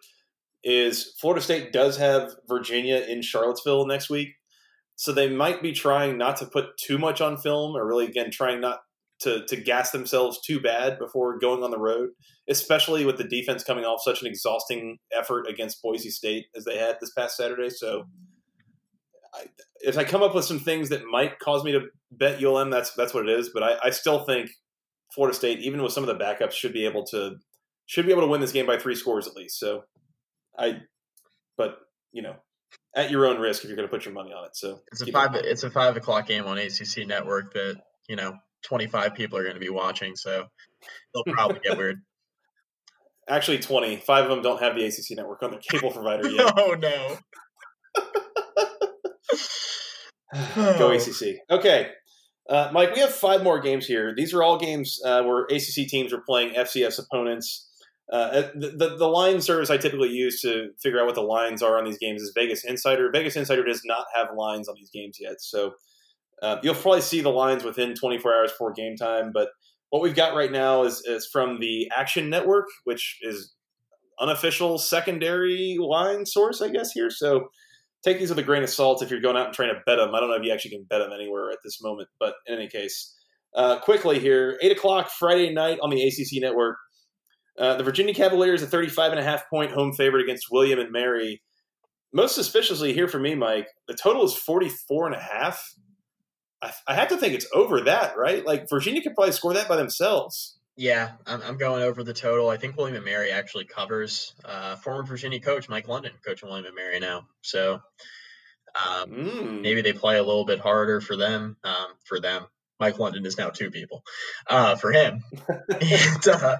is 0.63 1.13
Florida 1.19 1.41
State 1.41 1.71
does 1.71 1.97
have 1.97 2.35
Virginia 2.47 2.97
in 2.97 3.21
Charlottesville 3.21 3.87
next 3.87 4.09
week. 4.09 4.29
So 4.95 5.11
they 5.11 5.29
might 5.29 5.61
be 5.61 5.71
trying 5.71 6.17
not 6.17 6.37
to 6.37 6.45
put 6.45 6.77
too 6.77 6.97
much 6.97 7.21
on 7.21 7.37
film 7.37 7.75
or 7.75 7.87
really 7.87 8.05
again 8.05 8.31
trying 8.31 8.59
not 8.59 8.79
to 9.21 9.45
to 9.45 9.55
gas 9.55 9.91
themselves 9.91 10.39
too 10.45 10.59
bad 10.59 10.99
before 10.99 11.39
going 11.39 11.63
on 11.63 11.71
the 11.71 11.79
road, 11.79 12.09
especially 12.49 13.05
with 13.05 13.17
the 13.17 13.23
defense 13.23 13.63
coming 13.63 13.85
off 13.85 14.01
such 14.03 14.21
an 14.21 14.27
exhausting 14.27 14.97
effort 15.17 15.47
against 15.47 15.81
Boise 15.81 16.09
State 16.09 16.47
as 16.55 16.65
they 16.65 16.77
had 16.77 16.97
this 16.99 17.13
past 17.17 17.37
Saturday. 17.37 17.69
So 17.69 18.05
if 19.81 19.97
I 19.97 20.03
come 20.03 20.23
up 20.23 20.35
with 20.35 20.45
some 20.45 20.59
things 20.59 20.89
that 20.89 21.05
might 21.05 21.39
cause 21.39 21.63
me 21.63 21.71
to 21.73 21.87
bet 22.11 22.43
ULM, 22.43 22.69
that's 22.69 22.91
that's 22.91 23.13
what 23.13 23.27
it 23.27 23.39
is. 23.39 23.49
But 23.53 23.63
I, 23.63 23.77
I 23.85 23.89
still 23.89 24.23
think 24.25 24.49
Florida 25.13 25.35
State, 25.35 25.59
even 25.59 25.81
with 25.81 25.93
some 25.93 26.07
of 26.07 26.07
the 26.07 26.23
backups, 26.23 26.51
should 26.51 26.73
be 26.73 26.85
able 26.85 27.05
to 27.07 27.35
should 27.85 28.05
be 28.05 28.11
able 28.11 28.23
to 28.23 28.27
win 28.27 28.41
this 28.41 28.51
game 28.51 28.65
by 28.65 28.77
three 28.77 28.95
scores 28.95 29.27
at 29.27 29.35
least. 29.35 29.59
So 29.59 29.83
I, 30.57 30.81
but 31.57 31.79
you 32.11 32.21
know, 32.21 32.35
at 32.95 33.11
your 33.11 33.25
own 33.25 33.39
risk 33.39 33.63
if 33.63 33.69
you're 33.69 33.77
going 33.77 33.87
to 33.87 33.93
put 33.93 34.05
your 34.05 34.13
money 34.13 34.31
on 34.31 34.45
it. 34.45 34.55
So 34.55 34.79
it's 34.91 35.01
a 35.01 35.11
five. 35.11 35.35
It 35.35 35.45
it's 35.45 35.63
a 35.63 35.69
five 35.69 35.97
o'clock 35.97 36.27
game 36.27 36.45
on 36.45 36.57
ACC 36.57 37.07
Network 37.07 37.53
that 37.53 37.81
you 38.07 38.15
know 38.15 38.33
25 38.63 39.13
people 39.13 39.37
are 39.37 39.43
going 39.43 39.55
to 39.55 39.59
be 39.59 39.69
watching, 39.69 40.15
so 40.15 40.45
they'll 41.13 41.33
probably 41.33 41.59
get 41.63 41.77
weird. 41.77 42.01
Actually, 43.29 43.59
20. 43.59 43.97
Five 43.97 44.25
of 44.25 44.29
them 44.29 44.41
don't 44.41 44.61
have 44.61 44.75
the 44.75 44.85
ACC 44.85 45.17
Network 45.17 45.43
on 45.43 45.51
their 45.51 45.59
cable 45.59 45.91
provider 45.91 46.29
yet. 46.29 46.53
oh 46.57 46.75
no. 46.79 47.17
Go 50.55 50.91
ACC. 50.91 51.39
Okay. 51.49 51.91
Uh, 52.49 52.69
Mike, 52.71 52.95
we 52.95 53.01
have 53.01 53.13
five 53.13 53.43
more 53.43 53.59
games 53.59 53.85
here. 53.85 54.13
These 54.15 54.33
are 54.33 54.41
all 54.41 54.57
games 54.57 55.01
uh, 55.05 55.23
where 55.23 55.43
ACC 55.43 55.87
teams 55.87 56.13
are 56.13 56.21
playing 56.21 56.53
FCS 56.53 56.99
opponents. 56.99 57.67
Uh, 58.11 58.43
the, 58.55 58.69
the, 58.69 58.95
the 58.97 59.07
line 59.07 59.41
service 59.41 59.69
I 59.69 59.75
typically 59.75 60.09
use 60.09 60.41
to 60.41 60.69
figure 60.81 60.99
out 60.99 61.07
what 61.07 61.15
the 61.15 61.21
lines 61.21 61.61
are 61.61 61.77
on 61.77 61.83
these 61.83 61.97
games 61.97 62.21
is 62.21 62.31
Vegas 62.33 62.63
Insider. 62.63 63.09
Vegas 63.11 63.35
Insider 63.35 63.65
does 63.65 63.81
not 63.83 64.05
have 64.15 64.29
lines 64.35 64.69
on 64.69 64.75
these 64.77 64.89
games 64.89 65.17
yet, 65.19 65.41
so 65.41 65.73
uh, 66.41 66.57
you'll 66.63 66.75
probably 66.75 67.01
see 67.01 67.19
the 67.19 67.29
lines 67.29 67.65
within 67.65 67.95
24 67.95 68.33
hours 68.33 68.51
before 68.51 68.71
game 68.71 68.95
time. 68.95 69.31
But 69.33 69.49
what 69.89 70.01
we've 70.01 70.15
got 70.15 70.35
right 70.35 70.51
now 70.51 70.83
is, 70.83 71.01
is 71.05 71.27
from 71.27 71.59
the 71.59 71.91
Action 71.95 72.29
Network, 72.29 72.67
which 72.85 73.17
is 73.21 73.53
unofficial 74.21 74.77
secondary 74.77 75.77
line 75.79 76.25
source, 76.25 76.61
I 76.61 76.69
guess 76.69 76.91
here. 76.91 77.09
So 77.09 77.49
take 78.07 78.19
these 78.19 78.29
with 78.29 78.39
a 78.39 78.43
grain 78.43 78.63
of 78.63 78.69
salt 78.69 79.03
if 79.03 79.11
you're 79.11 79.21
going 79.21 79.35
out 79.35 79.47
and 79.47 79.55
trying 79.55 79.73
to 79.73 79.81
bet 79.85 79.97
them. 79.97 80.15
I 80.15 80.19
don't 80.19 80.29
know 80.29 80.35
if 80.35 80.43
you 80.43 80.53
actually 80.53 80.71
can 80.71 80.85
bet 80.89 80.99
them 80.99 81.11
anywhere 81.11 81.51
at 81.51 81.59
this 81.63 81.81
moment, 81.81 82.07
but 82.19 82.35
in 82.45 82.55
any 82.55 82.67
case, 82.67 83.13
uh, 83.55 83.79
quickly 83.79 84.19
here, 84.19 84.57
eight 84.61 84.71
o'clock 84.71 85.09
Friday 85.09 85.53
night 85.53 85.79
on 85.81 85.89
the 85.89 86.01
ACC 86.01 86.41
Network. 86.41 86.77
Uh, 87.59 87.75
the 87.75 87.83
Virginia 87.83 88.13
Cavaliers, 88.13 88.61
a 88.61 88.67
35 88.67 89.11
and 89.11 89.19
a 89.19 89.23
half 89.23 89.49
point 89.49 89.71
home 89.71 89.91
favorite 89.93 90.23
against 90.23 90.47
William 90.51 90.79
and 90.79 90.91
Mary. 90.91 91.41
Most 92.13 92.35
suspiciously 92.35 92.93
here 92.93 93.07
for 93.07 93.19
me, 93.19 93.35
Mike, 93.35 93.67
the 93.87 93.93
total 93.95 94.23
is 94.23 94.35
44 94.35 95.07
and 95.07 95.15
a 95.15 95.19
half. 95.19 95.73
I, 96.61 96.71
I 96.87 96.95
have 96.95 97.09
to 97.09 97.17
think 97.17 97.33
it's 97.33 97.47
over 97.53 97.81
that, 97.81 98.15
right? 98.15 98.45
Like 98.45 98.69
Virginia 98.69 99.01
could 99.01 99.15
probably 99.15 99.33
score 99.33 99.53
that 99.53 99.67
by 99.67 99.75
themselves. 99.75 100.56
Yeah, 100.77 101.13
I'm, 101.25 101.41
I'm 101.41 101.57
going 101.57 101.81
over 101.81 102.03
the 102.03 102.13
total. 102.13 102.49
I 102.49 102.57
think 102.57 102.77
William 102.77 102.95
and 102.95 103.03
Mary 103.05 103.31
actually 103.31 103.65
covers. 103.65 104.33
Uh, 104.45 104.75
former 104.75 105.03
Virginia 105.03 105.39
coach 105.39 105.67
Mike 105.67 105.87
London 105.87 106.11
coaching 106.25 106.47
William 106.49 106.67
and 106.67 106.75
Mary 106.75 106.99
now, 106.99 107.27
so 107.41 107.81
um, 108.75 109.09
Mm. 109.09 109.61
maybe 109.61 109.81
they 109.81 109.93
play 109.93 110.17
a 110.17 110.23
little 110.23 110.45
bit 110.45 110.59
harder 110.59 111.01
for 111.01 111.15
them. 111.15 111.57
Um, 111.63 111.87
for 112.05 112.19
them, 112.19 112.45
Mike 112.79 112.99
London 112.99 113.25
is 113.25 113.37
now 113.37 113.49
two 113.49 113.71
people. 113.71 114.03
Uh, 114.47 114.75
for 114.75 114.91
him, 114.91 115.23
and, 115.49 116.27
uh, 116.27 116.57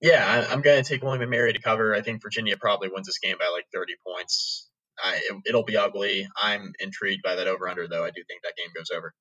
yeah, 0.00 0.24
I, 0.48 0.52
I'm 0.52 0.62
going 0.62 0.80
to 0.82 0.88
take 0.88 1.02
William 1.02 1.22
and 1.22 1.30
Mary 1.30 1.52
to 1.52 1.60
cover. 1.60 1.94
I 1.94 2.02
think 2.02 2.22
Virginia 2.22 2.56
probably 2.56 2.88
wins 2.88 3.06
this 3.08 3.18
game 3.18 3.36
by 3.36 3.48
like 3.52 3.64
30 3.74 3.94
points. 4.06 4.68
I, 5.02 5.16
it, 5.16 5.42
it'll 5.46 5.64
be 5.64 5.76
ugly. 5.76 6.28
I'm 6.36 6.72
intrigued 6.78 7.22
by 7.24 7.34
that 7.36 7.48
over 7.48 7.68
under 7.68 7.88
though. 7.88 8.04
I 8.04 8.10
do 8.10 8.22
think 8.28 8.42
that 8.42 8.54
game 8.56 8.70
goes 8.76 8.90
over. 8.96 9.12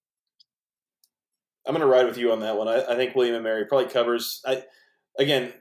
I'm 1.67 1.73
going 1.73 1.81
to 1.81 1.87
ride 1.87 2.05
with 2.05 2.17
you 2.17 2.31
on 2.31 2.39
that 2.39 2.57
one. 2.57 2.67
I, 2.67 2.83
I 2.85 2.95
think 2.95 3.15
William 3.15 3.35
and 3.35 3.43
Mary 3.43 3.65
probably 3.65 3.89
covers. 3.89 4.41
I 4.45 4.63
again, 5.19 5.53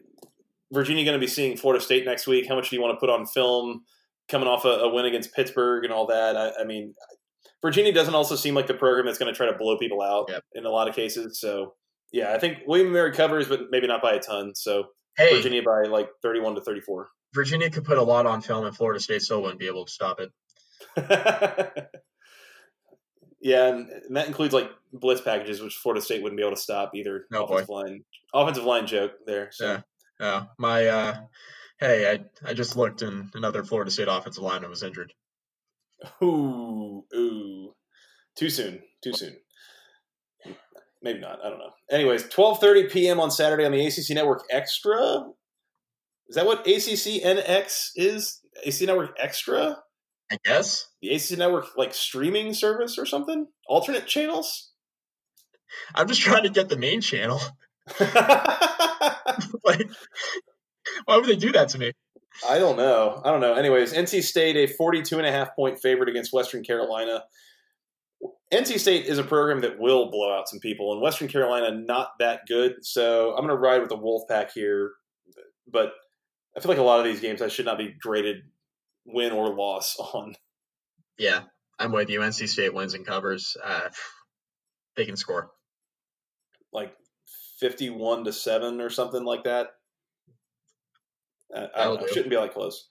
Virginia 0.73 1.05
going 1.05 1.19
to 1.19 1.25
be 1.25 1.31
seeing 1.31 1.57
Florida 1.57 1.83
State 1.85 2.05
next 2.05 2.27
week. 2.27 2.47
How 2.49 2.55
much 2.55 2.71
do 2.71 2.77
you 2.77 2.83
want 2.83 2.95
to 2.97 3.01
put 3.01 3.11
on 3.11 3.27
film? 3.27 3.85
Coming 4.29 4.49
off 4.49 4.65
a, 4.65 4.69
a 4.69 4.93
win 4.93 5.05
against 5.05 5.35
Pittsburgh 5.35 5.85
and 5.85 5.93
all 5.93 6.07
that. 6.09 6.37
I, 6.37 6.63
I 6.63 6.65
mean, 6.65 6.95
Virginia 7.63 7.93
doesn't 7.93 8.15
also 8.15 8.35
seem 8.37 8.55
like 8.55 8.67
the 8.67 8.75
program 8.75 9.07
that's 9.07 9.19
going 9.19 9.33
to 9.33 9.37
try 9.37 9.47
to 9.47 9.57
blow 9.57 9.79
people 9.79 10.03
out 10.03 10.27
Yep. 10.29 10.43
in 10.55 10.67
a 10.67 10.71
lot 10.71 10.89
of 10.89 10.95
cases. 10.95 11.41
So 11.41 11.75
yeah, 12.13 12.33
I 12.33 12.39
think 12.39 12.59
William 12.67 12.89
and 12.89 12.95
Mary 12.95 13.13
covers, 13.13 13.49
but 13.49 13.71
maybe 13.71 13.87
not 13.87 14.03
by 14.03 14.13
a 14.15 14.21
ton. 14.21 14.55
So 14.55 14.85
Hey, 15.17 15.35
Virginia 15.37 15.63
by 15.63 15.85
like 15.85 16.09
31 16.23 16.57
to 16.57 16.61
34. 16.61 17.09
Virginia 17.35 17.71
could 17.71 17.85
put 17.85 17.99
a 17.99 18.03
lot 18.03 18.27
on 18.27 18.41
film, 18.43 18.67
and 18.67 18.77
Florida 18.77 19.01
State 19.01 19.23
still 19.23 19.43
wouldn't 19.43 19.61
be 19.61 19.67
able 19.67 19.85
to 19.85 19.93
stop 19.93 20.21
it. 20.21 20.31
yeah, 23.47 23.69
and, 23.69 23.89
and 23.89 24.17
that 24.17 24.27
includes 24.27 24.53
like 24.53 24.71
blitz 24.93 25.21
packages, 25.21 25.63
which 25.63 25.77
Florida 25.77 26.03
State 26.03 26.21
wouldn't 26.21 26.37
be 26.37 26.43
able 26.43 26.57
to 26.57 26.61
stop 26.61 26.91
either. 26.95 27.27
No, 27.31 27.45
offensive 27.45 27.69
line, 27.69 28.05
offensive 28.35 28.65
line 28.65 28.87
joke 28.87 29.13
there. 29.25 29.51
So. 29.53 29.67
Yeah. 29.67 29.81
Yeah, 30.19 30.45
my 30.59 30.87
uh, 30.87 31.15
hey, 31.79 32.11
I 32.11 32.49
I 32.49 32.55
just 32.55 32.75
looked, 32.77 33.03
and 33.03 33.31
another 33.35 33.63
Florida 33.63 33.91
State 33.91 34.09
offensive 34.09 34.43
lineman 34.43 34.71
was 34.71 34.83
injured. 34.83 35.13
Ooh, 36.23 37.05
ooh, 37.15 37.75
too 38.35 38.49
soon, 38.49 38.81
too 39.05 39.13
soon. 39.13 39.37
Maybe 41.03 41.21
not. 41.21 41.45
I 41.45 41.51
don't 41.51 41.59
know. 41.59 41.73
Anyways, 41.91 42.29
twelve 42.31 42.61
thirty 42.61 42.85
p.m. 42.85 43.21
on 43.21 43.31
Saturday 43.31 43.67
on 43.67 43.73
the 43.73 43.87
ACC 43.87 44.15
Network 44.15 44.45
Extra. 44.51 45.27
Is 46.29 46.37
that 46.37 46.47
what 46.47 46.61
ACC 46.61 47.23
NX 47.23 47.91
is? 47.95 48.41
ACC 48.65 48.87
Network 48.87 49.15
Extra, 49.19 49.77
I 50.31 50.39
guess. 50.45 50.89
the 51.01 51.15
ACC 51.15 51.39
Network 51.39 51.77
like 51.77 51.95
streaming 51.95 52.53
service 52.55 52.99
or 52.99 53.07
something? 53.07 53.47
Alternate 53.69 54.07
channels? 54.07 54.73
I'm 55.95 56.09
just 56.09 56.21
trying 56.21 56.45
to 56.45 56.51
get 56.51 56.69
the 56.69 56.79
main 56.79 57.01
channel. 57.01 57.41
like, 58.01 59.89
why 61.05 61.17
would 61.17 61.27
they 61.27 61.37
do 61.37 61.53
that 61.53 61.69
to 61.71 61.79
me? 61.79 61.93
I 62.49 62.59
don't 62.59 62.77
know. 62.77 63.23
I 63.25 63.31
don't 63.31 63.41
know. 63.41 63.55
Anyways, 63.55 63.93
NC 63.95 64.23
State, 64.23 64.57
a 64.57 64.67
42 64.67 65.19
and 65.19 65.27
a 65.27 65.33
half 65.33 65.55
point 65.55 65.79
favorite 65.81 66.09
against 66.09 66.33
Western 66.33 66.63
Carolina. 66.63 67.25
NC 68.53 68.79
State 68.79 69.07
is 69.07 69.19
a 69.19 69.25
program 69.25 69.61
that 69.61 69.79
will 69.79 70.11
blow 70.11 70.37
out 70.37 70.49
some 70.49 70.61
people, 70.61 70.93
and 70.93 71.01
Western 71.01 71.29
Carolina 71.29 71.73
not 71.73 72.11
that 72.21 72.41
good. 72.47 72.85
So 72.85 73.31
I'm 73.31 73.47
going 73.47 73.49
to 73.49 73.57
ride 73.57 73.81
with 73.81 73.89
the 73.89 73.97
Wolfpack 73.97 74.51
here. 74.55 74.93
But 75.67 75.93
I 76.57 76.61
feel 76.61 76.71
like 76.71 76.79
a 76.79 76.83
lot 76.83 77.01
of 77.01 77.05
these 77.05 77.21
games 77.21 77.43
I 77.43 77.49
should 77.49 77.67
not 77.67 77.79
be 77.79 77.95
graded 78.01 78.43
win 79.07 79.33
or 79.33 79.55
loss 79.55 79.97
on. 80.15 80.35
Yeah, 81.19 81.43
I'm 81.79 81.93
with 81.93 82.11
you. 82.11 82.21
NC 82.21 82.49
State 82.49 82.75
wins 82.75 82.95
and 82.95 83.07
covers. 83.07 83.57
Uh, 83.63 83.89
they 84.97 85.07
can 85.07 85.17
score. 85.17 85.51
Like 86.73 86.93
51 87.61 88.25
to 88.25 88.33
7 88.33 88.81
or 88.81 88.91
something 88.91 89.25
like 89.25 89.45
that. 89.45 89.69
I, 91.55 91.69
I 91.75 91.85
don't 91.85 92.01
know. 92.01 92.07
Shouldn't 92.07 92.31
be 92.31 92.37
like 92.37 92.53
close. 92.53 92.89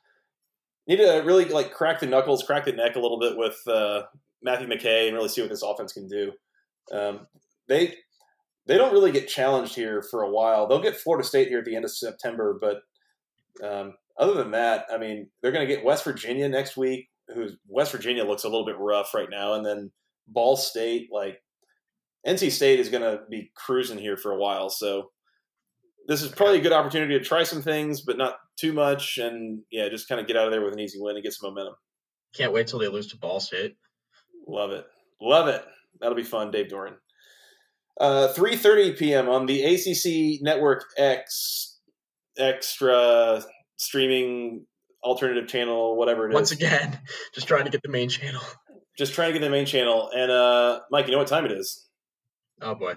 Need 0.87 0.97
to 0.97 1.23
really 1.25 1.45
like 1.45 1.73
crack 1.73 1.99
the 1.99 2.05
knuckles, 2.05 2.43
crack 2.43 2.65
the 2.65 2.71
neck 2.71 2.95
a 2.95 2.99
little 2.99 3.19
bit 3.19 3.37
with 3.37 3.59
uh, 3.67 4.03
Matthew 4.41 4.67
McKay, 4.67 5.07
and 5.07 5.15
really 5.15 5.29
see 5.29 5.41
what 5.41 5.49
this 5.49 5.63
offense 5.63 5.93
can 5.93 6.07
do. 6.07 6.31
Um, 6.91 7.27
they 7.67 7.95
they 8.67 8.77
don't 8.77 8.93
really 8.93 9.11
get 9.11 9.27
challenged 9.27 9.75
here 9.75 10.03
for 10.03 10.21
a 10.21 10.29
while. 10.29 10.67
They'll 10.67 10.81
get 10.81 10.97
Florida 10.97 11.27
State 11.27 11.47
here 11.47 11.59
at 11.59 11.65
the 11.65 11.75
end 11.75 11.85
of 11.85 11.91
September, 11.91 12.57
but 12.59 12.81
um, 13.63 13.93
other 14.17 14.33
than 14.33 14.51
that, 14.51 14.85
I 14.91 14.97
mean, 14.97 15.29
they're 15.41 15.51
going 15.51 15.67
to 15.67 15.73
get 15.73 15.85
West 15.85 16.03
Virginia 16.03 16.47
next 16.47 16.77
week. 16.77 17.09
Who's 17.33 17.57
West 17.67 17.91
Virginia 17.91 18.23
looks 18.23 18.43
a 18.43 18.49
little 18.49 18.65
bit 18.65 18.77
rough 18.77 19.13
right 19.13 19.29
now, 19.29 19.53
and 19.53 19.65
then 19.65 19.91
Ball 20.27 20.55
State, 20.55 21.09
like 21.11 21.41
NC 22.25 22.51
State, 22.51 22.79
is 22.79 22.89
going 22.89 23.03
to 23.03 23.21
be 23.29 23.51
cruising 23.55 23.97
here 23.97 24.15
for 24.15 24.31
a 24.31 24.37
while. 24.37 24.69
So 24.69 25.11
this 26.07 26.21
is 26.21 26.29
probably 26.29 26.59
a 26.59 26.61
good 26.61 26.71
opportunity 26.71 27.17
to 27.17 27.25
try 27.25 27.43
some 27.43 27.61
things, 27.61 28.01
but 28.01 28.17
not 28.17 28.35
too 28.57 28.73
much, 28.73 29.17
and 29.17 29.61
yeah, 29.71 29.89
just 29.89 30.07
kind 30.07 30.21
of 30.21 30.27
get 30.27 30.37
out 30.37 30.45
of 30.45 30.51
there 30.51 30.63
with 30.63 30.73
an 30.73 30.79
easy 30.79 30.99
win 30.99 31.15
and 31.15 31.23
get 31.23 31.33
some 31.33 31.49
momentum. 31.49 31.75
Can't 32.35 32.53
wait 32.53 32.67
till 32.67 32.79
they 32.79 32.87
lose 32.87 33.07
to 33.07 33.17
Ball 33.17 33.39
State. 33.39 33.75
Love 34.47 34.71
it. 34.71 34.85
Love 35.19 35.47
it. 35.47 35.63
That'll 35.99 36.15
be 36.15 36.23
fun, 36.23 36.51
Dave 36.51 36.67
Doeren. 36.67 36.95
Uh, 37.99 38.33
3.30 38.35 38.97
p.m. 38.97 39.29
on 39.29 39.45
the 39.45 39.63
ACC 39.63 40.41
Network 40.43 40.83
X 40.97 41.79
extra 42.37 43.41
streaming 43.77 44.65
alternative 45.03 45.47
channel, 45.47 45.95
whatever 45.95 46.25
it 46.25 46.31
is. 46.31 46.35
Once 46.35 46.51
again, 46.51 46.99
just 47.33 47.47
trying 47.47 47.65
to 47.65 47.71
get 47.71 47.81
the 47.83 47.89
main 47.89 48.09
channel. 48.09 48.41
Just 48.97 49.13
trying 49.13 49.33
to 49.33 49.39
get 49.39 49.43
the 49.43 49.51
main 49.51 49.65
channel. 49.65 50.09
And 50.15 50.31
uh, 50.31 50.79
Mike, 50.89 51.07
you 51.07 51.11
know 51.11 51.17
what 51.17 51.27
time 51.27 51.43
it 51.43 51.51
is? 51.51 51.85
Oh 52.61 52.75
boy. 52.75 52.93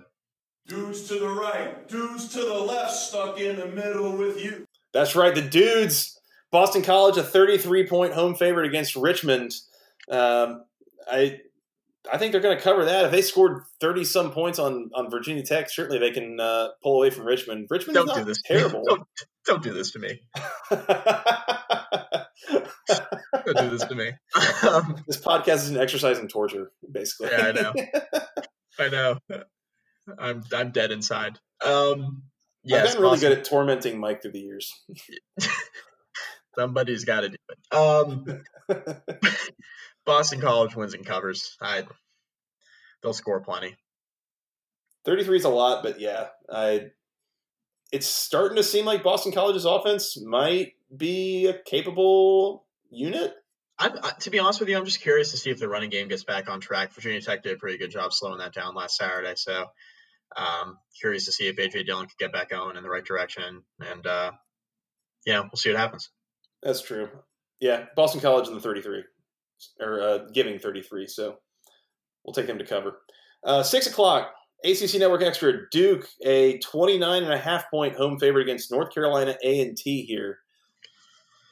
Dudes 0.69 1.09
to 1.09 1.19
the 1.19 1.29
right, 1.29 1.89
dudes 1.89 2.29
to 2.35 2.39
the 2.39 2.55
left, 2.55 2.93
stuck 2.93 3.41
in 3.41 3.57
the 3.57 3.67
middle 3.67 4.17
with 4.17 4.41
you. 4.41 4.65
That's 4.93 5.17
right, 5.17 5.35
the 5.35 5.43
dudes. 5.43 6.21
Boston 6.53 6.83
College, 6.83 7.17
a 7.17 7.25
33 7.25 7.89
point 7.89 8.13
home 8.13 8.37
favorite 8.37 8.67
against 8.67 8.95
Richmond. 8.95 9.57
Um, 10.09 10.63
I 11.11 11.41
I 12.11 12.17
think 12.19 12.33
they're 12.33 12.41
going 12.41 12.57
to 12.57 12.63
cover 12.63 12.85
that. 12.87 13.07
If 13.07 13.11
they 13.11 13.23
scored 13.23 13.63
30 13.81 14.05
some 14.05 14.31
points 14.31 14.59
on, 14.59 14.91
on 14.95 15.11
Virginia 15.11 15.43
Tech, 15.43 15.69
certainly 15.71 15.99
they 15.99 16.11
can 16.11 16.39
uh, 16.41 16.69
pull 16.83 16.97
away 16.97 17.11
from 17.11 17.25
Richmond. 17.27 17.67
Richmond 17.71 17.95
Don't 17.97 18.07
not 18.07 18.17
do 18.17 18.25
this. 18.25 18.41
terrible. 18.47 18.83
Don't, 18.87 19.03
don't 19.47 19.63
do 19.63 19.73
this 19.75 19.91
to 19.93 19.99
me. 19.99 20.21
Don't 23.45 23.59
do 23.59 23.71
this 23.71 23.85
to 23.85 23.95
me. 23.95 24.13
Um, 24.69 25.03
this 25.07 25.19
podcast 25.19 25.57
is 25.57 25.71
an 25.71 25.79
exercise 25.79 26.19
in 26.19 26.29
torture, 26.29 26.71
basically. 26.91 27.31
Yeah, 27.33 27.47
I 27.47 27.53
know. 27.53 27.75
I 28.79 28.89
know. 28.89 29.19
I'm 30.19 30.43
I'm 30.53 30.71
dead 30.71 30.91
inside. 30.93 31.39
Um, 31.65 32.23
yes, 32.65 32.81
I've 32.81 32.87
gotten 32.87 33.01
really 33.03 33.13
Boston- 33.15 33.29
good 33.31 33.39
at 33.39 33.45
tormenting 33.45 33.99
Mike 34.01 34.23
through 34.23 34.33
the 34.33 34.41
years. 34.41 34.73
Somebody's 36.55 37.05
got 37.05 37.21
to 37.23 37.29
do 37.31 37.37
it. 37.51 37.77
Um, 37.77 38.25
Boston 40.09 40.41
College 40.41 40.75
wins 40.75 40.95
and 40.95 41.05
covers. 41.05 41.57
I 41.61 41.85
they'll 43.03 43.13
score 43.13 43.41
plenty. 43.41 43.77
33 45.05 45.37
is 45.37 45.45
a 45.45 45.51
lot, 45.51 45.83
but 45.83 46.01
yeah, 46.01 46.29
I. 46.51 46.91
It's 47.93 48.07
starting 48.07 48.57
to 48.57 48.63
seem 48.63 48.85
like 48.85 49.03
Boston 49.03 49.33
College's 49.33 49.65
offense 49.65 50.21
might 50.21 50.73
be 50.95 51.47
a 51.47 51.55
capable 51.55 52.67
unit. 52.91 53.35
I'm, 53.79 53.93
to 54.21 54.31
be 54.31 54.39
honest 54.39 54.61
with 54.61 54.69
you, 54.69 54.77
I'm 54.77 54.85
just 54.85 55.01
curious 55.01 55.31
to 55.31 55.39
see 55.39 55.51
if 55.51 55.59
the 55.59 55.69
running 55.69 55.89
game 55.89 56.09
gets 56.09 56.25
back 56.25 56.51
on 56.51 56.61
track. 56.61 56.93
Virginia 56.93 57.21
Tech 57.21 57.43
did 57.43 57.53
a 57.53 57.57
pretty 57.57 57.79
good 57.79 57.91
job 57.91 58.13
slowing 58.13 58.39
that 58.39 58.53
down 58.53 58.75
last 58.75 58.97
Saturday, 58.97 59.35
so 59.37 59.67
um, 60.37 60.79
curious 61.01 61.27
to 61.27 61.33
see 61.33 61.47
if 61.47 61.57
AJ 61.57 61.87
Dillon 61.87 62.07
could 62.07 62.19
get 62.19 62.33
back 62.33 62.51
going 62.51 62.77
in 62.77 62.83
the 62.83 62.91
right 62.91 63.05
direction. 63.05 63.63
And 63.81 64.07
uh, 64.07 64.33
yeah, 65.25 65.41
we'll 65.41 65.57
see 65.57 65.71
what 65.71 65.79
happens. 65.79 66.11
That's 66.63 66.83
true. 66.83 67.09
Yeah, 67.61 67.87
Boston 67.97 68.21
College 68.21 68.49
in 68.49 68.55
the 68.55 68.61
33, 68.61 69.05
or 69.81 70.01
uh, 70.01 70.19
giving 70.33 70.59
33. 70.59 71.07
So 71.07 71.37
we'll 72.25 72.35
take 72.35 72.47
them 72.47 72.59
to 72.59 72.67
cover. 72.67 72.99
Uh, 73.45 73.63
Six 73.63 73.87
o'clock, 73.87 74.33
ACC 74.65 74.99
Network 74.99 75.23
Extra. 75.23 75.69
Duke, 75.71 76.09
a 76.25 76.59
29 76.59 77.23
and 77.23 77.33
a 77.33 77.39
half 77.39 77.71
point 77.71 77.97
home 77.97 78.19
favorite 78.19 78.43
against 78.43 78.71
North 78.71 78.93
Carolina 78.93 79.37
A 79.45 79.63
and 79.63 79.77
T 79.77 80.03
here. 80.03 80.39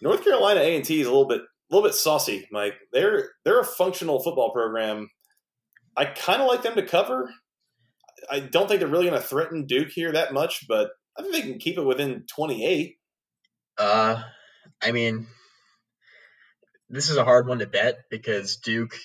North 0.03 0.25
Carolina 0.25 0.61
A 0.61 0.77
and 0.77 0.85
T 0.85 1.01
is 1.01 1.07
a 1.07 1.11
little 1.11 1.29
bit, 1.29 1.41
a 1.41 1.75
little 1.75 1.89
bit 1.89 1.95
saucy, 1.95 2.47
Mike. 2.51 2.75
They're 2.93 3.31
they're 3.45 3.61
a 3.61 3.65
functional 3.65 4.23
football 4.23 4.53
program. 4.53 5.09
I 5.97 6.05
kind 6.05 6.43
of 6.43 6.49
like 6.49 6.63
them 6.63 6.75
to 6.75 6.83
cover. 6.83 7.33
I 8.31 8.41
don't 8.41 8.69
think 8.69 8.81
they're 8.81 8.89
really 8.89 9.09
going 9.09 9.21
to 9.21 9.27
threaten 9.27 9.67
Duke 9.67 9.91
here 9.91 10.13
that 10.13 10.33
much, 10.33 10.67
but 10.69 10.91
I 11.19 11.23
think 11.23 11.33
they 11.33 11.43
can 11.43 11.59
keep 11.59 11.79
it 11.79 11.85
within 11.85 12.25
28. 12.29 12.97
Uh, 13.79 14.23
I 14.83 14.93
mean, 14.93 15.27
this 16.89 17.11
is 17.11 17.17
a 17.17 17.25
hard 17.25 17.47
one 17.49 17.59
to 17.61 17.67
bet 17.67 17.99
because 18.11 18.57
Duke, 18.57 18.97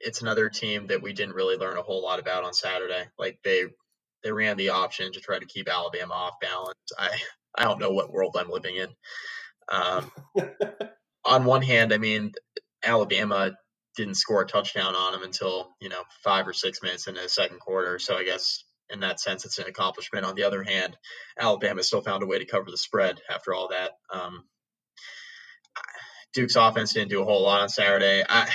it's 0.00 0.22
another 0.22 0.48
team 0.48 0.88
that 0.88 1.02
we 1.02 1.12
didn't 1.12 1.34
really 1.34 1.56
learn 1.56 1.76
a 1.76 1.82
whole 1.82 2.02
lot 2.02 2.20
about 2.20 2.44
on 2.44 2.52
Saturday. 2.54 3.04
Like 3.18 3.38
they 3.44 3.64
they 4.24 4.32
ran 4.32 4.56
the 4.56 4.70
option 4.70 5.12
to 5.12 5.20
try 5.20 5.38
to 5.38 5.46
keep 5.46 5.68
Alabama 5.68 6.14
off 6.14 6.40
balance. 6.40 6.78
I 6.98 7.10
I 7.56 7.64
don't 7.64 7.80
know 7.80 7.90
what 7.90 8.12
world 8.12 8.36
I'm 8.38 8.50
living 8.50 8.76
in. 8.76 8.88
Um, 9.70 10.10
on 11.24 11.44
one 11.44 11.62
hand, 11.62 11.92
I 11.92 11.98
mean, 11.98 12.32
Alabama 12.84 13.52
didn't 13.96 14.14
score 14.14 14.42
a 14.42 14.46
touchdown 14.46 14.94
on 14.94 15.12
them 15.12 15.22
until 15.22 15.74
you 15.80 15.88
know 15.88 16.02
five 16.24 16.46
or 16.48 16.52
six 16.52 16.82
minutes 16.82 17.06
into 17.06 17.20
the 17.20 17.28
second 17.28 17.60
quarter. 17.60 17.98
So 17.98 18.16
I 18.16 18.24
guess 18.24 18.64
in 18.90 19.00
that 19.00 19.20
sense, 19.20 19.44
it's 19.44 19.58
an 19.58 19.66
accomplishment. 19.66 20.24
On 20.24 20.34
the 20.34 20.44
other 20.44 20.62
hand, 20.62 20.96
Alabama 21.38 21.82
still 21.82 22.02
found 22.02 22.22
a 22.22 22.26
way 22.26 22.38
to 22.38 22.46
cover 22.46 22.70
the 22.70 22.78
spread 22.78 23.20
after 23.28 23.54
all 23.54 23.68
that. 23.68 23.92
Um, 24.12 24.44
Duke's 26.38 26.54
offense 26.54 26.92
didn't 26.92 27.10
do 27.10 27.20
a 27.20 27.24
whole 27.24 27.42
lot 27.42 27.62
on 27.62 27.68
Saturday. 27.68 28.22
I, 28.28 28.48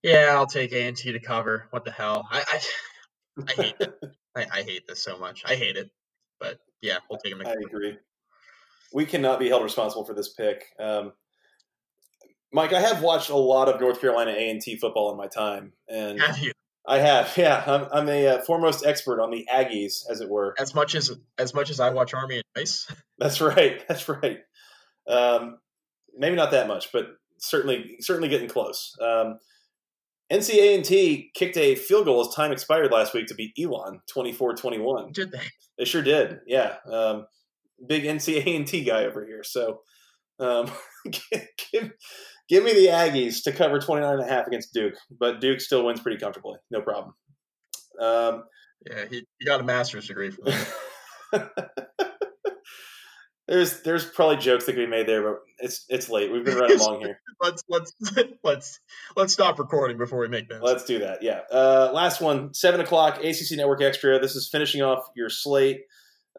yeah, 0.00 0.28
I'll 0.30 0.46
take 0.46 0.70
A 0.70 0.86
and 0.86 0.96
T 0.96 1.10
to 1.10 1.18
cover. 1.18 1.66
What 1.70 1.84
the 1.84 1.90
hell? 1.90 2.28
I 2.30 2.44
I, 2.46 2.60
I 3.48 3.52
hate 3.52 3.74
it. 3.80 3.98
I, 4.36 4.46
I, 4.52 4.62
hate 4.62 4.86
this 4.86 5.02
so 5.02 5.18
much. 5.18 5.42
I 5.44 5.56
hate 5.56 5.76
it. 5.76 5.90
But 6.38 6.60
yeah, 6.80 6.98
we'll 7.10 7.18
take 7.18 7.36
them. 7.36 7.44
I 7.44 7.54
agree. 7.66 7.98
We 8.92 9.06
cannot 9.06 9.40
be 9.40 9.48
held 9.48 9.64
responsible 9.64 10.04
for 10.04 10.14
this 10.14 10.28
pick. 10.28 10.66
Um, 10.78 11.14
Mike, 12.52 12.72
I 12.72 12.80
have 12.80 13.02
watched 13.02 13.30
a 13.30 13.36
lot 13.36 13.68
of 13.68 13.80
North 13.80 14.00
Carolina 14.00 14.30
A 14.30 14.50
and 14.50 14.62
T 14.62 14.76
football 14.76 15.10
in 15.10 15.16
my 15.16 15.26
time, 15.26 15.72
and 15.88 16.20
have 16.20 16.38
you? 16.38 16.52
I 16.86 16.98
have. 16.98 17.32
Yeah, 17.36 17.64
I'm, 17.66 17.88
I'm 17.92 18.08
a 18.08 18.28
uh, 18.28 18.42
foremost 18.42 18.86
expert 18.86 19.20
on 19.20 19.32
the 19.32 19.48
Aggies, 19.52 20.08
as 20.08 20.20
it 20.20 20.28
were. 20.28 20.54
As 20.60 20.76
much 20.76 20.94
as 20.94 21.10
as 21.38 21.54
much 21.54 21.70
as 21.70 21.80
I 21.80 21.90
watch 21.90 22.14
Army 22.14 22.36
and 22.36 22.44
Ice. 22.56 22.86
That's 23.18 23.40
right. 23.40 23.84
That's 23.88 24.08
right. 24.08 24.42
Um, 25.08 25.58
maybe 26.16 26.36
not 26.36 26.50
that 26.50 26.68
much, 26.68 26.92
but 26.92 27.06
certainly 27.38 27.96
certainly 28.00 28.28
getting 28.28 28.48
close. 28.48 28.94
Um, 29.00 29.38
NC 30.32 30.54
A&T 30.54 31.30
kicked 31.34 31.56
a 31.56 31.76
field 31.76 32.06
goal 32.06 32.20
as 32.20 32.34
time 32.34 32.50
expired 32.50 32.90
last 32.90 33.14
week 33.14 33.26
to 33.28 33.34
beat 33.34 33.52
Elon 33.60 34.00
24-21. 34.12 35.12
Did 35.12 35.30
they? 35.30 35.38
They 35.78 35.84
sure 35.84 36.02
did. 36.02 36.40
Yeah. 36.46 36.76
Um, 36.90 37.26
big 37.86 38.04
NC 38.04 38.44
A&T 38.44 38.84
guy 38.84 39.04
over 39.04 39.24
here. 39.24 39.44
So 39.44 39.82
um, 40.40 40.70
give, 41.72 41.92
give 42.48 42.64
me 42.64 42.72
the 42.72 42.88
Aggies 42.88 43.44
to 43.44 43.52
cover 43.52 43.78
29 43.78 44.14
and 44.14 44.22
a 44.22 44.26
half 44.26 44.48
against 44.48 44.74
Duke, 44.74 44.94
but 45.10 45.40
Duke 45.40 45.60
still 45.60 45.86
wins 45.86 46.00
pretty 46.00 46.18
comfortably. 46.18 46.58
No 46.70 46.80
problem. 46.80 47.14
Um, 48.00 48.44
yeah, 48.84 49.04
he, 49.08 49.24
he 49.38 49.46
got 49.46 49.60
a 49.60 49.64
master's 49.64 50.08
degree 50.08 50.30
from 50.30 50.44
that. 51.32 51.90
There's 53.48 53.82
there's 53.82 54.04
probably 54.04 54.36
jokes 54.36 54.66
that 54.66 54.72
can 54.72 54.82
be 54.82 54.90
made 54.90 55.06
there, 55.06 55.22
but 55.22 55.40
it's 55.58 55.84
it's 55.88 56.08
late. 56.08 56.32
We've 56.32 56.44
been 56.44 56.56
running 56.56 56.78
long 56.78 57.00
here. 57.00 57.20
let's 57.40 57.62
let's 57.68 57.92
let's 58.44 58.80
let's 59.16 59.32
stop 59.32 59.58
recording 59.58 59.98
before 59.98 60.18
we 60.18 60.28
make 60.28 60.48
this. 60.48 60.58
Let's 60.60 60.84
do 60.84 60.98
that. 60.98 61.22
Yeah. 61.22 61.40
Uh, 61.52 61.90
last 61.92 62.20
one, 62.20 62.52
seven 62.54 62.80
o'clock, 62.80 63.18
ACC 63.18 63.52
Network 63.52 63.82
Extra. 63.82 64.18
This 64.18 64.34
is 64.34 64.48
finishing 64.48 64.82
off 64.82 65.08
your 65.14 65.30
slate. 65.30 65.82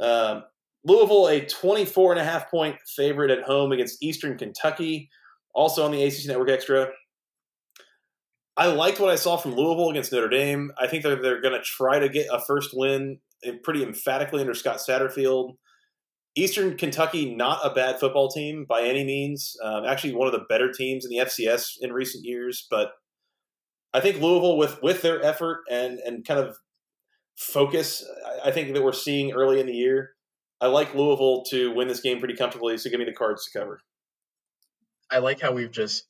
Um, 0.01 0.43
Louisville, 0.83 1.27
a 1.27 1.41
24 1.41 2.13
and 2.13 2.21
a 2.21 2.23
half 2.23 2.51
point 2.51 2.77
favorite 2.95 3.31
at 3.31 3.43
home 3.43 3.71
against 3.71 4.03
Eastern 4.03 4.37
Kentucky, 4.37 5.09
also 5.53 5.85
on 5.85 5.91
the 5.91 6.03
ACC 6.03 6.27
Network 6.27 6.49
Extra. 6.49 6.89
I 8.57 8.67
liked 8.67 8.99
what 8.99 9.11
I 9.11 9.15
saw 9.15 9.37
from 9.37 9.55
Louisville 9.55 9.91
against 9.91 10.11
Notre 10.11 10.29
Dame. 10.29 10.71
I 10.79 10.87
think 10.87 11.03
they're, 11.03 11.21
they're 11.21 11.41
going 11.41 11.53
to 11.53 11.61
try 11.61 11.99
to 11.99 12.09
get 12.09 12.27
a 12.31 12.41
first 12.41 12.71
win 12.73 13.19
pretty 13.63 13.83
emphatically 13.83 14.41
under 14.41 14.55
Scott 14.55 14.77
Satterfield. 14.77 15.57
Eastern 16.37 16.77
Kentucky, 16.77 17.33
not 17.33 17.65
a 17.65 17.73
bad 17.73 17.99
football 17.99 18.29
team 18.29 18.63
by 18.69 18.83
any 18.83 19.03
means. 19.03 19.57
Um, 19.63 19.85
actually, 19.85 20.13
one 20.13 20.27
of 20.27 20.33
the 20.33 20.45
better 20.47 20.71
teams 20.71 21.03
in 21.03 21.09
the 21.09 21.17
FCS 21.17 21.77
in 21.81 21.91
recent 21.91 22.23
years. 22.23 22.67
But 22.69 22.91
I 23.91 24.01
think 24.01 24.21
Louisville, 24.21 24.55
with 24.55 24.81
with 24.83 25.01
their 25.01 25.21
effort 25.23 25.61
and 25.69 25.97
and 25.99 26.25
kind 26.25 26.39
of 26.39 26.55
focus, 27.37 28.05
I 28.45 28.51
think 28.51 28.73
that 28.73 28.83
we're 28.83 28.93
seeing 28.93 29.33
early 29.33 29.59
in 29.59 29.65
the 29.65 29.73
year. 29.73 30.11
I 30.61 30.67
like 30.67 30.93
Louisville 30.93 31.43
to 31.49 31.73
win 31.73 31.87
this 31.87 32.01
game 32.01 32.19
pretty 32.19 32.35
comfortably. 32.35 32.77
So 32.77 32.89
give 32.91 32.99
me 32.99 33.05
the 33.05 33.13
cards 33.13 33.45
to 33.45 33.59
cover. 33.59 33.81
I 35.11 35.19
like 35.19 35.39
how 35.39 35.51
we've 35.51 35.71
just 35.71 36.05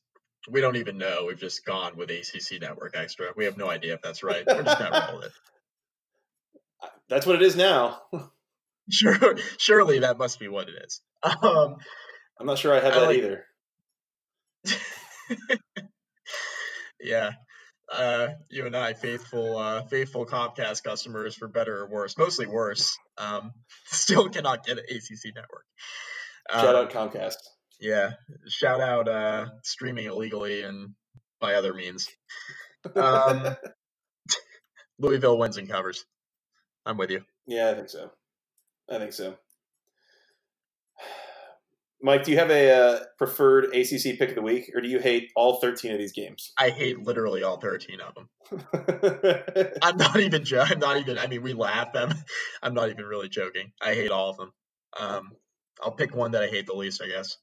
we 0.50 0.60
don't 0.60 0.76
even 0.76 0.98
know. 0.98 1.24
We've 1.26 1.40
just 1.40 1.66
gone 1.66 1.96
with 1.96 2.10
ACC 2.10 2.62
Network 2.62 2.98
Extra. 2.98 3.28
We 3.38 3.46
have 3.46 3.58
no 3.58 3.70
idea 3.70 3.94
if 3.94 4.02
that's 4.02 4.24
right. 4.24 4.44
We're 4.46 4.64
just 4.64 4.80
not 4.80 5.10
rolling 5.10 5.28
it. 5.28 5.32
That's 7.10 7.26
what 7.26 7.38
it 7.38 7.42
is 7.42 7.56
now. 7.56 8.02
Sure, 8.90 9.36
surely 9.58 10.00
that 10.00 10.18
must 10.18 10.40
be 10.40 10.48
what 10.48 10.70
it 10.70 10.76
is. 10.86 11.02
Um, 11.24 11.76
I'm 12.40 12.46
not 12.46 12.58
sure 12.58 12.74
I 12.74 12.80
have 12.80 12.94
I 12.94 13.00
that 13.00 13.06
like, 13.08 13.18
either. 13.18 13.46
yeah, 17.02 17.32
uh, 17.92 18.28
you 18.50 18.66
and 18.66 18.76
I, 18.76 18.94
faithful, 18.94 19.58
uh, 19.58 19.84
faithful 19.88 20.26
Comcast 20.26 20.84
customers, 20.84 21.36
for 21.36 21.48
better 21.48 21.80
or 21.84 21.90
worse, 21.90 22.18
mostly 22.18 22.46
worse, 22.48 22.98
um, 23.18 23.52
still 23.88 24.30
cannot 24.30 24.66
get 24.66 24.78
an 24.78 24.84
ACC 24.90 25.36
network. 25.36 25.66
Shout 26.52 26.76
um, 26.76 26.86
out 26.86 26.92
Comcast. 26.92 27.38
Yeah, 27.80 28.12
shout 28.48 28.82
out 28.82 29.08
uh, 29.08 29.46
streaming 29.64 30.06
illegally 30.06 30.64
and 30.64 30.96
by 31.40 31.56
other 31.56 31.74
means. 31.74 32.08
Um, 32.96 33.56
Louisville 35.00 35.38
wins 35.38 35.58
and 35.58 35.70
covers. 35.70 36.06
I'm 36.86 36.98
with 36.98 37.12
you. 37.12 37.22
Yeah, 37.46 37.70
I 37.70 37.74
think 37.76 37.90
so. 37.90 38.12
I 38.90 38.98
think 38.98 39.14
so. 39.14 39.36
Mike, 42.02 42.24
do 42.24 42.32
you 42.32 42.38
have 42.38 42.52
a 42.52 42.72
uh, 42.72 43.00
preferred 43.18 43.66
ACC 43.76 44.18
pick 44.18 44.30
of 44.30 44.36
the 44.36 44.42
week, 44.42 44.72
or 44.76 44.82
do 44.82 44.88
you 44.88 45.00
hate 45.00 45.32
all 45.36 45.60
13 45.60 45.92
of 45.92 45.98
these 45.98 46.14
games? 46.14 46.54
I 46.58 46.70
hate 46.70 47.00
literally 47.00 47.44
all 47.44 47.60
13 47.60 48.00
of 48.02 48.16
them. 48.16 48.30
I'm 49.82 49.98
not 49.98 50.20
even 50.20 50.44
joking. 50.44 50.74
I'm 50.74 50.80
not 50.80 50.98
even. 50.98 51.18
I 51.18 51.28
mean, 51.28 51.42
we 51.42 51.54
laugh 51.54 51.94
them. 51.94 52.14
I'm 52.64 52.74
not 52.74 52.90
even 52.90 53.06
really 53.06 53.30
joking. 53.30 53.72
I 53.82 53.94
hate 53.94 54.12
all 54.12 54.30
of 54.30 54.38
them. 54.38 54.54
Um, 55.00 55.32
I'll 55.82 55.92
pick 55.92 56.16
one 56.16 56.32
that 56.32 56.44
I 56.44 56.48
hate 56.48 56.66
the 56.66 56.74
least, 56.74 57.02
I 57.02 57.08
guess. 57.08 57.38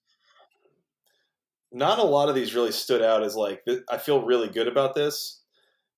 Not 1.72 1.98
a 1.98 2.04
lot 2.04 2.28
of 2.28 2.34
these 2.34 2.54
really 2.54 2.72
stood 2.72 3.02
out 3.02 3.24
as 3.24 3.34
like 3.34 3.64
I 3.90 3.98
feel 3.98 4.24
really 4.24 4.48
good 4.48 4.68
about 4.68 4.94
this. 4.94 5.40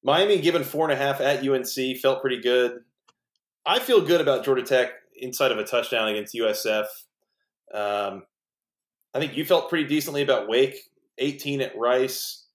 Miami 0.02 0.40
given 0.40 0.64
four 0.64 0.88
and 0.88 0.92
a 0.92 0.96
half 0.96 1.20
at 1.20 1.46
UNC 1.46 1.98
felt 2.00 2.22
pretty 2.22 2.40
good. 2.40 2.80
I 3.66 3.78
feel 3.80 4.00
good 4.00 4.20
about 4.20 4.44
Georgia 4.44 4.62
Tech 4.62 4.90
inside 5.18 5.52
of 5.52 5.58
a 5.58 5.64
touchdown 5.64 6.08
against 6.08 6.34
USF. 6.34 6.86
Um, 7.72 8.22
I 9.14 9.18
think 9.18 9.36
you 9.36 9.44
felt 9.44 9.68
pretty 9.68 9.88
decently 9.88 10.22
about 10.22 10.48
Wake, 10.48 10.76
18 11.18 11.60
at 11.60 11.76
Rice. 11.76 12.46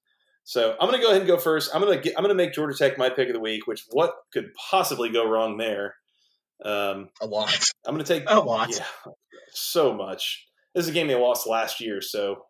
So 0.43 0.75
I'm 0.79 0.89
going 0.89 0.99
to 0.99 1.03
go 1.03 1.09
ahead 1.09 1.21
and 1.21 1.27
go 1.27 1.37
first. 1.37 1.71
I'm 1.73 1.81
going 1.81 2.01
to 2.01 2.09
I'm 2.17 2.23
going 2.23 2.29
to 2.29 2.35
make 2.35 2.53
Georgia 2.53 2.77
Tech 2.77 2.97
my 2.97 3.09
pick 3.09 3.27
of 3.29 3.33
the 3.33 3.39
week. 3.39 3.67
Which 3.67 3.85
what 3.91 4.13
could 4.33 4.51
possibly 4.69 5.09
go 5.09 5.29
wrong 5.29 5.57
there? 5.57 5.95
Um, 6.63 7.09
a 7.21 7.25
lot. 7.25 7.69
I'm 7.85 7.95
going 7.95 8.05
to 8.05 8.13
take 8.13 8.23
a 8.27 8.39
lot. 8.39 8.69
Yeah, 8.69 9.11
so 9.53 9.93
much. 9.93 10.47
This 10.75 10.85
is 10.85 10.89
a 10.89 10.93
game 10.93 11.07
they 11.07 11.15
lost 11.15 11.47
last 11.47 11.79
year, 11.79 12.01
so 12.01 12.45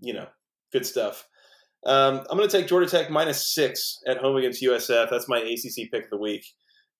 you 0.00 0.12
know, 0.12 0.26
good 0.72 0.86
stuff. 0.86 1.26
Um, 1.84 2.24
I'm 2.30 2.36
going 2.36 2.48
to 2.48 2.56
take 2.56 2.68
Georgia 2.68 2.88
Tech 2.88 3.10
minus 3.10 3.54
six 3.54 3.98
at 4.06 4.18
home 4.18 4.36
against 4.36 4.62
USF. 4.62 5.10
That's 5.10 5.28
my 5.28 5.38
ACC 5.38 5.90
pick 5.90 6.04
of 6.04 6.10
the 6.10 6.18
week. 6.18 6.46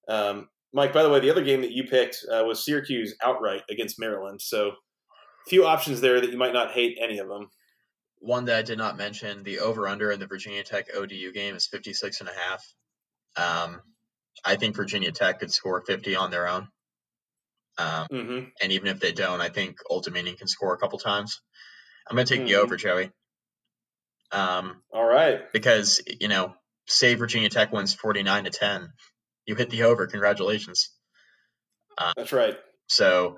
Um, 0.08 0.48
Mike, 0.73 0.93
by 0.93 1.03
the 1.03 1.11
way, 1.11 1.20
the 1.20 1.31
other 1.31 1.45
game 1.45 1.61
that 1.61 1.73
you 1.73 1.85
picked 1.85 2.25
uh, 2.31 2.45
was 2.45 2.64
Syracuse 2.64 3.14
outright 3.23 3.62
against 3.70 3.99
Maryland. 3.99 4.41
So, 4.41 4.68
a 4.68 5.51
few 5.51 5.66
options 5.66 6.01
there 6.01 6.20
that 6.20 6.31
you 6.31 6.39
might 6.39 6.53
not 6.53 6.70
hate 6.70 6.99
any 7.01 7.18
of 7.18 7.29
them. 7.29 7.51
One 8.20 8.45
that 8.45 8.57
I 8.57 8.62
did 8.62 8.79
not 8.79 8.97
mention, 8.97 9.43
the 9.43 9.59
over 9.59 9.89
under 9.89 10.11
in 10.11 10.20
the 10.20 10.27
Virginia 10.27 10.62
Tech 10.62 10.87
ODU 10.95 11.33
game 11.33 11.57
is 11.57 11.66
56 11.66 12.20
and 12.20 12.29
a 12.29 12.33
half. 12.33 12.75
Um, 13.37 13.81
I 14.45 14.57
think 14.57 14.77
Virginia 14.77 15.11
Tech 15.11 15.41
could 15.41 15.53
score 15.53 15.83
50 15.85 16.14
on 16.14 16.31
their 16.31 16.49
own. 16.49 16.68
Um, 17.79 18.07
mm-hmm. 18.12 18.45
And 18.62 18.73
even 18.73 18.89
if 18.89 19.01
they 19.01 19.12
don't, 19.12 19.41
I 19.41 19.49
think 19.49 19.79
Old 19.91 20.05
Dominion 20.05 20.37
can 20.37 20.47
score 20.47 20.75
a 20.75 20.79
couple 20.79 20.99
times. 20.99 21.41
I'm 22.09 22.16
going 22.16 22.27
to 22.27 22.33
take 22.33 22.43
mm-hmm. 22.43 22.53
the 22.53 22.61
over, 22.61 22.77
Joey. 22.77 23.11
Um, 24.31 24.83
All 24.93 25.05
right. 25.05 25.53
Because, 25.53 26.01
you 26.20 26.29
know, 26.29 26.55
say 26.87 27.14
Virginia 27.14 27.49
Tech 27.49 27.73
wins 27.73 27.95
49 27.95 28.45
to 28.45 28.51
10 28.51 28.93
you 29.47 29.55
hit 29.55 29.70
the 29.70 29.84
over. 29.84 30.07
Congratulations. 30.07 30.90
Uh, 31.99 32.12
That's 32.16 32.32
right. 32.32 32.57
So, 32.88 33.36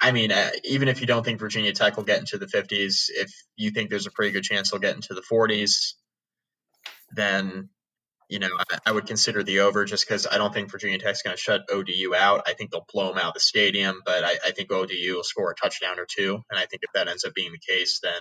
I 0.00 0.12
mean, 0.12 0.32
uh, 0.32 0.50
even 0.64 0.88
if 0.88 1.00
you 1.00 1.06
don't 1.06 1.24
think 1.24 1.40
Virginia 1.40 1.72
Tech 1.72 1.96
will 1.96 2.04
get 2.04 2.20
into 2.20 2.38
the 2.38 2.46
50s, 2.46 3.06
if 3.08 3.30
you 3.56 3.70
think 3.70 3.90
there's 3.90 4.06
a 4.06 4.10
pretty 4.10 4.32
good 4.32 4.42
chance 4.42 4.70
they'll 4.70 4.80
get 4.80 4.96
into 4.96 5.14
the 5.14 5.22
40s, 5.22 5.94
then 7.14 7.68
you 8.28 8.40
know 8.40 8.50
I, 8.70 8.78
I 8.86 8.92
would 8.92 9.06
consider 9.06 9.42
the 9.42 9.60
over 9.60 9.84
just 9.84 10.06
because 10.06 10.26
I 10.26 10.38
don't 10.38 10.52
think 10.52 10.70
Virginia 10.70 10.98
Tech's 10.98 11.22
going 11.22 11.36
to 11.36 11.40
shut 11.40 11.62
ODU 11.70 12.14
out. 12.14 12.42
I 12.46 12.54
think 12.54 12.70
they'll 12.70 12.86
blow 12.92 13.08
them 13.08 13.18
out 13.18 13.28
of 13.28 13.34
the 13.34 13.40
stadium, 13.40 14.02
but 14.04 14.24
I, 14.24 14.32
I 14.44 14.50
think 14.50 14.70
ODU 14.72 15.14
will 15.14 15.22
score 15.22 15.50
a 15.50 15.54
touchdown 15.54 15.98
or 15.98 16.06
two. 16.06 16.42
And 16.50 16.58
I 16.58 16.66
think 16.66 16.82
if 16.82 16.92
that 16.94 17.08
ends 17.08 17.24
up 17.24 17.34
being 17.34 17.52
the 17.52 17.58
case, 17.74 18.00
then 18.02 18.20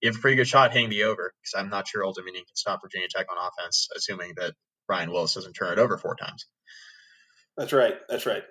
you 0.00 0.08
have 0.08 0.16
a 0.16 0.20
pretty 0.20 0.36
good 0.36 0.48
shot 0.48 0.72
hitting 0.72 0.90
the 0.90 1.04
over 1.04 1.32
because 1.40 1.60
I'm 1.60 1.70
not 1.70 1.86
sure 1.86 2.04
Old 2.04 2.16
Dominion 2.16 2.44
can 2.44 2.56
stop 2.56 2.80
Virginia 2.82 3.08
Tech 3.08 3.26
on 3.30 3.36
offense, 3.38 3.88
assuming 3.96 4.32
that 4.36 4.54
Ryan 4.88 5.10
Willis 5.10 5.34
doesn't 5.34 5.54
turn 5.54 5.72
it 5.72 5.78
over 5.78 5.98
four 5.98 6.16
times. 6.16 6.46
That's 7.56 7.72
right. 7.72 7.94
That's 8.08 8.26
right. 8.26 8.42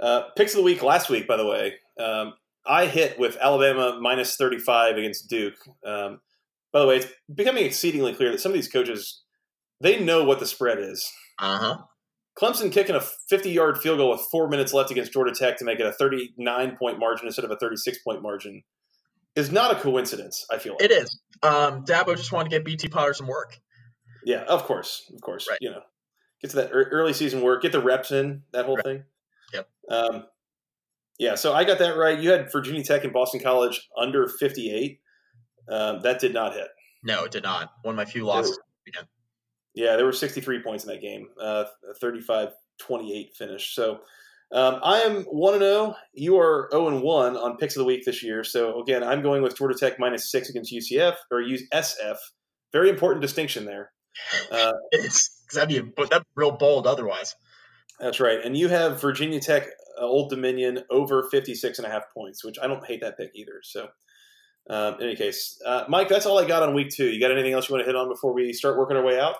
Uh, 0.00 0.22
picks 0.36 0.52
of 0.52 0.58
the 0.58 0.62
week 0.64 0.82
last 0.82 1.10
week, 1.10 1.26
by 1.26 1.36
the 1.36 1.46
way. 1.46 1.74
Um, 1.98 2.34
I 2.66 2.86
hit 2.86 3.18
with 3.18 3.36
Alabama 3.40 3.98
minus 4.00 4.36
35 4.36 4.96
against 4.96 5.28
Duke. 5.28 5.56
Um, 5.84 6.20
by 6.72 6.80
the 6.80 6.86
way, 6.86 6.96
it's 6.98 7.06
becoming 7.34 7.64
exceedingly 7.64 8.14
clear 8.14 8.30
that 8.30 8.40
some 8.40 8.52
of 8.52 8.54
these 8.54 8.68
coaches, 8.68 9.22
they 9.80 9.98
know 9.98 10.24
what 10.24 10.38
the 10.38 10.46
spread 10.46 10.78
is. 10.78 11.10
Uh-huh. 11.38 11.78
Clemson 12.40 12.70
kicking 12.70 12.94
a 12.94 13.00
50-yard 13.32 13.78
field 13.78 13.98
goal 13.98 14.10
with 14.10 14.20
four 14.30 14.48
minutes 14.48 14.72
left 14.72 14.90
against 14.90 15.12
Georgia 15.12 15.34
Tech 15.34 15.58
to 15.58 15.64
make 15.64 15.80
it 15.80 15.86
a 15.86 16.02
39-point 16.02 16.98
margin 16.98 17.26
instead 17.26 17.44
of 17.44 17.50
a 17.50 17.56
36-point 17.56 18.22
margin. 18.22 18.62
is 19.34 19.50
not 19.50 19.76
a 19.76 19.80
coincidence. 19.80 20.46
I 20.50 20.58
feel 20.58 20.74
like. 20.74 20.82
It 20.82 20.92
is. 20.92 21.18
Um, 21.42 21.84
Dabo 21.84 22.16
just 22.16 22.30
wanted 22.30 22.50
to 22.50 22.56
get 22.56 22.64
BT 22.64 22.88
Potter 22.88 23.14
some 23.14 23.26
work. 23.26 23.58
Yeah, 24.24 24.42
of 24.42 24.64
course, 24.64 25.10
of 25.14 25.20
course. 25.20 25.48
Right. 25.48 25.58
You 25.60 25.70
know, 25.70 25.80
get 26.40 26.50
to 26.50 26.56
that 26.56 26.70
early 26.72 27.12
season 27.12 27.42
work, 27.42 27.62
get 27.62 27.72
the 27.72 27.80
reps 27.80 28.10
in, 28.12 28.42
that 28.52 28.64
whole 28.66 28.76
Right. 28.76 28.84
thing. 28.84 29.04
Yep. 29.54 29.68
Um, 29.90 30.26
yeah, 31.18 31.34
so 31.34 31.52
I 31.52 31.64
got 31.64 31.78
that 31.78 31.96
right. 31.96 32.18
You 32.18 32.30
had 32.30 32.50
Virginia 32.52 32.84
Tech 32.84 33.04
and 33.04 33.12
Boston 33.12 33.40
College 33.40 33.88
under 33.96 34.28
58. 34.28 35.00
Um, 35.68 36.00
that 36.02 36.20
did 36.20 36.32
not 36.32 36.54
hit. 36.54 36.68
No, 37.02 37.24
it 37.24 37.30
did 37.32 37.42
not. 37.42 37.72
One 37.82 37.94
of 37.94 37.96
my 37.96 38.04
few 38.04 38.24
losses. 38.24 38.58
Yeah, 39.74 39.96
there 39.96 40.04
were 40.06 40.12
63 40.12 40.62
points 40.62 40.84
in 40.84 40.90
that 40.90 41.00
game, 41.00 41.28
uh, 41.40 41.64
35 42.00 42.48
28 42.78 43.36
finish. 43.36 43.74
So 43.74 44.00
um, 44.52 44.80
I 44.82 45.00
am 45.00 45.22
1 45.24 45.58
0. 45.58 45.94
You 46.14 46.38
are 46.38 46.68
0 46.72 47.00
1 47.00 47.36
on 47.36 47.56
picks 47.58 47.76
of 47.76 47.80
the 47.80 47.84
week 47.84 48.04
this 48.04 48.22
year. 48.22 48.42
So 48.44 48.80
again, 48.80 49.04
I'm 49.04 49.22
going 49.22 49.42
with 49.42 49.56
Georgia 49.56 49.78
Tech 49.78 49.98
minus 50.00 50.30
six 50.30 50.48
against 50.48 50.72
UCF 50.72 51.16
or 51.30 51.40
use 51.42 51.62
SF. 51.72 52.16
Very 52.72 52.88
important 52.88 53.22
distinction 53.22 53.64
there. 53.66 53.92
Uh, 54.50 54.72
It's 54.92 55.42
that'd 55.54 55.68
be 55.68 55.80
but 55.80 56.10
that's 56.10 56.24
real 56.34 56.52
bold 56.52 56.86
otherwise. 56.86 57.34
That's 58.00 58.20
right. 58.20 58.38
And 58.44 58.56
you 58.56 58.68
have 58.68 59.00
Virginia 59.00 59.40
Tech, 59.40 59.66
uh, 60.00 60.04
Old 60.04 60.30
Dominion, 60.30 60.84
over 60.90 61.28
56 61.30 61.78
and 61.78 61.86
a 61.86 61.90
half 61.90 62.04
points, 62.14 62.44
which 62.44 62.56
I 62.62 62.66
don't 62.68 62.84
hate 62.84 63.00
that 63.00 63.16
pick 63.16 63.30
either. 63.34 63.60
So, 63.62 63.88
um, 64.70 64.94
in 65.00 65.08
any 65.08 65.16
case, 65.16 65.60
uh, 65.66 65.84
Mike, 65.88 66.08
that's 66.08 66.26
all 66.26 66.38
I 66.38 66.46
got 66.46 66.62
on 66.62 66.74
week 66.74 66.90
two. 66.90 67.06
You 67.06 67.18
got 67.18 67.32
anything 67.32 67.54
else 67.54 67.68
you 67.68 67.74
want 67.74 67.84
to 67.84 67.86
hit 67.86 67.96
on 67.96 68.08
before 68.08 68.32
we 68.32 68.52
start 68.52 68.78
working 68.78 68.96
our 68.96 69.02
way 69.02 69.18
out? 69.18 69.36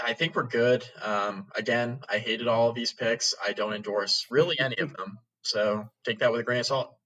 I 0.00 0.14
think 0.14 0.34
we're 0.34 0.44
good. 0.44 0.84
Um, 1.00 1.46
again, 1.54 2.00
I 2.08 2.18
hated 2.18 2.48
all 2.48 2.68
of 2.68 2.74
these 2.74 2.92
picks. 2.92 3.34
I 3.44 3.52
don't 3.52 3.74
endorse 3.74 4.26
really 4.30 4.58
any 4.58 4.78
of 4.78 4.96
them. 4.96 5.18
So 5.42 5.88
take 6.04 6.20
that 6.20 6.32
with 6.32 6.40
a 6.40 6.44
grain 6.44 6.60
of 6.60 6.66
salt. 6.66 6.96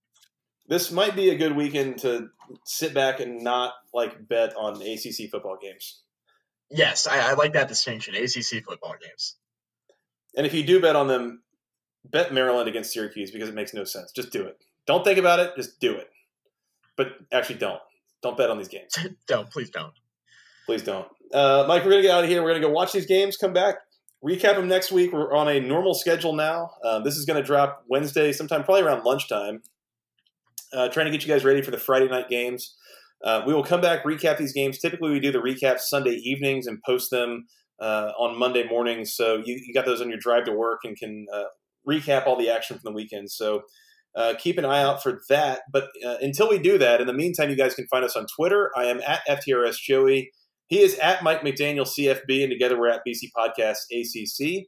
This 0.68 0.90
might 0.90 1.14
be 1.14 1.30
a 1.30 1.36
good 1.36 1.54
weekend 1.54 1.98
to 1.98 2.28
sit 2.64 2.92
back 2.92 3.20
and 3.20 3.42
not 3.42 3.74
like 3.94 4.28
bet 4.28 4.54
on 4.56 4.82
ACC 4.82 5.30
football 5.30 5.58
games. 5.60 6.02
Yes, 6.70 7.06
I, 7.06 7.30
I 7.30 7.34
like 7.34 7.52
that 7.52 7.68
distinction. 7.68 8.14
ACC 8.14 8.64
football 8.64 8.94
games. 9.02 9.36
And 10.36 10.46
if 10.46 10.54
you 10.54 10.64
do 10.64 10.80
bet 10.80 10.96
on 10.96 11.08
them, 11.08 11.42
bet 12.04 12.32
Maryland 12.32 12.68
against 12.68 12.92
Syracuse 12.92 13.30
because 13.30 13.48
it 13.48 13.54
makes 13.54 13.72
no 13.72 13.84
sense. 13.84 14.12
Just 14.12 14.32
do 14.32 14.42
it. 14.44 14.58
Don't 14.86 15.04
think 15.04 15.18
about 15.18 15.40
it. 15.40 15.54
Just 15.56 15.80
do 15.80 15.94
it. 15.94 16.10
But 16.96 17.08
actually, 17.32 17.58
don't. 17.58 17.80
Don't 18.22 18.36
bet 18.36 18.50
on 18.50 18.58
these 18.58 18.68
games. 18.68 18.96
don't 19.26 19.50
please 19.50 19.70
don't. 19.70 19.92
Please 20.66 20.82
don't. 20.82 21.06
Uh, 21.32 21.64
Mike, 21.68 21.84
we're 21.84 21.90
going 21.90 22.02
to 22.02 22.08
get 22.08 22.16
out 22.16 22.24
of 22.24 22.30
here. 22.30 22.42
We're 22.42 22.50
going 22.50 22.62
to 22.62 22.68
go 22.68 22.72
watch 22.72 22.92
these 22.92 23.06
games, 23.06 23.36
come 23.36 23.52
back, 23.52 23.76
recap 24.24 24.56
them 24.56 24.68
next 24.68 24.90
week. 24.90 25.12
We're 25.12 25.32
on 25.32 25.48
a 25.48 25.60
normal 25.60 25.94
schedule 25.94 26.32
now. 26.32 26.70
Um, 26.84 27.04
this 27.04 27.16
is 27.16 27.24
going 27.24 27.40
to 27.40 27.46
drop 27.46 27.84
Wednesday, 27.88 28.32
sometime 28.32 28.64
probably 28.64 28.82
around 28.82 29.04
lunchtime. 29.04 29.62
Uh, 30.72 30.88
trying 30.88 31.06
to 31.06 31.12
get 31.12 31.22
you 31.24 31.32
guys 31.32 31.44
ready 31.44 31.62
for 31.62 31.70
the 31.70 31.78
Friday 31.78 32.08
night 32.08 32.28
games. 32.28 32.76
Uh, 33.26 33.42
we 33.44 33.52
will 33.52 33.64
come 33.64 33.80
back, 33.80 34.04
recap 34.04 34.38
these 34.38 34.52
games. 34.52 34.78
Typically, 34.78 35.10
we 35.10 35.18
do 35.18 35.32
the 35.32 35.40
recaps 35.40 35.80
Sunday 35.80 36.12
evenings 36.12 36.68
and 36.68 36.78
post 36.86 37.10
them 37.10 37.46
uh, 37.80 38.12
on 38.18 38.38
Monday 38.38 38.66
mornings. 38.68 39.14
So 39.14 39.42
you, 39.44 39.60
you 39.66 39.74
got 39.74 39.84
those 39.84 40.00
on 40.00 40.08
your 40.08 40.18
drive 40.18 40.44
to 40.44 40.52
work 40.52 40.80
and 40.84 40.96
can 40.96 41.26
uh, 41.34 41.44
recap 41.88 42.26
all 42.26 42.36
the 42.36 42.48
action 42.48 42.78
from 42.78 42.92
the 42.92 42.96
weekend. 42.96 43.32
So 43.32 43.62
uh, 44.14 44.34
keep 44.38 44.58
an 44.58 44.64
eye 44.64 44.80
out 44.80 45.02
for 45.02 45.20
that. 45.28 45.62
But 45.72 45.88
uh, 46.06 46.16
until 46.20 46.48
we 46.48 46.60
do 46.60 46.78
that, 46.78 47.00
in 47.00 47.08
the 47.08 47.12
meantime, 47.12 47.50
you 47.50 47.56
guys 47.56 47.74
can 47.74 47.88
find 47.88 48.04
us 48.04 48.14
on 48.14 48.26
Twitter. 48.36 48.70
I 48.76 48.84
am 48.84 49.00
at 49.06 49.26
FTRS 49.28 49.76
Joey. 49.84 50.30
He 50.68 50.80
is 50.80 50.96
at 50.98 51.22
Mike 51.22 51.42
McDaniel 51.42 51.86
CFB, 51.86 52.42
and 52.42 52.50
together 52.50 52.78
we're 52.78 52.90
at 52.90 53.02
BC 53.06 53.30
Podcast 53.36 53.76
ACC. 53.92 54.66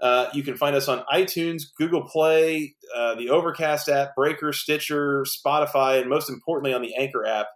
Uh, 0.00 0.28
you 0.32 0.42
can 0.42 0.56
find 0.56 0.76
us 0.76 0.88
on 0.88 1.04
iTunes, 1.12 1.62
Google 1.76 2.06
Play, 2.06 2.74
uh, 2.96 3.14
the 3.16 3.30
Overcast 3.30 3.88
app, 3.88 4.14
Breaker, 4.14 4.52
Stitcher, 4.52 5.24
Spotify, 5.24 6.00
and 6.00 6.08
most 6.08 6.30
importantly 6.30 6.72
on 6.72 6.82
the 6.82 6.94
Anchor 6.96 7.26
app. 7.26 7.48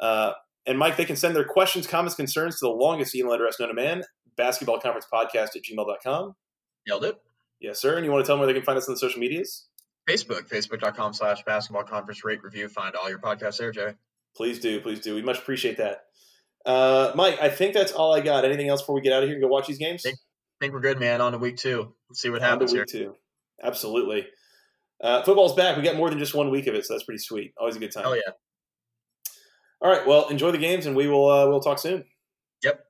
Uh, 0.00 0.32
and 0.66 0.78
Mike, 0.78 0.96
they 0.96 1.04
can 1.04 1.16
send 1.16 1.36
their 1.36 1.44
questions, 1.44 1.86
comments, 1.86 2.14
concerns 2.16 2.58
to 2.58 2.66
the 2.66 2.70
longest 2.70 3.14
email 3.14 3.32
address 3.32 3.58
known 3.60 3.68
to 3.68 3.74
man, 3.74 4.02
basketballconferencepodcast 4.38 5.56
at 5.56 5.62
gmail.com. 5.70 6.34
Nailed 6.88 7.04
it. 7.04 7.16
Yes, 7.60 7.80
sir. 7.80 7.96
And 7.96 8.04
you 8.04 8.12
want 8.12 8.24
to 8.24 8.26
tell 8.28 8.36
them 8.36 8.40
where 8.40 8.46
they 8.46 8.58
can 8.58 8.64
find 8.64 8.78
us 8.78 8.88
on 8.88 8.94
the 8.94 8.98
social 8.98 9.20
medias? 9.20 9.66
Facebook, 10.08 10.48
facebook.com 10.48 11.12
slash 11.14 11.42
basketball 11.44 11.84
conference 11.84 12.24
rate 12.24 12.42
review. 12.42 12.68
Find 12.68 12.94
all 12.94 13.08
your 13.08 13.18
podcasts 13.18 13.58
there, 13.58 13.72
Jay. 13.72 13.94
Please 14.36 14.60
do. 14.60 14.80
Please 14.80 15.00
do. 15.00 15.14
We 15.14 15.22
much 15.22 15.38
appreciate 15.38 15.78
that. 15.78 16.02
Uh, 16.64 17.12
Mike, 17.14 17.38
I 17.40 17.48
think 17.48 17.74
that's 17.74 17.92
all 17.92 18.14
I 18.14 18.20
got. 18.20 18.44
Anything 18.44 18.68
else 18.68 18.82
before 18.82 18.94
we 18.96 19.00
get 19.00 19.12
out 19.12 19.22
of 19.22 19.28
here 19.28 19.36
and 19.36 19.42
go 19.42 19.48
watch 19.48 19.66
these 19.66 19.78
games? 19.78 20.04
I 20.06 20.12
think 20.60 20.74
we're 20.74 20.80
good, 20.80 21.00
man. 21.00 21.20
On 21.20 21.32
to 21.32 21.38
week 21.38 21.56
two. 21.56 21.94
Let's 22.10 22.20
see 22.20 22.28
what 22.30 22.42
On 22.42 22.48
happens 22.48 22.72
here. 22.72 22.82
week 22.82 22.88
two. 22.88 23.14
Absolutely. 23.62 24.26
Uh, 25.00 25.22
football's 25.22 25.54
back. 25.54 25.76
We 25.76 25.82
got 25.82 25.96
more 25.96 26.10
than 26.10 26.18
just 26.18 26.34
one 26.34 26.50
week 26.50 26.66
of 26.66 26.74
it, 26.74 26.84
so 26.86 26.94
that's 26.94 27.04
pretty 27.04 27.18
sweet. 27.18 27.52
Always 27.58 27.76
a 27.76 27.78
good 27.78 27.92
time. 27.92 28.04
Oh, 28.06 28.14
yeah. 28.14 28.20
All 29.80 29.90
right. 29.90 30.06
Well, 30.06 30.28
enjoy 30.28 30.50
the 30.50 30.58
games, 30.58 30.86
and 30.86 30.96
we 30.96 31.06
will 31.06 31.28
uh, 31.28 31.48
we'll 31.48 31.60
talk 31.60 31.78
soon. 31.78 32.04
Yep. 32.64 32.84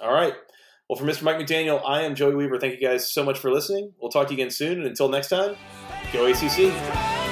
All 0.00 0.12
right. 0.12 0.34
Well, 0.88 0.98
for 0.98 1.04
Mr. 1.04 1.22
Mike 1.22 1.38
McDaniel, 1.38 1.80
I 1.86 2.02
am 2.02 2.14
Joey 2.14 2.34
Weaver. 2.34 2.58
Thank 2.58 2.78
you 2.78 2.86
guys 2.86 3.10
so 3.10 3.24
much 3.24 3.38
for 3.38 3.50
listening. 3.50 3.92
We'll 4.00 4.10
talk 4.10 4.28
to 4.28 4.34
you 4.34 4.40
again 4.40 4.50
soon, 4.50 4.78
and 4.78 4.86
until 4.86 5.08
next 5.08 5.28
time, 5.28 5.56
go 6.12 6.26
ACC. 6.26 7.23